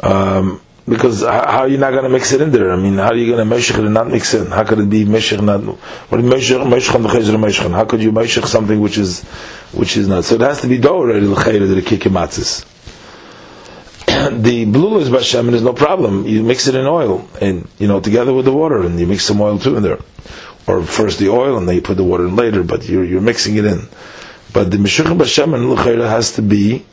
Um, 0.00 0.60
because 0.88 1.22
how 1.22 1.60
are 1.62 1.68
you 1.68 1.78
not 1.78 1.90
going 1.90 2.04
to 2.04 2.08
mix 2.08 2.32
it 2.32 2.40
in 2.40 2.52
there? 2.52 2.70
I 2.70 2.76
mean, 2.76 2.94
how 2.94 3.08
are 3.08 3.16
you 3.16 3.34
going 3.34 3.48
to 3.48 3.56
it 3.56 3.70
and 3.70 3.92
not 3.94 4.08
mix 4.08 4.34
it? 4.34 4.46
How 4.48 4.62
could 4.64 4.78
it 4.78 4.88
be 4.88 5.04
measure 5.04 5.40
not? 5.42 5.60
What 5.62 6.22
measure 6.22 6.64
measure 6.64 6.92
How 7.70 7.84
could 7.84 8.02
you 8.02 8.12
measure 8.12 8.42
something 8.46 8.80
which 8.80 8.98
is 8.98 9.22
which 9.72 9.96
is 9.96 10.06
not? 10.06 10.24
So 10.24 10.36
it 10.36 10.42
has 10.42 10.60
to 10.60 10.68
be 10.68 10.78
dough 10.78 10.96
already. 10.98 11.26
The 11.26 11.34
kikimatzis. 11.34 12.64
the 14.42 14.64
blue 14.66 14.98
is 14.98 15.08
bashemen 15.10 15.54
is 15.54 15.62
no 15.62 15.72
problem. 15.72 16.26
You 16.26 16.44
mix 16.44 16.68
it 16.68 16.76
in 16.76 16.86
oil 16.86 17.28
and 17.40 17.68
you 17.78 17.88
know 17.88 17.98
together 17.98 18.32
with 18.32 18.44
the 18.44 18.52
water, 18.52 18.82
and 18.82 18.98
you 19.00 19.06
mix 19.06 19.24
some 19.24 19.40
oil 19.40 19.58
too 19.58 19.76
in 19.76 19.82
there, 19.82 19.98
or 20.66 20.82
first 20.82 21.18
the 21.18 21.28
oil 21.28 21.56
and 21.56 21.68
then 21.68 21.76
you 21.76 21.82
put 21.82 21.96
the 21.96 22.04
water 22.04 22.26
in 22.26 22.36
later. 22.36 22.62
But 22.62 22.88
you're 22.88 23.04
you're 23.04 23.20
mixing 23.20 23.56
it 23.56 23.64
in. 23.64 23.88
But 24.52 24.70
the 24.70 24.78
meshuchim 24.78 25.18
bashemen 25.18 26.08
has 26.08 26.32
to 26.32 26.42
be 26.42 26.84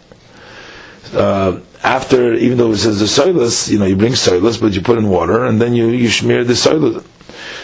uh, 1.13 1.59
after, 1.83 2.33
even 2.33 2.57
though 2.57 2.71
it 2.71 2.77
says 2.77 2.99
the 2.99 3.05
soilus, 3.05 3.69
you 3.69 3.77
know, 3.77 3.85
you 3.85 3.95
bring 3.95 4.13
soilus, 4.13 4.59
but 4.59 4.73
you 4.73 4.81
put 4.81 4.97
in 4.97 5.09
water 5.09 5.45
and 5.45 5.61
then 5.61 5.73
you 5.73 5.87
you 5.89 6.09
smear 6.09 6.43
the 6.43 6.53
soilus. 6.53 7.03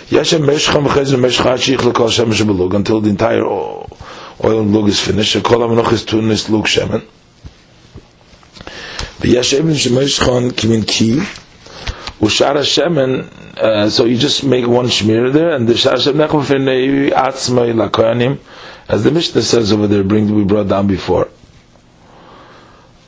Shemesh 0.10 0.68
until 2.76 3.02
the 3.02 3.10
entire 3.10 3.46
oil 3.46 3.88
and 4.44 4.74
lug 4.74 4.88
is 4.90 5.00
finished. 5.00 5.34
Tunis 5.34 6.50
lug 6.50 6.66
shemen. 6.66 7.06
V'yashem 9.20 9.72
shemeshchan 9.74 10.52
kimin 10.52 10.88
ki 10.88 11.22
ushara 12.21 12.63
shemen. 12.63 13.31
Uh, 13.57 13.89
so 13.89 14.05
you 14.05 14.19
just 14.19 14.45
make 14.45 14.67
one 14.67 14.87
shmir 14.87 15.33
there, 15.33 15.51
and 15.51 15.69
the 15.69 15.75
shara 15.75 15.97
shemen 15.97 16.27
nechum 16.27 16.45
fenei 16.45 17.11
atzmai 17.11 17.73
lakoyanim, 17.73 18.39
as 18.89 19.05
the 19.05 19.11
Mishnah 19.11 19.43
says 19.43 19.73
over 19.73 19.87
there, 19.87 20.05
bring 20.05 20.35
we 20.35 20.45
brought 20.45 20.69
down 20.69 20.87
before. 20.87 21.29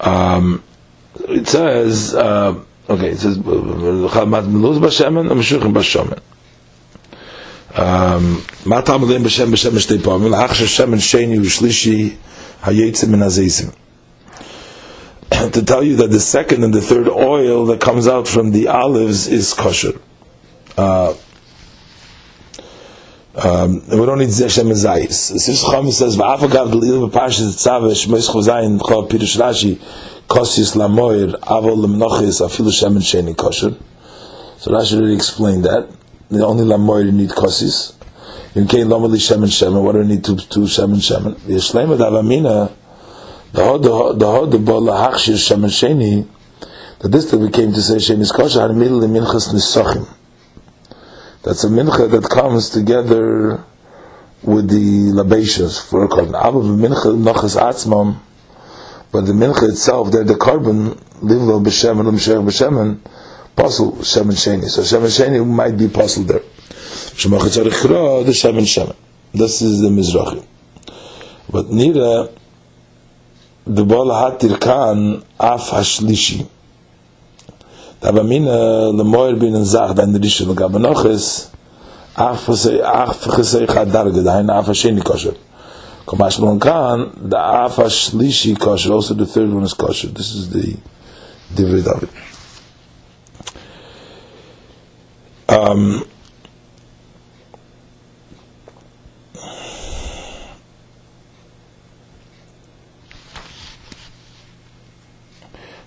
Um, 0.01 0.63
it 1.29 1.49
says, 1.49 2.15
uh, 2.15 2.61
okay, 2.89 3.11
it 3.11 3.19
says, 3.19 3.39
"Chalmat 3.39 4.45
meluz 4.47 4.79
b'shemen, 4.79 5.29
u'meshuchim 5.29 5.73
b'shemen." 5.73 6.21
מה 8.67 8.83
טעם 8.83 9.11
להם 9.11 9.23
בשם 9.23 9.51
בשם 9.51 9.75
בשתי 9.75 9.99
פעמים? 9.99 10.33
לאח 10.33 10.55
ששמן 10.55 10.99
שני 10.99 11.39
ושלישי 11.39 12.11
היצא 12.63 13.07
מן 13.07 13.23
הזיזים. 13.23 13.69
To 15.52 15.64
tell 15.64 15.84
you 15.84 15.96
that 15.98 16.12
the 16.12 16.20
second 16.20 16.64
and 16.64 16.74
the 16.74 16.82
third 16.82 17.08
oil 17.08 17.66
that 17.68 17.82
comes 17.82 18.08
out 18.08 18.28
from 18.28 18.52
the 18.52 18.68
olives 18.68 19.28
is 19.28 19.54
kosher. 19.54 20.00
Uh, 20.78 21.16
um, 23.34 23.82
we 23.88 24.06
don't 24.06 24.20
need 24.20 24.28
Zeshem 24.28 24.70
Zayis. 24.72 25.40
Sif 25.40 25.56
Chom 25.56 25.90
says, 25.92 26.18
V'af 26.18 26.40
agav 26.40 26.72
d'lil 26.72 27.10
b'parshas 27.10 27.56
tzave 27.56 27.92
shmois 27.94 28.30
chozayin 28.30 28.78
chol 28.80 29.08
pirush 29.10 29.40
Rashi 29.40 29.80
kosis 30.28 30.76
lamoir 30.76 31.40
avol 31.40 31.86
lemnochis 31.86 32.42
afilu 32.42 32.72
shemen 32.72 33.00
sheni 33.00 33.36
kosher. 33.36 33.74
So 34.58 34.72
Rashi 34.72 34.98
already 34.98 35.16
explained 35.16 35.64
that 35.64 35.90
the 36.30 36.46
only 36.46 36.66
lamoir 36.66 37.06
you 37.06 37.14
need 37.14 37.30
kosis. 37.30 37.96
In 38.54 38.68
kain 38.68 38.88
lomali 38.88 39.16
shemen 39.16 39.48
shemen, 39.48 39.82
what 39.82 39.94
do 39.94 40.00
you 40.00 40.06
need 40.06 40.26
to 40.26 40.36
to 40.36 40.60
shemen 40.62 40.98
shemen? 40.98 41.40
The 41.46 41.54
Yishlema 41.54 41.98
davamina, 41.98 42.74
the 43.54 43.64
hod 43.64 43.84
the 43.84 44.26
hod 44.26 44.52
the 44.52 44.60
bol 44.60 44.82
lahachshir 44.82 45.36
shemen 45.36 45.70
sheni, 45.70 46.28
that 47.00 47.10
this 47.10 47.30
that 47.32 47.38
we 47.38 47.50
came 47.50 47.74
to 47.74 47.82
say 47.82 47.96
sheni 47.96 48.22
is 48.22 48.32
kosher, 48.32 48.60
har 48.60 48.74
middle 48.74 49.00
minchas 49.02 49.54
nisochim. 49.54 50.08
That's 51.44 51.64
a 51.64 51.68
mincha 51.68 52.10
that 52.12 52.30
comes 52.30 52.70
together 52.70 53.64
with 54.44 54.70
the 54.70 55.12
labations 55.12 55.80
for 55.84 56.04
a 56.06 56.08
carbon. 56.08 56.36
Abba 56.36 56.60
mincha 56.60 57.16
nochas 57.16 57.60
atzmam, 57.60 58.18
but 59.12 59.26
the 59.26 59.34
mincha 59.34 59.70
itself, 59.70 60.12
they're 60.12 60.24
the 60.24 60.38
carbon, 60.38 60.92
livlo 61.22 61.64
b'shemen, 61.64 62.06
l'msher 62.06 62.44
b'shemen, 62.46 63.00
Pasul 63.56 63.98
Shemen 63.98 64.32
Sheni. 64.32 64.70
So 64.70 64.82
Shemen 64.82 65.08
Sheni 65.08 65.46
might 65.46 65.78
be 65.78 65.88
Pasul 65.88 66.26
there. 66.26 66.40
Shemach 66.40 67.42
Tzarich 67.42 68.26
the 68.26 68.32
Shemen 68.32 68.62
Shemen. 68.62 68.96
This 69.34 69.62
is 69.62 69.82
the 69.82 69.90
Mizrahi. 69.90 70.46
But 71.50 71.66
Nira, 71.68 72.32
de 73.66 73.84
bol 73.86 74.12
hat 74.12 74.42
dir 74.42 74.58
kan 74.58 75.22
af 75.40 75.60
hashlishi 75.72 76.46
le 78.04 79.04
moir 79.04 79.36
bin 79.40 79.56
en 79.56 79.66
zag 79.66 79.96
dan 79.96 80.14
dir 80.14 80.30
shul 80.30 80.56
gab 80.56 80.72
noch 80.72 81.06
es 81.06 81.50
af 82.18 82.50
ze 82.56 82.82
af 82.86 83.16
ze 83.44 83.66
ga 83.66 83.86
dar 83.86 84.10
ge 84.10 84.24
dein 84.24 84.50
af 84.50 84.76
shin 84.76 85.02
kosher 85.02 85.34
kom 86.06 86.20
mon 86.40 86.60
kan 86.60 87.00
da 87.32 87.38
af 87.38 87.72
hashlishi 87.76 88.54
kosher 88.56 88.94
also 88.94 89.14
the 89.14 89.26
third 89.26 89.54
one 89.54 89.64
is 89.66 89.74
kosher 89.74 90.10
this 90.10 90.34
is 90.34 90.50
the 90.50 90.76
the 91.56 91.64
of 91.96 92.04
it 92.04 92.10
um 95.50 96.04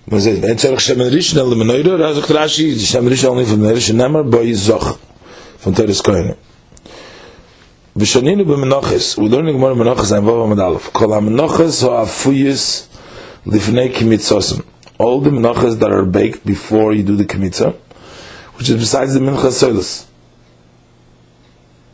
was 0.07 0.25
it? 0.27 0.43
Ein 0.43 0.57
Zerach 0.57 0.79
Shemen 0.79 1.09
Rishon 1.11 1.39
el 1.39 1.55
Menoira, 1.55 1.97
da 1.97 2.13
sagt 2.13 2.29
Rashi, 2.29 2.75
die 2.75 2.85
Shemen 2.85 3.09
Rishon 3.09 3.29
only 3.29 3.45
von 3.45 3.61
der 3.61 3.75
Nemar, 3.75 4.23
boi 4.23 4.53
Zoch, 4.53 4.97
von 5.59 5.73
Teres 5.73 6.01
Koine. 6.01 6.35
ושנינו 7.97 8.45
במנוחס, 8.45 9.17
we 9.17 9.29
learn 9.29 9.51
more 9.53 9.73
מנוחס, 9.73 10.11
I'm 10.11 10.25
Vava 10.25 10.53
Medalef, 10.53 10.91
כל 10.91 11.13
המנוחס 11.13 11.83
ho 11.83 12.03
afuyis 12.03 12.87
lifnei 13.47 13.89
kimitzosem. 13.93 14.63
All 14.97 15.21
the 15.21 15.29
menachas 15.29 15.79
that 15.79 15.91
are 15.91 16.05
baked 16.05 16.45
before 16.45 16.93
you 16.93 17.03
do 17.03 17.15
the 17.15 17.25
kimitzah, 17.25 17.73
which 18.55 18.69
is 18.69 18.75
besides 18.75 19.13
the 19.13 19.19
mincha 19.19 19.49
soilus. 19.49 20.05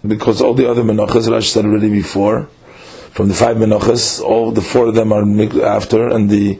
Because 0.05 0.41
all 0.41 0.53
the 0.55 0.69
other 0.69 0.81
menachas, 0.81 1.27
Rashi 1.27 1.51
said 1.51 1.65
already 1.65 1.89
before, 1.89 2.49
from 3.11 3.27
the 3.27 3.35
five 3.35 3.57
menachas, 3.57 4.21
all 4.21 4.51
the 4.51 4.61
four 4.61 4.87
of 4.87 4.95
them 4.95 5.13
are 5.13 5.23
after, 5.65 6.07
and 6.07 6.29
the 6.29 6.59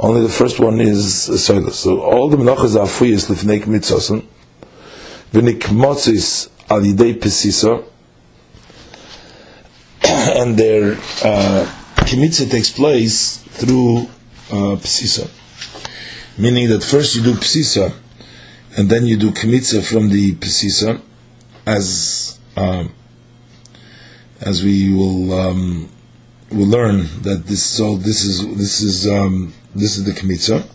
only 0.00 0.22
the 0.22 0.28
first 0.28 0.60
one 0.60 0.80
is 0.80 1.28
soilus. 1.28 1.72
So 1.72 2.00
all 2.00 2.28
the 2.28 2.36
menachas 2.36 2.76
are 2.78 2.86
fuyis 2.86 3.28
lifnei 3.28 3.62
mitzosen, 3.64 4.24
v'nikmotzis 5.32 6.48
al 6.70 6.82
yidei 6.82 7.14
pesisa, 7.14 7.84
and 10.40 10.56
their 10.56 10.96
uh, 11.24 11.74
takes 12.06 12.70
place 12.70 13.38
through 13.38 14.08
uh, 14.50 14.76
pesisa. 14.76 15.28
Meaning 16.38 16.68
that 16.68 16.84
first 16.84 17.16
you 17.16 17.22
do 17.22 17.34
pesisa, 17.34 17.92
and 18.76 18.88
then 18.88 19.04
you 19.04 19.16
do 19.16 19.32
kmitza 19.32 19.82
from 19.82 20.10
the 20.10 20.34
pesisa, 20.36 21.00
as 21.66 22.38
um, 22.56 22.92
as 24.40 24.62
we 24.62 24.94
will 24.94 25.32
um, 25.32 25.88
will 26.50 26.66
learn 26.66 26.98
that 27.22 27.44
this 27.46 27.64
so 27.64 27.96
this 27.96 28.24
is 28.24 28.46
this 28.56 28.80
is 28.80 29.08
um, 29.08 29.52
this 29.78 29.96
is 29.96 30.04
the 30.04 30.12
kmitza. 30.12 30.66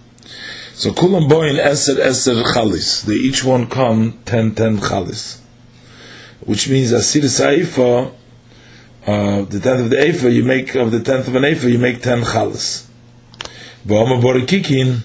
So 0.73 0.91
kulam 0.91 1.30
boin 1.30 1.56
eser 1.56 1.95
eser 1.95 2.43
chalis. 2.43 3.03
They 3.03 3.15
each 3.15 3.43
one 3.43 3.67
come 3.67 4.19
ten 4.25 4.56
ten 4.56 4.77
chalis, 4.77 5.40
which 6.41 6.69
means 6.69 6.91
asir 6.91 7.22
saifa. 7.22 8.14
Uh, 9.06 9.41
the 9.41 9.59
tenth 9.59 9.82
of 9.82 9.90
the 9.90 9.98
Eifa, 9.98 10.33
you 10.33 10.45
make 10.45 10.75
of 10.75 10.90
the 10.90 11.01
tenth 11.01 11.27
of 11.27 11.35
an 11.35 11.43
Eifa, 11.43 11.69
you 11.69 11.77
make 11.77 12.01
ten 12.01 12.22
chalas. 12.22 12.88
Ba'ama 13.85 14.22
borikikin, 14.22 15.03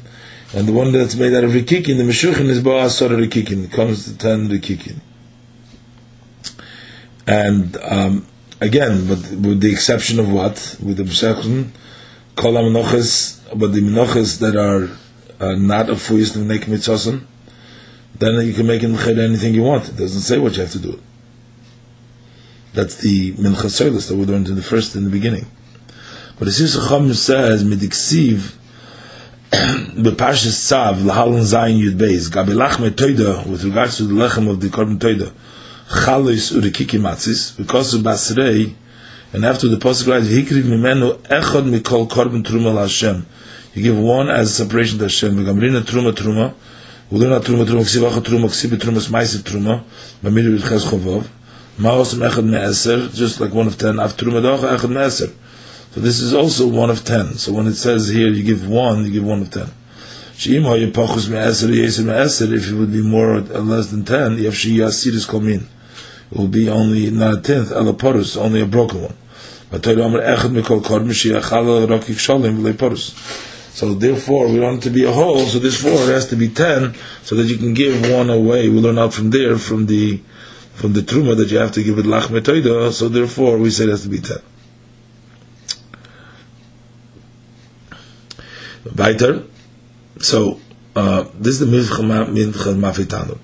and 0.54 0.68
the 0.68 0.72
one 0.72 0.92
that's 0.92 1.16
made 1.16 1.34
out 1.34 1.42
of 1.42 1.50
rikikin, 1.50 1.96
the 1.96 2.04
meshuchin 2.04 2.46
is 2.46 2.62
ba'asor 2.62 3.08
rikikin. 3.08 3.72
Comes 3.72 4.04
to 4.04 4.16
ten 4.16 4.48
rikikin. 4.48 5.00
And 7.26 7.76
um, 7.82 8.24
again, 8.60 9.08
but 9.08 9.18
with 9.18 9.60
the 9.60 9.72
exception 9.72 10.20
of 10.20 10.30
what? 10.30 10.76
With 10.80 10.98
the 10.98 11.02
meshuchin, 11.02 11.70
kol 12.38 12.54
ha-menoches, 12.54 13.42
but 13.54 13.72
the 13.72 13.80
menoches 13.80 14.38
that 14.38 14.56
are 14.56 14.88
uh, 15.40 15.54
not 15.56 15.90
of 15.90 15.98
fuyis 15.98 16.32
to 16.32 16.38
make 16.38 16.62
mitzosen, 16.62 17.24
then 18.18 18.46
you 18.46 18.54
can 18.54 18.66
make 18.66 18.82
in 18.82 18.94
anything 18.96 19.54
you 19.54 19.62
want. 19.62 19.88
It 19.88 19.96
doesn't 19.96 20.22
say 20.22 20.38
what 20.38 20.54
you 20.56 20.62
have 20.62 20.72
to 20.72 20.78
do. 20.78 21.00
That's 22.74 22.96
the 22.96 23.32
mincha 23.32 23.66
soilus 23.66 24.08
that 24.08 24.16
we 24.16 24.24
learned 24.24 24.48
in 24.48 24.56
the 24.56 24.62
first, 24.62 24.94
in 24.94 25.04
the 25.04 25.10
beginning. 25.10 25.46
But 26.38 26.48
as 26.48 26.60
Yisacham 26.60 27.12
says, 27.14 27.64
midiksiv, 27.64 28.54
Bepashas 29.50 30.58
Tzav, 30.68 30.96
Lahalan 31.02 31.42
Zayin 31.42 31.80
Yud 31.82 31.98
Beis, 31.98 32.28
Gabi 32.28 32.54
Lachme 32.54 32.90
Toida, 32.90 33.46
with 33.46 33.64
regards 33.64 33.96
to 33.96 34.04
the 34.04 34.14
lechem 34.14 34.48
of 34.48 34.60
the 34.60 34.68
Korban 34.68 34.98
Toida, 34.98 35.32
Chalis 35.88 36.52
Urikiki 36.52 37.00
Matzis, 37.00 37.56
because 37.56 37.94
of 37.94 38.02
Basrei, 38.02 38.74
and 39.32 39.44
after 39.44 39.68
the 39.68 39.76
Pasuk 39.76 40.08
writes, 40.08 40.28
Hikriv 40.28 40.64
Mimenu 40.64 41.18
Echad 41.26 41.68
Mikol 41.68 42.08
Korban 42.08 42.42
Truma 42.42 42.72
LaHashem, 42.72 43.24
you 43.74 43.82
give 43.82 43.98
one 43.98 44.30
as 44.30 44.50
a 44.50 44.52
separation 44.64 44.98
to 44.98 45.04
Hashem, 45.04 45.36
V'gamrina 45.36 45.82
Truma 45.82 46.12
Truma, 46.12 46.54
Ulina 47.10 47.40
Truma 47.40 47.64
Truma, 47.64 47.82
Ksivacha 47.82 48.20
Truma, 48.20 48.46
Ksibi 48.46 48.78
Truma, 48.78 48.98
Smaisiv 48.98 49.42
Truma, 49.42 49.82
Bamiru 50.22 50.58
Yudches 50.58 50.84
Chovov, 50.88 51.26
Maosam 51.78 52.22
Echad 52.28 52.44
Me'eser, 52.44 53.08
just 53.08 53.40
like 53.40 53.52
one 53.52 53.66
of 53.66 53.76
ten, 53.76 53.98
Av 53.98 54.16
Truma 54.16 54.40
Docha 54.40 54.78
Echad 54.78 54.90
Me'eser, 54.90 55.32
so 55.90 56.00
this 56.00 56.20
is 56.20 56.32
also 56.34 56.68
one 56.68 56.90
of 56.90 57.04
ten. 57.04 57.34
So 57.34 57.52
when 57.52 57.66
it 57.66 57.74
says 57.74 58.08
here 58.08 58.28
you 58.28 58.44
give 58.44 58.68
one, 58.68 59.04
you 59.04 59.10
give 59.10 59.24
one 59.24 59.42
of 59.42 59.50
ten. 59.50 59.70
If 60.40 60.46
it 60.46 60.60
would 62.72 62.92
be 62.92 63.02
more 63.02 63.36
or 63.36 63.40
less 63.40 63.90
than 63.90 64.04
ten, 64.04 64.38
it 64.38 64.44
will 66.30 66.48
be 66.48 66.68
only 66.68 67.10
not 67.10 67.38
a 67.38 67.40
tenth, 67.40 67.70
alaporus, 67.70 68.36
only 68.36 68.60
a 68.60 68.66
broken 68.66 69.00
one. 69.02 69.14
So 69.70 69.78
therefore, 73.94 74.48
we 74.48 74.60
want 74.60 74.78
it 74.78 74.82
to 74.84 74.90
be 74.90 75.04
a 75.04 75.12
whole. 75.12 75.40
So 75.40 75.58
this 75.58 75.82
four 75.82 75.98
has 76.06 76.26
to 76.28 76.36
be 76.36 76.48
ten, 76.48 76.94
so 77.22 77.34
that 77.36 77.44
you 77.44 77.58
can 77.58 77.74
give 77.74 78.10
one 78.10 78.30
away. 78.30 78.70
We 78.70 78.80
learn 78.80 78.98
out 78.98 79.12
from 79.12 79.28
there 79.30 79.58
from 79.58 79.84
the 79.86 80.22
from 80.74 80.94
the 80.94 81.00
truma 81.00 81.36
that 81.36 81.50
you 81.50 81.58
have 81.58 81.72
to 81.72 81.82
give 81.82 81.98
it 81.98 82.06
lach 82.06 82.28
metoida. 82.28 82.92
So 82.92 83.08
therefore, 83.08 83.58
we 83.58 83.70
say 83.70 83.84
it 83.84 83.90
has 83.90 84.04
to 84.04 84.08
be 84.08 84.20
ten. 84.20 84.38
Weiter. 88.96 89.44
So 90.20 90.60
uh, 90.96 91.24
this 91.34 91.60
is 91.60 91.62
the 91.66 91.66
mincha 91.66 92.74
mafitanu. 92.74 93.38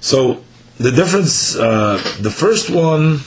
So 0.00 0.44
the 0.78 0.90
difference, 0.90 1.56
uh, 1.56 1.96
the 2.20 2.30
first 2.30 2.70
one 2.70 3.20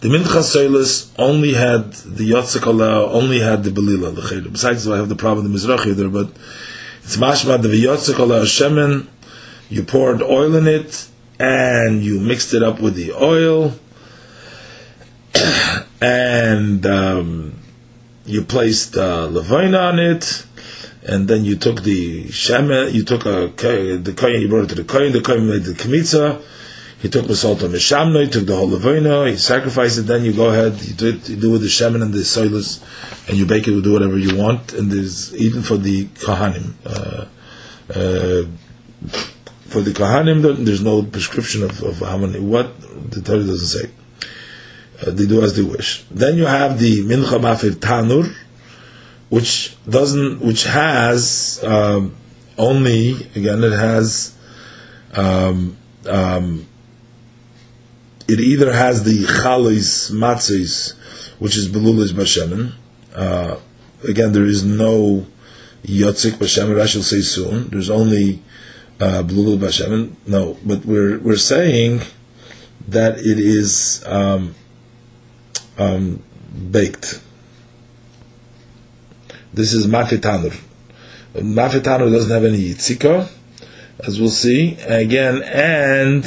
the 0.00 0.08
Mincha 0.08 0.42
Seilis 0.42 1.10
only 1.18 1.54
had 1.54 1.92
the 1.92 2.30
Yotzekala, 2.30 3.08
only 3.08 3.40
had 3.40 3.64
the 3.64 3.70
Belila, 3.70 4.14
the. 4.14 4.50
Besides, 4.50 4.86
I 4.88 4.98
have 4.98 5.08
the 5.08 5.16
problem 5.16 5.50
with 5.50 5.62
the 5.62 5.68
Mizrachi 5.68 5.94
there, 5.94 6.10
but 6.10 6.28
it's 7.02 7.16
mashma 7.16 7.60
the 7.62 7.68
Yotzekala 7.68 8.42
Shemen, 8.44 9.06
you 9.70 9.82
poured 9.82 10.22
oil 10.22 10.54
in 10.54 10.66
it, 10.66 11.08
and 11.40 12.04
you 12.04 12.20
mixed 12.20 12.52
it 12.52 12.62
up 12.62 12.78
with 12.78 12.94
the 12.94 13.12
oil, 13.14 13.72
and 16.02 16.84
um, 16.84 17.58
you 18.26 18.42
placed 18.42 18.98
uh, 18.98 19.26
Levina 19.28 19.92
on 19.92 19.98
it, 19.98 20.44
and 21.04 21.26
then 21.26 21.44
you 21.46 21.56
took 21.56 21.84
the 21.84 22.24
Shemen, 22.24 22.92
you 22.92 23.02
took 23.02 23.24
a, 23.24 23.46
the 23.48 24.14
Kohen, 24.14 24.42
you 24.42 24.48
brought 24.48 24.64
it 24.64 24.68
to 24.68 24.74
the 24.74 24.84
Kohen, 24.84 25.12
the 25.12 25.22
Kohen 25.22 25.48
made 25.48 25.64
the 25.64 25.72
Kmitza, 25.72 26.42
he 27.06 27.10
took 27.10 27.26
Masalta 27.26 27.68
Mishamno, 27.68 28.24
he 28.24 28.28
took 28.28 28.46
the 28.46 28.56
whole 28.56 28.68
Levina, 28.68 29.30
he 29.30 29.36
sacrificed 29.36 29.96
it, 29.96 30.02
then 30.02 30.24
you 30.24 30.32
go 30.32 30.48
ahead, 30.48 30.82
you 30.82 30.92
do 30.92 31.08
it, 31.10 31.28
you 31.28 31.36
do 31.36 31.50
it 31.50 31.52
with 31.52 31.60
the 31.62 31.68
Shemin 31.68 32.02
and 32.02 32.12
the 32.12 32.18
Soilus, 32.18 32.82
and 33.28 33.36
you 33.36 33.46
bake 33.46 33.68
it, 33.68 33.70
you 33.70 33.80
do 33.80 33.92
whatever 33.92 34.18
you 34.18 34.36
want, 34.36 34.72
and 34.72 34.90
there's, 34.90 35.32
even 35.36 35.62
for 35.62 35.76
the 35.76 36.06
Kohanim, 36.06 36.72
uh, 36.84 37.26
uh, 37.90 38.48
for 39.68 39.82
the 39.82 39.92
Kohanim, 39.92 40.64
there's 40.64 40.82
no 40.82 41.04
prescription 41.04 41.62
of, 41.62 41.80
of 41.80 42.00
how 42.00 42.16
many, 42.18 42.40
what, 42.40 42.80
the 43.12 43.22
Torah 43.22 43.44
doesn't 43.44 43.68
say. 43.68 43.88
Uh, 45.00 45.12
they 45.12 45.26
do 45.26 45.42
as 45.42 45.54
they 45.54 45.62
wish. 45.62 46.02
Then 46.10 46.36
you 46.36 46.46
have 46.46 46.80
the 46.80 47.04
Mincha 47.04 47.38
Mafir 47.40 47.70
Tanur, 47.70 48.34
which 49.28 49.76
doesn't, 49.88 50.40
which 50.40 50.64
has, 50.64 51.62
um, 51.62 52.16
only, 52.58 53.12
again, 53.36 53.62
it 53.62 53.72
has, 53.72 54.36
um, 55.12 55.76
um, 56.08 56.66
it 58.28 58.40
either 58.40 58.72
has 58.72 59.04
the 59.04 59.24
chalis 59.24 60.10
matzis, 60.10 60.94
which 61.38 61.56
is 61.56 61.68
belulis 61.68 62.12
bashemen. 62.12 62.72
Uh, 63.14 63.58
again, 64.08 64.32
there 64.32 64.44
is 64.44 64.64
no 64.64 65.26
yotzik 65.84 66.32
bashemen. 66.32 66.74
Rashi 66.74 66.96
will 66.96 67.02
say 67.02 67.20
soon. 67.20 67.68
There's 67.68 67.90
only 67.90 68.42
uh, 69.00 69.22
belulis 69.22 69.58
bashemen. 69.58 70.14
No, 70.26 70.56
but 70.64 70.84
we're 70.84 71.18
we're 71.18 71.36
saying 71.36 72.02
that 72.88 73.18
it 73.18 73.38
is 73.38 74.02
um, 74.06 74.54
um, 75.78 76.22
baked. 76.70 77.20
This 79.54 79.72
is 79.72 79.86
mafitanur. 79.86 80.54
Mafitanur 81.34 82.12
doesn't 82.12 82.30
have 82.30 82.44
any 82.44 82.74
yitzika, 82.74 83.30
as 84.00 84.20
we'll 84.20 84.30
see 84.30 84.76
again, 84.80 85.42
and 85.42 86.24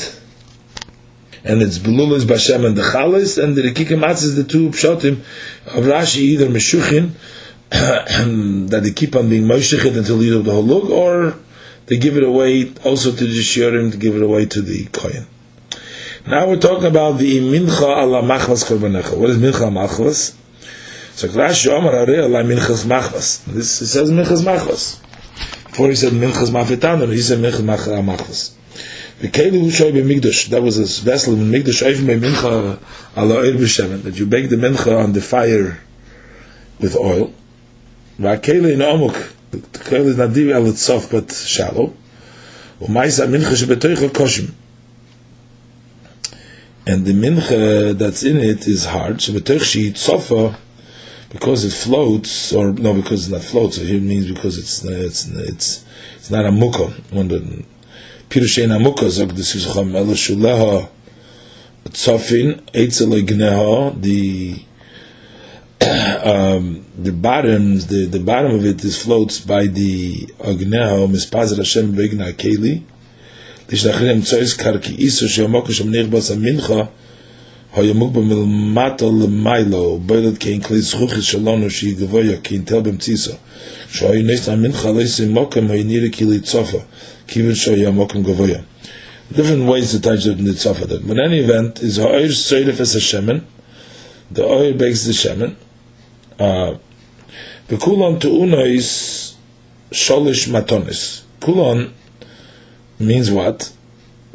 and 1.44 1.62
it's 1.62 1.78
Belulis 1.78 2.22
Bashem 2.22 2.66
and 2.66 2.76
the 2.76 2.82
Chalis, 2.82 3.42
and 3.42 3.56
the 3.56 3.62
Rikika 3.62 4.12
is 4.12 4.36
the 4.36 4.44
two 4.44 4.70
Pshotim 4.70 5.20
of 5.68 5.86
Rashi, 5.86 6.18
either 6.18 6.48
Meshuchin, 6.48 7.12
that 7.70 8.84
they 8.84 8.92
keep 8.92 9.16
on 9.16 9.30
being 9.30 9.44
Moshechet 9.44 9.98
until 9.98 10.22
you 10.24 10.34
do 10.34 10.42
the 10.42 10.52
whole 10.52 10.64
look, 10.64 10.90
or 10.90 11.36
they 11.86 11.98
give 11.98 12.18
it 12.18 12.24
away 12.24 12.74
also 12.84 13.12
to 13.12 13.26
the 13.26 13.40
Shiurim 13.40 13.92
to 13.92 13.98
give 13.98 14.16
it 14.16 14.22
away 14.22 14.46
to 14.48 14.62
the 14.62 14.86
Kohen. 14.86 15.28
Now 16.28 16.48
we're 16.48 16.60
talking 16.60 16.86
about 16.86 17.18
the 17.18 17.40
Mincha 17.40 18.04
ala 18.04 18.22
Machvas 18.22 18.66
Korbanecha. 18.66 19.18
What 19.18 19.30
is 19.30 19.38
Mincha 19.38 19.72
Machvas? 19.72 20.36
So 21.14 21.28
Rashi 21.30 21.68
Omar 21.68 21.94
Arei 21.94 22.24
ala 22.24 22.44
Minchas 22.44 22.86
Machvas. 22.86 23.46
This 23.46 23.82
it 23.82 23.88
says 23.88 24.12
Minchas 24.12 24.44
Machvas. 24.44 25.02
Before 25.70 25.90
he 25.90 25.96
said 25.96 26.14
Minchas 26.14 26.50
Mafetan, 26.50 27.12
he 27.12 27.22
said 27.22 27.40
Minchas 27.40 27.62
Machvas. 27.62 28.59
The 29.20 29.28
keli 29.28 29.60
who 29.60 29.70
shoy 29.70 29.92
b'migdash, 29.92 30.48
that 30.48 30.62
was 30.62 30.78
a 30.78 31.04
vessel 31.04 31.34
in 31.34 31.52
migdash, 31.52 31.86
oif 31.86 32.02
me 32.02 32.14
mincha 32.14 32.80
ala 33.18 33.36
oil 33.36 33.52
b'shemen, 33.52 34.04
that 34.04 34.18
you 34.18 34.26
bake 34.26 34.50
the 34.50 34.56
mincha 34.56 34.98
on 35.04 35.12
the 35.12 35.20
fire 35.20 35.82
with 36.80 36.96
oil. 36.96 37.34
V'akeli 38.18 38.74
in 38.76 38.80
omuk, 38.80 39.34
the 39.52 39.58
keli 39.58 40.06
is 40.06 40.18
not 40.18 40.34
divi 40.34 40.54
al 40.54 40.62
itzof, 40.62 41.12
but 41.12 41.34
shallow. 41.34 41.94
U'maisa 42.80 43.28
mincha 43.28 43.62
shebetoicha 43.62 44.08
koshim. 44.08 44.54
And 46.88 47.06
the 47.06 47.12
mincha 47.12 47.98
that's 47.98 48.24
in 48.24 48.38
it 48.38 48.70
is 48.70 48.86
hard, 48.86 49.18
shebetoich 49.18 49.64
shi 49.64 49.92
tzofa, 49.92 50.56
because 51.30 51.66
it 51.66 51.74
floats, 51.74 52.54
or 52.54 52.72
no, 52.72 52.94
because 52.94 53.28
it's 53.28 53.32
not 53.34 53.42
floats, 53.42 53.80
it 53.80 54.02
means 54.02 54.32
because 54.32 54.58
it's, 54.58 54.82
it's, 54.86 55.28
it's, 55.28 55.86
it's 56.16 56.32
not 56.32 56.46
a 56.46 56.52
mukha, 56.52 56.90
one 57.12 57.28
the 58.30 59.42
Sizcham 59.42 60.88
Tzofin 61.86 62.62
Eitzelegneha 62.74 64.00
the 64.00 64.62
um, 66.24 66.86
the 66.96 67.12
bottom 67.12 67.80
the, 67.80 68.06
the 68.06 68.20
bottom 68.20 68.54
of 68.54 68.66
it 68.66 68.86
is 68.86 69.02
floats 69.02 69.40
by 69.40 69.66
the 69.66 70.28
Agneho 70.42 71.08
Mispazir 71.10 71.58
Hashem 71.58 71.96
Begna 71.96 72.32
Keli. 72.34 72.84
Lishnachrim 73.68 74.22
Tzois 74.22 74.56
Karki 74.56 74.96
Isu 75.00 75.26
Shemoko 75.26 75.70
Shemnech 75.70 76.12
Bas 76.12 76.30
Hayamuk 77.74 78.14
Kein 80.40 80.62
Kli 80.62 80.82
Zchuchis 80.82 81.34
Shalonu 81.34 81.70
Shi 81.72 81.96
Kein 82.44 82.64
Tel 82.64 82.82
Bem 82.82 83.00
Leisim 83.00 83.34
Mokem 85.34 85.68
Kili 86.12 86.40
Tzofa 86.42 86.86
kivin 87.30 87.52
shoya 87.52 87.94
mokum 87.94 88.24
gavoya. 88.24 88.64
Different 89.32 89.66
ways 89.68 89.92
to 89.92 90.02
touch 90.02 90.24
the 90.24 90.32
nitzafa 90.32 90.88
that. 90.88 91.02
In 91.04 91.20
any 91.20 91.40
event, 91.40 91.80
is 91.80 91.98
ha'oir 91.98 92.30
seirif 92.30 92.80
as 92.80 92.96
a 92.96 93.00
shemen, 93.00 93.44
the 94.32 94.44
oil 94.44 94.74
bakes 94.74 95.06
the 95.06 95.12
shemen, 95.12 95.56
uh, 96.40 96.78
the 97.68 97.76
kulon 97.76 98.20
tu'una 98.20 98.66
is 98.66 99.36
sholish 99.92 100.48
matonis. 100.50 101.24
Kulon 101.40 101.92
means 103.00 103.30
what? 103.30 103.72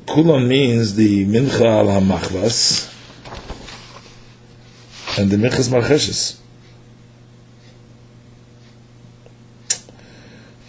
Kulon 0.06 0.46
means 0.46 0.94
the 0.94 1.26
mincha 1.26 1.62
al 1.62 1.86
hamachvas, 1.86 2.90
and 5.18 5.30
the 5.30 5.36
minchas 5.36 5.68
marcheshes. 5.68 6.38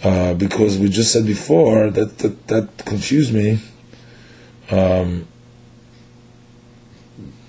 Uh, 0.05 0.35
because 0.35 0.77
we 0.77 0.87
just 0.87 1.11
said 1.11 1.25
before 1.25 1.89
that 1.89 2.19
that, 2.19 2.47
that 2.47 2.85
confused 2.85 3.33
me. 3.33 3.59
Um, 4.69 5.27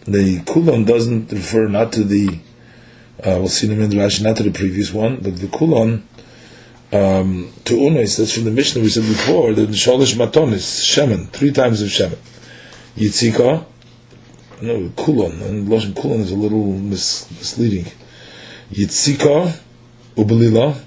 the 0.05 0.41
kulon 0.41 0.87
doesn't 0.87 1.31
refer 1.33 1.69
not 1.69 1.93
to 1.93 2.03
the 2.03 2.39
uh, 3.19 3.37
we'll 3.41 3.49
see 3.49 3.71
in 3.71 3.79
the 3.79 3.97
Rashi 3.97 4.23
not 4.23 4.39
to 4.39 4.43
the 4.43 4.51
previous 4.51 4.91
one, 4.91 5.17
but 5.17 5.37
the 5.37 5.49
kulon 5.49 6.01
um, 6.93 7.53
to 7.65 7.75
unos. 7.75 8.17
That's 8.17 8.33
from 8.33 8.45
the 8.45 8.51
Mishnah 8.51 8.81
we 8.81 8.89
said 8.89 9.03
before. 9.03 9.53
The 9.53 9.67
sholish 9.67 10.15
matonis 10.15 10.81
shemen 10.81 11.29
three 11.29 11.53
times 11.53 11.83
of 11.83 11.89
shemen. 11.89 12.19
Yitzika, 12.97 13.67
no 14.63 14.89
kulon 14.97 15.43
and 15.43 15.69
lashon 15.69 15.93
kulon 15.93 16.21
is 16.21 16.33
a 16.33 16.37
little 16.37 16.73
mis- 16.73 17.31
misleading. 17.33 17.85
Yitzika 18.71 19.53
ubelila 20.17 20.75
uh, 20.75 20.86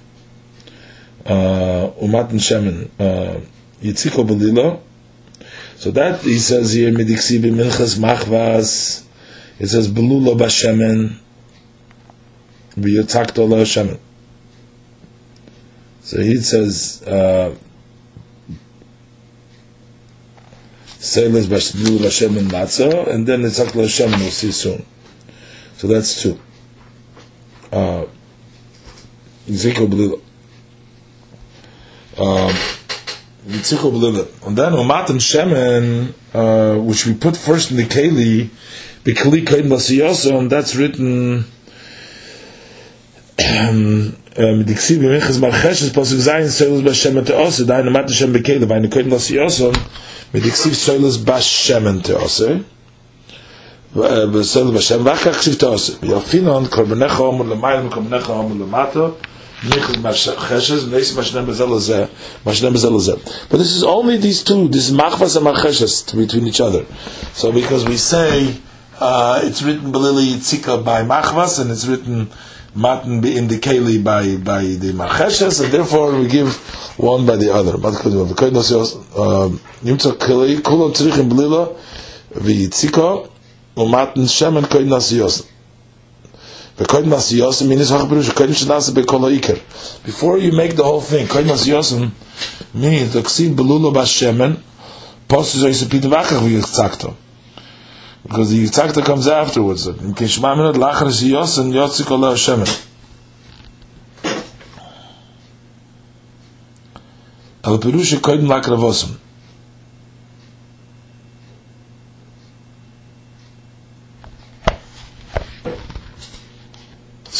umat 1.24 2.30
and 2.30 2.40
shemen 2.40 2.90
uh, 2.98 3.40
yitziko 3.82 4.26
belila. 4.26 4.80
So 5.76 5.90
that 5.92 6.20
he 6.22 6.38
says 6.38 6.72
here 6.72 6.90
midiksi 6.90 7.40
b'minchas 7.40 7.98
machvas. 7.98 9.04
It 9.58 9.68
says 9.68 9.88
belula 9.88 10.36
b'shemen 10.36 11.18
v'yotakto 12.76 13.48
la 13.48 13.58
shemen. 13.58 13.98
So 16.02 16.20
he 16.20 16.36
says. 16.36 17.02
Uh, 17.02 17.54
Seilas 21.00 21.46
b'shelu 21.46 21.98
Hashem 22.00 22.36
and 22.36 22.52
and 22.52 23.26
then 23.26 23.42
it's 23.46 23.58
Akla 23.58 23.84
Hashem, 23.84 24.10
we'll 24.10 24.30
see 24.30 24.52
soon. 24.52 24.84
So 25.78 25.88
that's 25.88 26.22
two. 26.22 26.38
Uh, 27.72 28.04
Ezekiel 29.48 29.88
um 32.20 32.50
mit 33.46 33.64
zikhob 33.66 33.94
lele 34.02 34.26
und 34.42 34.56
dann 34.56 34.74
und 34.74 34.86
matan 34.86 35.20
schemen 35.20 36.14
uh 36.34 36.76
which 36.86 37.06
we 37.06 37.14
put 37.14 37.36
first 37.36 37.70
in 37.70 37.76
the 37.78 37.86
kali 37.86 38.50
the 39.04 39.14
kali 39.14 39.42
kain 39.44 39.68
masias 39.68 40.26
and 40.26 40.50
that's 40.52 40.76
written 40.76 41.44
um 43.38 44.12
uh, 44.38 44.52
mit 44.58 44.68
dik 44.68 44.80
sib 44.80 45.00
mir 45.00 45.20
mal 45.40 45.52
khash 45.52 45.82
es 45.82 45.90
pasuk 45.90 46.20
zain 46.20 46.50
selos 46.50 46.82
ba 46.84 46.94
schemen 46.94 47.24
te 47.24 47.34
ose 47.34 47.64
dann 47.66 47.86
und 47.86 47.92
maten 47.92 48.14
schemen 48.14 48.34
bekele 48.34 48.68
weil 48.68 48.82
wir 48.82 48.90
können 48.90 49.10
was 49.10 49.30
mit 50.32 50.44
dik 50.44 50.56
sib 50.56 50.74
selos 50.74 51.16
ba 51.18 51.40
schemen 51.40 52.02
te 52.02 52.14
ose 52.16 52.60
ובסדר 53.96 54.70
בשם, 54.70 55.00
ואחר 55.04 55.32
כך 55.32 55.42
שיבטא 55.42 55.66
עושה. 55.66 55.92
יופי 56.02 56.40
נון, 56.40 56.66
כל 56.66 56.84
מנה 56.86 57.08
חרום 57.08 57.40
ולמייל, 57.40 57.86
וכל 57.86 58.00
מנה 58.00 58.20
חרום 58.20 58.62
But 63.50 63.58
this 63.58 63.76
is 63.76 63.82
only 63.82 64.16
these 64.16 64.42
two, 64.42 64.68
this 64.68 64.90
machvas 64.90 65.36
and 65.36 65.46
marcheshes 65.46 66.16
between 66.16 66.46
each 66.46 66.62
other. 66.62 66.86
So 67.34 67.52
because 67.52 67.84
we 67.84 67.98
say 67.98 68.56
uh, 68.98 69.42
it's 69.44 69.62
written 69.62 69.92
belili 69.92 70.32
yitzika 70.32 70.82
by 70.82 71.02
machvas 71.02 71.60
and 71.60 71.70
it's 71.70 71.86
written 71.86 72.30
matan 72.74 73.24
in 73.24 73.48
the 73.48 73.58
keli 73.58 74.02
by 74.02 74.36
by 74.36 74.62
the 74.62 74.92
marcheshes, 74.92 75.62
and 75.62 75.72
therefore 75.72 76.18
we 76.18 76.28
give 76.28 76.54
one 76.98 77.26
by 77.26 77.36
the 77.36 77.52
other. 77.52 77.76
because 86.79 86.99
of 86.99 87.09
the 87.09 87.17
koinos 87.17 87.61
nimtza 87.61 87.75
keli 87.75 87.75
kulo 87.77 87.81
tzrichim 87.83 87.85
Belila 87.85 87.85
v'yitzika 87.85 87.85
ומתן 87.85 87.85
שמן 87.85 87.85
קוין 87.85 87.85
נסיוס. 87.85 87.85
וקוין 87.89 87.89
נסיוס 87.89 87.91
means 87.91 87.93
הך 87.93 88.03
ברוש, 88.03 88.29
קוין 88.29 88.53
שנעשה 88.53 88.91
בכל 88.91 89.25
העיקר. 89.25 89.53
Before 90.05 90.37
you 90.37 90.51
make 90.51 90.75
the 90.75 90.83
whole 90.83 91.11
thing, 91.11 91.27
קוין 91.27 91.47
נסיוס 91.47 91.93
means 92.75 93.19
תקסיב 93.19 93.57
בלולו 93.57 93.91
בשמן, 93.91 94.53
פוסט 95.27 95.57
זו 95.57 95.67
יספיד 95.67 96.05
ואחר 96.05 96.43
ויחצקתו. 96.43 97.13
Because 98.27 98.49
the 98.49 98.67
yitzakta 98.67 99.05
comes 99.05 99.27
afterwards. 99.27 99.87
In 99.87 100.13
kishma 100.15 100.55
minut 100.57 100.75
lachar 100.75 101.11
siyos 101.11 101.59
and 101.59 101.73
yotzik 101.73 102.09
ola 102.09 102.31
Hashem. 102.31 102.63
Al 107.63 107.77
pirush 107.77 108.15
koydem 108.19 108.47
lakravosum. 108.47 109.11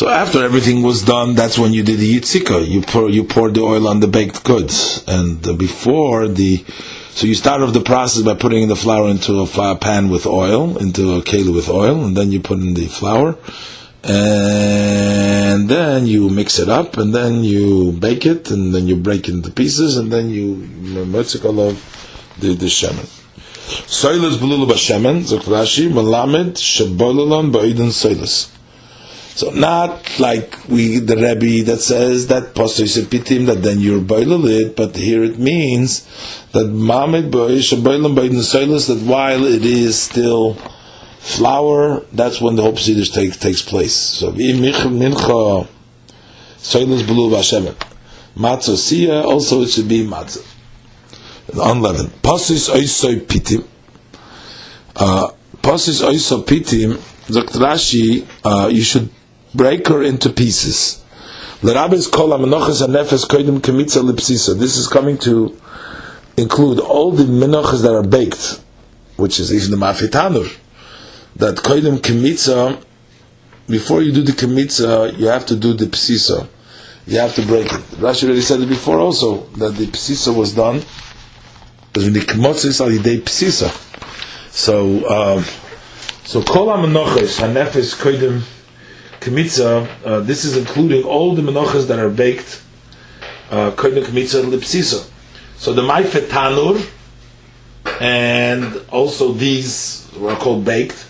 So 0.00 0.08
after 0.08 0.42
everything 0.42 0.80
was 0.80 1.02
done, 1.04 1.34
that's 1.34 1.58
when 1.58 1.74
you 1.74 1.82
did 1.82 1.98
the 1.98 2.18
yitzika. 2.18 2.66
You 2.66 2.80
pour 2.80 3.10
you 3.10 3.22
poured 3.22 3.52
the 3.52 3.60
oil 3.60 3.86
on 3.86 4.00
the 4.00 4.08
baked 4.08 4.44
goods, 4.44 5.04
and 5.06 5.42
before 5.58 6.26
the, 6.26 6.64
so 7.10 7.26
you 7.26 7.34
start 7.34 7.60
off 7.60 7.74
the 7.74 7.82
process 7.82 8.22
by 8.22 8.32
putting 8.32 8.66
the 8.68 8.76
flour 8.76 9.10
into 9.10 9.40
a 9.40 9.76
pan 9.76 10.08
with 10.08 10.24
oil, 10.24 10.78
into 10.78 11.16
a 11.16 11.20
keli 11.20 11.54
with 11.54 11.68
oil, 11.68 12.02
and 12.02 12.16
then 12.16 12.32
you 12.32 12.40
put 12.40 12.60
in 12.60 12.72
the 12.72 12.86
flour, 12.86 13.36
and 14.02 15.68
then 15.68 16.06
you 16.06 16.30
mix 16.30 16.58
it 16.58 16.70
up, 16.70 16.96
and 16.96 17.14
then 17.14 17.44
you 17.44 17.92
bake 17.92 18.24
it, 18.24 18.50
and 18.50 18.74
then 18.74 18.88
you 18.88 18.96
break 18.96 19.28
it 19.28 19.34
into 19.34 19.50
pieces, 19.50 19.98
and 19.98 20.10
then 20.10 20.30
you 20.30 20.66
mitzikal 21.04 21.68
of 21.68 21.76
the 22.40 22.54
the 22.54 22.68
shemen. 22.68 23.04
Soilus 23.84 24.38
belulu 24.38 24.66
b'shemen, 24.66 25.24
zok 25.24 25.42
Rashi, 25.42 25.90
melamed 25.92 26.54
shebolalon 26.54 27.52
ba'idin 27.52 27.90
soilus. 27.92 28.48
So 29.40 29.48
not 29.48 30.20
like 30.20 30.68
we 30.68 30.98
the 30.98 31.16
Rebbe 31.16 31.64
that 31.64 31.80
says 31.80 32.26
that 32.26 32.52
pitim 32.52 33.46
that 33.46 33.62
then 33.62 33.80
you're 33.80 34.02
boiled 34.02 34.44
it, 34.44 34.76
but 34.76 34.94
here 34.94 35.24
it 35.24 35.38
means 35.38 36.06
that 36.52 36.66
Mamed 36.66 37.32
that 37.32 39.02
while 39.06 39.44
it 39.46 39.64
is 39.64 39.98
still 39.98 40.58
flour, 41.20 42.00
that's 42.12 42.38
when 42.38 42.56
the 42.56 42.62
whole 42.62 42.72
procedure 42.72 43.10
takes 43.10 43.38
takes 43.38 43.62
place. 43.62 43.94
So 43.94 44.30
mincha 44.30 45.66
soilus 46.58 47.02
belu 47.04 47.30
v'ashemet. 47.30 47.76
Matzah 48.36 49.24
also 49.24 49.62
it 49.62 49.70
should 49.70 49.88
be 49.88 50.04
matzah. 50.06 50.44
Unleavened. 51.54 52.10
Pasis 52.22 52.68
oisoi 52.68 53.20
pitim. 53.20 53.66
Uh, 54.96 55.30
Pasis 55.62 56.02
oisoi 56.02 56.44
pitim. 56.44 56.98
Rashi, 57.30 58.26
uh, 58.44 58.68
you 58.68 58.82
should 58.82 59.08
break 59.54 59.88
her 59.88 60.02
into 60.02 60.30
pieces. 60.30 61.02
This 61.62 61.96
is 64.76 64.86
coming 64.88 65.18
to 65.18 65.60
include 66.36 66.80
all 66.80 67.12
the 67.12 67.24
menochas 67.24 67.82
that 67.82 67.92
are 67.94 68.02
baked, 68.02 68.60
which 69.16 69.38
is 69.38 69.52
even 69.52 69.70
the 69.72 69.76
mafitanur. 69.76 70.48
That 71.36 71.56
koidim 71.56 71.98
kemitza, 71.98 72.82
before 73.68 74.00
you 74.02 74.12
do 74.12 74.22
the 74.22 74.32
kemitza, 74.32 75.18
you 75.18 75.26
have 75.26 75.44
to 75.46 75.56
do 75.56 75.74
the 75.74 75.86
psisa. 75.86 76.48
You 77.06 77.18
have 77.18 77.34
to 77.34 77.42
break 77.46 77.66
it. 77.66 77.80
Rashi 77.98 78.24
already 78.24 78.40
said 78.40 78.60
it 78.60 78.68
before 78.68 78.98
also, 78.98 79.44
that 79.58 79.74
the 79.74 79.86
psisa 79.86 80.32
was 80.34 80.54
done, 80.54 80.82
because 81.92 82.12
the 82.12 82.20
psisa. 82.20 83.70
So, 84.50 85.08
um, 85.08 85.44
so 86.24 86.42
kol 86.42 86.70
ha-menochas, 86.70 87.38
ha-nefes 87.38 87.94
koidim, 87.96 88.42
Kemitza, 89.20 89.86
uh, 90.04 90.20
this 90.20 90.44
is 90.44 90.56
including 90.56 91.04
all 91.04 91.34
the 91.34 91.42
menachas 91.42 91.86
that 91.88 91.98
are 91.98 92.08
baked, 92.08 92.62
uh, 93.50 93.70
koine 93.72 94.02
kemitza 94.02 94.42
lipsisa. 94.42 95.06
So 95.58 95.74
the 95.74 95.82
maifet 95.82 96.28
tanur, 96.28 96.80
and 98.00 98.80
also 98.90 99.32
these 99.32 100.08
are 100.22 100.36
called 100.36 100.64
baked, 100.64 101.02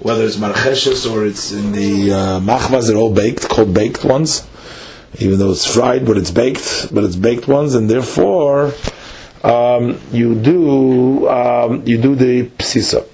whether 0.00 0.24
it's 0.24 0.34
marcheshes 0.36 1.08
or 1.10 1.24
it's 1.24 1.52
in 1.52 1.70
the 1.70 2.12
uh, 2.12 2.40
machvas, 2.40 2.88
they're 2.88 2.96
all 2.96 3.14
baked, 3.14 3.48
called 3.48 3.72
baked 3.72 4.04
ones, 4.04 4.44
even 5.20 5.38
though 5.38 5.52
it's 5.52 5.72
fried, 5.72 6.04
but 6.04 6.16
it's 6.16 6.32
baked, 6.32 6.92
but 6.92 7.04
it's 7.04 7.14
baked 7.14 7.46
ones, 7.46 7.76
and 7.76 7.88
therefore 7.88 8.72
um, 9.44 10.00
you 10.10 10.34
do 10.34 11.28
um, 11.28 11.86
you 11.86 11.98
do 11.98 12.16
the 12.16 12.48
psisa. 12.58 13.06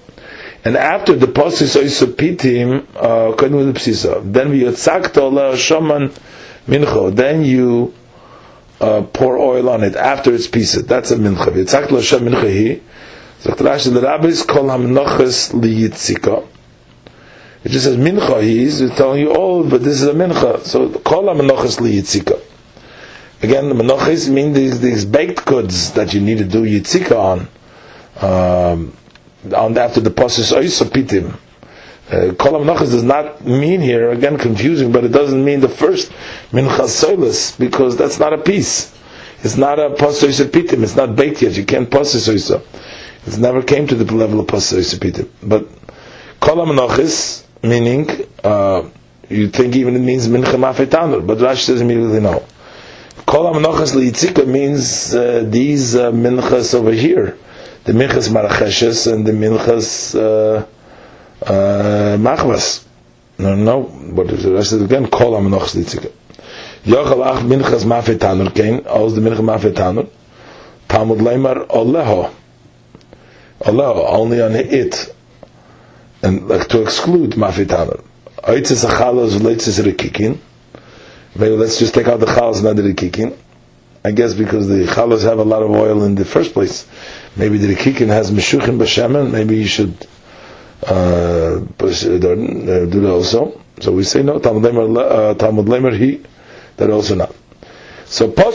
And 0.63 0.77
after 0.77 1.15
the 1.15 1.27
posis 1.27 1.75
oisopitim, 1.75 2.85
uh, 2.95 3.31
according 3.33 3.57
with 3.57 3.73
the 3.73 3.79
psisa, 3.79 4.21
then 4.31 4.51
la 5.33 5.55
shaman 5.55 6.13
mincho. 6.67 7.15
Then 7.15 7.43
you 7.43 7.93
uh, 8.79 9.01
pour 9.01 9.37
oil 9.37 9.69
on 9.69 9.83
it 9.83 9.95
after 9.95 10.33
it's 10.33 10.47
pisa. 10.47 10.83
That's 10.83 11.11
a 11.11 11.15
mincha. 11.15 12.03
Shaman 12.03 12.33
mincha 12.33 12.41
hi. 12.41 12.81
Zakt 13.41 13.93
the 13.93 14.01
rabbis 14.01 14.43
call 14.43 14.65
hamnoches 14.65 15.51
liyitzika. 15.51 16.47
It 17.63 17.69
just 17.69 17.85
says 17.85 17.97
mincha. 17.97 18.43
He's 18.43 18.79
telling 18.95 19.21
you, 19.21 19.33
oh, 19.35 19.67
but 19.67 19.83
this 19.83 20.01
is 20.01 20.07
a 20.07 20.13
mincha. 20.13 20.61
So 20.61 20.89
call 20.99 21.23
hamnoches 21.23 21.79
liyitzika. 21.79 22.39
Again, 23.43 23.69
the 23.69 23.75
menachis 23.75 24.29
mean 24.29 24.53
these 24.53 24.79
these 24.81 25.03
baked 25.03 25.45
goods 25.45 25.93
that 25.93 26.13
you 26.13 26.21
need 26.21 26.37
to 26.37 26.45
do 26.45 26.61
yitzika 26.61 27.17
on. 27.17 27.47
Um, 28.21 28.93
on 29.53 29.77
after 29.77 29.99
the 29.99 30.11
process 30.11 30.51
oisapitim. 30.51 31.37
Uh, 32.09 32.33
Kolam 32.33 32.65
Nachas 32.65 32.91
does 32.91 33.03
not 33.03 33.45
mean 33.45 33.79
here, 33.79 34.11
again 34.11 34.37
confusing, 34.37 34.91
but 34.91 35.05
it 35.05 35.13
doesn't 35.13 35.45
mean 35.45 35.61
the 35.61 35.69
first 35.69 36.11
Minchas 36.51 37.57
because 37.57 37.95
that's 37.95 38.19
not 38.19 38.33
a 38.33 38.37
piece. 38.37 38.93
It's 39.43 39.55
not 39.55 39.79
a 39.79 39.91
Pastor 39.91 40.27
Pitim, 40.27 40.83
it's 40.83 40.95
not 40.95 41.15
baked 41.15 41.41
yet, 41.41 41.53
you 41.53 41.65
can't 41.65 41.89
Soisa. 41.89 42.61
It 43.25 43.37
never 43.37 43.63
came 43.63 43.87
to 43.87 43.95
the 43.95 44.13
level 44.13 44.41
of 44.41 44.47
Pastor 44.47 44.75
Pitim. 44.77 45.29
But 45.41 45.67
Kolam 46.41 46.77
Nachas, 46.77 47.45
meaning, 47.63 48.09
uh, 48.43 48.89
you 49.29 49.47
think 49.47 49.75
even 49.77 49.95
it 49.95 49.99
means 49.99 50.27
Mincha 50.27 50.57
Mafetanur, 50.57 51.25
but 51.25 51.37
Rashi 51.37 51.65
says 51.65 51.81
immediately 51.81 52.19
no. 52.19 52.43
Kolam 53.25 53.63
Nachas 53.63 53.95
Liyitzika 53.95 54.45
means 54.45 55.15
uh, 55.15 55.45
these 55.47 55.95
uh, 55.95 56.11
Minchas 56.11 56.75
over 56.75 56.91
here 56.91 57.37
the 57.83 57.93
Minchas 57.93 58.29
Maracheshes 58.29 59.11
and 59.11 59.25
the 59.25 59.31
Minchas 59.31 60.15
uh, 60.15 60.65
uh, 61.45 62.17
Machvas. 62.17 62.85
No, 63.39 63.55
no, 63.55 63.83
but 64.13 64.27
the 64.27 64.51
rest 64.51 64.73
of 64.73 64.81
again, 64.81 65.07
Kol 65.07 65.33
HaMenoch 65.33 65.61
Slitzike. 65.63 66.11
Yochel 66.83 67.25
Ach 67.25 67.43
Minchas 67.43 67.83
Mafetanur 67.83 68.53
Kein, 68.53 68.85
aus 68.85 69.15
the 69.15 69.21
Minchas 69.21 69.39
Mafetanur, 69.39 70.09
Talmud 70.87 71.19
Leimar 71.19 71.67
Oleho. 71.67 72.31
Oleho, 73.61 74.05
only 74.13 74.41
on 74.41 74.55
it. 74.55 75.15
And 76.21 76.47
like 76.47 76.67
to 76.67 76.83
exclude 76.83 77.31
Mafetanur. 77.31 78.03
Oitzes 78.43 78.85
Achalos, 78.85 79.39
Leitzes 79.39 79.83
Rikikin. 79.83 80.37
Maybe 81.35 81.55
let's 81.55 81.79
just 81.79 81.93
take 81.93 82.07
out 82.07 82.19
the 82.19 82.25
Chalos, 82.25 82.63
not 82.63 82.75
the 82.75 82.81
Rikikin. 82.81 83.35
I 84.03 84.11
guess 84.11 84.33
because 84.33 84.67
the 84.67 84.85
chalos 84.85 85.23
have 85.23 85.37
a 85.37 85.43
lot 85.43 85.61
of 85.61 85.69
oil 85.71 86.03
in 86.03 86.15
the 86.15 86.25
first 86.25 86.53
place. 86.53 86.87
Maybe 87.35 87.57
the 87.57 87.75
rikikin 87.75 88.07
has 88.07 88.31
meshuchim 88.31 88.79
b'shemen. 88.79 89.31
Maybe 89.31 89.57
you 89.57 89.67
should 89.67 90.07
uh, 90.87 91.59
do 91.59 92.19
that 92.19 93.09
also. 93.11 93.61
So 93.79 93.91
we 93.91 94.03
say 94.03 94.23
no. 94.23 94.39
Talmud 94.39 94.63
lemer, 94.63 94.97
uh, 95.31 95.33
Talmud 95.35 95.65
lemer 95.67 95.95
he 95.95 96.21
that 96.77 96.89
also 96.89 97.15
not. 97.15 97.35
So 98.05 98.29